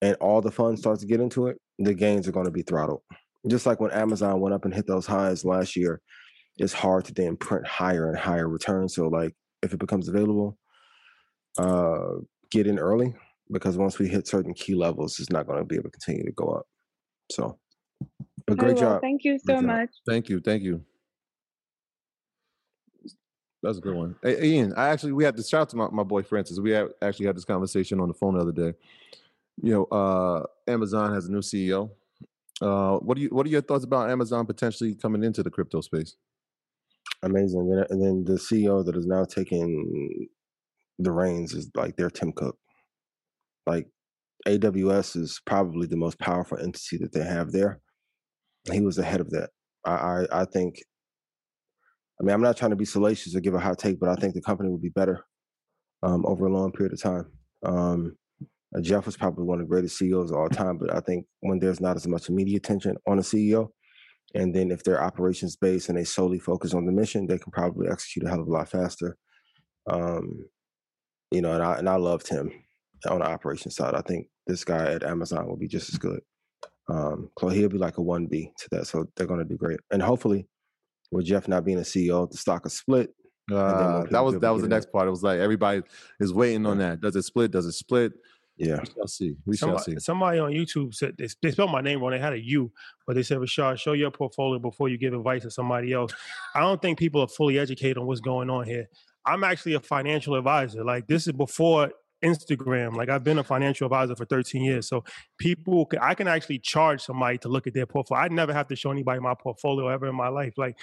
and 0.02 0.16
all 0.16 0.42
the 0.42 0.52
funds 0.52 0.82
start 0.82 1.00
to 1.00 1.06
get 1.06 1.20
into 1.20 1.48
it, 1.48 1.58
the 1.80 1.94
gains 1.94 2.28
are 2.28 2.32
going 2.32 2.46
to 2.46 2.52
be 2.52 2.62
throttled. 2.62 3.02
Just 3.48 3.66
like 3.66 3.80
when 3.80 3.92
Amazon 3.92 4.40
went 4.40 4.56
up 4.56 4.66
and 4.66 4.74
hit 4.74 4.88
those 4.88 5.06
highs 5.06 5.44
last 5.44 5.76
year, 5.76 6.02
it's 6.58 6.74
hard 6.74 7.06
to 7.06 7.14
then 7.14 7.36
print 7.36 7.68
higher 7.68 8.08
and 8.08 8.18
higher 8.18 8.48
returns. 8.48 8.96
So 8.96 9.08
like 9.08 9.34
if 9.62 9.74
it 9.74 9.80
becomes 9.80 10.08
available, 10.08 10.58
uh, 11.58 12.20
get 12.52 12.68
in 12.68 12.80
early 12.80 13.14
because 13.52 13.78
once 13.78 14.00
we 14.00 14.08
hit 14.08 14.28
certain 14.28 14.54
key 14.54 14.76
levels, 14.76 15.20
it's 15.20 15.30
not 15.30 15.48
going 15.48 15.60
to 15.60 15.66
be 15.66 15.76
able 15.76 15.90
to 15.90 16.00
continue 16.00 16.26
to 16.26 16.32
go 16.32 16.46
up. 16.46 16.66
So, 17.32 17.60
but 18.46 18.58
great 18.58 18.78
job. 18.78 19.02
Thank 19.02 19.24
you 19.24 19.40
so 19.46 19.62
much. 19.62 19.90
Thank 20.08 20.30
you. 20.30 20.40
Thank 20.40 20.64
you. 20.64 20.84
That's 23.64 23.78
a 23.78 23.82
good 23.82 23.96
one. 23.96 24.16
Hey, 24.22 24.44
Ian, 24.44 24.74
I 24.76 24.90
actually 24.90 25.14
we 25.14 25.24
had 25.24 25.38
to 25.38 25.44
shout 25.44 25.62
out 25.62 25.70
to 25.70 25.78
my, 25.78 25.88
my 25.90 26.04
boy 26.04 26.22
Francis. 26.22 26.60
We 26.60 26.76
actually 26.76 27.26
had 27.26 27.38
this 27.38 27.46
conversation 27.46 28.02
on 28.02 28.10
the 28.10 28.14
phone 28.14 28.36
the 28.36 28.42
other 28.42 28.52
day. 28.52 28.78
You 29.62 29.72
know, 29.72 29.84
uh, 29.86 30.44
Amazon 30.68 31.14
has 31.14 31.28
a 31.28 31.32
new 31.32 31.40
CEO. 31.40 31.90
Uh, 32.62 32.98
what 32.98 33.16
do 33.16 33.22
you 33.24 33.30
what 33.30 33.46
are 33.46 33.50
your 33.50 33.62
thoughts 33.62 33.86
about 33.86 34.10
Amazon 34.10 34.46
potentially 34.46 34.96
coming 34.96 35.24
into 35.24 35.42
the 35.44 35.50
crypto 35.50 35.80
space? 35.80 36.18
Amazing. 37.24 37.86
And 37.90 38.02
then 38.02 38.26
the 38.26 38.34
CEO 38.34 38.86
that 38.86 38.98
is 38.98 39.06
now 39.06 39.24
taking 39.24 40.28
the 41.00 41.12
reins 41.12 41.54
is 41.54 41.72
like 41.74 41.96
their 41.96 42.10
Tim 42.10 42.34
Cook. 42.34 42.58
Like 43.66 43.88
AWS 44.46 45.16
is 45.16 45.42
probably 45.46 45.88
the 45.88 45.96
most 45.96 46.20
powerful 46.20 46.58
entity 46.58 46.98
that 46.98 47.14
they 47.14 47.24
have 47.24 47.54
there. 47.54 47.80
He 48.70 48.82
was 48.82 48.98
ahead 48.98 49.22
of 49.22 49.30
that. 49.30 49.52
I, 49.86 49.92
I, 49.92 50.42
I 50.42 50.46
think. 50.46 50.84
I 52.20 52.24
mean, 52.24 52.34
I'm 52.34 52.42
not 52.42 52.58
trying 52.58 52.72
to 52.72 52.78
be 52.78 52.86
salacious 52.86 53.36
or 53.36 53.40
give 53.40 53.56
a 53.56 53.60
hot 53.60 53.80
take, 53.80 54.00
but 54.00 54.10
I 54.10 54.16
think 54.16 54.34
the 54.34 54.42
company 54.42 54.70
would 54.70 54.82
be 54.82 54.90
better 54.90 55.26
um, 56.04 56.26
over 56.26 56.46
a 56.46 56.54
long 56.54 56.72
period 56.72 56.94
of 56.94 57.02
time. 57.02 57.26
Um, 57.66 58.18
uh, 58.76 58.82
Jeff 58.82 59.06
was 59.06 59.18
probably 59.18 59.46
one 59.46 59.60
of 59.60 59.66
the 59.66 59.70
greatest 59.70 59.98
CEOs 59.98 60.32
of 60.32 60.38
all 60.38 60.50
time, 60.50 60.78
but 60.78 60.94
I 60.94 61.00
think 61.00 61.26
when 61.42 61.60
there's 61.60 61.82
not 61.82 61.96
as 61.96 62.08
much 62.08 62.30
media 62.30 62.58
attention 62.58 62.98
on 63.08 63.20
a 63.20 63.22
CEO, 63.22 63.70
and 64.36 64.54
then 64.54 64.72
if 64.72 64.84
they're 64.84 65.04
operations 65.04 65.56
based 65.56 65.90
and 65.90 65.98
they 65.98 66.04
solely 66.04 66.40
focus 66.40 66.74
on 66.74 66.86
the 66.86 66.92
mission, 66.92 67.28
they 67.28 67.38
can 67.38 67.52
probably 67.52 67.88
execute 67.88 68.26
a 68.26 68.30
hell 68.30 68.42
of 68.42 68.48
a 68.48 68.52
lot 68.52 68.70
faster. 68.70 69.16
Um, 69.90 70.46
you 71.32 71.42
know, 71.42 71.54
and 71.54 71.64
I 71.64 71.78
and 71.78 71.90
I 71.90 71.96
loved 71.96 72.28
him 72.28 72.52
on 73.10 73.20
the 73.20 73.26
operations 73.26 73.76
side. 73.76 73.96
I 73.96 74.02
think 74.02 74.28
this 74.48 74.64
guy 74.64 74.94
at 74.94 75.04
Amazon 75.04 75.48
will 75.48 75.58
be 75.58 75.68
just 75.68 75.90
as 75.90 75.98
good. 75.98 76.22
Um, 76.90 77.30
so 77.40 77.50
he'll 77.50 77.70
be 77.70 77.78
like 77.78 77.98
a 77.98 78.02
one 78.02 78.28
B 78.28 78.52
to 78.58 78.68
that. 78.72 78.88
So 78.88 79.06
they're 79.16 79.28
going 79.28 79.40
to 79.40 79.46
do 79.46 79.58
great, 79.58 79.80
and 79.92 80.02
hopefully, 80.02 80.48
with 81.14 81.26
Jeff 81.26 81.48
not 81.48 81.64
being 81.64 81.78
a 81.78 81.82
CEO, 81.82 82.30
the 82.30 82.38
stock 82.38 82.66
is 82.66 82.74
split. 82.74 83.14
Uh, 83.52 84.04
that 84.10 84.24
was 84.24 84.40
that 84.40 84.50
was 84.50 84.62
the 84.62 84.70
next 84.70 84.92
part. 84.92 85.08
It 85.08 85.12
was 85.12 85.24
like 85.24 85.40
everybody 85.40 85.82
is 86.20 86.34
waiting 86.34 86.66
on 86.66 86.78
that. 86.78 87.02
Does 87.02 87.16
it 87.16 87.24
split? 87.24 87.52
Does 87.52 87.66
it 87.66 87.74
split? 87.74 88.14
Yeah, 88.58 88.80
we 88.80 88.86
shall 88.86 89.08
see. 89.08 89.36
We 89.46 89.58
somebody, 89.58 89.78
shall 89.78 89.84
see. 89.86 90.00
Somebody 90.00 90.40
on 90.40 90.52
YouTube 90.52 90.94
said 90.94 91.16
they, 91.18 91.28
they 91.42 91.52
spelled 91.52 91.72
my 91.72 91.82
name 91.82 92.02
wrong. 92.02 92.12
They 92.12 92.20
had 92.20 92.34
a 92.34 92.40
U, 92.40 92.72
but 93.06 93.16
they 93.16 93.24
said, 93.24 93.40
"Rashad, 93.40 93.80
show 93.80 93.94
your 93.94 94.12
portfolio 94.12 94.60
before 94.60 94.90
you 94.90 94.98
give 94.98 95.14
advice 95.14 95.42
to 95.42 95.52
somebody 95.52 95.92
else." 95.92 96.14
I 96.56 96.62
don't 96.62 96.82
think 96.82 97.00
people 97.00 97.22
are 97.22 97.28
fully 97.28 97.60
educated 97.60 97.98
on 97.98 98.06
what's 98.06 98.22
going 98.22 98.50
on 98.50 98.66
here. 98.66 98.88
I'm 99.26 99.44
actually 99.44 99.74
a 99.74 99.80
financial 99.80 100.36
advisor. 100.36 100.84
Like 100.84 101.08
this 101.08 101.28
is 101.28 101.34
before 101.34 101.92
Instagram. 102.24 102.96
Like 102.96 103.10
I've 103.10 103.24
been 103.24 103.40
a 103.40 103.44
financial 103.44 103.86
advisor 103.86 104.16
for 104.16 104.26
13 104.26 104.64
years. 104.64 104.88
So 104.88 105.04
people, 105.38 105.86
can, 105.86 106.00
I 106.02 106.14
can 106.14 106.28
actually 106.28 106.60
charge 106.60 107.02
somebody 107.02 107.38
to 107.40 107.50
look 107.50 107.68
at 107.68 107.74
their 107.74 107.86
portfolio. 107.86 108.24
I 108.24 108.28
never 108.30 108.54
have 108.54 108.68
to 108.68 108.76
show 108.76 108.92
anybody 108.92 109.20
my 109.20 109.36
portfolio 109.36 109.88
ever 109.88 110.08
in 110.08 110.16
my 110.16 110.30
life. 110.30 110.54
Like 110.58 110.80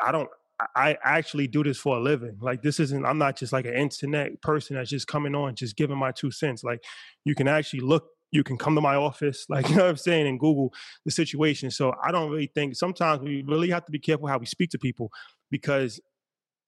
I 0.00 0.12
don't. 0.12 0.28
I 0.74 0.96
actually 1.04 1.48
do 1.48 1.62
this 1.62 1.76
for 1.76 1.98
a 1.98 2.00
living. 2.00 2.38
Like 2.40 2.62
this 2.62 2.80
isn't. 2.80 3.04
I'm 3.04 3.18
not 3.18 3.36
just 3.36 3.52
like 3.52 3.66
an 3.66 3.74
internet 3.74 4.40
person 4.40 4.76
that's 4.76 4.88
just 4.88 5.06
coming 5.06 5.34
on, 5.34 5.54
just 5.54 5.76
giving 5.76 5.98
my 5.98 6.12
two 6.12 6.30
cents. 6.30 6.64
Like 6.64 6.82
you 7.24 7.34
can 7.34 7.46
actually 7.46 7.80
look 7.80 8.06
you 8.32 8.42
can 8.42 8.56
come 8.56 8.74
to 8.74 8.80
my 8.80 8.94
office, 8.94 9.46
like 9.50 9.68
you 9.68 9.76
know 9.76 9.84
what 9.84 9.90
I'm 9.90 9.96
saying, 9.96 10.26
and 10.26 10.38
Google 10.40 10.72
the 11.04 11.10
situation. 11.10 11.70
So 11.70 11.94
I 12.02 12.10
don't 12.10 12.30
really 12.30 12.50
think 12.54 12.76
sometimes 12.76 13.22
we 13.22 13.42
really 13.46 13.70
have 13.70 13.84
to 13.86 13.92
be 13.92 13.98
careful 13.98 14.28
how 14.28 14.38
we 14.38 14.46
speak 14.46 14.70
to 14.70 14.78
people 14.78 15.10
because 15.50 16.00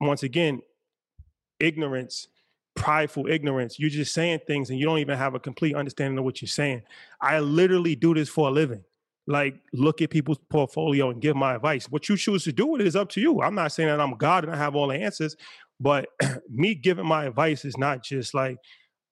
once 0.01 0.23
again, 0.23 0.61
ignorance, 1.59 2.29
prideful 2.79 3.27
ignorance, 3.29 3.79
you're 3.79 3.91
just 3.91 4.15
saying 4.15 4.41
things 4.47 4.71
and 4.71 4.79
you 4.79 4.87
don't 4.87 4.99
even 4.99 5.19
have 5.19 5.35
a 5.35 5.41
complete 5.41 5.75
understanding 5.75 6.19
of 6.19 6.25
what 6.25 6.41
you're 6.41 6.49
saying. 6.49 6.83
I 7.21 7.41
literally 7.41 7.97
do 7.97 8.15
this 8.15 8.29
for 8.29 8.49
a 8.49 8.51
living. 8.51 8.83
Like 9.27 9.57
look 9.75 10.01
at 10.01 10.11
people's 10.11 10.39
portfolio 10.49 11.11
and 11.11 11.21
give 11.21 11.37
my 11.37 11.57
advice. 11.57 11.91
What 11.91 12.09
you 12.09 12.17
choose 12.17 12.45
to 12.45 12.53
do 12.53 12.67
with 12.67 12.81
it 12.81 12.87
is 12.87 12.97
up 12.97 13.11
to 13.11 13.21
you. 13.21 13.43
I'm 13.43 13.55
not 13.55 13.73
saying 13.73 13.89
that 13.89 14.01
I'm 14.01 14.17
God 14.17 14.45
and 14.45 14.53
I 14.53 14.57
have 14.57 14.75
all 14.75 14.89
the 14.89 14.95
answers, 14.95 15.37
but 15.81 16.09
me 16.51 16.75
giving 16.75 17.07
my 17.07 17.27
advice 17.27 17.65
is 17.65 17.77
not 17.77 18.03
just 18.03 18.33
like 18.33 18.57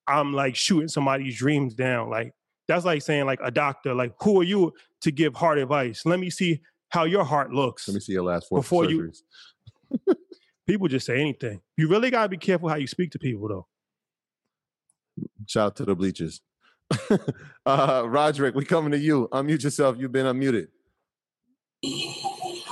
I'm 0.06 0.32
like 0.32 0.56
shooting 0.56 0.88
somebody's 0.88 1.36
dreams 1.36 1.74
down. 1.74 2.08
Like 2.08 2.32
that's 2.68 2.84
like 2.84 3.02
saying 3.02 3.26
like 3.26 3.40
a 3.42 3.50
doctor, 3.50 3.94
like 3.94 4.14
who 4.22 4.40
are 4.40 4.44
you 4.44 4.72
to 5.02 5.10
give 5.10 5.34
heart 5.34 5.58
advice? 5.58 6.06
Let 6.06 6.18
me 6.18 6.30
see 6.30 6.60
how 6.88 7.04
your 7.04 7.24
heart 7.24 7.52
looks. 7.52 7.86
Let 7.86 7.94
me 7.94 8.00
see 8.00 8.12
your 8.12 8.22
last 8.22 8.48
four 8.48 8.60
before 8.60 8.84
surgeries. 8.84 9.18
you. 10.06 10.14
people 10.66 10.88
just 10.88 11.06
say 11.06 11.20
anything. 11.20 11.60
You 11.76 11.88
really 11.88 12.10
gotta 12.10 12.28
be 12.28 12.36
careful 12.36 12.68
how 12.68 12.76
you 12.76 12.86
speak 12.86 13.12
to 13.12 13.18
people, 13.18 13.48
though. 13.48 13.66
Shout 15.46 15.66
out 15.66 15.76
to 15.76 15.84
the 15.84 15.94
bleachers. 15.94 16.40
uh, 17.66 18.04
Roderick, 18.06 18.54
we 18.54 18.64
coming 18.64 18.92
to 18.92 18.98
you. 18.98 19.28
Unmute 19.32 19.64
yourself. 19.64 19.96
You've 19.98 20.12
been 20.12 20.26
unmuted. 20.26 20.68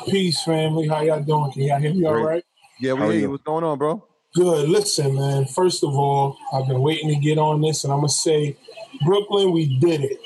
Peace, 0.09 0.43
family. 0.43 0.89
How 0.89 1.03
y'all 1.03 1.23
doing? 1.23 1.53
Can 1.53 1.63
y'all 1.63 1.79
hear 1.81 1.95
me 1.95 2.05
all 2.05 2.15
Great. 2.15 2.25
right? 2.25 2.45
Yeah, 2.81 2.93
we 2.95 3.01
hear 3.03 3.13
you. 3.13 3.21
you? 3.21 3.31
What's 3.31 3.43
going 3.45 3.65
on, 3.65 3.79
bro? 3.79 4.07
Good. 4.35 4.69
Listen, 4.69 5.15
man. 5.15 5.47
First 5.47 5.85
of 5.85 5.91
all, 5.95 6.37
I've 6.53 6.67
been 6.67 6.81
waiting 6.83 7.09
to 7.09 7.17
get 7.17 7.39
on 7.39 7.61
this, 7.61 7.85
and 7.85 7.93
I'm 7.93 8.01
gonna 8.01 8.09
say, 8.09 8.57
Brooklyn, 9.05 9.53
we 9.53 9.79
did 9.79 10.03
it. 10.03 10.19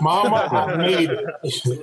Mama, 0.00 0.48
I 0.50 0.76
made 0.76 1.10
it. 1.10 1.24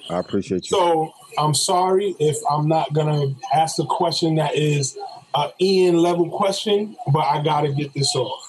I 0.10 0.20
appreciate 0.20 0.70
you. 0.70 0.78
so 0.78 1.14
I'm 1.40 1.54
sorry 1.54 2.16
if 2.20 2.38
I'm 2.50 2.68
not 2.68 2.94
gonna 2.94 3.34
ask 3.54 3.80
a 3.80 3.86
question 3.86 4.36
that 4.36 4.56
is 4.56 4.98
a 5.34 5.52
Ian 5.62 5.98
level 5.98 6.30
question, 6.30 6.98
but 7.14 7.22
I 7.22 7.42
gotta 7.42 7.72
get 7.72 7.94
this 7.94 8.14
off. 8.16 8.46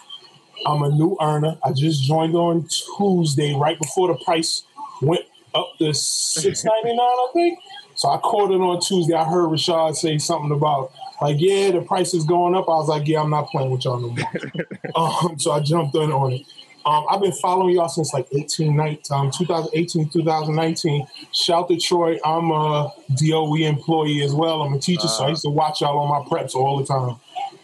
I'm 0.66 0.82
a 0.82 0.90
new 0.90 1.16
earner. 1.20 1.56
I 1.62 1.72
just 1.72 2.02
joined 2.02 2.34
on 2.34 2.68
Tuesday, 2.98 3.54
right 3.54 3.78
before 3.78 4.08
the 4.08 4.22
price 4.24 4.64
went 5.00 5.24
up 5.54 5.72
to 5.78 5.94
six 5.94 6.64
ninety 6.64 6.96
nine, 6.96 6.98
I 7.00 7.28
think. 7.32 7.58
So 7.94 8.08
I 8.08 8.18
called 8.18 8.50
it 8.50 8.60
on 8.60 8.80
Tuesday. 8.80 9.14
I 9.14 9.24
heard 9.24 9.48
Rashad 9.50 9.94
say 9.94 10.18
something 10.18 10.50
about 10.50 10.92
like, 11.20 11.36
yeah, 11.38 11.70
the 11.70 11.82
price 11.82 12.14
is 12.14 12.24
going 12.24 12.54
up. 12.54 12.64
I 12.68 12.72
was 12.72 12.88
like, 12.88 13.06
yeah, 13.06 13.20
I'm 13.20 13.30
not 13.30 13.50
playing 13.50 13.70
with 13.70 13.84
y'all 13.84 14.00
no 14.00 14.08
more. 14.08 14.52
um, 15.30 15.38
so 15.38 15.52
I 15.52 15.60
jumped 15.60 15.94
in 15.94 16.10
on 16.10 16.32
it. 16.32 16.42
Um, 16.86 17.04
I've 17.10 17.20
been 17.20 17.32
following 17.32 17.74
y'all 17.74 17.88
since 17.88 18.14
like 18.14 18.26
18, 18.32 18.74
19, 18.74 19.00
um, 19.10 19.30
2018, 19.30 20.08
2019. 20.08 21.06
Shout 21.32 21.68
to 21.68 21.76
Troy. 21.78 22.18
I'm 22.24 22.50
a 22.50 22.92
DOE 23.16 23.56
employee 23.56 24.22
as 24.22 24.32
well. 24.32 24.62
I'm 24.62 24.72
a 24.72 24.78
teacher, 24.78 25.08
so 25.08 25.24
I 25.24 25.28
used 25.28 25.42
to 25.42 25.50
watch 25.50 25.82
y'all 25.82 25.98
on 25.98 26.08
my 26.08 26.28
preps 26.28 26.54
all 26.54 26.78
the 26.78 26.86
time 26.86 27.16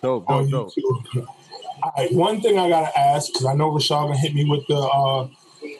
Dope, 0.02 0.26
dope, 0.28 0.50
dope. 0.50 0.72
All 1.82 1.92
right, 1.96 2.12
one 2.12 2.40
thing 2.40 2.58
I 2.58 2.68
gotta 2.68 2.98
ask 2.98 3.32
because 3.32 3.46
I 3.46 3.54
know 3.54 3.70
Rashad 3.70 4.06
gonna 4.06 4.16
hit 4.16 4.34
me 4.34 4.44
with 4.48 4.66
the 4.66 4.76
uh, 4.76 5.28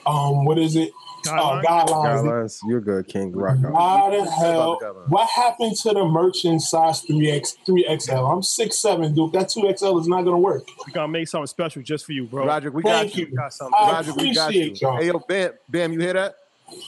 um, 0.06 0.44
what 0.44 0.58
is 0.58 0.76
it? 0.76 0.90
Oh, 1.28 1.32
guidelines? 1.32 1.64
guidelines. 1.64 2.22
Guidelines, 2.24 2.58
you're 2.68 2.80
good, 2.80 3.08
King. 3.08 3.32
Rock 3.32 3.58
out. 3.64 3.72
Why 3.72 4.16
the 4.16 4.30
hell? 4.30 4.78
What 5.08 5.28
happened 5.28 5.76
to 5.76 5.92
the 5.92 6.04
merchant 6.04 6.62
size 6.62 7.00
three 7.02 7.30
X, 7.30 7.56
three 7.64 7.86
XL? 7.98 8.12
I'm 8.16 8.42
six 8.42 8.78
seven, 8.78 9.14
dude. 9.14 9.32
That 9.32 9.48
two 9.48 9.62
XL 9.76 9.98
is 9.98 10.08
not 10.08 10.22
gonna 10.22 10.38
work. 10.38 10.66
We 10.86 10.92
gotta 10.92 11.08
make 11.08 11.28
something 11.28 11.46
special 11.46 11.82
just 11.82 12.04
for 12.06 12.12
you, 12.12 12.26
bro. 12.26 12.46
Roderick, 12.46 12.74
we 12.74 12.82
Thank 12.82 13.10
got 13.10 13.16
you. 13.18 13.24
you. 13.26 13.30
We 13.32 13.36
got 13.36 13.52
something. 13.52 13.74
I 13.78 13.92
Roderick, 13.92 14.16
we 14.16 14.34
got 14.34 14.54
you. 14.54 14.74
y'all. 14.80 14.96
Hey, 14.98 15.06
yo, 15.06 15.18
Bam, 15.18 15.52
Bam, 15.68 15.92
you 15.92 16.00
hear 16.00 16.12
that? 16.14 16.36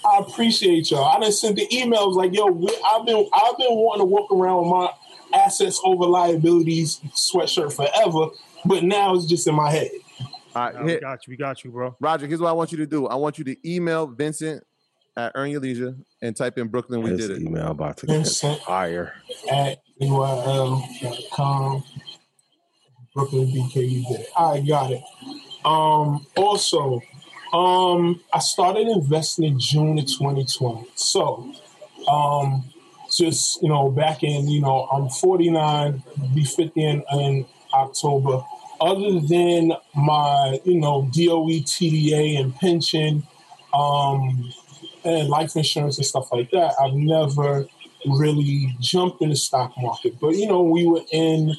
I 0.05 0.19
appreciate 0.19 0.91
y'all. 0.91 1.05
I 1.05 1.21
done 1.21 1.31
sent 1.33 1.57
the 1.57 1.67
emails 1.69 2.15
like, 2.15 2.35
yo, 2.35 2.47
we, 2.47 2.69
I've 2.85 3.07
been 3.07 3.29
I've 3.33 3.57
been 3.57 3.71
wanting 3.75 4.01
to 4.01 4.05
walk 4.07 4.33
around 4.33 4.63
with 4.63 4.71
my 4.71 4.91
assets 5.39 5.81
over 5.85 6.05
liabilities 6.07 7.01
sweatshirt 7.15 7.73
forever, 7.73 8.31
but 8.65 8.83
now 8.83 9.15
it's 9.15 9.27
just 9.27 9.47
in 9.47 9.55
my 9.55 9.71
head. 9.71 9.91
All 10.59 10.65
right, 10.65 10.75
Nah, 10.75 10.83
we 10.85 10.99
got 11.01 11.27
you. 11.27 11.31
We 11.31 11.37
got 11.37 11.65
you, 11.65 11.71
bro. 11.71 11.97
Roger, 12.01 12.27
here's 12.27 12.41
what 12.41 12.49
I 12.49 12.53
want 12.53 12.73
you 12.73 12.79
to 12.79 12.87
do. 12.87 13.07
I 13.07 13.15
want 13.15 13.39
you 13.39 13.45
to 13.45 13.57
email 13.71 14.07
Vincent 14.09 14.65
at 15.17 15.33
Earn 15.35 15.51
Your 15.51 15.61
Leisure 15.61 15.97
and 16.23 16.35
type 16.37 16.59
in 16.59 16.69
Brooklyn. 16.69 17.03
We 17.03 17.11
His 17.11 17.29
did 17.29 17.37
it. 17.39 17.43
email 17.43 17.69
about 17.71 17.97
to 17.99 18.07
get 18.07 18.13
Vincent. 18.15 18.61
fire. 18.63 19.15
at 19.51 19.79
URL.com. 20.01 21.85
Brooklyn 23.15 23.47
BK, 23.49 23.77
you 23.89 24.05
did 24.07 24.21
it. 24.21 24.29
I 24.37 24.61
got 24.61 24.91
it. 24.93 25.03
Um, 25.65 26.27
also, 26.37 27.01
um, 27.53 28.21
I 28.33 28.39
started 28.39 28.87
investing 28.89 29.45
in 29.45 29.59
June 29.59 29.99
of 29.99 30.07
2020. 30.07 30.87
So, 30.95 31.53
um, 32.09 32.65
just 33.17 33.63
you 33.63 33.69
know, 33.69 33.91
back 33.91 34.23
in 34.23 34.49
you 34.49 34.61
know, 34.61 34.87
I'm 34.93 35.09
49, 35.09 36.03
be 36.35 36.45
50 36.45 36.85
in, 36.85 37.03
in 37.13 37.47
October. 37.73 38.43
Other 38.81 39.21
than 39.21 39.73
my 39.95 40.61
you 40.65 40.79
know 40.81 41.09
DOE, 41.13 41.63
TDA, 41.65 42.41
and 42.41 42.55
pension, 42.57 43.27
um, 43.75 44.53
and 45.05 45.29
life 45.29 45.57
insurance 45.57 45.99
and 45.99 46.07
stuff 46.07 46.31
like 46.33 46.51
that, 46.53 46.75
I've 46.81 46.95
never 46.95 47.67
really 48.07 48.75
jumped 48.81 49.21
in 49.23 49.31
the 49.31 49.37
stock 49.37 49.73
market. 49.79 50.19
But 50.21 50.35
you 50.35 50.47
know, 50.47 50.63
we 50.63 50.87
were 50.87 51.03
in 51.13 51.51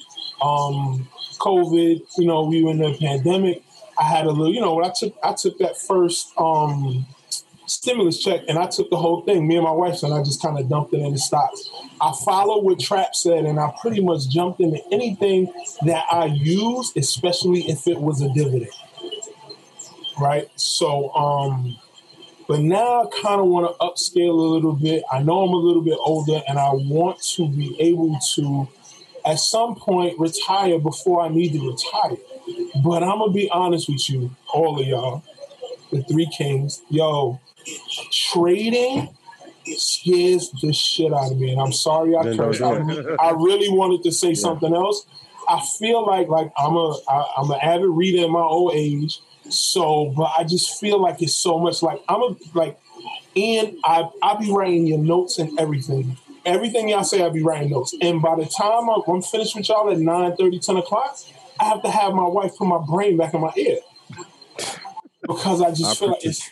um, 0.41 1.07
COVID. 1.39 2.01
You 2.17 2.27
know, 2.27 2.43
we 2.43 2.63
were 2.63 2.71
in 2.71 2.79
the 2.79 2.97
pandemic. 2.97 3.63
I 3.97 4.03
had 4.03 4.25
a 4.25 4.31
little. 4.31 4.53
You 4.53 4.61
know, 4.61 4.83
I 4.83 4.91
took 4.97 5.15
I 5.23 5.33
took 5.33 5.57
that 5.59 5.77
first 5.77 6.31
um, 6.37 7.05
stimulus 7.69 8.21
check 8.21 8.41
and 8.47 8.57
I 8.57 8.67
took 8.67 8.89
the 8.89 8.97
whole 8.97 9.21
thing. 9.21 9.47
Me 9.47 9.55
and 9.55 9.63
my 9.63 9.71
wife 9.71 10.03
and 10.03 10.13
I 10.13 10.23
just 10.23 10.41
kind 10.41 10.57
of 10.57 10.67
dumped 10.69 10.93
it 10.93 10.99
in 10.99 11.11
the 11.11 11.19
stocks. 11.19 11.69
I 12.01 12.13
followed 12.25 12.63
what 12.63 12.79
Trap 12.79 13.15
said, 13.15 13.45
and 13.45 13.59
I 13.59 13.73
pretty 13.81 14.01
much 14.01 14.27
jumped 14.29 14.59
into 14.59 14.81
anything 14.91 15.51
that 15.85 16.05
I 16.11 16.25
used, 16.25 16.97
especially 16.97 17.61
if 17.69 17.87
it 17.87 17.99
was 17.99 18.21
a 18.21 18.33
dividend. 18.33 18.71
Right. 20.19 20.49
So. 20.55 21.09
um 21.13 21.77
but 22.49 22.61
now 22.61 23.03
I 23.03 23.21
kind 23.21 23.39
of 23.39 23.45
want 23.45 23.67
to 23.67 23.77
upscale 23.77 24.29
a 24.29 24.33
little 24.33 24.73
bit. 24.73 25.03
I 25.11 25.21
know 25.21 25.43
I'm 25.43 25.53
a 25.53 25.57
little 25.57 25.83
bit 25.83 25.99
older 25.99 26.41
and 26.47 26.57
I 26.57 26.71
want 26.71 27.21
to 27.35 27.47
be 27.47 27.79
able 27.79 28.17
to, 28.33 28.67
at 29.23 29.37
some 29.37 29.75
point, 29.75 30.17
retire 30.17 30.79
before 30.79 31.21
I 31.21 31.29
need 31.29 31.53
to 31.53 31.69
retire. 31.69 32.17
But 32.83 33.03
I'm 33.03 33.19
going 33.19 33.29
to 33.29 33.35
be 33.35 33.51
honest 33.51 33.87
with 33.87 34.09
you, 34.09 34.35
all 34.51 34.81
of 34.81 34.87
y'all, 34.87 35.23
the 35.91 36.01
three 36.05 36.27
kings. 36.35 36.81
Yo, 36.89 37.39
trading 38.11 39.15
scares 39.77 40.49
the 40.61 40.73
shit 40.73 41.13
out 41.13 41.31
of 41.31 41.37
me. 41.37 41.51
And 41.51 41.61
I'm 41.61 41.73
sorry 41.73 42.15
I 42.15 42.35
cursed. 42.35 42.61
I, 42.61 42.69
I 43.19 43.31
really 43.31 43.69
wanted 43.69 44.03
to 44.03 44.11
say 44.11 44.33
something 44.33 44.73
else. 44.73 45.05
I 45.47 45.65
feel 45.79 46.05
like 46.05 46.27
like 46.27 46.51
I'm 46.57 46.75
a 46.75 46.97
I, 47.07 47.33
I'm 47.37 47.51
an 47.51 47.59
avid 47.61 47.89
reader 47.89 48.25
in 48.25 48.31
my 48.31 48.41
old 48.41 48.73
age. 48.75 49.19
So, 49.49 50.13
but 50.15 50.31
I 50.37 50.43
just 50.43 50.79
feel 50.79 51.01
like 51.01 51.21
it's 51.21 51.35
so 51.35 51.57
much 51.59 51.81
like 51.81 52.01
I'm 52.07 52.21
a 52.21 52.35
like 52.53 52.79
and 53.35 53.77
I 53.83 54.09
I 54.21 54.37
be 54.39 54.51
writing 54.51 54.87
your 54.87 54.99
notes 54.99 55.39
and 55.39 55.59
everything. 55.59 56.17
Everything 56.45 56.89
y'all 56.89 57.03
say, 57.03 57.23
I 57.23 57.29
be 57.29 57.43
writing 57.43 57.71
notes. 57.71 57.93
And 58.01 58.21
by 58.21 58.35
the 58.35 58.45
time 58.45 58.89
I'm, 58.89 59.01
I'm 59.07 59.21
finished 59.21 59.55
with 59.55 59.67
y'all 59.67 59.91
at 59.91 59.99
9 59.99 60.35
30, 60.37 60.59
10 60.59 60.77
o'clock, 60.77 61.17
I 61.59 61.65
have 61.65 61.81
to 61.83 61.89
have 61.91 62.13
my 62.13 62.27
wife 62.27 62.55
put 62.57 62.67
my 62.67 62.79
brain 62.87 63.17
back 63.17 63.33
in 63.33 63.41
my 63.41 63.51
ear. 63.57 63.79
Because 65.21 65.61
I 65.61 65.69
just 65.71 65.85
I 65.85 65.93
feel 65.95 66.09
like 66.09 66.25
it's 66.25 66.49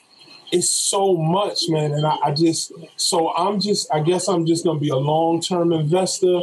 it's 0.52 0.70
so 0.70 1.16
much, 1.16 1.64
man. 1.70 1.92
And 1.94 2.06
I, 2.06 2.16
I 2.26 2.32
just 2.32 2.72
so 2.96 3.34
I'm 3.36 3.60
just 3.60 3.92
I 3.94 4.02
guess 4.02 4.28
I'm 4.28 4.46
just 4.46 4.64
gonna 4.64 4.80
be 4.80 4.90
a 4.90 4.96
long 4.96 5.42
term 5.42 5.74
investor 5.74 6.42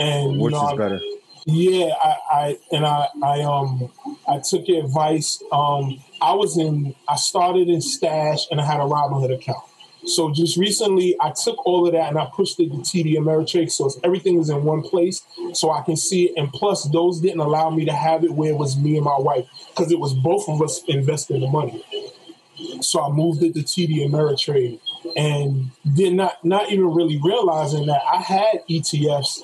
and 0.00 0.36
you 0.36 0.42
Which 0.42 0.52
know, 0.52 0.70
is 0.70 0.78
better? 0.78 1.00
yeah, 1.46 1.94
I, 2.02 2.16
I 2.32 2.58
and 2.72 2.86
I, 2.86 3.08
I 3.22 3.42
um 3.42 3.90
I 4.28 4.40
took 4.40 4.66
your 4.68 4.84
advice. 4.84 5.42
Um, 5.52 6.02
I 6.20 6.34
was 6.34 6.58
in 6.58 6.94
I 7.08 7.16
started 7.16 7.68
in 7.68 7.80
Stash 7.80 8.46
and 8.50 8.60
I 8.60 8.64
had 8.64 8.80
a 8.80 8.84
Robinhood 8.84 9.34
account. 9.34 9.64
So 10.06 10.30
just 10.32 10.56
recently, 10.56 11.16
I 11.20 11.32
took 11.32 11.66
all 11.66 11.84
of 11.84 11.92
that 11.92 12.10
and 12.10 12.18
I 12.18 12.26
pushed 12.32 12.60
it 12.60 12.70
to 12.70 12.76
TD 12.76 13.16
Ameritrade, 13.16 13.72
so 13.72 13.90
everything 14.04 14.38
is 14.38 14.50
in 14.50 14.62
one 14.62 14.82
place, 14.82 15.26
so 15.52 15.72
I 15.72 15.82
can 15.82 15.96
see 15.96 16.26
it. 16.26 16.34
And 16.36 16.48
plus, 16.52 16.88
those 16.90 17.20
didn't 17.20 17.40
allow 17.40 17.70
me 17.70 17.84
to 17.86 17.92
have 17.92 18.22
it 18.22 18.30
where 18.30 18.50
it 18.50 18.56
was 18.56 18.76
me 18.76 18.94
and 18.96 19.04
my 19.04 19.18
wife, 19.18 19.48
because 19.70 19.90
it 19.90 19.98
was 19.98 20.14
both 20.14 20.48
of 20.48 20.62
us 20.62 20.80
investing 20.86 21.40
the 21.40 21.48
money. 21.48 21.82
So 22.80 23.02
I 23.02 23.10
moved 23.10 23.42
it 23.42 23.54
to 23.54 23.60
TD 23.60 24.08
Ameritrade, 24.08 24.80
and 25.16 25.70
did 25.94 26.14
not 26.14 26.44
not 26.44 26.70
even 26.70 26.92
really 26.94 27.20
realizing 27.22 27.86
that 27.86 28.02
I 28.10 28.20
had 28.20 28.62
ETFs 28.68 29.42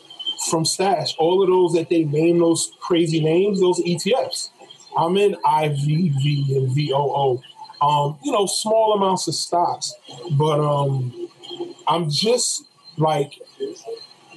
from 0.51 0.65
Stash. 0.65 1.15
All 1.19 1.43
of 1.43 1.49
those 1.49 1.75
that 1.75 1.91
they 1.91 2.05
name 2.05 2.39
those 2.39 2.73
crazy 2.81 3.21
names, 3.21 3.61
those 3.61 3.81
ETFs. 3.81 4.51
I'm 4.97 5.17
in 5.17 5.35
IVV 5.45 6.57
and 6.57 6.75
VOO. 6.75 7.41
Um, 7.81 8.19
you 8.23 8.31
know, 8.31 8.47
small 8.47 8.95
amounts 8.95 9.27
of 9.27 9.35
stocks, 9.35 9.93
but 10.33 10.61
um, 10.61 11.29
I'm 11.89 12.09
just 12.11 12.65
like 12.97 13.41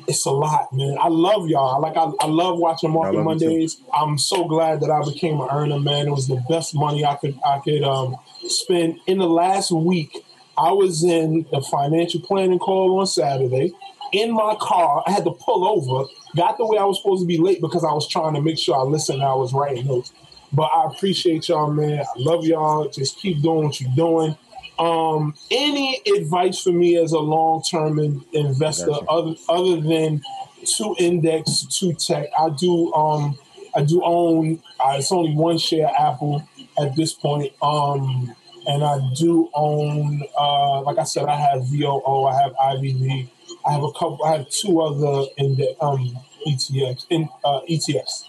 it's 0.08 0.26
a 0.26 0.32
lot, 0.32 0.72
man. 0.74 0.98
I 1.00 1.08
love 1.08 1.48
y'all. 1.48 1.82
Like 1.82 1.98
I, 1.98 2.12
I 2.20 2.28
love 2.28 2.58
watching 2.60 2.92
Market 2.92 3.18
love. 3.18 3.26
Mondays. 3.26 3.82
I'm 3.94 4.18
so 4.18 4.46
glad 4.46 4.82
that 4.82 4.92
I 4.92 5.04
became 5.04 5.40
an 5.40 5.48
earner, 5.52 5.80
man. 5.80 6.08
It 6.08 6.12
was 6.12 6.28
the 6.28 6.44
best 6.50 6.76
money 6.76 7.06
I 7.06 7.16
could 7.16 7.40
I 7.46 7.60
could 7.60 7.84
um 7.84 8.16
spend. 8.50 9.00
In 9.08 9.18
the 9.20 9.28
last 9.28 9.72
week, 9.72 10.26
I 10.58 10.72
was 10.72 11.04
in 11.04 11.46
the 11.52 11.62
financial 11.62 12.22
planning 12.22 12.60
call 12.60 13.00
on 13.00 13.08
Saturday. 13.08 13.74
In 14.12 14.32
my 14.32 14.56
car, 14.60 15.04
I 15.06 15.12
had 15.12 15.26
to 15.26 15.32
pull 15.32 15.68
over. 15.68 16.08
Got 16.36 16.58
the 16.58 16.66
way 16.66 16.78
I 16.78 16.86
was 16.86 16.98
supposed 16.98 17.24
to 17.24 17.28
be 17.28 17.38
late 17.38 17.60
because 17.60 17.84
I 17.84 17.92
was 17.92 18.08
trying 18.08 18.34
to 18.36 18.42
make 18.42 18.58
sure 18.58 18.76
I 18.76 18.84
listened. 18.84 19.22
and 19.22 19.28
I 19.28 19.34
was 19.34 19.54
writing 19.54 19.88
notes. 19.88 20.14
But 20.54 20.72
I 20.74 20.86
appreciate 20.86 21.50
y'all, 21.50 21.72
man. 21.72 22.00
I 22.00 22.06
love 22.18 22.46
y'all. 22.46 22.88
Just 22.90 23.18
keep 23.18 23.42
doing 23.42 23.66
what 23.66 23.82
you're 23.82 23.96
doing. 23.96 24.38
Um, 24.78 25.34
any 25.52 26.02
advice 26.18 26.62
for 26.62 26.72
me 26.72 26.98
as 26.98 27.14
a 27.14 27.20
long-term 27.20 28.00
in, 28.00 28.24
investor, 28.34 28.88
Gotcha. 28.88 29.06
other 29.10 29.34
other 29.50 29.82
than 29.82 30.22
two 30.66 30.96
index, 31.00 31.66
two 31.66 31.94
tech? 31.94 32.28
I 32.38 32.50
do. 32.50 32.94
Um, 32.94 33.38
I 33.76 33.84
do 33.84 34.02
own. 34.04 34.62
Uh, 34.80 34.96
it's 34.98 35.12
only 35.12 35.34
one 35.34 35.58
share 35.58 35.90
Apple 35.98 36.48
at 36.80 36.96
this 36.96 37.14
point. 37.14 37.54
Um, 37.62 38.36
and 38.68 38.84
I 38.84 39.00
do 39.16 39.50
own. 39.54 40.24
Uh, 40.38 40.82
like 40.82 40.98
I 40.98 41.04
said, 41.04 41.26
I 41.26 41.36
have 41.36 41.68
VOO. 41.68 42.26
I 42.26 42.42
have 42.42 42.54
IVV. 42.54 43.30
I 43.66 43.72
have 43.72 43.84
a 43.84 43.92
couple. 43.92 44.20
I 44.26 44.38
have 44.38 44.50
two 44.50 44.82
other 44.82 45.30
index 45.38 45.72
um, 45.82 46.18
ETFs. 46.48 47.06
In 47.10 47.30
uh, 47.44 47.62
ETFs. 47.70 48.26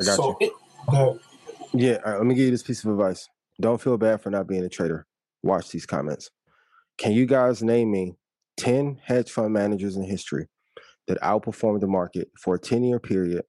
I 0.00 0.04
got 0.04 0.16
so 0.16 0.36
you. 0.40 0.48
it, 0.48 0.52
the, 0.90 1.20
Yeah, 1.72 1.96
right, 2.04 2.16
let 2.16 2.26
me 2.26 2.34
give 2.34 2.46
you 2.46 2.50
this 2.50 2.62
piece 2.62 2.84
of 2.84 2.90
advice. 2.90 3.28
Don't 3.60 3.80
feel 3.80 3.98
bad 3.98 4.22
for 4.22 4.30
not 4.30 4.46
being 4.46 4.64
a 4.64 4.68
trader. 4.68 5.06
Watch 5.42 5.70
these 5.70 5.86
comments. 5.86 6.30
Can 6.98 7.12
you 7.12 7.26
guys 7.26 7.62
name 7.62 7.90
me 7.90 8.16
10 8.58 9.00
hedge 9.04 9.30
fund 9.30 9.52
managers 9.52 9.96
in 9.96 10.04
history 10.04 10.48
that 11.08 11.20
outperformed 11.20 11.80
the 11.80 11.86
market 11.86 12.28
for 12.38 12.54
a 12.54 12.58
10 12.58 12.84
year 12.84 12.98
period 12.98 13.44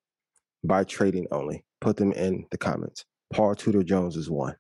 by 0.64 0.84
trading 0.84 1.28
only? 1.32 1.66
Put 1.82 1.98
them 1.98 2.12
in 2.14 2.46
the 2.52 2.58
comments. 2.58 3.06
Paul 3.32 3.56
Tudor 3.56 3.84
Jones 3.84 4.18
is 4.18 4.30
one. 4.30 4.56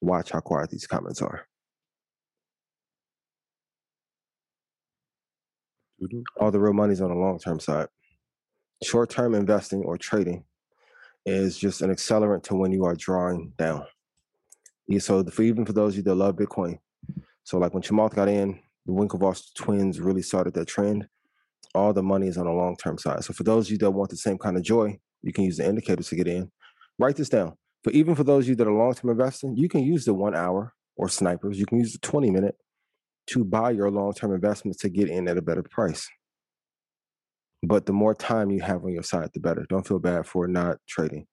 Watch 0.00 0.30
how 0.30 0.40
quiet 0.40 0.70
these 0.70 0.86
comments 0.86 1.22
are. 1.22 1.46
All 6.40 6.50
the 6.50 6.60
real 6.60 6.74
money's 6.74 7.00
on 7.00 7.08
the 7.08 7.16
long 7.16 7.38
term 7.38 7.58
side. 7.58 7.88
Short 8.82 9.08
term 9.08 9.34
investing 9.34 9.82
or 9.82 9.96
trading 9.96 10.44
is 11.24 11.56
just 11.56 11.80
an 11.82 11.90
accelerant 11.90 12.42
to 12.44 12.54
when 12.54 12.72
you 12.72 12.84
are 12.84 12.94
drawing 12.94 13.52
down. 13.56 13.84
Yeah, 14.86 15.00
so 15.00 15.24
for 15.24 15.42
even 15.42 15.64
for 15.64 15.72
those 15.72 15.94
of 15.94 15.98
you 15.98 16.02
that 16.04 16.14
love 16.14 16.36
Bitcoin, 16.36 16.78
so 17.44 17.58
like 17.58 17.74
when 17.74 17.82
Chamath 17.82 18.14
got 18.14 18.28
in, 18.28 18.60
the 18.84 18.92
Winklevoss 18.92 19.54
twins 19.54 19.98
really 20.00 20.22
started 20.22 20.54
that 20.54 20.68
trend. 20.68 21.08
All 21.74 21.92
the 21.92 22.02
money 22.02 22.28
is 22.28 22.38
on 22.38 22.46
the 22.46 22.52
long 22.52 22.76
term 22.76 22.98
side. 22.98 23.24
So 23.24 23.32
for 23.32 23.42
those 23.42 23.66
of 23.66 23.72
you 23.72 23.78
that 23.78 23.90
want 23.90 24.10
the 24.10 24.16
same 24.16 24.38
kind 24.38 24.56
of 24.56 24.62
joy, 24.62 24.98
you 25.22 25.32
can 25.32 25.44
use 25.44 25.56
the 25.56 25.66
indicators 25.66 26.08
to 26.10 26.16
get 26.16 26.28
in. 26.28 26.50
Write 26.98 27.16
this 27.16 27.28
down. 27.28 27.54
But 27.86 27.94
even 27.94 28.16
for 28.16 28.24
those 28.24 28.44
of 28.44 28.48
you 28.48 28.56
that 28.56 28.66
are 28.66 28.72
long 28.72 28.94
term 28.94 29.12
investing, 29.12 29.56
you 29.56 29.68
can 29.68 29.84
use 29.84 30.04
the 30.04 30.12
one 30.12 30.34
hour 30.34 30.74
or 30.96 31.08
snipers. 31.08 31.56
You 31.56 31.66
can 31.66 31.78
use 31.78 31.92
the 31.92 32.00
20 32.00 32.32
minute 32.32 32.56
to 33.28 33.44
buy 33.44 33.70
your 33.70 33.92
long 33.92 34.12
term 34.12 34.34
investments 34.34 34.80
to 34.80 34.88
get 34.88 35.08
in 35.08 35.28
at 35.28 35.38
a 35.38 35.42
better 35.42 35.62
price. 35.62 36.08
But 37.62 37.86
the 37.86 37.92
more 37.92 38.12
time 38.12 38.50
you 38.50 38.60
have 38.60 38.82
on 38.82 38.90
your 38.90 39.04
side, 39.04 39.30
the 39.34 39.38
better. 39.38 39.64
Don't 39.68 39.86
feel 39.86 40.00
bad 40.00 40.26
for 40.26 40.48
not 40.48 40.78
trading 40.88 41.28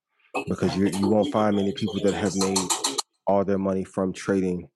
because 0.47 0.77
you 0.77 0.89
you 0.89 1.07
won't 1.07 1.31
find 1.31 1.55
many 1.55 1.73
people 1.73 1.99
that 2.03 2.13
have 2.13 2.35
made 2.35 2.59
all 3.25 3.43
their 3.43 3.57
money 3.57 3.83
from 3.83 4.13
trading. 4.13 4.69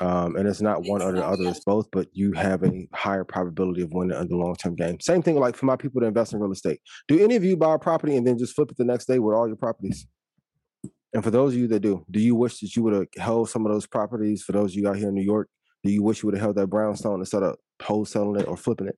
Um, 0.00 0.34
and 0.34 0.48
it's 0.48 0.60
not 0.60 0.82
one 0.82 1.00
or 1.00 1.12
the 1.12 1.24
other, 1.24 1.48
it's 1.48 1.64
both, 1.64 1.88
but 1.92 2.08
you 2.12 2.32
have 2.32 2.64
a 2.64 2.88
higher 2.92 3.24
probability 3.24 3.82
of 3.82 3.92
winning 3.92 4.20
in 4.20 4.26
the 4.26 4.36
long 4.36 4.56
term 4.56 4.74
game. 4.74 4.98
Same 4.98 5.22
thing 5.22 5.38
like 5.38 5.54
for 5.54 5.66
my 5.66 5.76
people 5.76 6.00
that 6.00 6.08
invest 6.08 6.32
in 6.32 6.40
real 6.40 6.50
estate. 6.50 6.80
Do 7.06 7.22
any 7.22 7.36
of 7.36 7.44
you 7.44 7.56
buy 7.56 7.74
a 7.74 7.78
property 7.78 8.16
and 8.16 8.26
then 8.26 8.36
just 8.36 8.56
flip 8.56 8.72
it 8.72 8.76
the 8.76 8.84
next 8.84 9.06
day 9.06 9.20
with 9.20 9.36
all 9.36 9.46
your 9.46 9.56
properties? 9.56 10.04
And 11.14 11.24
for 11.24 11.30
those 11.30 11.54
of 11.54 11.58
you 11.58 11.68
that 11.68 11.80
do, 11.80 12.04
do 12.10 12.20
you 12.20 12.34
wish 12.34 12.60
that 12.60 12.76
you 12.76 12.82
would 12.82 12.92
have 12.92 13.06
held 13.16 13.48
some 13.48 13.64
of 13.64 13.72
those 13.72 13.86
properties? 13.86 14.42
For 14.42 14.52
those 14.52 14.72
of 14.72 14.76
you 14.76 14.88
out 14.88 14.96
here 14.96 15.08
in 15.08 15.14
New 15.14 15.22
York, 15.22 15.48
do 15.82 15.90
you 15.90 16.02
wish 16.02 16.22
you 16.22 16.26
would 16.26 16.34
have 16.34 16.42
held 16.42 16.56
that 16.56 16.66
brownstone 16.66 17.20
instead 17.20 17.42
of 17.42 17.56
wholesaling 17.80 18.40
it 18.40 18.48
or 18.48 18.56
flipping 18.56 18.88
it? 18.88 18.96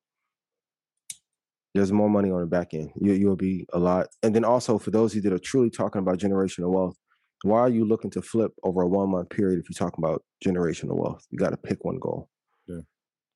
There's 1.74 1.93
more 1.93 2.11
money 2.11 2.31
on 2.31 2.41
the 2.41 2.47
back 2.47 2.74
end. 2.74 2.91
You, 3.01 3.12
you'll 3.12 3.37
be 3.37 3.65
a 3.73 3.78
lot. 3.78 4.09
And 4.24 4.35
then 4.35 4.45
also 4.45 4.77
for 4.78 4.91
those 4.91 5.12
of 5.12 5.16
you 5.16 5.23
that 5.23 5.32
are 5.32 5.39
truly 5.39 5.70
talking 5.70 6.01
about 6.01 6.19
generational 6.19 6.73
wealth, 6.73 6.97
why 7.43 7.61
are 7.61 7.69
you 7.69 7.85
looking 7.85 8.11
to 8.11 8.23
flip 8.23 8.53
over 8.65 8.82
a 8.82 8.89
one 8.89 9.11
month 9.11 9.31
period 9.31 9.61
if 9.61 9.66
you're 9.70 9.89
talking 9.89 10.05
about 10.05 10.23
generational 10.45 10.97
wealth? 10.97 11.24
You 11.31 11.39
got 11.39 11.51
to 11.51 11.57
pick 11.57 11.85
one 11.85 11.99
goal. 11.99 12.28
Yeah. 12.66 12.81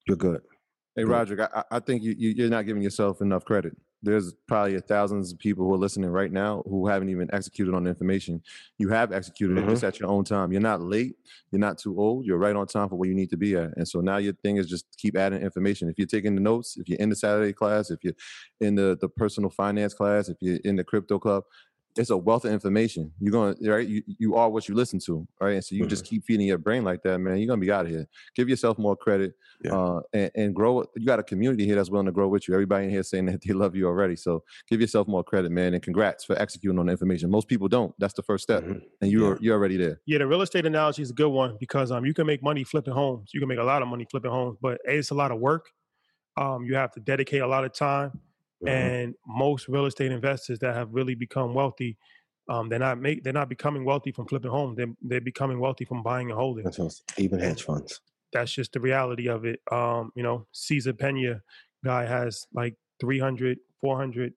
You're 0.07 0.17
good. 0.17 0.41
Hey. 0.97 1.05
Roderick, 1.05 1.49
I, 1.55 1.65
I 1.71 1.81
think 1.81 2.03
you, 2.03 2.15
you 2.17 2.35
you're 2.37 2.51
not 2.51 2.67
giving 2.67 2.83
yourself 2.83 3.21
enough 3.21 3.45
credit. 3.45 3.73
There's 4.05 4.35
probably 4.47 4.79
thousands 4.81 5.33
of 5.33 5.39
people 5.39 5.65
who 5.65 5.75
are 5.75 5.79
listening 5.79 6.11
right 6.11 6.31
now 6.31 6.63
who 6.67 6.87
haven't 6.87 7.09
even 7.09 7.29
executed 7.33 7.75
on 7.75 7.85
the 7.85 7.91
information. 7.91 8.43
You 8.79 8.89
have 8.91 9.13
executed 9.13 9.59
it 9.59 9.63
just 9.63 9.77
mm-hmm. 9.79 9.87
at 9.87 10.01
your 10.01 10.11
own 10.11 10.25
time. 10.25 10.53
You're 10.53 10.61
not 10.61 10.83
late. 10.83 11.17
You're 11.51 11.61
not 11.61 11.79
too 11.79 11.99
old. 11.99 12.27
You're 12.27 12.39
right 12.39 12.55
on 12.55 12.67
time 12.67 12.89
for 12.89 12.97
where 12.97 13.09
you 13.09 13.15
need 13.15 13.31
to 13.31 13.37
be 13.37 13.57
at. 13.57 13.77
And 13.77 13.89
so 13.89 14.01
now 14.01 14.19
your 14.19 14.35
thing 14.35 14.59
is 14.59 14.69
just 14.69 14.87
keep 14.99 15.17
adding 15.17 15.41
information. 15.41 15.89
If 15.89 15.99
you're 15.99 16.07
taking 16.07 16.35
the 16.35 16.41
notes, 16.41 16.77
if 16.77 16.89
you're 16.89 16.99
in 16.99 17.09
the 17.09 17.17
Saturday 17.17 17.53
class, 17.53 17.91
if 17.91 18.05
you're 18.05 18.15
in 18.61 18.75
the 18.75 18.97
the 19.01 19.09
personal 19.09 19.51
finance 19.51 19.95
class, 19.95 20.29
if 20.29 20.37
you're 20.41 20.59
in 20.65 20.77
the 20.77 20.85
crypto 20.85 21.19
club, 21.19 21.45
it's 21.97 22.11
a 22.11 22.17
wealth 22.17 22.45
of 22.45 22.53
information. 22.53 23.13
You're 23.21 23.33
gonna 23.33 23.55
right. 23.71 23.87
You 23.87 24.03
you 24.07 24.35
are 24.35 24.51
what 24.51 24.69
you 24.69 24.75
listen 24.75 24.99
to, 25.07 25.27
right? 25.41 25.55
And 25.55 25.65
so 25.65 25.75
you 25.75 25.87
just 25.87 26.05
keep 26.05 26.25
feeding 26.25 26.47
your 26.47 26.59
brain 26.59 26.83
like 26.83 27.03
that, 27.05 27.19
man. 27.19 27.39
You're 27.39 27.47
gonna 27.47 27.61
be 27.61 27.71
out 27.71 27.85
of 27.85 27.91
here. 27.91 28.07
Give 28.35 28.49
yourself 28.49 28.79
more 28.79 28.97
credit, 28.97 29.35
uh, 29.71 30.01
and, 30.13 30.31
and 30.35 30.55
grow. 30.55 30.85
You 30.97 31.07
got 31.07 31.21
a 31.21 31.23
community 31.23 31.65
here 31.67 31.77
that's 31.77 31.91
willing 31.91 32.07
to 32.07 32.13
grow 32.13 32.29
with 32.29 32.49
you. 32.49 32.55
Everybody 32.55 32.87
in 32.87 32.91
here 32.91 33.03
saying 33.03 33.27
that 33.27 33.43
they 33.47 33.53
love 33.53 33.77
you 33.77 33.87
already. 33.87 34.17
So 34.17 34.43
give 34.69 34.81
yourself 34.81 35.07
more 35.07 35.23
credit, 35.23 35.53
man, 35.53 35.75
and 35.75 35.83
congrats 35.83 36.25
for 36.25 36.37
executing 36.41 36.79
on 36.79 36.87
the 36.87 36.93
information. 36.93 37.31
Most 37.31 37.49
people 37.49 37.69
don't. 37.69 37.95
That's 37.99 38.15
the 38.15 38.23
first 38.23 38.43
step, 38.43 38.65
and 38.65 39.11
you're 39.11 39.39
you're 39.41 39.55
already 39.55 39.77
there. 39.77 40.01
Yeah, 40.07 40.19
the 40.19 40.27
real 40.27 40.43
estate 40.43 40.67
analogy 40.67 41.03
is 41.03 41.11
a 41.11 41.15
good 41.15 41.29
one 41.29 41.57
because 41.61 41.93
um, 41.93 42.05
you 42.05 42.15
can 42.15 42.27
make 42.27 42.43
money 42.43 42.65
flipping 42.65 42.95
homes. 42.95 43.31
You 43.33 43.41
can 43.41 43.49
make 43.49 43.59
a 43.59 43.65
lot 43.65 43.83
of 43.83 43.89
money 43.89 44.07
flipping 44.11 44.31
homes, 44.31 44.59
but 44.61 44.81
A, 44.89 44.99
it's 44.99 45.11
a 45.11 45.15
lot 45.15 45.31
of 45.31 45.39
work. 45.39 45.67
Um, 46.37 46.65
you 46.65 46.75
have 46.75 46.91
to 46.93 47.01
dedicate 47.01 47.43
a 47.43 47.47
lot 47.47 47.65
of 47.65 47.73
time. 47.73 48.21
And 48.69 49.15
most 49.27 49.69
real 49.69 49.87
estate 49.87 50.13
investors 50.13 50.59
that 50.61 50.75
have 50.75 50.89
really 50.93 51.15
become 51.15 51.55
wealthy, 51.55 51.97
um, 52.49 52.69
they're 52.69 52.79
not 52.79 52.99
make 53.01 53.23
they're 53.25 53.33
not 53.33 53.49
becoming 53.49 53.85
wealthy 53.85 54.13
from 54.13 54.27
flipping 54.27 54.51
homes. 54.51 54.77
They're 54.77 54.93
they're 55.03 55.21
becoming 55.21 55.59
wealthy 55.61 55.85
from 55.85 56.03
buying 56.03 56.31
and 56.31 56.39
holding. 56.39 56.65
That's 56.65 56.79
awesome. 56.79 57.05
Even 57.19 57.41
hedge 57.41 57.63
funds. 57.63 58.01
That's 58.33 58.53
just 58.53 58.73
the 58.73 58.81
reality 58.81 59.29
of 59.29 59.45
it. 59.45 59.61
Um, 59.71 60.13
you 60.17 60.23
know, 60.23 60.47
Cesar 60.53 60.93
Pina 60.93 61.41
guy 61.85 62.05
has 62.05 62.47
like 62.53 62.75
300, 63.01 63.59
400 63.81 64.33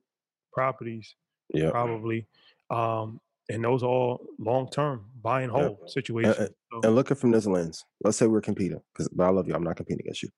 properties, 0.53 1.15
Yeah. 1.53 1.71
probably. 1.71 2.27
Um, 2.69 3.19
and 3.49 3.63
those 3.63 3.81
are 3.81 3.87
all 3.89 4.27
long 4.39 4.69
term 4.69 5.05
buy 5.21 5.41
and 5.41 5.51
hold 5.51 5.79
And, 5.81 5.89
situations. 5.89 6.37
and- 6.37 6.49
So- 6.71 6.81
and 6.83 6.95
look 6.95 7.11
at 7.11 7.17
from 7.17 7.31
this 7.31 7.45
lens. 7.45 7.85
Let's 8.03 8.17
say 8.17 8.27
we're 8.27 8.41
competing, 8.41 8.81
because 8.93 9.09
I 9.19 9.29
love 9.29 9.47
you. 9.47 9.55
I'm 9.55 9.63
not 9.63 9.77
competing 9.77 10.01
against 10.01 10.21
you. 10.23 10.29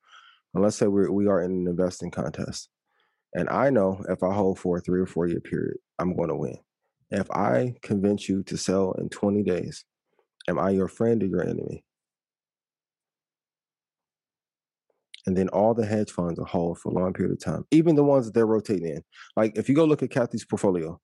And 0.54 0.64
let's 0.64 0.76
say 0.76 0.88
we're 0.88 1.12
we 1.12 1.28
are 1.28 1.42
in 1.42 1.52
an 1.52 1.68
investing 1.68 2.12
contest, 2.12 2.70
and 3.34 3.50
I 3.50 3.70
know 3.70 4.04
if 4.10 4.24
I 4.24 4.34
hold 4.34 4.60
for 4.60 4.78
a 4.78 4.82
three 4.82 5.00
or 5.00 5.06
four 5.06 5.28
year 5.28 5.40
period, 5.40 5.78
I'm 6.00 6.16
going 6.16 6.30
to 6.30 6.36
win. 6.36 6.58
If 7.12 7.30
I 7.32 7.76
convince 7.82 8.30
you 8.30 8.44
to 8.44 8.58
sell 8.58 8.94
in 8.94 9.10
20 9.10 9.44
days, 9.44 9.84
am 10.48 10.60
I 10.60 10.72
your 10.72 10.88
friend 10.88 11.22
or 11.22 11.28
your 11.28 11.44
enemy? 11.44 11.84
And 15.26 15.38
then 15.38 15.50
all 15.50 15.74
the 15.74 15.86
hedge 15.86 16.12
funds 16.12 16.40
are 16.40 16.46
hold 16.46 16.80
for 16.80 16.90
a 16.90 16.94
long 16.94 17.14
period 17.14 17.34
of 17.34 17.40
time, 17.40 17.66
even 17.72 17.96
the 17.96 18.04
ones 18.04 18.26
that 18.26 18.34
they're 18.34 18.48
rotating 18.48 18.88
in. 18.88 19.04
Like 19.36 19.58
if 19.58 19.70
you 19.70 19.76
go 19.76 19.86
look 19.86 20.02
at 20.02 20.12
Cathie's 20.12 20.46
portfolio, 20.46 21.00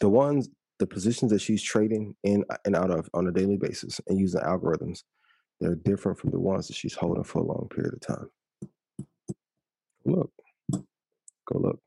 the 0.00 0.08
ones, 0.08 0.48
the 0.78 0.86
positions 0.86 1.32
that 1.32 1.40
she's 1.40 1.62
trading 1.62 2.14
in 2.22 2.44
uh, 2.50 2.56
and 2.64 2.76
out 2.76 2.90
of 2.90 3.08
on 3.12 3.26
a 3.26 3.32
daily 3.32 3.56
basis 3.56 4.00
and 4.08 4.18
using 4.18 4.40
algorithms, 4.40 5.00
they're 5.60 5.74
different 5.74 6.18
from 6.18 6.30
the 6.30 6.40
ones 6.40 6.68
that 6.68 6.76
she's 6.76 6.94
holding 6.94 7.24
for 7.24 7.40
a 7.40 7.46
long 7.46 7.68
period 7.70 7.94
of 7.94 8.00
time. 8.00 8.30
Look, 10.04 10.30
go 11.46 11.58
look. 11.58 11.80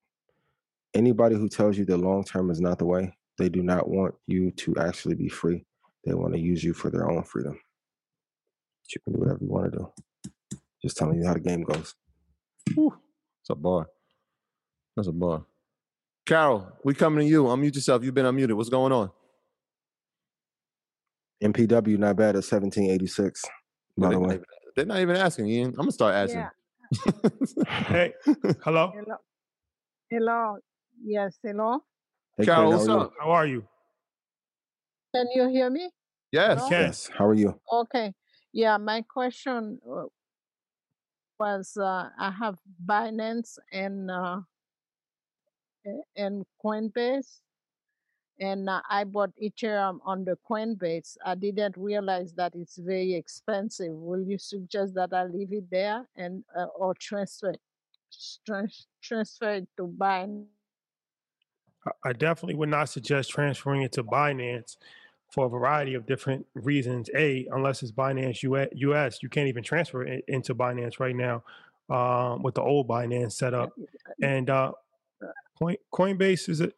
Anybody 0.93 1.35
who 1.35 1.47
tells 1.49 1.77
you 1.77 1.85
that 1.85 1.97
long 1.97 2.23
term 2.23 2.49
is 2.49 2.59
not 2.59 2.79
the 2.79 2.85
way, 2.85 3.15
they 3.37 3.49
do 3.49 3.61
not 3.61 3.87
want 3.89 4.15
you 4.27 4.51
to 4.51 4.75
actually 4.77 5.15
be 5.15 5.29
free. 5.29 5.63
They 6.05 6.13
want 6.13 6.33
to 6.33 6.39
use 6.39 6.63
you 6.63 6.73
for 6.73 6.89
their 6.89 7.09
own 7.09 7.23
freedom. 7.23 7.53
But 7.53 8.93
you 8.95 9.01
can 9.03 9.13
do 9.13 9.19
whatever 9.19 9.39
you 9.41 9.49
want 9.49 9.71
to 9.71 9.77
do. 9.79 9.91
Just 10.81 10.97
telling 10.97 11.19
you 11.19 11.27
how 11.27 11.33
the 11.33 11.39
game 11.39 11.63
goes. 11.63 11.93
It's 12.67 13.49
a 13.49 13.55
bar. 13.55 13.87
That's 14.95 15.07
a 15.07 15.11
bar. 15.11 15.45
Carol, 16.25 16.71
we 16.83 16.93
coming 16.93 17.19
to 17.19 17.25
you. 17.25 17.43
Unmute 17.45 17.75
yourself. 17.75 18.03
You've 18.03 18.13
been 18.13 18.25
unmuted. 18.25 18.53
What's 18.53 18.69
going 18.69 18.91
on? 18.91 19.11
MPW 21.43 21.97
not 21.97 22.15
bad 22.17 22.35
at 22.35 22.43
1786. 22.43 23.41
By 23.97 24.09
They're 24.09 24.09
the 24.09 24.19
not 24.19 24.27
way, 24.29 24.33
even- 24.35 24.45
They're 24.75 24.85
not 24.85 24.99
even 24.99 25.15
asking, 25.15 25.47
Ian. 25.47 25.69
I'm 25.69 25.75
gonna 25.75 25.91
start 25.91 26.15
asking. 26.15 26.47
hey, 27.67 28.13
hello. 28.63 28.91
Hello. 28.95 29.15
Hello. 30.09 30.57
Yes, 31.03 31.37
hello. 31.43 31.83
Hey, 32.35 32.45
Carol, 32.45 32.71
Quinn, 32.71 32.77
what's 32.77 32.87
how 32.87 32.97
are 32.97 33.01
up? 33.05 33.13
How 33.21 33.31
are 33.31 33.45
you? 33.45 33.63
Can 35.13 35.27
you 35.35 35.47
hear 35.49 35.69
me? 35.69 35.91
Yes. 36.31 36.57
Hello? 36.57 36.67
Yes. 36.71 37.09
How 37.15 37.27
are 37.27 37.35
you? 37.35 37.59
Okay. 37.71 38.13
Yeah, 38.51 38.77
my 38.77 39.03
question 39.03 39.79
uh, 39.87 40.05
was 41.39 41.77
uh, 41.77 42.09
I 42.17 42.31
have 42.31 42.57
Binance 42.83 43.59
and 43.71 44.09
uh, 44.09 44.39
and 46.15 46.43
Coinbase, 46.65 47.41
and 48.39 48.67
uh, 48.67 48.81
I 48.89 49.03
bought 49.03 49.31
Ethereum 49.41 49.99
on 50.03 50.25
the 50.25 50.39
Coinbase. 50.49 51.17
I 51.23 51.35
didn't 51.35 51.77
realize 51.77 52.33
that 52.33 52.55
it's 52.55 52.77
very 52.77 53.13
expensive. 53.13 53.93
Will 53.93 54.23
you 54.23 54.39
suggest 54.39 54.95
that 54.95 55.13
I 55.13 55.25
leave 55.25 55.53
it 55.53 55.69
there 55.69 56.03
and 56.15 56.43
uh, 56.57 56.65
or 56.75 56.95
transfer 56.95 57.51
it, 57.51 57.61
trans- 58.45 58.87
transfer 59.01 59.51
it 59.51 59.67
to 59.77 59.87
Binance? 59.87 60.47
I- 61.85 62.09
I 62.09 62.13
definitely 62.13 62.55
would 62.55 62.69
not 62.69 62.89
suggest 62.89 63.29
transferring 63.29 63.81
it 63.83 63.91
to 63.93 64.03
Binance 64.03 64.77
for 65.31 65.45
a 65.45 65.49
variety 65.49 65.93
of 65.93 66.05
different 66.05 66.45
reasons. 66.55 67.09
A, 67.15 67.47
unless 67.51 67.83
it's 67.83 67.91
Binance 67.91 68.43
US, 68.43 69.21
you 69.21 69.29
can't 69.29 69.47
even 69.47 69.63
transfer 69.63 70.03
it 70.03 70.23
into 70.27 70.55
Binance 70.55 70.99
right 70.99 71.15
now 71.15 71.43
um, 71.89 72.43
with 72.43 72.55
the 72.55 72.61
old 72.61 72.87
Binance 72.87 73.33
setup. 73.33 73.71
And 74.21 74.49
uh, 74.49 74.71
Coinbase 75.93 76.49
is 76.49 76.61
a 76.61 76.71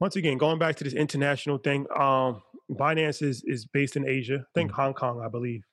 once 0.00 0.16
again 0.16 0.38
going 0.38 0.58
back 0.58 0.76
to 0.76 0.84
this 0.84 0.94
international 0.94 1.58
thing. 1.58 1.86
Um, 1.94 2.42
Binance 2.70 3.22
is 3.22 3.42
is 3.44 3.66
based 3.66 3.96
in 3.96 4.08
Asia. 4.08 4.38
I 4.40 4.50
think 4.54 4.70
Hong 4.72 4.94
Kong, 4.94 5.22
I 5.24 5.28
believe. 5.28 5.64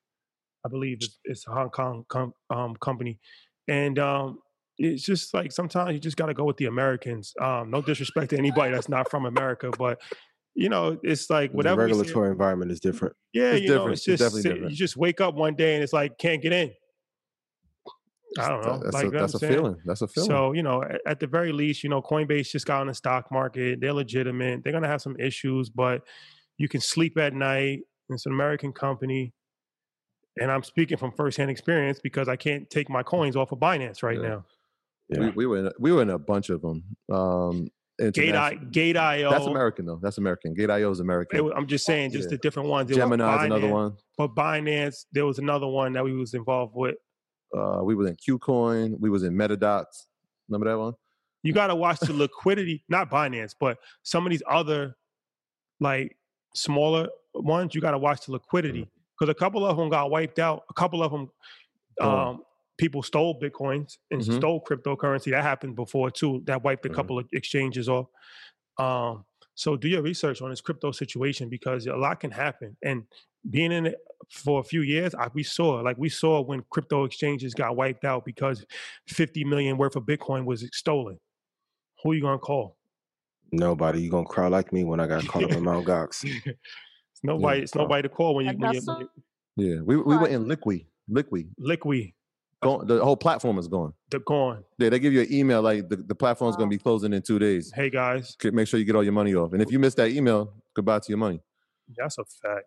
I 0.63 0.69
believe 0.69 0.99
it's, 1.01 1.17
it's 1.23 1.47
a 1.47 1.51
Hong 1.51 1.69
Kong 1.71 2.05
com- 2.07 2.35
um, 2.51 2.75
company, 2.75 3.19
and 3.67 3.97
um, 3.97 4.39
it's 4.77 5.03
just 5.03 5.33
like 5.33 5.51
sometimes 5.51 5.93
you 5.93 5.99
just 5.99 6.17
got 6.17 6.27
to 6.27 6.33
go 6.33 6.43
with 6.43 6.57
the 6.57 6.65
Americans. 6.65 7.33
Um, 7.39 7.69
no 7.69 7.81
disrespect 7.81 8.29
to 8.31 8.37
anybody 8.37 8.73
that's 8.73 8.89
not 8.89 9.09
from 9.11 9.25
America, 9.25 9.71
but 9.77 10.01
you 10.55 10.69
know, 10.69 10.97
it's 11.03 11.29
like 11.29 11.51
whatever. 11.51 11.87
see- 11.87 11.93
regulatory 11.93 12.29
environment 12.31 12.71
is 12.71 12.79
different. 12.79 13.15
yeah, 13.33 13.51
It's 13.51 13.61
you 13.61 13.67
know, 13.69 13.73
different. 13.75 13.93
it's 13.93 13.99
It's 13.99 14.05
just 14.05 14.23
definitely 14.23 14.49
different. 14.51 14.71
you 14.71 14.77
just 14.77 14.97
wake 14.97 15.21
up 15.21 15.35
one 15.35 15.55
day 15.55 15.75
and 15.75 15.83
it's 15.83 15.93
like 15.93 16.17
can't 16.17 16.41
get 16.41 16.51
in. 16.53 16.71
I 18.39 18.47
don't 18.47 18.61
know. 18.65 18.79
That's 18.81 18.93
like, 18.93 19.03
a, 19.03 19.07
you 19.07 19.11
know 19.11 19.19
that's 19.19 19.33
a 19.33 19.35
what 19.37 19.43
I'm 19.43 19.49
saying? 19.49 19.53
feeling. 19.53 19.77
That's 19.85 20.01
a 20.01 20.07
feeling. 20.07 20.29
So 20.29 20.51
you 20.53 20.63
know, 20.63 20.83
at, 20.83 21.01
at 21.05 21.19
the 21.19 21.27
very 21.27 21.51
least, 21.51 21.83
you 21.83 21.89
know, 21.89 22.01
Coinbase 22.01 22.49
just 22.49 22.65
got 22.65 22.79
on 22.81 22.87
the 22.87 22.93
stock 22.93 23.29
market. 23.31 23.81
They're 23.81 23.93
legitimate. 23.93 24.63
They're 24.63 24.71
gonna 24.73 24.87
have 24.87 25.01
some 25.01 25.17
issues, 25.19 25.69
but 25.69 26.01
you 26.57 26.69
can 26.69 26.79
sleep 26.81 27.17
at 27.17 27.33
night. 27.33 27.79
It's 28.09 28.25
an 28.25 28.31
American 28.31 28.71
company, 28.71 29.33
and 30.39 30.49
I'm 30.51 30.63
speaking 30.63 30.97
from 30.97 31.11
firsthand 31.11 31.49
experience 31.51 31.99
because 32.01 32.29
I 32.29 32.35
can't 32.37 32.69
take 32.69 32.89
my 32.89 33.03
coins 33.03 33.35
off 33.35 33.51
of 33.51 33.59
Binance 33.59 34.01
right 34.03 34.17
Yeah. 34.21 34.27
now. 34.27 34.45
We, 35.19 35.29
we 35.31 35.45
were 35.45 35.57
in 35.57 35.67
a, 35.67 35.71
we 35.79 35.91
were 35.91 36.01
in 36.01 36.09
a 36.09 36.19
bunch 36.19 36.49
of 36.49 36.61
them. 36.61 36.83
Um, 37.11 37.67
Gate 37.99 38.17
I, 38.35 38.51
international- 38.51 38.69
Gate 38.71 38.97
IO. 38.97 39.29
That's 39.29 39.45
American 39.45 39.85
though. 39.85 39.99
That's 40.01 40.17
American. 40.17 40.53
Gate 40.55 40.69
IO 40.71 40.89
is 40.91 40.99
American. 41.01 41.45
It 41.45 41.53
I'm 41.55 41.67
just 41.67 41.85
saying, 41.85 42.11
just 42.11 42.25
Yeah. 42.29 42.29
the 42.31 42.37
different 42.37 42.69
ones. 42.69 42.89
There 42.89 42.95
was 43.05 43.17
Gemini's 43.17 43.43
another 43.45 43.67
one. 43.67 43.97
But 44.17 44.33
Binance, 44.35 45.05
there 45.11 45.25
was 45.25 45.37
another 45.39 45.67
one 45.67 45.93
that 45.93 46.03
we 46.03 46.13
was 46.15 46.33
involved 46.33 46.73
with. 46.75 46.95
Uh, 47.55 47.81
we 47.83 47.93
was 47.95 48.07
in 48.07 48.15
KuCoin. 48.15 48.99
We 48.99 49.09
was 49.09 49.23
in 49.23 49.33
Metadots. 49.35 50.07
Remember 50.49 50.69
that 50.71 50.79
one? 50.79 50.93
you 51.43 51.53
got 51.53 51.67
to 51.67 51.75
watch 51.75 51.99
the 51.99 52.13
liquidity, 52.13 52.83
not 52.87 53.09
Binance, 53.09 53.55
but 53.59 53.77
some 54.03 54.25
of 54.27 54.29
these 54.31 54.43
other 54.47 54.95
like 55.79 56.15
smaller 56.55 57.07
ones. 57.33 57.73
You 57.75 57.81
got 57.81 57.91
to 57.91 57.97
watch 57.97 58.25
the 58.25 58.31
liquidity 58.31 58.87
because 59.19 59.29
a 59.29 59.33
couple 59.35 59.65
of 59.65 59.75
them 59.77 59.89
got 59.89 60.11
wiped 60.11 60.37
out. 60.39 60.63
A 60.69 60.73
couple 60.73 61.01
of 61.03 61.11
them, 61.11 61.29
Gone. 61.99 62.27
um, 62.35 62.43
people 62.81 63.03
stole 63.03 63.39
bitcoins 63.39 63.97
and 64.09 64.21
Mhm. 64.21 64.37
stole 64.37 64.59
cryptocurrency. 64.63 65.29
That 65.31 65.43
happened 65.43 65.75
before 65.75 66.09
too. 66.09 66.41
That 66.45 66.63
wiped 66.63 66.83
a 66.87 66.89
Mhm. 66.89 66.95
couple 66.95 67.19
of 67.19 67.27
exchanges 67.31 67.87
off. 67.87 68.07
Um, 68.79 69.23
so 69.53 69.77
do 69.77 69.87
your 69.87 70.01
research 70.01 70.41
on 70.41 70.49
this 70.49 70.61
crypto 70.61 70.91
situation 70.91 71.47
because 71.47 71.85
a 71.85 71.95
lot 71.95 72.19
can 72.19 72.31
happen. 72.31 72.75
And 72.81 73.03
being 73.47 73.71
in 73.71 73.85
it 73.85 73.97
for 74.31 74.59
a 74.59 74.63
few 74.63 74.81
years, 74.81 75.13
I, 75.13 75.27
we 75.33 75.43
saw 75.43 75.81
like 75.81 75.97
we 75.99 76.09
saw 76.09 76.41
when 76.41 76.63
crypto 76.71 77.03
exchanges 77.05 77.53
got 77.53 77.75
wiped 77.75 78.03
out 78.03 78.25
because 78.25 78.65
50 79.07 79.43
million 79.43 79.77
worth 79.77 79.95
of 79.95 80.03
Bitcoin 80.03 80.45
was 80.45 80.67
stolen. 80.73 81.19
Who 82.01 82.13
you 82.13 82.21
gonna 82.21 82.39
call? 82.39 82.77
Nobody. 83.51 84.01
You 84.01 84.09
gonna 84.09 84.25
cry 84.25 84.47
like 84.47 84.73
me 84.73 84.83
when 84.85 84.99
I 84.99 85.05
got 85.07 85.27
caught 85.27 85.43
up 85.43 85.51
in 85.51 85.63
Mount 85.63 85.85
Gox. 85.85 86.23
It's 87.13 87.23
nobody. 87.23 87.61
it's 87.61 87.73
so- 87.73 87.81
nobody 87.81 88.01
to 88.01 88.09
call 88.09 88.33
when 88.35 88.45
you 88.45 88.51
And 88.51 88.59
when 88.61 88.73
you, 88.73 88.81
when 88.85 88.99
you 89.01 89.09
Yeah, 89.57 89.81
we 89.81 89.97
we 89.97 90.17
were 90.17 90.27
in 90.27 90.45
Liqui. 90.45 90.87
Liqui. 91.09 91.49
liquid. 91.59 92.13
Gone, 92.63 92.85
the 92.85 93.03
whole 93.03 93.17
platform 93.17 93.57
is 93.57 93.67
gone. 93.67 93.93
They're 94.11 94.19
gone. 94.19 94.63
Yeah, 94.77 94.89
they 94.89 94.99
give 94.99 95.13
you 95.13 95.21
an 95.21 95.33
email 95.33 95.61
like 95.63 95.89
the, 95.89 95.95
the 95.95 96.13
platform's 96.13 96.55
going 96.55 96.69
to 96.69 96.75
be 96.75 96.79
closing 96.81 97.11
in 97.11 97.21
two 97.23 97.39
days. 97.39 97.71
Hey 97.73 97.89
guys, 97.89 98.37
Make 98.43 98.67
sure 98.67 98.79
you 98.79 98.85
get 98.85 98.95
all 98.95 99.03
your 99.03 99.13
money 99.13 99.33
off. 99.33 99.53
And 99.53 99.61
if 99.63 99.71
you 99.71 99.79
miss 99.79 99.95
that 99.95 100.11
email, 100.11 100.53
goodbye 100.75 100.99
to 100.99 101.09
your 101.09 101.17
money. 101.17 101.41
that's 101.97 102.17
a 102.19 102.23
fact. 102.23 102.65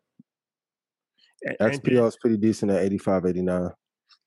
And, 1.43 1.57
and 1.61 1.83
XPL 1.83 2.09
is 2.09 2.17
pretty 2.21 2.39
decent 2.39 2.73
at 2.73 2.83
85, 2.83 3.27
89. 3.27 3.71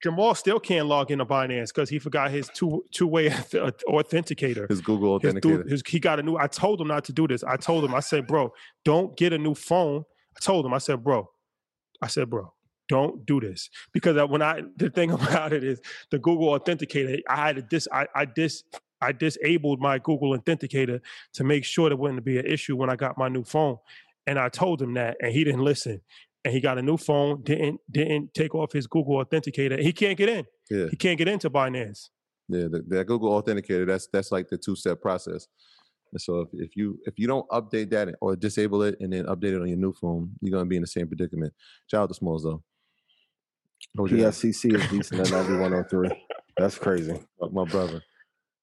Jamal 0.04 0.36
still 0.36 0.60
can't 0.60 0.86
log 0.88 1.10
into 1.12 1.26
Binance 1.26 1.70
because 1.74 1.90
he 1.90 1.98
forgot 2.00 2.30
his 2.32 2.48
two 2.54 2.84
two 2.94 3.08
way 3.08 3.30
authenticator. 3.30 4.70
His 4.70 4.80
Google 4.82 5.20
Authenticator. 5.20 5.42
dude- 5.42 5.70
his- 5.72 5.82
he 5.88 6.00
got 6.00 6.20
a 6.20 6.24
new. 6.24 6.38
I 6.38 6.48
told 6.48 6.80
him 6.80 6.88
not 6.88 7.04
to 7.06 7.14
do 7.14 7.28
this. 7.28 7.44
I 7.44 7.58
told 7.58 7.84
him. 7.84 7.94
I 7.96 8.00
said, 8.00 8.28
bro, 8.28 8.54
don't 8.86 9.18
get 9.18 9.34
a 9.34 9.38
new 9.38 9.56
phone. 9.56 10.04
I 10.36 10.40
told 10.40 10.66
him. 10.66 10.74
I 10.74 10.78
said, 10.78 11.04
bro. 11.04 11.30
I 12.02 12.08
said, 12.08 12.30
bro, 12.30 12.54
don't 12.88 13.26
do 13.26 13.40
this 13.40 13.70
because 13.94 14.16
when 14.30 14.42
I 14.42 14.62
the 14.78 14.90
thing 14.90 15.12
about 15.20 15.54
it 15.54 15.64
is 15.64 15.82
the 16.12 16.20
Google 16.20 16.58
Authenticator. 16.58 17.20
I 17.30 17.36
had 17.36 17.56
to 17.58 17.62
dis. 17.62 17.88
I, 17.92 18.08
I 18.16 18.26
dis. 18.26 18.64
I 19.00 19.12
disabled 19.12 19.80
my 19.80 20.00
Google 20.00 20.38
Authenticator 20.38 21.00
to 21.34 21.44
make 21.44 21.64
sure 21.64 21.90
there 21.90 21.98
wouldn't 21.98 22.26
be 22.26 22.40
an 22.40 22.46
issue 22.48 22.76
when 22.76 22.90
I 22.90 22.96
got 22.96 23.18
my 23.18 23.28
new 23.30 23.44
phone, 23.44 23.78
and 24.26 24.40
I 24.40 24.50
told 24.50 24.82
him 24.82 24.96
that, 24.96 25.18
and 25.22 25.32
he 25.32 25.44
didn't 25.44 25.64
listen. 25.64 26.02
And 26.46 26.54
he 26.54 26.62
got 26.62 26.78
a 26.78 26.82
new 26.82 26.98
phone. 26.98 27.44
Didn't 27.44 27.82
didn't 27.92 28.34
take 28.34 28.56
off 28.56 28.72
his 28.72 28.88
Google 28.88 29.24
Authenticator. 29.24 29.80
He 29.80 29.92
can't 29.92 30.18
get 30.18 30.30
in. 30.30 30.46
yeah, 30.72 30.88
He 30.90 30.96
can't 30.96 31.18
get 31.18 31.28
into 31.28 31.50
Binance. 31.50 32.10
yeah. 32.48 32.68
The, 32.72 32.84
that 32.88 33.06
Google 33.08 33.42
Authenticator. 33.42 33.86
That's 33.86 34.08
that's 34.14 34.32
like 34.32 34.48
the 34.48 34.58
two 34.58 34.76
step 34.76 35.02
process. 35.02 35.48
And 36.14 36.22
so 36.22 36.40
if, 36.42 36.48
if 36.54 36.76
you 36.78 36.98
if 37.06 37.20
you 37.20 37.28
don't 37.28 37.48
update 37.50 37.90
that 37.92 38.16
or 38.22 38.36
disable 38.38 38.82
it 38.84 38.96
and 39.02 39.12
then 39.12 39.26
update 39.26 39.56
it 39.56 39.62
on 39.62 39.68
your 39.68 39.78
new 39.78 39.92
phone, 39.94 40.32
you're 40.42 40.52
gonna 40.58 40.66
be 40.70 40.78
in 40.78 40.82
the 40.82 40.88
same 40.88 41.08
predicament. 41.08 41.54
Shout 41.92 42.04
out 42.04 42.10
to 42.10 42.16
Smalls 42.16 42.44
though. 42.44 42.64
What 43.94 44.04
was 44.04 44.12
your 44.12 44.22
name? 44.22 44.30
PSCC 44.30 44.76
is 44.76 44.90
decent 44.90 45.22
at 45.22 45.32
9103. 45.32 46.10
That's 46.58 46.78
crazy. 46.78 47.20
Oh, 47.42 47.50
my 47.50 47.66
brother. 47.66 48.02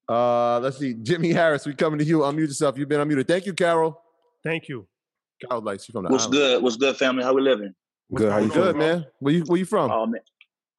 Uh, 0.08 0.60
let's 0.60 0.78
see. 0.78 0.94
Jimmy 0.94 1.32
Harris, 1.32 1.64
we 1.66 1.74
coming 1.74 1.98
to 1.98 2.04
you. 2.04 2.18
Unmute 2.20 2.48
yourself. 2.48 2.76
You've 2.76 2.88
been 2.88 3.00
unmuted. 3.06 3.26
Thank 3.26 3.46
you, 3.46 3.54
Carol. 3.54 4.00
Thank 4.42 4.68
you. 4.68 4.86
Carol 5.40 5.62
likes 5.62 5.88
you 5.88 5.92
from 5.92 6.04
the 6.04 6.10
What's 6.10 6.24
island. 6.24 6.38
good? 6.38 6.62
What's 6.62 6.76
good, 6.76 6.96
family? 6.96 7.24
How 7.24 7.32
we 7.32 7.40
living? 7.42 7.74
Good. 8.12 8.30
How 8.30 8.38
you 8.38 8.48
Good, 8.48 8.54
feeling? 8.74 8.78
man. 8.78 9.06
Where 9.18 9.34
you 9.34 9.42
where 9.46 9.58
you 9.58 9.64
from? 9.64 9.90
Oh 9.90 10.06
man, 10.06 10.20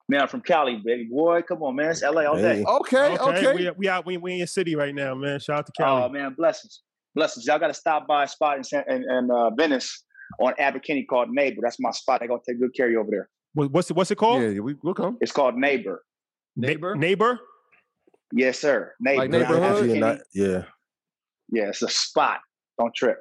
man, 0.07 0.21
I'm 0.21 0.27
from 0.27 0.41
Cali, 0.41 0.79
baby 0.85 1.05
boy. 1.11 1.41
Come 1.41 1.63
on, 1.63 1.75
man. 1.75 1.89
It's 1.89 2.03
LA 2.03 2.21
all 2.23 2.35
day. 2.35 2.57
Hey. 2.57 2.63
okay, 2.63 3.17
okay. 3.17 3.53
We, 3.55 3.71
we 3.71 3.89
out. 3.89 4.05
We, 4.05 4.17
we 4.17 4.33
in 4.33 4.37
your 4.37 4.47
city 4.47 4.75
right 4.75 4.93
now, 4.93 5.15
man. 5.15 5.39
Shout 5.39 5.57
out 5.59 5.65
to 5.65 5.71
Cali. 5.71 6.03
Oh 6.03 6.09
man, 6.09 6.35
blessings, 6.37 6.83
blessings. 7.15 7.47
Y'all 7.47 7.57
got 7.59 7.67
to 7.67 7.73
stop 7.73 8.05
by 8.07 8.25
a 8.25 8.27
spot 8.27 8.57
in 8.57 8.63
San, 8.63 8.83
in, 8.87 9.03
in 9.09 9.31
uh, 9.31 9.49
Venice 9.49 10.03
on 10.39 10.53
Abbot 10.59 10.83
Kinney 10.83 11.03
called 11.03 11.29
Neighbor. 11.31 11.61
That's 11.63 11.79
my 11.79 11.91
spot. 11.91 12.21
I 12.21 12.27
gonna 12.27 12.41
take 12.47 12.59
good 12.59 12.75
care 12.75 12.85
of 12.85 12.91
you 12.91 12.99
over 12.99 13.09
there. 13.09 13.29
What- 13.55 13.71
what's 13.71 13.89
it? 13.89 13.97
What's 13.97 14.11
it 14.11 14.17
called? 14.17 14.43
yeah, 14.43 14.49
yeah, 14.49 14.59
we, 14.59 14.75
we'll 14.83 14.93
come. 14.93 15.17
It's 15.21 15.31
called 15.31 15.55
Neighbor. 15.55 16.03
Na- 16.55 16.67
Neighbor? 16.67 16.95
Neighbor. 16.95 17.39
Yes, 18.31 18.59
sir. 18.59 18.93
Neighbor. 18.99 19.17
Like 19.21 19.29
neighborhood? 19.31 19.63
energy 19.63 19.79
and 19.79 19.79
Abbot 19.81 19.87
Kinney. 19.87 19.99
not- 19.99 20.19
yeah. 20.33 20.63
Yeah, 21.51 21.69
it's 21.69 21.81
a 21.81 21.89
spot. 21.89 22.39
Don't 22.79 22.93
trip. 22.93 23.17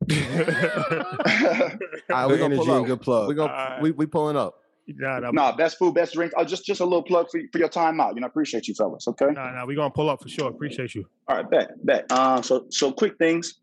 All 0.10 0.16
right, 0.16 1.78
we 2.26 2.28
Good 2.36 2.38
gonna 2.38 2.44
energy 2.44 2.56
pull 2.56 2.72
and 2.74 2.80
up. 2.82 2.86
good 2.86 3.00
plug. 3.00 3.28
We 3.28 3.34
gonna 3.34 3.52
Alright. 3.52 3.82
we, 3.82 3.90
we 3.92 4.06
pulling 4.06 4.36
up. 4.36 4.54
nah, 4.86 5.18
nah, 5.20 5.30
nah, 5.30 5.56
best 5.56 5.78
food, 5.78 5.94
best 5.94 6.14
drink. 6.14 6.32
Oh, 6.36 6.44
just 6.44 6.64
just 6.64 6.80
a 6.80 6.84
little 6.84 7.02
plug 7.02 7.28
for, 7.30 7.40
for 7.52 7.58
your 7.58 7.68
time 7.68 8.00
out. 8.00 8.14
You 8.14 8.20
know, 8.20 8.26
appreciate 8.26 8.68
you, 8.68 8.74
fellas. 8.74 9.06
Okay. 9.08 9.26
nah, 9.26 9.52
nah. 9.52 9.66
We 9.66 9.74
gonna 9.74 9.90
pull 9.90 10.10
up 10.10 10.22
for 10.22 10.28
sure. 10.28 10.48
Appreciate 10.48 10.94
you. 10.94 11.06
All 11.28 11.36
right, 11.36 11.50
bet, 11.50 11.70
bet. 11.84 12.06
Uh, 12.10 12.42
so, 12.42 12.66
so 12.70 12.92
quick 12.92 13.16
things. 13.18 13.54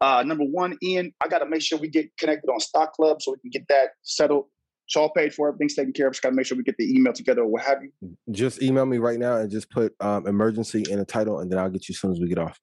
Uh, 0.00 0.22
number 0.26 0.44
one, 0.44 0.76
Ian, 0.82 1.12
I 1.24 1.28
got 1.28 1.38
to 1.38 1.46
make 1.46 1.62
sure 1.62 1.78
we 1.78 1.88
get 1.88 2.14
connected 2.18 2.50
on 2.50 2.60
Stock 2.60 2.92
Club 2.92 3.22
so 3.22 3.32
we 3.32 3.38
can 3.38 3.50
get 3.50 3.66
that 3.68 3.90
settled. 4.02 4.46
It's 4.86 4.96
all 4.96 5.10
paid 5.10 5.32
for. 5.34 5.48
Everything's 5.48 5.74
taken 5.74 5.92
care 5.92 6.06
of. 6.08 6.12
Just 6.12 6.22
got 6.22 6.30
to 6.30 6.34
make 6.34 6.46
sure 6.46 6.56
we 6.58 6.62
get 6.64 6.76
the 6.76 6.94
email 6.94 7.12
together 7.12 7.42
or 7.42 7.46
what 7.46 7.62
have 7.62 7.78
you. 7.82 7.90
Just 8.30 8.62
email 8.62 8.84
me 8.84 8.98
right 8.98 9.18
now 9.18 9.36
and 9.38 9.50
just 9.50 9.70
put 9.70 9.94
um, 10.00 10.26
emergency 10.26 10.84
in 10.90 10.98
the 10.98 11.04
title, 11.04 11.40
and 11.40 11.50
then 11.50 11.58
I'll 11.58 11.70
get 11.70 11.88
you 11.88 11.92
as 11.94 12.00
soon 12.00 12.12
as 12.12 12.20
we 12.20 12.28
get 12.28 12.38
off. 12.38 12.60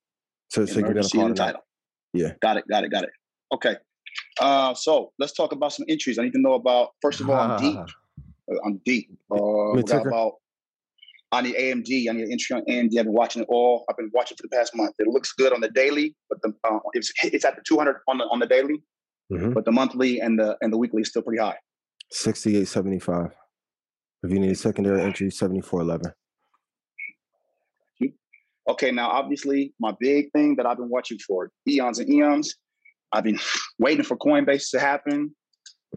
So, 0.49 0.65
so 0.65 0.79
you 0.79 0.83
can 0.85 0.93
be 0.93 0.99
on 0.99 1.03
the 1.03 1.09
Emergency 1.09 1.17
call 1.17 1.25
in 1.27 1.31
the 1.33 1.37
title. 1.37 1.61
Yeah. 2.13 2.33
Got 2.41 2.57
it. 2.57 2.65
Got 2.69 2.83
it. 2.83 2.91
Got 2.91 3.03
it. 3.05 3.09
Okay. 3.53 3.75
Uh, 4.39 4.73
so 4.73 5.11
let's 5.17 5.33
talk 5.33 5.51
about 5.51 5.73
some 5.73 5.85
entries. 5.89 6.19
I 6.19 6.23
need 6.23 6.33
to 6.33 6.41
know 6.41 6.53
about. 6.53 6.89
First 7.01 7.21
of 7.21 7.29
all, 7.29 7.37
I'm 7.39 7.59
deep. 7.59 7.77
Uh, 7.77 8.55
I'm 8.65 8.81
deep. 8.85 9.09
Uh, 9.31 9.71
we 9.73 9.83
got 9.83 10.05
about. 10.05 10.33
I 11.31 11.41
need 11.41 11.55
AMD. 11.55 12.09
I 12.09 12.13
need 12.13 12.25
an 12.25 12.31
entry 12.33 12.57
on 12.57 12.63
AMD. 12.65 12.97
I've 12.99 13.05
been 13.05 13.13
watching 13.13 13.41
it 13.41 13.47
all. 13.49 13.85
I've 13.89 13.95
been 13.95 14.11
watching 14.13 14.35
for 14.35 14.43
the 14.43 14.49
past 14.49 14.75
month. 14.75 14.93
It 14.99 15.07
looks 15.07 15.31
good 15.31 15.53
on 15.53 15.61
the 15.61 15.69
daily, 15.69 16.13
but 16.29 16.41
the 16.41 16.53
uh, 16.69 16.79
it's 16.93 17.11
it's 17.23 17.45
at 17.45 17.55
the 17.55 17.61
200 17.65 18.01
on 18.09 18.17
the 18.17 18.25
on 18.25 18.39
the 18.39 18.45
daily, 18.47 18.83
Mhm. 19.31 19.53
but 19.53 19.63
the 19.63 19.71
monthly 19.71 20.19
and 20.19 20.37
the 20.37 20.57
and 20.61 20.73
the 20.73 20.77
weekly 20.77 21.01
is 21.03 21.07
still 21.07 21.21
pretty 21.21 21.41
high. 21.41 21.55
6875. 22.11 23.31
If 24.23 24.31
you 24.31 24.39
need 24.39 24.51
a 24.51 24.55
secondary 24.55 25.01
entry, 25.01 25.31
7411. 25.31 26.13
Okay, 28.69 28.91
now 28.91 29.09
obviously 29.09 29.73
my 29.79 29.91
big 29.99 30.31
thing 30.33 30.55
that 30.55 30.65
I've 30.67 30.77
been 30.77 30.89
watching 30.89 31.17
for 31.17 31.49
eons 31.67 31.97
and 31.99 32.07
eons. 32.13 32.55
I've 33.11 33.23
been 33.23 33.39
waiting 33.79 34.03
for 34.03 34.15
Coinbase 34.17 34.69
to 34.71 34.79
happen. 34.79 35.35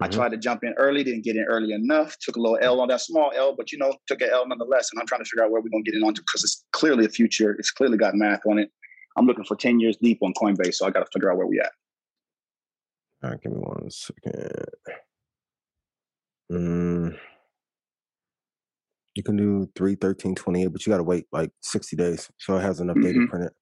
I 0.00 0.08
Mhm. 0.08 0.12
tried 0.12 0.28
to 0.30 0.38
jump 0.38 0.64
in 0.64 0.72
early, 0.78 1.04
didn't 1.04 1.24
get 1.24 1.36
in 1.36 1.44
early 1.44 1.72
enough. 1.72 2.16
Took 2.20 2.36
a 2.36 2.40
little 2.40 2.58
L 2.62 2.80
on 2.80 2.88
that 2.88 3.02
small 3.02 3.30
L, 3.36 3.54
but 3.54 3.70
you 3.70 3.78
know, 3.78 3.94
took 4.08 4.22
an 4.22 4.30
L 4.32 4.48
nonetheless. 4.48 4.90
And 4.90 4.98
I'm 5.00 5.06
trying 5.06 5.20
to 5.22 5.24
figure 5.28 5.44
out 5.44 5.50
where 5.50 5.60
we're 5.60 5.68
gonna 5.68 5.84
get 5.84 5.94
in 5.94 6.02
onto 6.02 6.22
because 6.22 6.42
it's 6.42 6.64
clearly 6.72 7.04
a 7.04 7.08
future. 7.08 7.54
It's 7.58 7.70
clearly 7.70 7.98
got 7.98 8.14
math 8.14 8.40
on 8.46 8.58
it. 8.58 8.70
I'm 9.16 9.26
looking 9.26 9.44
for 9.44 9.56
10 9.56 9.78
years 9.78 9.96
deep 9.98 10.18
on 10.22 10.32
Coinbase, 10.32 10.74
so 10.74 10.86
I 10.86 10.90
got 10.90 11.00
to 11.00 11.10
figure 11.12 11.30
out 11.30 11.36
where 11.36 11.46
we 11.46 11.60
at. 11.60 11.70
All 13.22 13.30
right, 13.30 13.40
give 13.40 13.52
me 13.52 13.58
one 13.58 13.88
second. 13.90 14.64
Mm, 16.54 17.18
you 19.14 19.22
can 19.22 19.36
do 19.36 19.68
3, 19.76 19.94
13, 19.96 20.34
28, 20.34 20.66
but 20.68 20.86
you 20.86 20.90
got 20.90 20.98
to 20.98 21.02
wait 21.04 21.26
like 21.32 21.50
60 21.62 21.96
days. 21.96 22.30
So 22.38 22.56
it 22.56 22.62
has 22.62 22.80
enough 22.80 22.96
data 23.00 23.18
Mhm. 23.20 23.28
printed. 23.28 23.52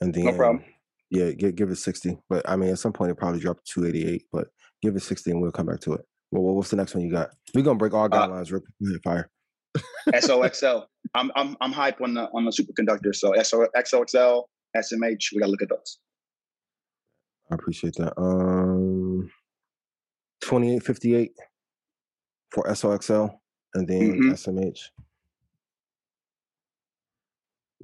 And 0.00 0.12
then, 0.14 0.24
No 0.24 0.32
problem. 0.36 0.64
yeah, 1.10 1.30
give, 1.32 1.54
give 1.54 1.70
it 1.70 1.76
60. 1.76 2.18
But 2.28 2.48
I 2.48 2.56
mean, 2.56 2.70
at 2.70 2.78
some 2.78 2.92
point, 2.92 3.10
it 3.10 3.16
probably 3.16 3.40
dropped 3.40 3.66
288, 3.66 4.26
but 4.32 4.48
give 4.82 4.94
it 4.96 5.00
60 5.00 5.30
and 5.30 5.40
we'll 5.40 5.52
come 5.52 5.66
back 5.66 5.80
to 5.80 5.94
it. 5.94 6.02
Well, 6.30 6.54
what's 6.54 6.70
the 6.70 6.76
next 6.76 6.94
one 6.94 7.04
you 7.04 7.10
got? 7.10 7.30
We're 7.54 7.62
going 7.62 7.76
to 7.76 7.78
break 7.78 7.94
all 7.94 8.08
guidelines 8.08 8.50
real 8.50 8.60
quick. 8.60 8.74
Go 8.82 8.98
Fire. 9.04 9.30
SOXL. 10.14 10.86
I'm 11.14 11.30
I'm 11.36 11.56
I'm 11.60 11.72
hype 11.72 12.00
on 12.00 12.14
the 12.14 12.28
on 12.32 12.44
the 12.44 12.50
superconductor. 12.50 13.14
So 13.14 13.32
SO, 13.42 13.66
XOXL, 13.76 14.44
SMH. 14.76 15.32
We 15.32 15.40
got 15.40 15.46
to 15.46 15.50
look 15.50 15.62
at 15.62 15.68
those. 15.68 15.98
I 17.50 17.54
appreciate 17.54 17.94
that. 17.96 18.12
Um, 18.18 19.30
2858 20.42 21.32
for 22.56 22.64
SOXL 22.68 23.38
and 23.74 23.86
then 23.86 24.18
Mhm. 24.18 24.32
SMH. 24.32 24.90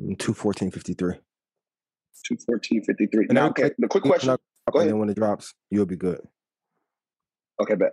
Mm, 0.01 0.19
21453. 0.19 1.21
Two 2.27 2.37
fourteen 2.47 2.83
fifty 2.85 3.07
three. 3.07 3.27
Now, 3.31 3.49
okay. 3.49 3.63
click- 3.63 3.75
The 3.79 3.89
quick 3.89 4.05
question. 4.05 4.29
Go 4.29 4.39
And 4.67 4.77
ahead. 4.77 4.89
then 4.91 4.99
when 5.01 5.11
it 5.11 5.17
drops, 5.17 5.55
you'll 5.71 5.87
be 5.87 5.97
good. 5.97 6.21
Okay, 7.61 7.75
bet. 7.75 7.93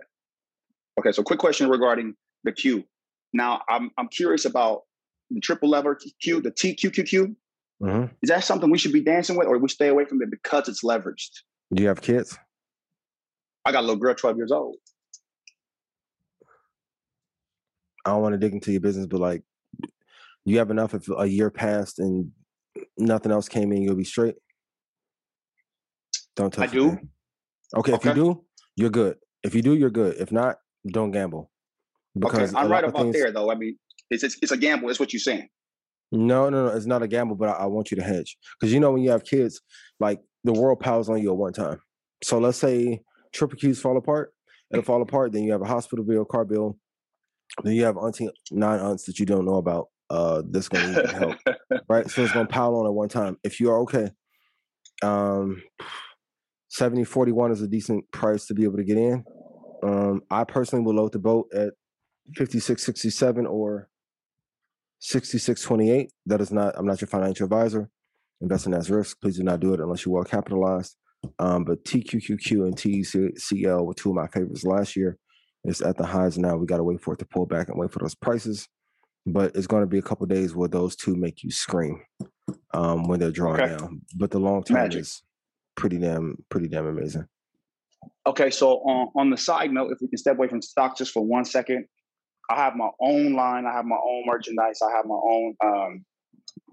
Okay, 0.98 1.10
so 1.12 1.22
quick 1.22 1.40
question 1.40 1.68
regarding 1.68 2.14
the 2.44 2.52
Q. 2.52 2.84
Now, 3.32 3.62
I'm 3.68 3.90
I'm 3.98 4.08
curious 4.08 4.44
about 4.44 4.84
the 5.30 5.40
triple 5.40 5.68
lever 5.68 5.96
Q, 6.22 6.40
the 6.40 6.50
TQQQ. 6.52 7.34
hmm 7.80 8.04
Is 8.22 8.28
that 8.28 8.44
something 8.44 8.70
we 8.70 8.78
should 8.78 8.92
be 8.92 9.02
dancing 9.02 9.36
with, 9.36 9.48
or 9.48 9.58
we 9.58 9.68
stay 9.68 9.88
away 9.88 10.04
from 10.04 10.22
it 10.22 10.30
because 10.30 10.68
it's 10.68 10.82
leveraged? 10.84 11.42
Do 11.74 11.82
you 11.82 11.88
have 11.88 12.00
kids? 12.00 12.38
I 13.64 13.72
got 13.72 13.80
a 13.80 13.86
little 13.86 13.96
girl, 13.96 14.14
twelve 14.14 14.36
years 14.36 14.52
old. 14.52 14.76
I 18.10 18.14
don't 18.14 18.22
want 18.22 18.32
to 18.32 18.38
dig 18.38 18.52
into 18.52 18.72
your 18.72 18.80
business, 18.80 19.06
but 19.06 19.20
like, 19.20 19.42
you 20.44 20.58
have 20.58 20.70
enough 20.70 20.94
if 20.94 21.08
a 21.16 21.26
year 21.26 21.50
passed 21.50 21.98
and 21.98 22.32
nothing 22.98 23.30
else 23.30 23.48
came 23.48 23.72
in, 23.72 23.82
you'll 23.82 23.94
be 23.94 24.04
straight. 24.04 24.34
Don't 26.34 26.52
touch 26.52 26.70
I 26.70 26.72
do. 26.72 26.86
man. 26.86 27.08
Okay, 27.76 27.92
if 27.92 28.04
you 28.04 28.14
do, 28.14 28.44
you're 28.76 28.90
good. 28.90 29.16
If 29.44 29.54
you 29.54 29.62
do, 29.62 29.74
you're 29.74 29.90
good. 29.90 30.16
If 30.18 30.32
not, 30.32 30.56
don't 30.86 31.12
gamble. 31.12 31.50
Okay, 32.24 32.48
I'm 32.56 32.70
right 32.70 32.82
about 32.82 33.02
things- 33.02 33.14
there 33.14 33.30
though. 33.30 33.50
I 33.50 33.54
mean, 33.54 33.78
it's 34.10 34.24
it's, 34.24 34.36
it's 34.42 34.50
a 34.50 34.56
gamble. 34.56 34.90
It's 34.90 34.98
what 34.98 35.12
you're 35.12 35.20
saying. 35.20 35.48
No, 36.10 36.50
no, 36.50 36.66
no. 36.66 36.74
It's 36.74 36.86
not 36.86 37.02
a 37.04 37.08
gamble, 37.08 37.36
but 37.36 37.50
I, 37.50 37.52
I 37.52 37.66
want 37.66 37.92
you 37.92 37.96
to 37.98 38.02
hedge 38.02 38.36
because 38.58 38.72
you 38.72 38.80
know 38.80 38.90
when 38.90 39.02
you 39.02 39.10
have 39.10 39.24
kids, 39.24 39.60
like 40.00 40.20
the 40.42 40.52
world 40.52 40.80
piles 40.80 41.08
on 41.08 41.22
you 41.22 41.30
at 41.30 41.36
one 41.36 41.52
time. 41.52 41.80
So 42.24 42.38
let's 42.38 42.58
say 42.58 43.02
triple 43.32 43.56
Qs 43.56 43.80
fall 43.80 43.96
apart. 43.96 44.32
It'll 44.72 44.84
fall 44.84 45.02
apart. 45.02 45.32
Then 45.32 45.44
you 45.44 45.52
have 45.52 45.62
a 45.62 45.66
hospital 45.66 46.04
bill, 46.04 46.24
car 46.24 46.44
bill. 46.44 46.76
Then 47.62 47.74
you 47.74 47.84
have 47.84 47.96
auntie, 47.96 48.30
nine 48.50 48.80
aunts 48.80 49.04
that 49.04 49.18
you 49.18 49.26
don't 49.26 49.44
know 49.44 49.56
about. 49.56 49.88
Uh, 50.08 50.42
that's 50.50 50.68
going 50.68 50.92
to 50.92 51.02
need 51.02 51.10
help, 51.10 51.36
right? 51.88 52.10
So 52.10 52.22
it's 52.22 52.32
going 52.32 52.46
to 52.46 52.52
pile 52.52 52.74
on 52.74 52.86
at 52.86 52.92
one 52.92 53.08
time. 53.08 53.36
If 53.44 53.60
you 53.60 53.70
are 53.70 53.78
okay, 53.82 54.10
um, 55.02 55.62
70 56.70 57.04
41 57.04 57.52
is 57.52 57.62
a 57.62 57.68
decent 57.68 58.10
price 58.12 58.46
to 58.46 58.54
be 58.54 58.64
able 58.64 58.76
to 58.78 58.84
get 58.84 58.96
in. 58.96 59.24
Um, 59.84 60.22
I 60.30 60.44
personally 60.44 60.84
will 60.84 60.94
load 60.94 61.12
the 61.12 61.18
boat 61.18 61.46
at 61.54 61.74
56 62.34 62.82
67 62.82 63.46
or 63.46 63.88
6628. 65.00 66.12
That 66.26 66.40
is 66.40 66.52
not, 66.52 66.74
I'm 66.76 66.86
not 66.86 67.00
your 67.00 67.08
financial 67.08 67.44
advisor. 67.44 67.90
Investing 68.40 68.74
as 68.74 68.90
risk. 68.90 69.20
Please 69.20 69.36
do 69.36 69.42
not 69.42 69.60
do 69.60 69.74
it 69.74 69.80
unless 69.80 70.04
you're 70.04 70.14
well 70.14 70.24
capitalized. 70.24 70.96
Um, 71.38 71.64
but 71.64 71.84
TQQQ 71.84 72.64
and 72.64 72.76
TCL 72.76 73.84
were 73.84 73.94
two 73.94 74.10
of 74.10 74.16
my 74.16 74.26
favorites 74.28 74.64
last 74.64 74.96
year. 74.96 75.18
It's 75.64 75.82
at 75.82 75.96
the 75.96 76.06
highs 76.06 76.38
now. 76.38 76.56
We 76.56 76.66
got 76.66 76.78
to 76.78 76.84
wait 76.84 77.00
for 77.00 77.14
it 77.14 77.18
to 77.18 77.26
pull 77.26 77.46
back 77.46 77.68
and 77.68 77.78
wait 77.78 77.92
for 77.92 77.98
those 77.98 78.14
prices. 78.14 78.68
But 79.26 79.54
it's 79.54 79.66
going 79.66 79.82
to 79.82 79.86
be 79.86 79.98
a 79.98 80.02
couple 80.02 80.26
days 80.26 80.54
where 80.54 80.68
those 80.68 80.96
two 80.96 81.14
make 81.14 81.42
you 81.42 81.50
scream 81.50 82.02
um, 82.72 83.06
when 83.06 83.20
they're 83.20 83.30
drawing 83.30 83.60
Okay. 83.60 83.76
down. 83.76 84.00
But 84.16 84.30
the 84.30 84.38
long 84.38 84.64
term 84.64 84.78
Magic. 84.78 85.02
is 85.02 85.22
pretty 85.76 85.98
damn, 85.98 86.36
pretty 86.48 86.68
damn 86.68 86.86
amazing. 86.86 87.26
Okay, 88.26 88.50
so 88.50 88.78
on 88.78 89.08
on 89.14 89.30
the 89.30 89.36
side 89.36 89.70
note, 89.72 89.92
if 89.92 89.98
we 90.00 90.08
can 90.08 90.16
step 90.16 90.36
away 90.36 90.48
from 90.48 90.62
stock 90.62 90.96
just 90.96 91.12
for 91.12 91.22
one 91.24 91.44
second, 91.44 91.84
I 92.48 92.56
have 92.56 92.74
my 92.76 92.88
own 92.98 93.34
line. 93.34 93.66
I 93.66 93.72
have 93.72 93.84
my 93.84 93.96
own 94.02 94.22
merchandise. 94.26 94.80
I 94.82 94.90
have 94.96 95.04
my 95.04 95.14
own 95.22 95.54
um, 95.62 96.04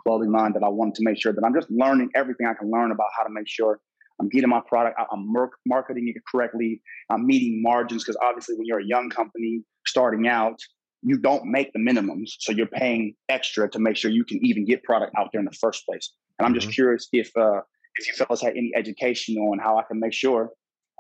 clothing 0.06 0.32
line 0.32 0.54
that 0.54 0.64
I 0.64 0.70
wanted 0.70 0.96
to 0.96 1.04
make 1.04 1.22
sure 1.22 1.34
that 1.34 1.44
I'm 1.44 1.54
just 1.54 1.70
learning 1.70 2.12
everything 2.16 2.48
I 2.48 2.54
can 2.54 2.72
learn 2.72 2.92
about 2.92 3.08
how 3.18 3.24
to 3.26 3.30
make 3.30 3.48
sure 3.50 3.82
I'm 4.19 4.30
getting 4.30 4.49
my 4.49 4.61
product. 4.68 4.99
I'm 5.11 5.31
marketing 5.65 6.11
it 6.15 6.22
correctly. 6.30 6.81
I'm 7.10 7.26
meeting 7.26 7.61
margins 7.61 8.03
because 8.03 8.18
obviously, 8.22 8.56
when 8.56 8.65
you're 8.65 8.80
a 8.80 8.85
young 8.85 9.10
company 9.10 9.61
starting 9.85 10.27
out, 10.27 10.60
you 11.03 11.18
don't 11.18 11.45
make 11.45 11.72
the 11.73 11.80
minimums, 11.80 12.31
so 12.39 12.52
you're 12.52 12.68
paying 12.68 13.14
extra 13.30 13.69
to 13.69 13.80
make 13.80 13.95
sure 13.95 14.10
you 14.10 14.26
can 14.26 14.44
even 14.44 14.65
get 14.65 14.84
product 14.84 15.14
out 15.18 15.30
there 15.31 15.39
in 15.39 15.45
the 15.45 15.57
first 15.60 15.85
place. 15.85 16.11
And 16.39 16.45
I'm 16.45 16.53
just 16.53 16.72
curious 16.72 17.07
if 17.14 17.31
uh, 17.38 17.61
if 17.98 18.07
you 18.07 18.14
fellas 18.14 18.41
had 18.41 18.52
any 18.52 18.72
education 18.76 19.38
on 19.38 19.60
how 19.60 19.77
I 19.77 19.84
can 19.84 19.99
make 19.99 20.14
sure 20.14 20.52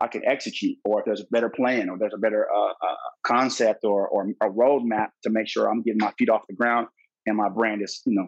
I 0.01 0.07
can 0.07 0.23
execute, 0.25 0.77
or 0.85 0.99
if 0.99 1.05
there's 1.05 1.21
a 1.21 1.27
better 1.31 1.49
plan, 1.49 1.89
or 1.89 1.97
there's 1.97 2.13
a 2.13 2.19
better 2.19 2.47
uh, 2.55 2.69
uh, 2.69 2.95
concept, 3.25 3.83
or 3.83 4.07
or 4.07 4.29
a 4.41 4.49
roadmap 4.49 5.09
to 5.23 5.29
make 5.29 5.47
sure 5.47 5.69
I'm 5.69 5.81
getting 5.81 5.99
my 5.99 6.11
feet 6.17 6.29
off 6.29 6.43
the 6.47 6.55
ground 6.55 6.87
and 7.25 7.37
my 7.37 7.49
brand 7.49 7.81
is, 7.83 8.01
you 8.05 8.13
know, 8.13 8.27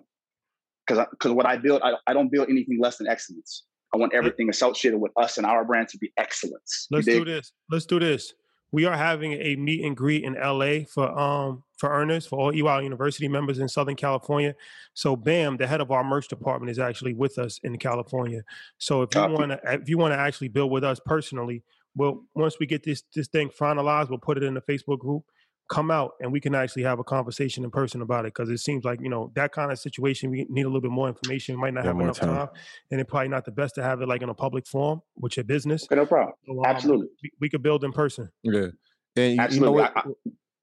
because 0.85 1.05
because 1.11 1.31
what 1.31 1.45
I 1.45 1.57
build, 1.57 1.81
I, 1.83 1.93
I 2.07 2.13
don't 2.13 2.31
build 2.31 2.49
anything 2.49 2.79
less 2.81 2.97
than 2.97 3.07
excellence. 3.07 3.63
I 3.93 3.97
want 3.97 4.13
everything 4.13 4.49
associated 4.49 4.99
with 4.99 5.11
us 5.17 5.37
and 5.37 5.45
our 5.45 5.65
brand 5.65 5.89
to 5.89 5.97
be 5.97 6.11
excellence. 6.17 6.87
Let's 6.91 7.05
do 7.05 7.25
this. 7.25 7.51
Let's 7.69 7.85
do 7.85 7.99
this. 7.99 8.33
We 8.71 8.85
are 8.85 8.95
having 8.95 9.33
a 9.33 9.55
meet 9.55 9.83
and 9.83 9.97
greet 9.97 10.23
in 10.23 10.35
LA 10.35 10.85
for 10.91 11.09
um 11.17 11.63
for 11.77 11.89
earners 11.89 12.27
for 12.27 12.37
all 12.37 12.53
EY 12.53 12.83
University 12.83 13.27
members 13.27 13.57
in 13.57 13.67
Southern 13.67 13.95
California. 13.95 14.53
So 14.93 15.15
Bam, 15.15 15.57
the 15.57 15.65
head 15.65 15.81
of 15.81 15.91
our 15.91 16.03
merch 16.03 16.27
department, 16.27 16.69
is 16.69 16.77
actually 16.77 17.13
with 17.13 17.39
us 17.39 17.59
in 17.63 17.77
California. 17.77 18.43
So 18.77 19.01
if 19.01 19.15
you 19.15 19.21
want 19.21 19.51
to 19.51 19.59
if 19.65 19.89
you 19.89 19.97
want 19.97 20.13
to 20.13 20.19
actually 20.19 20.49
build 20.49 20.71
with 20.71 20.83
us 20.83 20.99
personally, 21.03 21.63
well, 21.95 22.23
once 22.35 22.57
we 22.59 22.67
get 22.67 22.83
this 22.83 23.03
this 23.15 23.27
thing 23.27 23.49
finalized, 23.49 24.09
we'll 24.09 24.19
put 24.19 24.37
it 24.37 24.43
in 24.43 24.53
the 24.53 24.61
Facebook 24.61 24.99
group. 24.99 25.23
Come 25.69 25.91
out 25.91 26.13
and 26.19 26.31
we 26.31 26.39
can 26.39 26.55
actually 26.55 26.81
have 26.83 26.97
a 26.97 27.03
conversation 27.03 27.63
in 27.63 27.69
person 27.69 28.01
about 28.01 28.25
it 28.25 28.33
because 28.33 28.49
it 28.49 28.57
seems 28.57 28.83
like 28.83 28.99
you 29.01 29.09
know 29.09 29.31
that 29.35 29.51
kind 29.51 29.71
of 29.71 29.77
situation. 29.77 30.31
We 30.31 30.47
need 30.49 30.63
a 30.63 30.67
little 30.67 30.81
bit 30.81 30.89
more 30.89 31.07
information. 31.07 31.55
We 31.55 31.61
might 31.61 31.75
not 31.75 31.83
Yeah, 31.83 31.91
have 31.93 31.99
enough 32.01 32.19
time. 32.19 32.35
time, 32.35 32.47
and 32.89 32.99
it's 32.99 33.07
probably 33.09 33.27
not 33.29 33.45
the 33.45 33.51
best 33.51 33.75
to 33.75 33.83
have 33.83 34.01
it 34.01 34.07
like 34.07 34.23
in 34.23 34.29
a 34.29 34.33
public 34.33 34.65
forum 34.65 35.01
with 35.15 35.37
your 35.37 35.43
business. 35.43 35.83
Okay, 35.83 35.95
no 35.95 36.07
problem. 36.07 36.33
So, 36.47 36.53
um, 36.59 36.65
Absolutely. 36.65 37.07
we, 37.21 37.31
we 37.41 37.49
could 37.49 37.61
build 37.61 37.83
in 37.83 37.91
person. 37.91 38.29
Yeah, 38.41 38.67
and 39.15 39.35
you- 39.37 39.47
you 39.51 39.59
know 39.61 39.71
what? 39.71 39.95
I- 39.95 40.03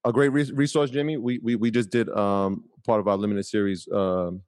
a 0.03 0.11
great 0.11 0.29
res- 0.29 0.51
resource, 0.51 0.89
Jimmy. 0.89 1.15
We 1.15 1.39
we 1.39 1.55
we 1.55 1.71
just 1.71 1.89
did 1.89 2.09
um 2.09 2.65
part 2.85 2.99
of 2.99 3.07
our 3.07 3.15
limited 3.17 3.45
series 3.45 3.87
um 3.93 4.41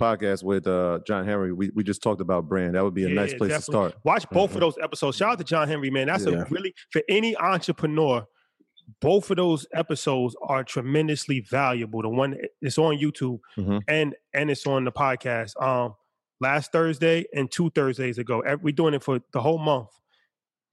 podcast 0.00 0.42
with 0.42 0.66
uh 0.66 1.00
John 1.06 1.24
Henry. 1.26 1.52
We 1.52 1.70
we 1.74 1.84
just 1.84 2.02
talked 2.02 2.20
about 2.22 2.48
brand. 2.48 2.74
That 2.74 2.84
would 2.84 2.94
be 2.94 3.04
a 3.04 3.08
Yeah, 3.08 3.14
nice 3.14 3.34
place 3.34 3.52
to 3.54 3.60
start. 3.62 3.94
Watch 4.04 4.28
both 4.30 4.52
Mhm. 4.52 4.54
of 4.54 4.60
those 4.60 4.78
episodes. 4.82 5.16
Shout 5.18 5.32
out 5.32 5.38
to 5.38 5.44
John 5.44 5.68
Henry, 5.68 5.90
man. 5.90 6.06
That's 6.06 6.24
Yeah. 6.26 6.42
a 6.42 6.44
really 6.50 6.74
for 6.90 7.02
any 7.08 7.36
entrepreneur. 7.36 8.26
Both 9.00 9.30
of 9.30 9.36
those 9.36 9.66
episodes 9.72 10.36
are 10.42 10.64
tremendously 10.64 11.40
valuable. 11.40 12.02
The 12.02 12.08
one 12.08 12.36
it's 12.60 12.78
on 12.78 12.96
YouTube 12.98 13.40
Mhm. 13.56 13.82
and 13.88 14.14
and 14.32 14.50
it's 14.50 14.66
on 14.66 14.84
the 14.84 14.92
podcast. 14.92 15.60
Um, 15.62 15.94
last 16.40 16.72
Thursday 16.72 17.26
and 17.34 17.50
two 17.50 17.70
Thursdays 17.70 18.18
ago. 18.18 18.42
We're 18.62 18.72
doing 18.72 18.94
it 18.94 19.02
for 19.02 19.20
the 19.32 19.40
whole 19.40 19.58
month. 19.58 19.88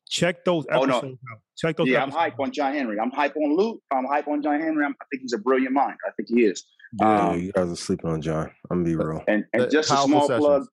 Check 0.09 0.43
those 0.43 0.65
Oh, 0.69 0.83
no. 0.83 0.97
episodes 0.97 1.19
out. 1.31 1.39
Check 1.57 1.77
those. 1.77 1.87
yeah, 1.87 2.03
I'm 2.03 2.11
hype 2.11 2.37
on 2.39 2.51
John 2.51 2.73
Henry. 2.73 2.99
I'm 2.99 3.11
hype 3.11 3.35
on 3.37 3.55
Luke. 3.55 3.81
I'm 3.91 4.05
hype 4.05 4.27
on 4.27 4.41
John 4.41 4.59
Henry. 4.59 4.83
I'm, 4.83 4.95
I 5.01 5.05
think 5.09 5.21
he's 5.21 5.31
a 5.33 5.37
brilliant 5.37 5.73
mind. 5.73 5.95
I 6.05 6.11
think 6.17 6.27
he 6.29 6.43
is. 6.43 6.65
Yeah, 6.99 7.29
Um, 7.29 7.39
you 7.39 7.51
guys 7.53 7.71
are 7.71 7.75
sleeping 7.77 8.09
on 8.09 8.21
John. 8.21 8.51
I'm 8.69 8.83
gonna 8.83 8.89
be 8.89 8.95
real. 8.95 9.23
And 9.27 9.45
and 9.53 9.71
just 9.71 9.89
a 9.91 9.95
small 9.97 10.27
sessions. 10.27 10.45
plug, 10.45 10.65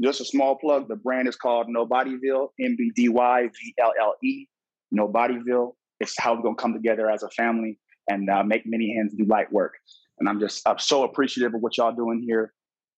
just 0.00 0.20
a 0.22 0.24
small 0.24 0.56
plug. 0.56 0.88
The 0.88 0.96
brand 0.96 1.28
is 1.28 1.36
called 1.36 1.66
Nobodyville, 1.68 2.48
N 2.58 2.74
B 2.78 2.90
D 2.94 3.10
Y 3.10 3.42
V 3.42 3.74
L 3.78 3.92
L 4.00 4.14
E. 4.24 4.46
Nobodyville. 4.94 5.72
It's 6.02 6.18
how 6.18 6.34
we're 6.34 6.42
gonna 6.42 6.56
come 6.56 6.74
together 6.74 7.10
as 7.10 7.22
a 7.22 7.30
family 7.30 7.78
and 8.08 8.28
uh, 8.28 8.42
make 8.42 8.62
many 8.66 8.94
hands 8.96 9.14
do 9.14 9.24
light 9.24 9.50
work. 9.52 9.74
And 10.18 10.28
I'm 10.28 10.40
just 10.40 10.66
I'm 10.68 10.78
so 10.78 11.04
appreciative 11.04 11.54
of 11.54 11.62
what 11.62 11.78
y'all 11.78 11.94
doing 11.94 12.22
here. 12.26 12.52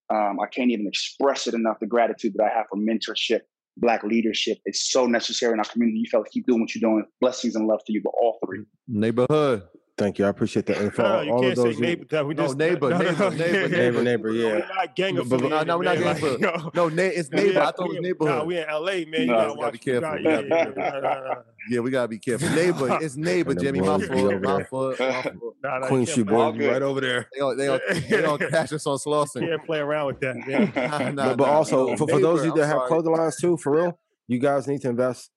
Um, 0.09 0.39
I 0.41 0.47
can't 0.47 0.71
even 0.71 0.87
express 0.87 1.47
it 1.47 1.53
enough. 1.53 1.77
The 1.79 1.87
gratitude 1.87 2.33
that 2.35 2.43
I 2.43 2.55
have 2.55 2.65
for 2.69 2.77
mentorship, 2.77 3.41
black 3.77 4.03
leadership 4.03 4.57
is 4.65 4.89
so 4.89 5.05
necessary 5.07 5.53
in 5.53 5.59
our 5.59 5.65
community. 5.65 5.99
You 5.99 6.09
fellas 6.11 6.29
keep 6.31 6.45
doing 6.45 6.61
what 6.61 6.75
you're 6.75 6.87
doing. 6.87 7.05
Blessings 7.21 7.55
and 7.55 7.67
love 7.67 7.79
to 7.85 7.93
you, 7.93 8.01
but 8.03 8.11
all 8.19 8.37
three. 8.45 8.65
Neighborhood. 8.87 9.63
Thank 9.97 10.19
you. 10.19 10.25
I 10.25 10.27
appreciate 10.27 10.65
that. 10.65 10.77
And 10.77 10.93
for 10.93 11.03
No, 11.03 11.07
no, 11.07 11.15
all, 11.15 11.23
you 11.23 11.31
all 11.31 11.39
can't 11.41 11.51
of 11.53 11.57
say 11.57 11.63
those, 11.63 11.75
who- 11.75 11.81
neighbor. 11.81 12.05
That 12.09 12.25
we 12.25 12.33
No, 12.33 12.43
just 12.43 12.57
neighbor, 12.57 12.89
no, 12.89 12.97
no, 12.97 13.03
neighbor, 13.05 13.17
no, 13.17 13.29
neighbor, 13.29 13.69
neighbor, 13.69 14.03
neighbor, 14.03 14.29
We're 14.29 14.57
yeah. 14.59 14.65
not 14.75 14.95
gang 14.95 15.15
But- 15.15 15.29
but- 15.29 15.41
no, 15.41 15.63
no, 15.63 15.77
we're 15.77 15.83
not 15.85 15.99
man. 15.99 16.19
gang 16.19 16.41
Like, 16.41 16.73
No, 16.75 16.89
na- 16.89 17.01
it's 17.03 17.29
Yeah, 17.33 17.39
neighbor. 17.41 17.59
I 17.61 17.65
thought 17.71 17.79
it 17.79 17.87
was 17.87 17.93
yeah. 17.95 17.99
neighborhood. 18.01 18.35
Nah, 18.37 18.43
we 18.43 18.57
in 18.57 18.65
LA, 18.69 18.91
man. 18.91 19.07
You 19.21 19.25
No, 19.27 19.33
gotta 19.55 19.55
gotta 19.55 19.71
be 19.71 19.77
careful. 19.77 20.09
You 20.11 20.17
You 20.17 20.23
gotta, 20.23 20.47
gotta 20.49 20.49
yeah, 20.49 20.65
be 20.65 20.79
yeah, 20.81 21.01
yeah. 21.01 21.33
Yeah, 21.69 21.79
we 21.79 21.91
gotta 21.91 22.07
be 22.09 22.19
careful. 22.19 22.49
Neighbor, 22.55 22.97
it's 23.01 23.15
neighbor, 23.15 23.51
And 23.51 23.59
Jimmy. 23.61 23.79
My 23.79 23.97
boys 23.97 24.01
be 24.01 24.15
fault. 24.15 24.19
over 24.33 24.39
My 24.41 24.55
there. 24.57 24.65
fault. 24.65 24.99
My 24.99 25.21
fault. 25.21 25.55
Nah, 25.63 25.79
nah, 25.79 25.87
Queen 25.87 25.99
you 26.01 26.05
Street 26.07 26.27
can't 26.27 26.57
boys 26.57 26.67
right 26.67 26.81
over 26.81 27.01
there. 27.01 27.29
They 27.33 27.39
don't, 27.39 27.57
they 27.57 27.65
gonna, 27.67 27.79
they 28.09 28.21
gonna 28.21 28.49
catch 28.49 28.73
us 28.73 28.85
on 28.85 28.97
Slauson. 29.05 29.47
can't 29.47 29.65
play 29.65 29.79
around 29.79 30.07
with 30.07 30.19
that. 30.19 30.35
Man. 30.35 30.73
Nah, 30.75 31.09
nah, 31.11 31.27
but, 31.29 31.37
but 31.37 31.47
also 31.49 31.95
for, 31.95 32.05
for 32.07 32.19
those 32.19 32.41
of 32.41 32.47
you 32.47 32.53
that 32.55 32.67
have 32.67 32.75
sorry. 32.79 32.87
clothing 32.89 33.13
lines 33.13 33.37
too, 33.37 33.55
for 33.55 33.71
real, 33.71 33.97
you 34.27 34.39
guys 34.39 34.67
need 34.67 34.81
to 34.81 34.89
invest. 34.89 35.31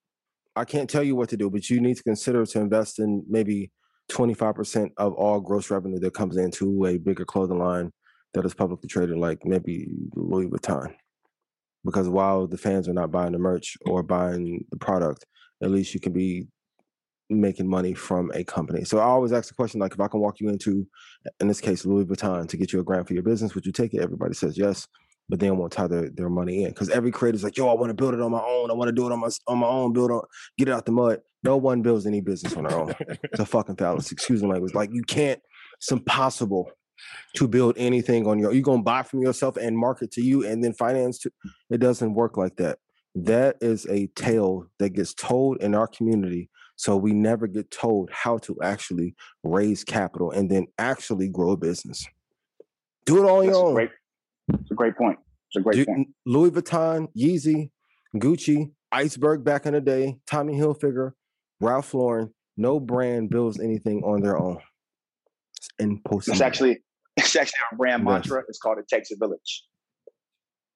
I 0.56 0.64
can't 0.64 0.90
tell 0.90 1.04
you 1.04 1.14
what 1.14 1.28
to 1.28 1.36
do, 1.36 1.48
but 1.48 1.70
you 1.70 1.80
need 1.80 1.96
to 1.96 2.02
consider 2.02 2.44
to 2.44 2.60
invest 2.60 2.98
in 2.98 3.24
maybe 3.28 3.70
25% 4.10 4.90
of 4.96 5.12
all 5.14 5.40
gross 5.40 5.70
revenue 5.70 5.98
that 6.00 6.14
comes 6.14 6.36
into 6.36 6.86
a 6.86 6.98
bigger 6.98 7.24
clothing 7.24 7.58
line 7.58 7.92
that 8.34 8.44
is 8.44 8.54
publicly 8.54 8.88
traded, 8.88 9.16
like 9.16 9.44
maybe 9.44 9.88
Louis 10.14 10.46
Vuitton. 10.46 10.94
Because 11.84 12.08
while 12.08 12.46
the 12.46 12.58
fans 12.58 12.88
are 12.88 12.94
not 12.94 13.10
buying 13.10 13.32
the 13.32 13.38
merch 13.38 13.76
or 13.86 14.02
buying 14.02 14.64
the 14.70 14.76
product, 14.76 15.24
at 15.62 15.70
least 15.70 15.94
you 15.94 16.00
can 16.00 16.12
be 16.12 16.48
making 17.30 17.68
money 17.68 17.94
from 17.94 18.30
a 18.34 18.42
company. 18.44 18.84
So 18.84 18.98
I 18.98 19.04
always 19.04 19.32
ask 19.32 19.48
the 19.48 19.54
question 19.54 19.80
like, 19.80 19.92
if 19.92 20.00
I 20.00 20.08
can 20.08 20.20
walk 20.20 20.40
you 20.40 20.48
into, 20.48 20.86
in 21.40 21.48
this 21.48 21.60
case, 21.60 21.84
Louis 21.84 22.04
Vuitton 22.04 22.48
to 22.48 22.56
get 22.56 22.72
you 22.72 22.80
a 22.80 22.84
grant 22.84 23.06
for 23.06 23.14
your 23.14 23.22
business, 23.22 23.54
would 23.54 23.66
you 23.66 23.72
take 23.72 23.94
it? 23.94 24.02
Everybody 24.02 24.34
says 24.34 24.56
yes, 24.56 24.86
but 25.28 25.40
they 25.40 25.46
don't 25.46 25.58
want 25.58 25.72
to 25.72 25.76
tie 25.76 25.86
their, 25.86 26.08
their 26.10 26.30
money 26.30 26.64
in 26.64 26.70
because 26.70 26.88
every 26.88 27.10
creator's 27.10 27.44
like, 27.44 27.56
yo, 27.56 27.68
I 27.68 27.74
want 27.74 27.90
to 27.90 27.94
build 27.94 28.14
it 28.14 28.20
on 28.20 28.30
my 28.30 28.40
own. 28.40 28.70
I 28.70 28.74
want 28.74 28.88
to 28.88 28.92
do 28.92 29.06
it 29.06 29.12
on 29.12 29.20
my 29.20 29.28
on 29.46 29.58
my 29.58 29.66
own. 29.66 29.92
Build 29.92 30.10
on, 30.10 30.22
get 30.56 30.68
it 30.68 30.72
out 30.72 30.86
the 30.86 30.92
mud. 30.92 31.20
No 31.44 31.56
one 31.56 31.82
builds 31.82 32.06
any 32.06 32.20
business 32.20 32.56
on 32.56 32.64
their 32.64 32.78
own. 32.78 32.94
it's 32.98 33.40
a 33.40 33.46
fucking 33.46 33.76
fallacy. 33.76 34.12
Excuse 34.14 34.40
the 34.40 34.46
language. 34.46 34.74
Like 34.74 34.90
you 34.92 35.02
can't. 35.02 35.40
It's 35.76 35.92
impossible 35.92 36.70
to 37.36 37.46
build 37.46 37.74
anything 37.76 38.26
on 38.26 38.38
your. 38.38 38.52
You're 38.52 38.62
gonna 38.62 38.82
buy 38.82 39.02
from 39.02 39.22
yourself 39.22 39.56
and 39.56 39.76
market 39.76 40.10
to 40.12 40.22
you, 40.22 40.46
and 40.46 40.64
then 40.64 40.72
finance 40.72 41.18
to. 41.20 41.30
It 41.70 41.78
doesn't 41.78 42.14
work 42.14 42.36
like 42.36 42.56
that. 42.56 42.78
That 43.14 43.56
is 43.60 43.86
a 43.86 44.06
tale 44.08 44.66
that 44.78 44.90
gets 44.90 45.14
told 45.14 45.58
in 45.62 45.74
our 45.74 45.86
community. 45.86 46.50
So 46.76 46.96
we 46.96 47.12
never 47.12 47.48
get 47.48 47.72
told 47.72 48.08
how 48.12 48.38
to 48.38 48.56
actually 48.62 49.16
raise 49.42 49.82
capital 49.82 50.30
and 50.30 50.48
then 50.48 50.68
actually 50.78 51.28
grow 51.28 51.50
a 51.50 51.56
business. 51.56 52.06
Do 53.04 53.18
it 53.18 53.28
all 53.28 53.38
on 53.40 53.46
That's 53.46 53.56
your 53.56 53.66
own. 53.66 53.74
great. 53.74 53.90
It's 54.48 54.70
a 54.70 54.74
great 54.74 54.96
point. 54.96 55.18
It's 55.48 55.56
a 55.56 55.60
great 55.60 55.76
Do- 55.76 55.86
point. 55.86 56.08
Louis 56.26 56.50
Vuitton, 56.50 57.08
Yeezy, 57.16 57.70
Gucci, 58.16 58.72
Iceberg 58.92 59.44
back 59.44 59.66
in 59.66 59.74
the 59.74 59.80
day, 59.80 60.18
Tommy 60.26 60.54
Hilfiger, 60.54 61.12
Ralph 61.60 61.92
Lauren. 61.94 62.32
No 62.56 62.80
brand 62.80 63.30
builds 63.30 63.60
anything 63.60 64.02
on 64.02 64.20
their 64.20 64.36
own. 64.38 64.58
It's 65.56 65.68
impossible. 65.78 66.32
It's 66.32 66.40
actually 66.40 66.82
it's 67.16 67.34
actually 67.36 67.60
our 67.70 67.78
brand 67.78 68.02
Yes. 68.04 68.10
mantra. 68.12 68.42
It's 68.48 68.58
called 68.58 68.78
"It 68.78 68.88
Takes 68.88 69.10
a 69.10 69.16
Village" 69.16 69.64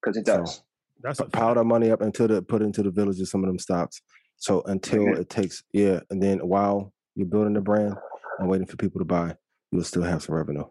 because 0.01 0.17
it 0.17 0.25
So, 0.25 0.37
does. 0.39 0.63
That's 1.01 1.19
p- 1.19 1.27
pile 1.27 1.55
that 1.55 1.63
money 1.65 1.89
up 1.91 2.01
until 2.01 2.27
the 2.27 2.41
put 2.41 2.61
into 2.61 2.83
the 2.83 2.91
villages. 2.91 3.29
Some 3.31 3.43
of 3.43 3.47
them 3.47 3.59
stops. 3.59 4.01
So 4.37 4.61
until 4.63 5.03
Mhm. 5.03 5.19
it 5.19 5.29
takes 5.29 5.63
yeah, 5.73 6.01
and 6.09 6.21
then 6.21 6.39
while 6.47 6.93
you're 7.15 7.27
building 7.27 7.53
the 7.53 7.61
brand 7.61 7.95
and 8.39 8.49
waiting 8.49 8.67
for 8.67 8.77
people 8.77 8.99
to 8.99 9.05
buy, 9.05 9.35
you'll 9.71 9.83
still 9.83 10.03
have 10.03 10.23
some 10.23 10.35
revenue. 10.35 10.65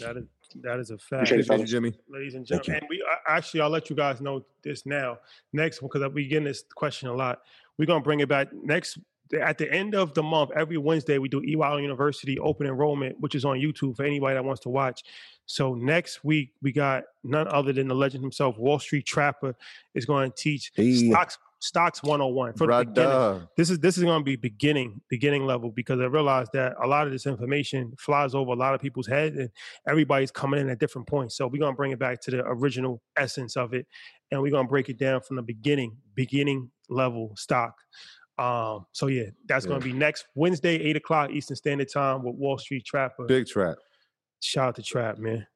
That 0.00 0.16
is 0.18 0.24
that 0.56 0.78
is 0.78 0.90
a 0.90 0.98
fact. 0.98 1.30
Appreciate 1.30 1.40
it, 1.40 1.40
Appreciate 1.40 1.40
you, 1.40 1.44
fellas. 1.44 1.70
Jimmy. 1.70 1.94
ladies 2.08 2.34
and 2.34 2.46
gentlemen. 2.46 2.80
And 2.80 2.88
we 2.88 3.04
actually, 3.28 3.60
I'll 3.60 3.70
let 3.70 3.90
you 3.90 3.96
guys 3.96 4.20
know 4.20 4.44
this 4.62 4.86
now. 4.86 5.18
Next, 5.52 5.80
because 5.80 6.02
we 6.12 6.26
getting 6.26 6.44
this 6.44 6.64
question 6.74 7.08
a 7.08 7.14
lot. 7.14 7.42
We're 7.78 7.86
gonna 7.86 8.00
bring 8.02 8.20
it 8.20 8.28
back 8.28 8.52
next 8.52 8.98
at 9.40 9.58
the 9.58 9.70
end 9.72 9.94
of 9.94 10.14
the 10.14 10.22
month. 10.22 10.50
Every 10.56 10.78
Wednesday, 10.78 11.18
we 11.18 11.28
do 11.28 11.40
EYL 11.42 11.82
University 11.82 12.38
open 12.38 12.66
enrollment, 12.66 13.20
which 13.20 13.34
is 13.34 13.44
on 13.44 13.58
YouTube 13.58 13.96
for 13.96 14.04
anybody 14.04 14.34
that 14.34 14.44
wants 14.44 14.62
to 14.62 14.68
watch. 14.70 15.02
So 15.46 15.74
next 15.74 16.24
week, 16.24 16.52
we 16.62 16.72
got 16.72 17.04
none 17.24 17.46
other 17.48 17.72
than 17.72 17.88
the 17.88 17.94
legend 17.94 18.22
himself, 18.22 18.56
Wall 18.58 18.78
Street 18.78 19.04
Trapper, 19.06 19.54
is 19.94 20.06
going 20.06 20.30
to 20.30 20.36
teach 20.36 20.72
Hey. 20.74 21.08
stocks 21.10 21.36
stocks 21.60 22.02
101 22.02 22.52
for 22.52 22.66
the 22.68 22.84
beginning 22.84 23.48
this 23.56 23.68
is 23.68 23.78
this 23.80 23.98
is 23.98 24.04
going 24.04 24.20
to 24.20 24.24
be 24.24 24.36
beginning 24.36 25.00
beginning 25.08 25.44
level 25.44 25.70
because 25.70 26.00
I 26.00 26.04
realized 26.04 26.50
that 26.52 26.74
a 26.82 26.86
lot 26.86 27.06
of 27.06 27.12
this 27.12 27.26
information 27.26 27.92
flies 27.98 28.34
over 28.34 28.52
a 28.52 28.56
lot 28.56 28.74
of 28.74 28.80
people's 28.80 29.06
head 29.06 29.34
and 29.34 29.50
everybody's 29.88 30.30
coming 30.30 30.60
in 30.60 30.68
at 30.68 30.78
different 30.78 31.06
points. 31.06 31.36
So 31.36 31.46
we're 31.46 31.58
going 31.58 31.72
to 31.72 31.76
bring 31.76 31.92
it 31.92 31.98
back 31.98 32.20
to 32.22 32.30
the 32.30 32.44
original 32.44 33.02
essence 33.16 33.56
of 33.56 33.74
it, 33.74 33.86
and 34.30 34.40
we're 34.40 34.50
going 34.50 34.66
to 34.66 34.68
break 34.68 34.88
it 34.88 34.98
down 34.98 35.20
from 35.20 35.36
the 35.36 35.42
beginning, 35.42 35.96
beginning 36.14 36.70
level 36.88 37.34
stock. 37.36 37.74
Um, 38.38 38.86
so 38.92 39.08
yeah, 39.08 39.30
that's 39.46 39.66
going 39.66 39.80
to 39.80 39.84
be 39.84 39.92
next 39.92 40.26
Wednesday, 40.34 40.76
eight 40.76 40.96
o'clock 40.96 41.30
Eastern 41.30 41.56
Standard 41.56 41.88
Time 41.92 42.22
with 42.22 42.36
Wall 42.36 42.58
Street 42.58 42.84
Trapper. 42.84 43.24
Big 43.24 43.46
trap. 43.46 43.76
Shout 44.40 44.68
out 44.68 44.76
to 44.76 44.82
Trap, 44.82 45.18
man. 45.18 45.46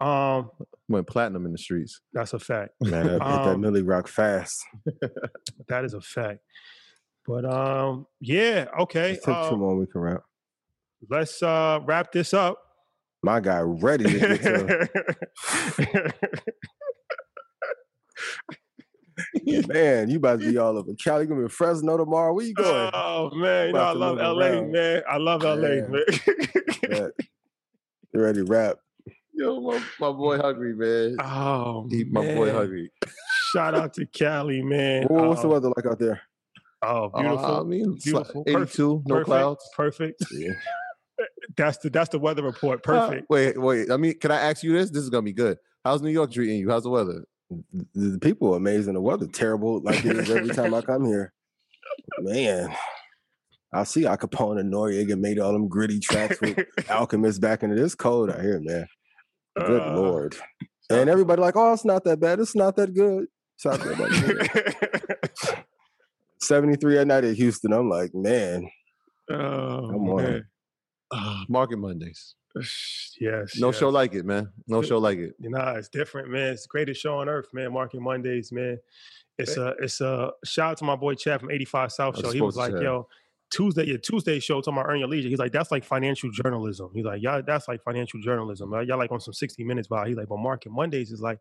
Um, 0.00 0.50
Went 0.88 1.06
platinum 1.06 1.44
in 1.46 1.52
the 1.52 1.58
streets. 1.58 2.00
that's 2.12 2.32
a 2.32 2.38
fact. 2.38 2.70
Man, 2.80 2.90
that, 3.06 3.10
hit 3.12 3.18
that 3.18 3.26
Um, 3.48 3.60
Millie 3.60 3.82
Rock 3.82 4.06
fast. 4.08 4.64
That 5.68 5.84
is 5.84 5.94
a 5.94 6.00
fact. 6.00 6.40
But 7.26 7.44
um, 7.44 8.06
yeah, 8.20 8.66
okay. 8.80 9.10
Let's 9.10 9.24
take 9.24 9.34
two 9.34 9.54
um, 9.54 9.58
more. 9.60 9.76
We 9.76 9.86
can 9.86 10.00
wrap. 10.00 10.22
let's 11.10 11.42
uh 11.42 11.80
wrap 11.84 12.10
this 12.12 12.32
up. 12.32 12.58
My 13.22 13.40
guy 13.40 13.60
ready 13.60 14.04
to 14.04 14.38
to 14.38 14.88
Man, 19.66 20.08
you 20.10 20.18
about 20.18 20.40
to 20.40 20.50
be 20.50 20.58
all 20.58 20.78
over 20.78 20.92
Cali. 20.94 21.22
You 21.24 21.28
gonna 21.28 21.40
be 21.40 21.44
in 21.44 21.48
Fresno 21.48 21.96
tomorrow. 21.96 22.32
Where 22.32 22.44
you 22.46 22.54
going? 22.54 22.90
oh 22.94 23.30
man, 23.34 23.68
you 23.68 23.72
know 23.72 23.80
I 23.80 23.92
love 23.92 24.16
LA, 24.18 24.46
around. 24.46 24.72
man. 24.72 25.02
I 25.08 25.16
love 25.16 25.42
LA, 25.42 25.54
Yeah. 25.68 25.86
man. 25.88 26.04
Bet. 26.82 27.10
You 28.14 28.20
ready 28.22 28.38
to 28.44 28.44
rap? 28.44 28.76
Yo, 29.38 29.60
my, 29.60 29.80
my 30.00 30.10
boy 30.10 30.36
hungry, 30.38 30.74
man. 30.74 31.16
oh 31.24 31.86
He, 31.90 32.04
my 32.04 32.22
boy 32.34 32.46
man. 32.46 32.54
hungry. 32.54 32.90
Shout 33.52 33.74
out 33.74 33.94
to 33.94 34.04
Cali, 34.06 34.62
man. 34.62 35.06
Wha- 35.08 35.28
What's 35.28 35.42
the 35.42 35.46
Um, 35.48 35.52
weather 35.54 35.72
like 35.76 35.86
out 35.86 35.98
there? 36.00 36.20
Oh, 36.82 37.08
beautiful. 37.16 37.44
Uh, 37.46 37.60
I 37.60 37.64
mean, 37.64 37.94
it's 37.96 38.06
like 38.06 38.24
beautiful. 38.24 38.44
82, 38.46 39.02
no 39.06 39.14
perfect, 39.14 39.26
clouds. 39.26 39.70
Perfect. 39.76 40.24
Yeah. 40.32 40.52
That's 41.56 41.78
the 41.78 41.90
that's 41.90 42.10
the 42.10 42.18
weather 42.20 42.44
report. 42.44 42.80
Uh, 42.86 43.06
Perfect. 43.08 43.26
wait, 43.30 43.60
wait. 43.60 43.90
I 43.90 43.96
mean, 43.96 44.16
can 44.20 44.30
I 44.30 44.36
ask 44.40 44.62
you 44.62 44.72
this? 44.72 44.90
This 44.90 45.02
is 45.02 45.10
gonna 45.10 45.22
be 45.22 45.32
good. 45.32 45.58
How's 45.84 46.00
New 46.00 46.10
York 46.10 46.30
treating 46.30 46.58
you? 46.58 46.70
How's 46.70 46.84
the 46.84 46.90
weather? 46.90 47.24
The, 47.50 48.10
the 48.10 48.18
people 48.20 48.52
are 48.54 48.56
amazing. 48.56 48.94
The 48.94 49.00
weather 49.00 49.26
terrible, 49.26 49.80
like 49.82 50.04
it 50.04 50.16
is 50.16 50.30
every 50.30 50.50
time 50.54 50.72
I 50.74 50.80
come 50.82 51.04
here. 51.06 51.32
Man, 52.20 52.72
I 53.72 53.82
see 53.82 54.06
Al 54.06 54.16
Capone 54.16 54.60
and 54.60 54.72
Noreaga 54.72 55.18
made 55.18 55.40
all 55.40 55.52
them 55.52 55.66
gritty 55.66 55.98
tracks 55.98 56.40
with 56.40 56.58
Alchemist 56.90 57.40
back 57.40 57.64
into 57.64 57.74
this 57.74 57.86
It's 57.86 57.94
cold 57.96 58.30
out 58.30 58.40
here, 58.40 58.60
man. 58.62 58.86
Good 59.66 59.82
Uh, 59.82 59.94
lord. 59.96 60.36
And 60.90 61.10
everybody 61.10 61.40
like, 61.42 61.54
oh, 61.56 61.72
it's 61.72 61.84
not 61.84 62.04
that 62.04 62.18
bad. 62.20 62.40
It's 62.40 62.54
not 62.56 62.76
that 62.76 62.94
good. 62.94 63.26
It's 63.56 63.64
not 63.64 63.80
that 63.80 65.48
bad. 65.50 65.64
73 66.40 66.98
at 66.98 67.06
night 67.06 67.24
at 67.24 67.36
Houston. 67.36 67.72
I'm 67.72 67.88
like, 67.90 68.14
man, 68.14 68.68
oh, 69.30 69.34
I'm 69.36 70.08
on 70.08 70.16
man. 70.22 70.32
it. 70.32 70.42
Ah, 71.12 71.44
Market 71.48 71.78
Mondays. 71.78 72.34
Yes. 73.20 73.56
No 73.58 73.68
yes. 73.68 73.78
show 73.78 73.88
like 73.88 74.14
it, 74.14 74.24
man. 74.24 74.48
No 74.66 74.82
show 74.82 74.98
like 74.98 75.18
it. 75.18 75.34
Nah, 75.40 75.72
it's 75.74 75.88
different, 75.88 76.30
man. 76.30 76.52
It's 76.52 76.62
the 76.62 76.68
greatest 76.68 77.00
show 77.00 77.18
on 77.18 77.28
earth, 77.28 77.48
man. 77.52 77.72
Market 77.72 78.00
Mondays, 78.00 78.52
man. 78.52 78.78
It's 79.38 79.56
a 79.56 79.68
it's 79.80 80.00
a 80.00 80.32
shout 80.44 80.72
out 80.72 80.76
to 80.78 80.84
my 80.84 80.96
boy 80.96 81.14
Chad 81.14 81.40
from 81.40 81.50
85 81.50 81.92
South 81.92 82.18
Show. 82.18 82.30
He 82.32 82.40
was 82.40 82.56
like, 82.56 82.72
Chad. 82.72 82.82
yo, 82.82 83.08
Tuesday, 83.50 83.86
your 83.86 83.98
Tuesday 83.98 84.40
show 84.40 84.60
talking 84.60 84.74
about 84.74 84.90
earn 84.90 84.98
your 84.98 85.08
leisure. 85.08 85.28
He's 85.28 85.38
like, 85.38 85.52
that's 85.52 85.70
like 85.70 85.84
financial 85.84 86.30
journalism. 86.30 86.90
He's 86.94 87.04
like, 87.04 87.22
y'all, 87.22 87.42
that's 87.46 87.68
like 87.68 87.82
financial 87.82 88.20
journalism. 88.20 88.70
Y'all 88.72 88.82
y'all 88.84 88.98
like 88.98 89.12
on 89.12 89.20
some 89.20 89.34
60 89.34 89.64
minutes 89.64 89.88
vibe. 89.88 90.08
He's 90.08 90.16
like, 90.16 90.28
but 90.28 90.38
Market 90.38 90.70
Mondays 90.70 91.12
is 91.12 91.20
like, 91.20 91.38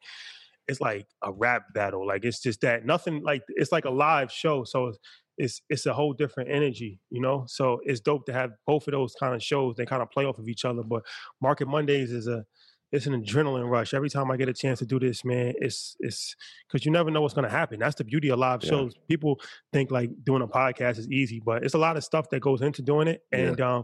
it's 0.67 0.81
like 0.81 1.07
a 1.23 1.31
rap 1.31 1.63
battle. 1.73 2.05
Like 2.05 2.25
it's 2.25 2.41
just 2.41 2.61
that 2.61 2.85
nothing 2.85 3.21
like 3.23 3.41
it's 3.49 3.71
like 3.71 3.85
a 3.85 3.89
live 3.89 4.31
show. 4.31 4.63
So 4.63 4.87
it's 4.87 4.99
it's 5.37 5.61
it's 5.69 5.85
a 5.85 5.93
whole 5.93 6.13
different 6.13 6.49
energy, 6.49 6.99
you 7.09 7.21
know. 7.21 7.45
So 7.47 7.79
it's 7.83 7.99
dope 7.99 8.25
to 8.25 8.33
have 8.33 8.51
both 8.65 8.87
of 8.87 8.91
those 8.91 9.13
kind 9.19 9.35
of 9.35 9.43
shows. 9.43 9.75
They 9.75 9.85
kind 9.85 10.01
of 10.01 10.09
play 10.11 10.25
off 10.25 10.39
of 10.39 10.47
each 10.47 10.65
other. 10.65 10.83
But 10.83 11.03
Market 11.41 11.67
Mondays 11.67 12.11
is 12.11 12.27
a 12.27 12.43
it's 12.91 13.05
an 13.05 13.21
adrenaline 13.21 13.69
rush. 13.69 13.93
Every 13.93 14.09
time 14.09 14.31
I 14.31 14.37
get 14.37 14.47
a 14.49 14.53
chance 14.53 14.79
to 14.79 14.85
do 14.85 14.99
this, 14.99 15.25
man, 15.25 15.53
it's 15.57 15.95
it's 15.99 16.35
because 16.67 16.85
you 16.85 16.91
never 16.91 17.11
know 17.11 17.21
what's 17.21 17.33
gonna 17.33 17.49
happen. 17.49 17.79
That's 17.79 17.95
the 17.95 18.03
beauty 18.03 18.29
of 18.29 18.39
live 18.39 18.63
Yeah. 18.63 18.69
shows. 18.69 18.93
People 19.09 19.39
think 19.73 19.91
like 19.91 20.09
doing 20.23 20.41
a 20.41 20.47
podcast 20.47 20.97
is 20.97 21.09
easy, 21.09 21.41
but 21.45 21.63
it's 21.63 21.73
a 21.73 21.77
lot 21.77 21.97
of 21.97 22.03
stuff 22.03 22.29
that 22.29 22.39
goes 22.39 22.61
into 22.61 22.81
doing 22.81 23.07
it, 23.07 23.23
Yeah. 23.31 23.39
and 23.39 23.61
um, 23.61 23.83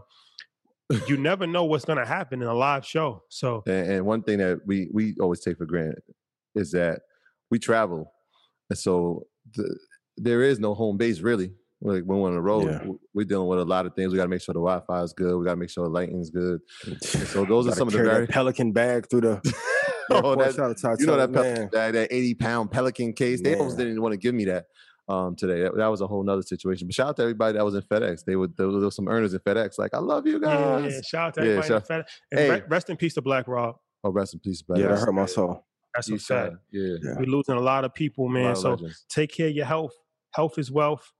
you 1.06 1.16
never 1.16 1.46
know 1.46 1.64
what's 1.64 1.84
gonna 1.84 2.06
happen 2.06 2.40
in 2.42 2.48
a 2.48 2.54
live 2.54 2.84
show. 2.86 3.24
So 3.28 3.62
And, 3.66 3.90
and 3.92 4.06
one 4.06 4.22
thing 4.22 4.38
that 4.38 4.60
we 4.66 4.88
we 4.92 5.14
always 5.20 5.40
take 5.40 5.58
for 5.58 5.66
granted 5.66 6.02
is 6.54 6.70
that 6.72 7.00
we 7.50 7.58
travel, 7.58 8.10
and 8.70 8.78
so 8.78 9.26
the, 9.54 9.78
there 10.16 10.42
is 10.42 10.58
no 10.60 10.74
home 10.74 10.96
base 10.96 11.20
really. 11.20 11.52
Like 11.80 12.02
when 12.04 12.18
we're 12.20 12.28
on 12.28 12.34
the 12.34 12.40
road, 12.40 12.66
Yeah. 12.66 12.86
we're 13.12 13.24
dealing 13.24 13.48
with 13.48 13.58
a 13.58 13.64
lot 13.64 13.84
of 13.84 13.94
things. 13.94 14.10
We 14.12 14.16
got 14.16 14.24
to 14.24 14.28
make 14.28 14.40
sure 14.40 14.52
the 14.54 14.60
Wi-Fi 14.60 15.02
is 15.02 15.12
good. 15.12 15.36
We 15.36 15.44
got 15.44 15.52
to 15.52 15.56
make 15.56 15.70
sure 15.70 15.84
the 15.84 15.90
lighting's 15.90 16.30
good. 16.30 16.60
And 16.86 17.02
so 17.02 17.44
those 17.44 17.66
are 17.68 17.72
some 17.72 17.88
of 17.88 17.92
the 17.94 18.02
very 18.02 18.26
Pelican 18.26 18.72
bag 18.72 19.08
through 19.10 19.20
the. 19.22 19.54
Oh, 20.10 20.36
that- 20.36 20.54
to 20.54 20.96
you 21.00 21.06
know 21.06 21.16
that 21.16 21.32
Titanic, 21.32 21.70
pel- 21.72 21.80
that, 21.80 21.92
that 21.94 22.08
80 22.12 22.34
pound 22.34 22.70
pelican 22.70 23.14
case 23.14 23.40
they 23.40 23.56
almost 23.56 23.78
didn't 23.78 24.02
want 24.02 24.12
to 24.12 24.18
give 24.18 24.34
me 24.34 24.44
that 24.44 24.66
um 25.08 25.34
today 25.34 25.62
that, 25.62 25.74
that 25.78 25.86
was 25.86 26.02
a 26.02 26.06
whole 26.06 26.22
nother 26.22 26.42
situation 26.42 26.86
but 26.86 26.94
shout 26.94 27.08
out 27.08 27.16
to 27.16 27.22
everybody 27.22 27.56
that 27.56 27.64
was 27.64 27.74
in 27.74 27.80
fedex 27.80 28.22
they 28.22 28.36
were 28.36 28.48
there 28.48 28.66
was 28.68 28.94
some 28.94 29.08
earners 29.08 29.32
in 29.32 29.40
fedex 29.40 29.78
like 29.78 29.94
i 29.94 29.98
love 29.98 30.26
you 30.26 30.38
guys 30.38 30.92
yeah, 30.92 31.00
shout 31.00 31.28
out 31.28 31.34
to 31.34 31.40
Yeah, 31.40 31.46
everybody. 31.52 31.66
in 31.66 31.68
shout- 31.72 31.80
the 31.80 31.86
Fed- 31.86 32.04
and 32.32 32.38
Hey. 32.40 32.50
re- 32.50 32.62
rest 32.68 32.90
in 32.90 32.98
peace 32.98 33.14
to 33.14 33.22
Black 33.22 33.48
Rob. 33.48 33.76
oh 34.04 34.10
rest 34.10 34.34
in 34.34 34.40
peace 34.40 34.60
Black 34.60 34.78
Yeah, 34.78 34.88
that 34.88 34.98
hurt 34.98 35.14
my 35.14 35.24
soul. 35.24 35.64
That's 35.94 36.10
a 36.10 36.18
fact. 36.18 36.56
Yeah 36.70 36.96
Yeah. 37.02 37.14
We're 37.18 37.24
losing 37.24 37.54
a 37.56 37.60
lot 37.60 37.86
of 37.86 37.94
people, 37.94 38.28
man. 38.28 38.44
lot 38.44 38.50
of 38.52 38.58
So 38.58 38.70
legends. 38.72 39.06
take 39.08 39.32
care 39.34 39.46
of 39.48 39.54
your 39.54 39.64
health. 39.64 39.94
Health 40.34 40.58
is 40.58 40.70
wealth. 40.70 41.10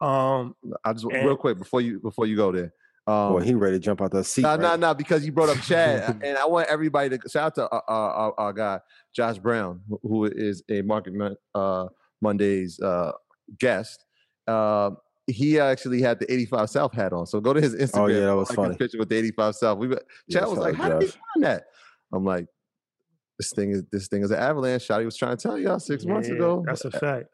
Um, 0.00 0.54
I 0.84 0.92
just 0.92 1.04
and- 1.04 1.26
real 1.26 1.36
quick 1.36 1.58
before 1.58 1.80
you 1.80 2.00
before 2.00 2.26
you 2.26 2.36
go 2.36 2.52
there. 2.52 2.72
Um, 3.06 3.32
Boy, 3.34 3.40
he 3.42 3.52
ready 3.52 3.76
to 3.76 3.80
jump 3.80 4.00
out 4.00 4.12
the 4.12 4.24
seat. 4.24 4.42
No, 4.42 4.50
right? 4.52 4.60
no, 4.60 4.76
no, 4.76 4.94
because 4.94 5.26
you 5.26 5.32
brought 5.32 5.50
up 5.50 5.60
Chad, 5.60 6.20
and 6.24 6.38
I 6.38 6.46
want 6.46 6.68
everybody 6.68 7.10
to 7.18 7.28
shout 7.28 7.44
out 7.48 7.54
to 7.56 7.64
uh, 7.68 7.80
uh, 7.86 7.92
our, 7.92 8.34
our 8.38 8.52
guy 8.54 8.80
Josh 9.14 9.36
Brown, 9.38 9.82
who- 9.88 10.00
who 10.02 10.24
is 10.24 10.62
a 10.70 10.80
Market 10.80 11.12
uh, 11.54 11.86
Mondays 12.22 12.80
uh, 12.80 13.12
guest. 13.58 14.04
Uh, 14.46 14.92
he 15.26 15.58
actually 15.60 16.00
had 16.00 16.18
the 16.18 16.30
85 16.32 16.70
South 16.70 16.92
hat 16.94 17.12
on, 17.12 17.26
so 17.26 17.40
go 17.40 17.52
to 17.52 17.60
his 17.60 17.74
Instagram. 17.74 17.98
Oh, 18.00 18.06
yeah, 18.06 18.20
that 18.20 18.36
was 18.36 18.48
like 18.50 18.56
funny. 18.56 18.76
Picture 18.76 18.98
with 18.98 19.08
the 19.10 19.16
85 19.16 19.54
South. 19.54 19.78
We, 19.78 19.88
Chad 19.88 20.02
Yeah, 20.28 20.44
was 20.46 20.58
like, 20.58 20.74
out 20.74 20.80
"How 20.80 20.98
did 20.98 21.02
he 21.02 21.08
find 21.08 21.44
that?" 21.44 21.64
I'm 22.12 22.24
like, 22.24 22.46
"This 23.38 23.52
thing 23.54 23.70
is 23.72 23.82
this 23.92 24.08
thing 24.08 24.22
is 24.22 24.30
an 24.30 24.38
avalanche." 24.38 24.82
shot." 24.82 25.00
Shotty 25.00 25.04
was 25.04 25.16
trying 25.18 25.36
to 25.36 25.42
tell 25.42 25.58
y'all 25.58 25.78
six 25.78 26.04
months 26.06 26.28
ago. 26.28 26.62
That's 26.66 26.84
a 26.86 26.90
fact. 26.90 27.26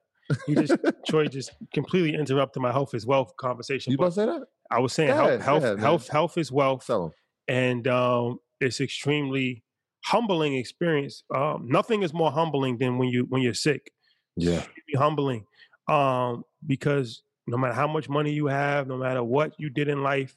You 0.47 0.57
just 0.57 0.77
Troy 1.07 1.27
just 1.27 1.51
completely 1.74 2.15
interrupted 2.15 2.62
my 2.62 2.73
health 2.73 2.94
is 2.94 3.07
wealth 3.07 3.36
conversation. 3.36 3.90
You 3.93 3.97
about 3.97 4.07
to 4.07 4.12
say 4.12 4.27
that? 4.27 4.43
I 4.70 4.78
was 4.81 4.93
saying 4.93 5.11
health, 5.11 5.28
ahead, 5.28 5.40
health, 5.43 5.78
health, 5.81 6.09
health 6.09 6.39
is 6.39 6.52
wealth, 6.52 6.89
'em. 6.90 7.11
and 7.48 7.86
um, 7.89 8.39
it's 8.61 8.81
extremely 8.81 9.65
humbling 10.05 10.55
experience. 10.55 11.24
Um, 11.35 11.66
nothing 11.69 12.02
is 12.02 12.15
more 12.15 12.31
humbling 12.31 12.78
than 12.78 12.98
when 12.98 13.09
you 13.09 13.27
when 13.28 13.43
you're 13.43 13.55
sick. 13.55 13.90
Yeah. 14.36 14.65
Humbling, 14.97 15.44
um, 15.89 16.44
because 16.66 17.23
no 17.47 17.57
matter 17.57 17.74
how 17.74 17.86
much 17.89 18.09
money 18.09 18.32
you 18.32 18.47
have, 18.47 18.86
no 18.89 18.97
matter 18.97 19.23
what 19.24 19.52
you 19.59 19.70
did 19.70 19.89
in 19.89 20.02
life, 20.02 20.36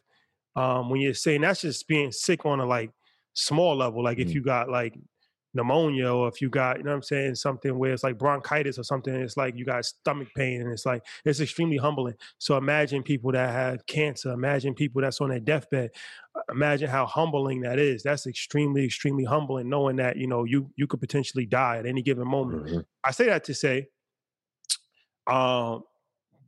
um, 0.55 0.89
when 0.89 0.99
you're 1.01 1.13
saying 1.13 1.41
that's 1.41 1.61
just 1.61 1.87
being 1.87 2.11
sick 2.11 2.45
on 2.45 2.59
a 2.59 2.65
like 2.65 2.91
small 3.33 3.75
level. 3.75 4.03
Like 4.03 4.19
if 4.19 4.27
Mm. 4.29 4.33
you 4.33 4.41
got 4.43 4.69
like 4.69 4.95
pneumonia 5.53 6.11
or 6.11 6.27
if 6.27 6.41
you 6.41 6.49
got, 6.49 6.77
you 6.77 6.83
know 6.83 6.91
what 6.91 6.95
I'm 6.97 7.03
saying, 7.03 7.35
something 7.35 7.77
where 7.77 7.93
it's 7.93 8.03
like 8.03 8.17
bronchitis 8.17 8.79
or 8.79 8.83
something, 8.83 9.13
it's 9.13 9.37
like 9.37 9.55
you 9.55 9.65
got 9.65 9.85
stomach 9.85 10.29
pain 10.35 10.61
and 10.61 10.71
it's 10.71 10.85
like 10.85 11.05
it's 11.25 11.39
extremely 11.39 11.77
humbling. 11.77 12.15
So 12.39 12.57
imagine 12.57 13.03
people 13.03 13.31
that 13.33 13.51
have 13.51 13.85
cancer, 13.85 14.31
imagine 14.31 14.73
people 14.73 15.01
that's 15.01 15.21
on 15.21 15.29
their 15.29 15.39
deathbed. 15.39 15.91
uh, 16.35 16.41
Imagine 16.49 16.89
how 16.89 17.05
humbling 17.05 17.61
that 17.61 17.77
is. 17.79 18.03
That's 18.03 18.25
extremely, 18.27 18.85
extremely 18.85 19.23
humbling, 19.25 19.69
knowing 19.69 19.97
that, 19.97 20.17
you 20.17 20.27
know, 20.27 20.43
you 20.43 20.71
you 20.75 20.87
could 20.87 20.99
potentially 20.99 21.45
die 21.45 21.77
at 21.77 21.85
any 21.85 22.01
given 22.01 22.27
moment. 22.27 22.65
Mhm. 22.65 22.85
I 23.03 23.11
say 23.11 23.25
that 23.27 23.43
to 23.45 23.53
say, 23.53 23.89
um, 25.27 25.83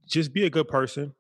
just 0.08 0.34
be 0.34 0.46
a 0.46 0.50
good 0.50 0.68
person. 0.68 1.16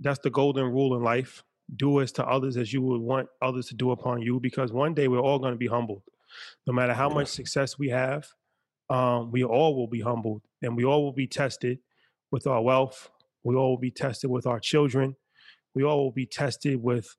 That's 0.00 0.18
the 0.20 0.30
golden 0.30 0.66
rule 0.66 0.96
in 0.96 1.02
life. 1.02 1.44
Do 1.76 2.00
as 2.00 2.12
to 2.12 2.26
others 2.26 2.56
as 2.56 2.72
you 2.72 2.82
would 2.82 3.00
want 3.00 3.28
others 3.40 3.66
to 3.68 3.74
do 3.74 3.90
upon 3.90 4.22
you, 4.22 4.40
because 4.40 4.72
one 4.72 4.94
day 4.94 5.08
we're 5.08 5.20
all 5.20 5.38
going 5.38 5.52
to 5.52 5.58
be 5.58 5.66
humbled. 5.66 6.02
No 6.66 6.72
matter 6.72 6.94
how 6.94 7.08
much 7.08 7.28
success 7.28 7.78
we 7.78 7.88
have, 7.90 8.28
um, 8.90 9.30
we 9.30 9.44
all 9.44 9.76
will 9.76 9.86
be 9.86 10.00
humbled, 10.00 10.42
and 10.62 10.76
we 10.76 10.84
all 10.84 11.02
will 11.02 11.12
be 11.12 11.26
tested 11.26 11.78
with 12.30 12.46
our 12.46 12.62
wealth. 12.62 13.10
We 13.42 13.54
all 13.54 13.70
will 13.70 13.78
be 13.78 13.90
tested 13.90 14.30
with 14.30 14.46
our 14.46 14.60
children. 14.60 15.16
We 15.74 15.84
all 15.84 16.04
will 16.04 16.12
be 16.12 16.26
tested 16.26 16.82
with 16.82 17.16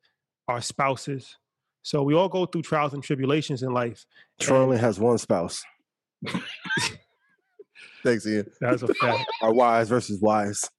our 0.47 0.61
spouses. 0.61 1.37
So 1.81 2.03
we 2.03 2.15
all 2.15 2.29
go 2.29 2.45
through 2.45 2.63
trials 2.63 2.93
and 2.93 3.03
tribulations 3.03 3.61
in 3.61 3.71
life. 3.71 4.05
Troy 4.39 4.57
only 4.57 4.77
has 4.77 4.99
one 4.99 5.17
spouse. 5.17 5.63
Thanks, 8.03 8.25
Ian. 8.25 8.49
That's 8.59 8.81
a 8.81 8.93
fact. 8.93 9.25
Are 9.41 9.53
wise 9.53 9.89
versus 9.89 10.19
wise. 10.21 10.69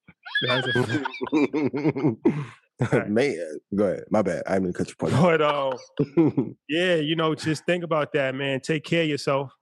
That's 0.47 0.67
a 0.67 0.83
fact. 0.85 1.07
Man, 3.09 3.59
go 3.74 3.85
ahead. 3.85 4.05
My 4.11 4.23
bad. 4.23 4.43
I 4.47 4.53
didn't 4.55 4.65
mean 4.65 4.73
to 4.74 4.78
cut 4.78 4.89
your 4.89 4.97
point. 4.97 5.15
But 5.15 5.40
um, 5.43 6.57
yeah, 6.69 6.97
you 6.97 7.16
know, 7.16 7.35
just 7.35 7.65
think 7.65 7.85
about 7.85 8.12
that, 8.12 8.35
man. 8.35 8.61
Take 8.61 8.85
care 8.85 9.03
of 9.03 9.09
yourself. 9.09 9.53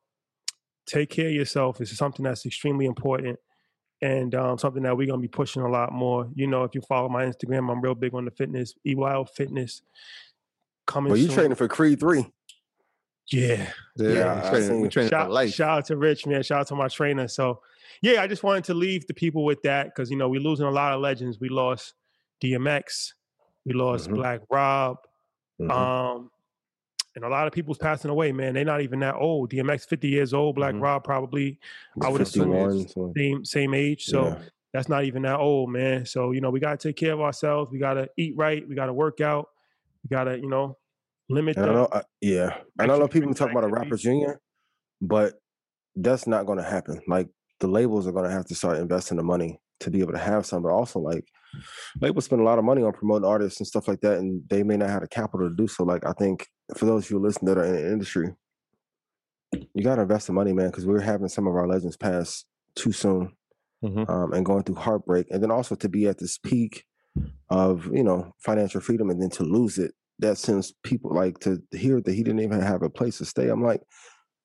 Take 0.86 1.10
care 1.10 1.28
of 1.28 1.32
yourself. 1.32 1.80
It's 1.80 1.96
something 1.96 2.24
that's 2.24 2.44
extremely 2.44 2.86
important 2.86 3.38
and 4.02 4.34
um, 4.34 4.58
something 4.58 4.82
that 4.82 4.96
we're 4.96 5.06
gonna 5.06 5.22
be 5.22 5.28
pushing 5.28 5.62
a 5.62 5.68
lot 5.68 5.92
more. 5.92 6.28
You 6.34 6.46
know, 6.48 6.64
if 6.64 6.74
you 6.74 6.80
follow 6.82 7.08
my 7.08 7.24
Instagram, 7.24 7.70
I'm 7.70 7.80
real 7.80 7.94
big 7.94 8.14
on 8.14 8.24
the 8.24 8.30
fitness, 8.32 8.74
EYL 8.86 9.28
Fitness. 9.30 9.82
Coming. 10.86 11.10
Well, 11.12 11.18
you 11.18 11.26
soon. 11.28 11.34
training 11.36 11.54
for 11.56 11.68
Creed 11.68 12.00
three. 12.00 12.26
Yeah. 13.32 13.70
Yeah, 13.96 14.08
Yeah, 14.08 14.34
we 14.44 14.50
training, 14.50 14.80
we 14.80 14.82
seen- 14.84 14.90
training 14.90 15.10
for 15.10 15.28
life. 15.28 15.54
shout 15.54 15.78
out 15.78 15.84
to 15.86 15.96
Rich, 15.96 16.26
man. 16.26 16.42
Shout 16.42 16.60
out 16.60 16.66
to 16.66 16.74
my 16.74 16.88
trainer. 16.88 17.26
So, 17.28 17.60
yeah, 18.02 18.20
I 18.20 18.26
just 18.26 18.42
wanted 18.42 18.64
to 18.64 18.74
leave 18.74 19.06
the 19.06 19.14
people 19.14 19.44
with 19.44 19.62
that 19.62 19.86
because 19.86 20.10
you 20.10 20.16
know 20.18 20.28
we're 20.28 20.40
losing 20.42 20.66
a 20.66 20.70
lot 20.70 20.92
of 20.92 21.00
legends. 21.00 21.38
We 21.40 21.48
lost 21.48 21.94
DMX, 22.42 23.14
we 23.64 23.72
lost 23.72 24.08
Mhm. 24.10 24.14
Black 24.16 24.40
Rob, 24.50 24.98
Mhm. 25.60 25.70
um, 25.70 26.30
and 27.16 27.24
a 27.24 27.28
lot 27.28 27.46
of 27.46 27.52
people's 27.52 27.78
passing 27.78 28.10
away. 28.10 28.32
Man, 28.32 28.54
they're 28.54 28.64
not 28.64 28.80
even 28.80 28.98
that 29.00 29.14
old. 29.14 29.50
DMX, 29.50 29.84
fifty 29.86 30.08
years 30.08 30.34
old. 30.34 30.56
Black 30.56 30.74
Mhm. 30.74 30.82
Rob 30.82 31.04
probably 31.04 31.58
I 32.02 32.08
would 32.10 32.20
assume 32.20 32.86
same 33.16 33.44
same 33.44 33.74
age. 33.74 34.04
So 34.06 34.24
Yeah. 34.28 34.42
that's 34.72 34.88
not 34.88 35.04
even 35.04 35.22
that 35.22 35.38
old, 35.38 35.70
man. 35.70 36.04
So 36.06 36.32
you 36.32 36.40
know 36.40 36.50
we 36.50 36.60
gotta 36.60 36.76
take 36.76 36.96
care 36.96 37.12
of 37.12 37.20
ourselves. 37.20 37.70
We 37.70 37.78
gotta 37.78 38.08
eat 38.16 38.36
right. 38.36 38.66
We 38.68 38.74
gotta 38.74 38.92
work 38.92 39.20
out. 39.20 39.48
We 40.02 40.08
gotta 40.08 40.38
you 40.38 40.48
know 40.48 40.76
limit 41.30 41.56
And 41.56 41.64
I 41.66 41.68
the 41.68 41.74
know, 41.74 41.88
I, 41.92 42.02
yeah, 42.20 42.60
and 42.78 42.92
I 42.92 42.98
know 42.98 43.08
people 43.08 43.32
talk 43.32 43.50
about 43.50 43.64
a 43.64 43.68
rappers 43.68 44.04
union, 44.04 44.36
but 45.00 45.40
that's 45.96 46.26
not 46.26 46.44
going 46.44 46.58
to 46.58 46.64
happen. 46.64 47.00
Like 47.06 47.28
the 47.60 47.68
labels 47.68 48.06
are 48.06 48.12
going 48.12 48.24
to 48.26 48.30
have 48.30 48.44
to 48.46 48.54
start 48.54 48.76
investing 48.78 49.16
the 49.16 49.22
money 49.22 49.58
to 49.80 49.90
be 49.90 50.00
able 50.00 50.12
to 50.12 50.18
have 50.18 50.44
some, 50.44 50.62
but 50.62 50.68
also 50.70 50.98
like 50.98 51.24
labels 52.00 52.24
spend 52.26 52.40
a 52.40 52.44
lot 52.44 52.58
of 52.58 52.64
money 52.64 52.82
on 52.82 52.92
promoting 52.92 53.28
artists 53.28 53.60
and 53.60 53.66
stuff 53.66 53.88
like 53.88 54.00
that, 54.00 54.18
and 54.18 54.42
they 54.48 54.62
may 54.62 54.76
not 54.76 54.90
have 54.90 55.02
the 55.02 55.08
capital 55.08 55.48
to 55.48 55.54
do 55.54 55.66
so. 55.68 55.84
Like 55.84 56.04
I 56.06 56.12
think 56.12 56.46
for 56.76 56.86
those 56.86 57.04
of 57.06 57.10
you 57.10 57.18
listening 57.18 57.54
that 57.54 57.60
are 57.60 57.64
in 57.64 57.74
the 57.74 57.92
industry, 57.92 58.34
you 59.74 59.82
got 59.82 59.96
to 59.96 60.02
invest 60.02 60.26
the 60.26 60.32
money, 60.32 60.52
man, 60.52 60.66
because 60.70 60.86
we're 60.86 61.00
having 61.00 61.28
some 61.28 61.46
of 61.46 61.54
our 61.54 61.66
legends 61.66 61.96
pass 61.96 62.44
too 62.76 62.92
soon 62.92 63.32
Mhm. 63.84 64.08
um, 64.08 64.32
and 64.32 64.46
going 64.46 64.62
through 64.64 64.76
heartbreak, 64.76 65.26
and 65.30 65.42
then 65.42 65.50
also 65.50 65.74
to 65.74 65.88
be 65.88 66.06
at 66.06 66.18
this 66.18 66.38
peak 66.38 66.84
of 67.50 67.86
you 67.92 68.02
know 68.02 68.32
financial 68.38 68.80
freedom, 68.80 69.10
and 69.10 69.20
then 69.22 69.30
to 69.30 69.44
lose 69.44 69.78
it. 69.78 69.92
That 70.20 70.38
sends 70.38 70.72
people 70.84 71.12
like 71.14 71.40
to 71.40 71.60
hear 71.72 72.00
that 72.00 72.12
he 72.14 72.22
didn't 72.22 72.40
even 72.40 72.60
have 72.60 72.82
a 72.82 72.88
place 72.90 73.18
to 73.18 73.24
stay. 73.24 73.48
I'm 73.48 73.62
like, 73.64 73.82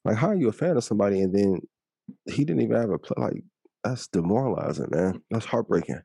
like 0.03 0.17
how 0.17 0.29
are 0.29 0.35
you 0.35 0.49
a 0.49 0.51
fan 0.51 0.77
of 0.77 0.83
somebody 0.83 1.21
and 1.21 1.33
then 1.33 1.61
he 2.25 2.43
didn't 2.43 2.61
even 2.63 2.75
have 2.75 2.89
a 2.89 2.97
place? 2.99 3.17
Like 3.19 3.43
that's 3.83 4.07
demoralizing, 4.07 4.87
man. 4.91 5.21
That's 5.29 5.45
heartbreaking. 5.45 6.01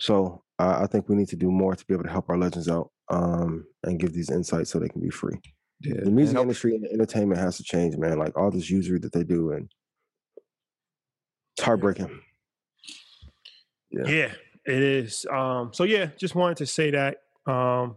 So 0.00 0.42
I 0.58 0.84
I 0.84 0.86
think 0.86 1.08
we 1.08 1.16
need 1.16 1.28
to 1.28 1.36
do 1.36 1.50
more 1.50 1.74
to 1.74 1.86
be 1.86 1.94
able 1.94 2.04
to 2.04 2.10
help 2.10 2.28
our 2.28 2.38
legends 2.38 2.68
out 2.68 2.90
um, 3.10 3.64
and 3.84 3.98
give 3.98 4.12
these 4.12 4.30
insights 4.30 4.70
so 4.70 4.78
they 4.78 4.88
can 4.88 5.00
be 5.00 5.10
free. 5.10 5.38
Yeah, 5.80 6.00
The 6.02 6.10
music 6.10 6.36
industry 6.36 6.74
and 6.74 6.86
entertainment 6.86 7.40
has 7.40 7.56
to 7.58 7.62
change, 7.62 7.96
man. 7.96 8.18
Like 8.18 8.36
all 8.36 8.50
this 8.50 8.68
usury 8.68 8.98
that 9.00 9.12
they 9.12 9.22
do, 9.22 9.52
and 9.52 9.70
it's 11.56 11.64
heartbreaking. 11.64 12.20
Yeah. 13.90 14.06
Yeah, 14.06 14.32
it 14.66 14.82
is. 14.82 15.24
Um, 15.32 15.70
so 15.72 15.84
yeah, 15.84 16.06
just 16.18 16.34
wanted 16.34 16.58
to 16.58 16.66
say 16.66 16.90
that. 16.90 17.18
Um, 17.46 17.96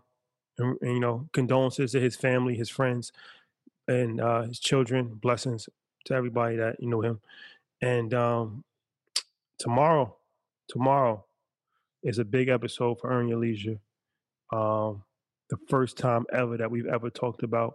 and, 0.57 0.77
and, 0.81 0.93
you 0.93 0.99
know, 0.99 1.27
condolences 1.33 1.91
to 1.93 1.99
his 1.99 2.15
family, 2.15 2.55
his 2.55 2.69
friends, 2.69 3.11
and 3.87 4.21
uh, 4.21 4.43
his 4.43 4.59
children. 4.59 5.15
Blessings 5.15 5.67
to 6.05 6.13
everybody 6.13 6.57
that 6.57 6.77
you 6.79 6.87
know 6.87 7.01
him. 7.01 7.19
And 7.81 8.13
um, 8.13 8.63
tomorrow, 9.59 10.15
tomorrow 10.69 11.25
is 12.03 12.19
a 12.19 12.25
big 12.25 12.49
episode 12.49 12.99
for 12.99 13.09
Earn 13.09 13.27
Your 13.27 13.39
Leisure. 13.39 13.77
Um, 14.51 15.03
the 15.49 15.57
first 15.69 15.97
time 15.97 16.25
ever 16.33 16.57
that 16.57 16.71
we've 16.71 16.87
ever 16.87 17.09
talked 17.09 17.43
about 17.43 17.73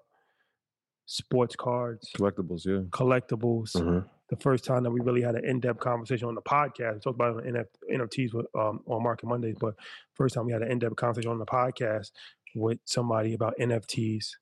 sports 1.07 1.55
cards, 1.55 2.11
collectibles, 2.17 2.65
yeah, 2.67 2.81
collectibles. 2.91 3.73
Mhm. 3.77 4.09
The 4.29 4.37
first 4.37 4.65
time 4.65 4.83
that 4.83 4.91
we 4.91 5.01
really 5.01 5.23
had 5.23 5.37
an 5.37 5.45
in-depth 5.45 5.79
conversation 5.79 6.27
on 6.27 6.35
the 6.35 6.43
podcast. 6.43 6.95
We 6.95 7.01
talked 7.01 7.15
about 7.15 7.37
on 7.37 7.45
NF, 7.45 7.67
NFTs 7.89 8.35
with, 8.35 8.47
um, 8.57 8.83
on 8.87 9.03
Market 9.03 9.27
Mondays, 9.27 9.57
but 9.61 9.77
first 10.15 10.35
time 10.35 10.47
we 10.47 10.53
had 10.53 10.63
an 10.63 10.71
in-depth 10.73 10.97
conversation 10.97 11.31
on 11.31 11.39
the 11.39 11.47
podcast 11.47 12.11
with 12.57 12.81
somebody 12.85 13.35
about 13.35 13.55
NFTs. 13.61 14.37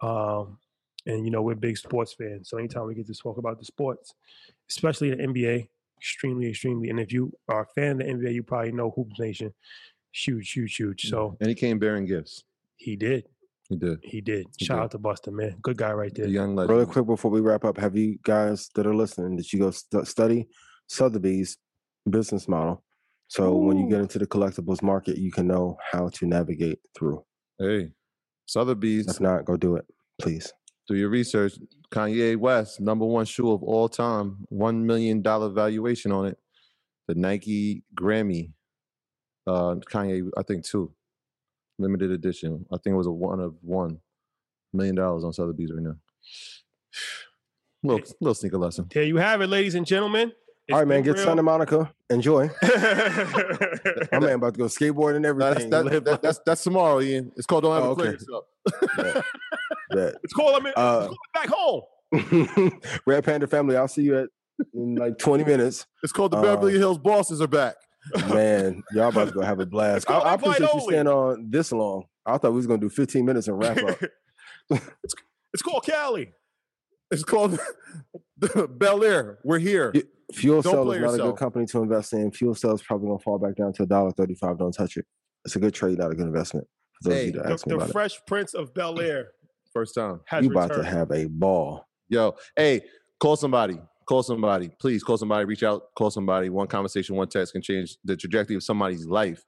Um, 0.00 0.58
and 1.06 1.24
you 1.24 1.30
know 1.30 1.42
we're 1.42 1.54
big 1.54 1.76
sports 1.76 2.14
fans, 2.14 2.48
so 2.48 2.58
anytime 2.58 2.86
we 2.86 2.94
get 2.94 3.06
to 3.06 3.14
talk 3.14 3.36
about 3.38 3.58
the 3.58 3.64
sports, 3.64 4.14
especially 4.70 5.10
the 5.10 5.16
NBA, 5.22 5.68
extremely, 5.98 6.48
extremely. 6.50 6.90
And 6.90 7.00
if 7.00 7.12
you 7.12 7.32
are 7.48 7.62
a 7.62 7.66
fan 7.74 7.92
of 7.92 7.98
the 7.98 8.04
NBA, 8.04 8.34
you 8.34 8.42
probably 8.42 8.72
know 8.72 8.90
Hoops 8.94 9.18
Nation, 9.18 9.52
huge, 10.12 10.52
huge, 10.52 10.76
huge. 10.76 11.08
So 11.08 11.36
and 11.40 11.48
he 11.48 11.54
came 11.54 11.78
bearing 11.78 12.06
gifts. 12.06 12.44
he 12.76 12.96
did, 12.96 13.24
He 13.68 13.76
did. 13.76 13.98
he 14.02 14.20
did. 14.20 14.46
He 14.58 14.64
Shout 14.66 14.76
did. 14.78 14.82
out 14.84 14.90
to 14.92 14.98
Buster, 14.98 15.30
man, 15.30 15.56
good 15.62 15.76
guy 15.76 15.92
right 15.92 16.12
there. 16.14 16.26
The 16.26 16.32
young 16.32 16.54
legend. 16.54 16.70
Really 16.76 16.86
quick 16.90 17.06
before 17.06 17.30
we 17.30 17.40
wrap 17.40 17.64
up, 17.64 17.78
have 17.78 17.96
you 17.96 18.18
guys 18.22 18.68
that 18.74 18.86
are 18.86 18.94
listening 18.94 19.36
that 19.36 19.52
you 19.52 19.58
go 19.58 19.70
stu- 19.70 20.04
study 20.04 20.48
Sotheby's 20.88 21.56
business 22.08 22.48
model? 22.48 22.82
So 23.28 23.56
when 23.56 23.78
you 23.78 23.88
get 23.88 24.00
into 24.00 24.18
the 24.18 24.26
collectibles 24.26 24.82
market, 24.82 25.16
you 25.16 25.32
can 25.32 25.46
know 25.46 25.76
how 25.90 26.08
to 26.10 26.26
navigate 26.26 26.78
through. 26.96 27.24
Hey, 27.58 27.90
Sotheby's. 28.46 29.08
If 29.08 29.20
not, 29.20 29.44
go 29.46 29.56
do 29.56 29.76
it, 29.76 29.86
please. 30.20 30.52
Do 30.88 30.94
your 30.94 31.08
research. 31.08 31.54
Kanye 31.90 32.36
West, 32.36 32.80
number 32.80 33.04
one 33.04 33.24
shoe 33.24 33.52
of 33.52 33.62
all 33.62 33.88
time, 33.88 34.44
one 34.48 34.84
million 34.86 35.22
dollar 35.22 35.48
valuation 35.48 36.12
on 36.12 36.26
it. 36.26 36.38
The 37.06 37.14
Nike 37.14 37.84
Grammy, 37.94 38.52
uh, 39.46 39.76
Kanye, 39.90 40.28
I 40.36 40.42
think 40.42 40.64
two, 40.64 40.92
limited 41.78 42.10
edition. 42.10 42.66
I 42.72 42.76
think 42.76 42.94
it 42.94 42.96
was 42.96 43.06
a 43.06 43.12
one 43.12 43.40
of 43.40 43.54
one 43.60 43.98
million 44.72 44.96
dollars 44.96 45.24
on 45.24 45.32
Sotheby's 45.32 45.70
right 45.72 45.82
now. 45.82 45.96
Little 47.82 48.16
little 48.20 48.34
sneaker 48.34 48.56
lesson. 48.56 48.86
There 48.90 49.02
you 49.02 49.18
have 49.18 49.42
it, 49.42 49.48
ladies 49.48 49.74
and 49.74 49.84
gentlemen. 49.86 50.32
All 50.72 50.78
right, 50.78 50.88
man. 50.88 51.02
Get 51.02 51.16
real. 51.16 51.24
Santa 51.24 51.42
Monica. 51.42 51.92
Enjoy. 52.10 52.48
My 52.62 54.18
man 54.18 54.32
about 54.34 54.54
to 54.54 54.58
go 54.58 54.64
skateboard 54.64 55.16
and 55.16 55.24
That's, 55.24 55.34
everything. 55.60 55.70
that- 55.70 55.84
Live 55.84 56.04
that- 56.04 56.22
that's 56.22 56.40
that's 56.46 56.62
tomorrow, 56.64 57.00
Ian. 57.00 57.32
It's 57.36 57.46
called 57.46 57.64
Don't 57.64 57.76
Ever 57.76 57.86
Oh, 57.88 57.94
Play 57.94 58.08
okay. 58.08 58.12
Yourself. 58.12 58.44
Bet. 59.90 60.14
It's 60.24 60.32
call 60.32 60.56
him. 60.58 60.66
Uh, 60.76 61.08
it's 61.10 61.18
back 61.34 61.48
home. 61.48 61.82
Red 63.06 63.24
Panda 63.24 63.46
family. 63.46 63.76
I'll 63.76 63.86
see 63.88 64.02
you 64.02 64.18
at 64.18 64.28
in 64.72 64.96
like 64.96 65.18
20 65.18 65.44
minutes. 65.44 65.86
It's 66.02 66.12
called 66.12 66.30
the 66.32 66.40
Beverly 66.40 66.72
Hills 66.78 66.98
Bosses 66.98 67.40
are 67.40 67.46
back. 67.46 67.74
Man, 68.28 68.82
y'all 68.92 69.08
about 69.08 69.28
to 69.28 69.34
go 69.34 69.40
have 69.42 69.60
a 69.60 69.66
blast. 69.66 70.10
I, 70.10 70.18
I 70.18 70.34
appreciate 70.34 70.68
you 70.74 70.80
staying 70.80 71.06
on 71.06 71.48
this 71.50 71.70
long. 71.72 72.04
I 72.26 72.38
thought 72.38 72.50
we 72.52 72.56
was 72.56 72.66
gonna 72.66 72.80
do 72.80 72.88
15 72.88 73.24
minutes 73.24 73.48
and 73.48 73.58
wrap 73.58 73.76
up. 73.78 73.98
it's, 74.70 75.14
it's 75.52 75.62
called 75.62 75.84
Cali. 75.84 76.32
It's 77.10 77.22
called 77.24 77.58
Bel 78.38 79.04
Air. 79.04 79.38
We're 79.44 79.58
here. 79.58 79.92
Yeah, 79.94 80.02
Fuel 80.32 80.62
Don't 80.62 80.72
Cell 80.72 80.90
is 80.92 81.00
not 81.00 81.14
a 81.14 81.30
good 81.30 81.36
company 81.36 81.66
to 81.66 81.82
invest 81.82 82.12
in. 82.12 82.30
Fuel 82.32 82.54
Cell 82.54 82.74
is 82.74 82.82
probably 82.82 83.08
gonna 83.08 83.18
fall 83.18 83.38
back 83.38 83.56
down 83.56 83.72
to 83.74 83.86
$1.35. 83.86 84.58
Don't 84.58 84.72
touch 84.72 84.96
it. 84.96 85.06
It's 85.44 85.56
a 85.56 85.58
good 85.58 85.74
trade, 85.74 85.98
not 85.98 86.10
a 86.10 86.14
good 86.14 86.26
investment. 86.26 86.66
For 87.02 87.10
those 87.10 87.18
Hey, 87.18 87.28
of 87.28 87.34
you 87.34 87.42
that 87.42 87.58
The, 87.60 87.68
the 87.68 87.74
about 87.76 87.90
Fresh 87.90 88.20
Prince 88.26 88.54
of 88.54 88.72
Bel 88.74 89.00
Air 89.00 89.28
First 89.72 89.96
time. 89.96 90.20
has 90.26 90.44
You 90.44 90.50
about 90.50 90.72
to 90.72 90.84
have 90.84 91.10
a 91.10 91.26
ball. 91.26 91.86
Yo, 92.08 92.34
hey, 92.56 92.82
call 93.18 93.36
somebody. 93.36 93.78
Call 94.06 94.22
somebody. 94.22 94.70
Please 94.78 95.02
call 95.02 95.16
somebody. 95.16 95.44
Reach 95.46 95.62
out. 95.62 95.94
Call 95.96 96.10
somebody. 96.10 96.48
One 96.48 96.68
conversation, 96.68 97.16
one 97.16 97.28
text 97.28 97.52
can 97.52 97.62
change 97.62 97.96
the 98.04 98.16
trajectory 98.16 98.54
of 98.54 98.62
somebody's 98.62 99.06
life. 99.06 99.42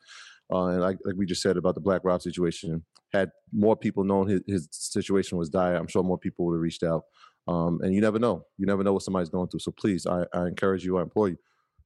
Uh, 0.53 0.67
and 0.67 0.81
like, 0.81 0.99
like 1.05 1.15
we 1.17 1.27
just 1.27 1.43
said 1.43 1.57
about 1.57 1.75
the 1.75 1.81
Black 1.81 2.03
Rob 2.05 2.23
situation, 2.23 2.85
had 3.13 3.31
more 3.53 3.77
people 3.77 4.05
known 4.05 4.27
his, 4.29 4.41
his 4.47 4.69
situation 4.73 5.39
was 5.39 5.49
dire, 5.49 5.77
I'm 5.77 5.87
sure 5.87 6.03
more 6.03 6.19
people 6.19 6.47
would 6.47 6.55
have 6.55 6.63
reached 6.63 6.83
out. 6.83 7.05
Um, 7.49 7.81
and 7.83 7.95
you 7.95 8.01
never 8.01 8.19
know. 8.19 8.45
You 8.59 8.67
never 8.67 8.83
know 8.83 8.93
what 8.93 9.03
somebody's 9.03 9.29
going 9.29 9.49
through. 9.49 9.61
So 9.61 9.71
please, 9.73 10.07
I, 10.07 10.25
I 10.33 10.47
encourage 10.47 10.85
you, 10.85 10.99
I 10.99 11.03
implore 11.03 11.29
you, 11.29 11.37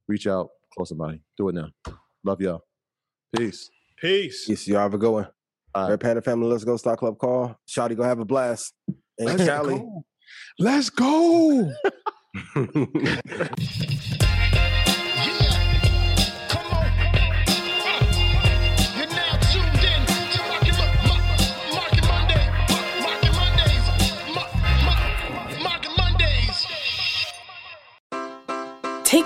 reach 0.07 0.27
out, 0.27 0.49
call 0.75 0.85
somebody. 0.85 1.21
Do 1.37 1.49
it 1.49 1.55
now. 1.55 1.69
Love 2.23 2.41
y'all. 2.41 2.63
Peace. 3.35 3.69
Peace. 3.99 4.45
Peace. 4.47 4.67
y'all 4.67 4.79
have 4.79 4.93
a 4.93 4.97
good 4.97 5.11
one. 5.11 5.27
All 5.73 5.83
right. 5.83 5.89
Red 5.91 5.99
Panda 5.99 6.21
family, 6.21 6.47
let's 6.47 6.63
go. 6.63 6.75
Stock 6.77 6.99
Club 6.99 7.17
call. 7.17 7.55
Shotty, 7.67 7.95
go 7.95 8.03
have 8.03 8.19
a 8.19 8.25
blast. 8.25 8.73
And 9.17 9.27
Let's 9.29 9.45
Cali. 9.45 9.75
go. 9.75 10.03
Let's 10.59 10.89
go. 10.89 11.71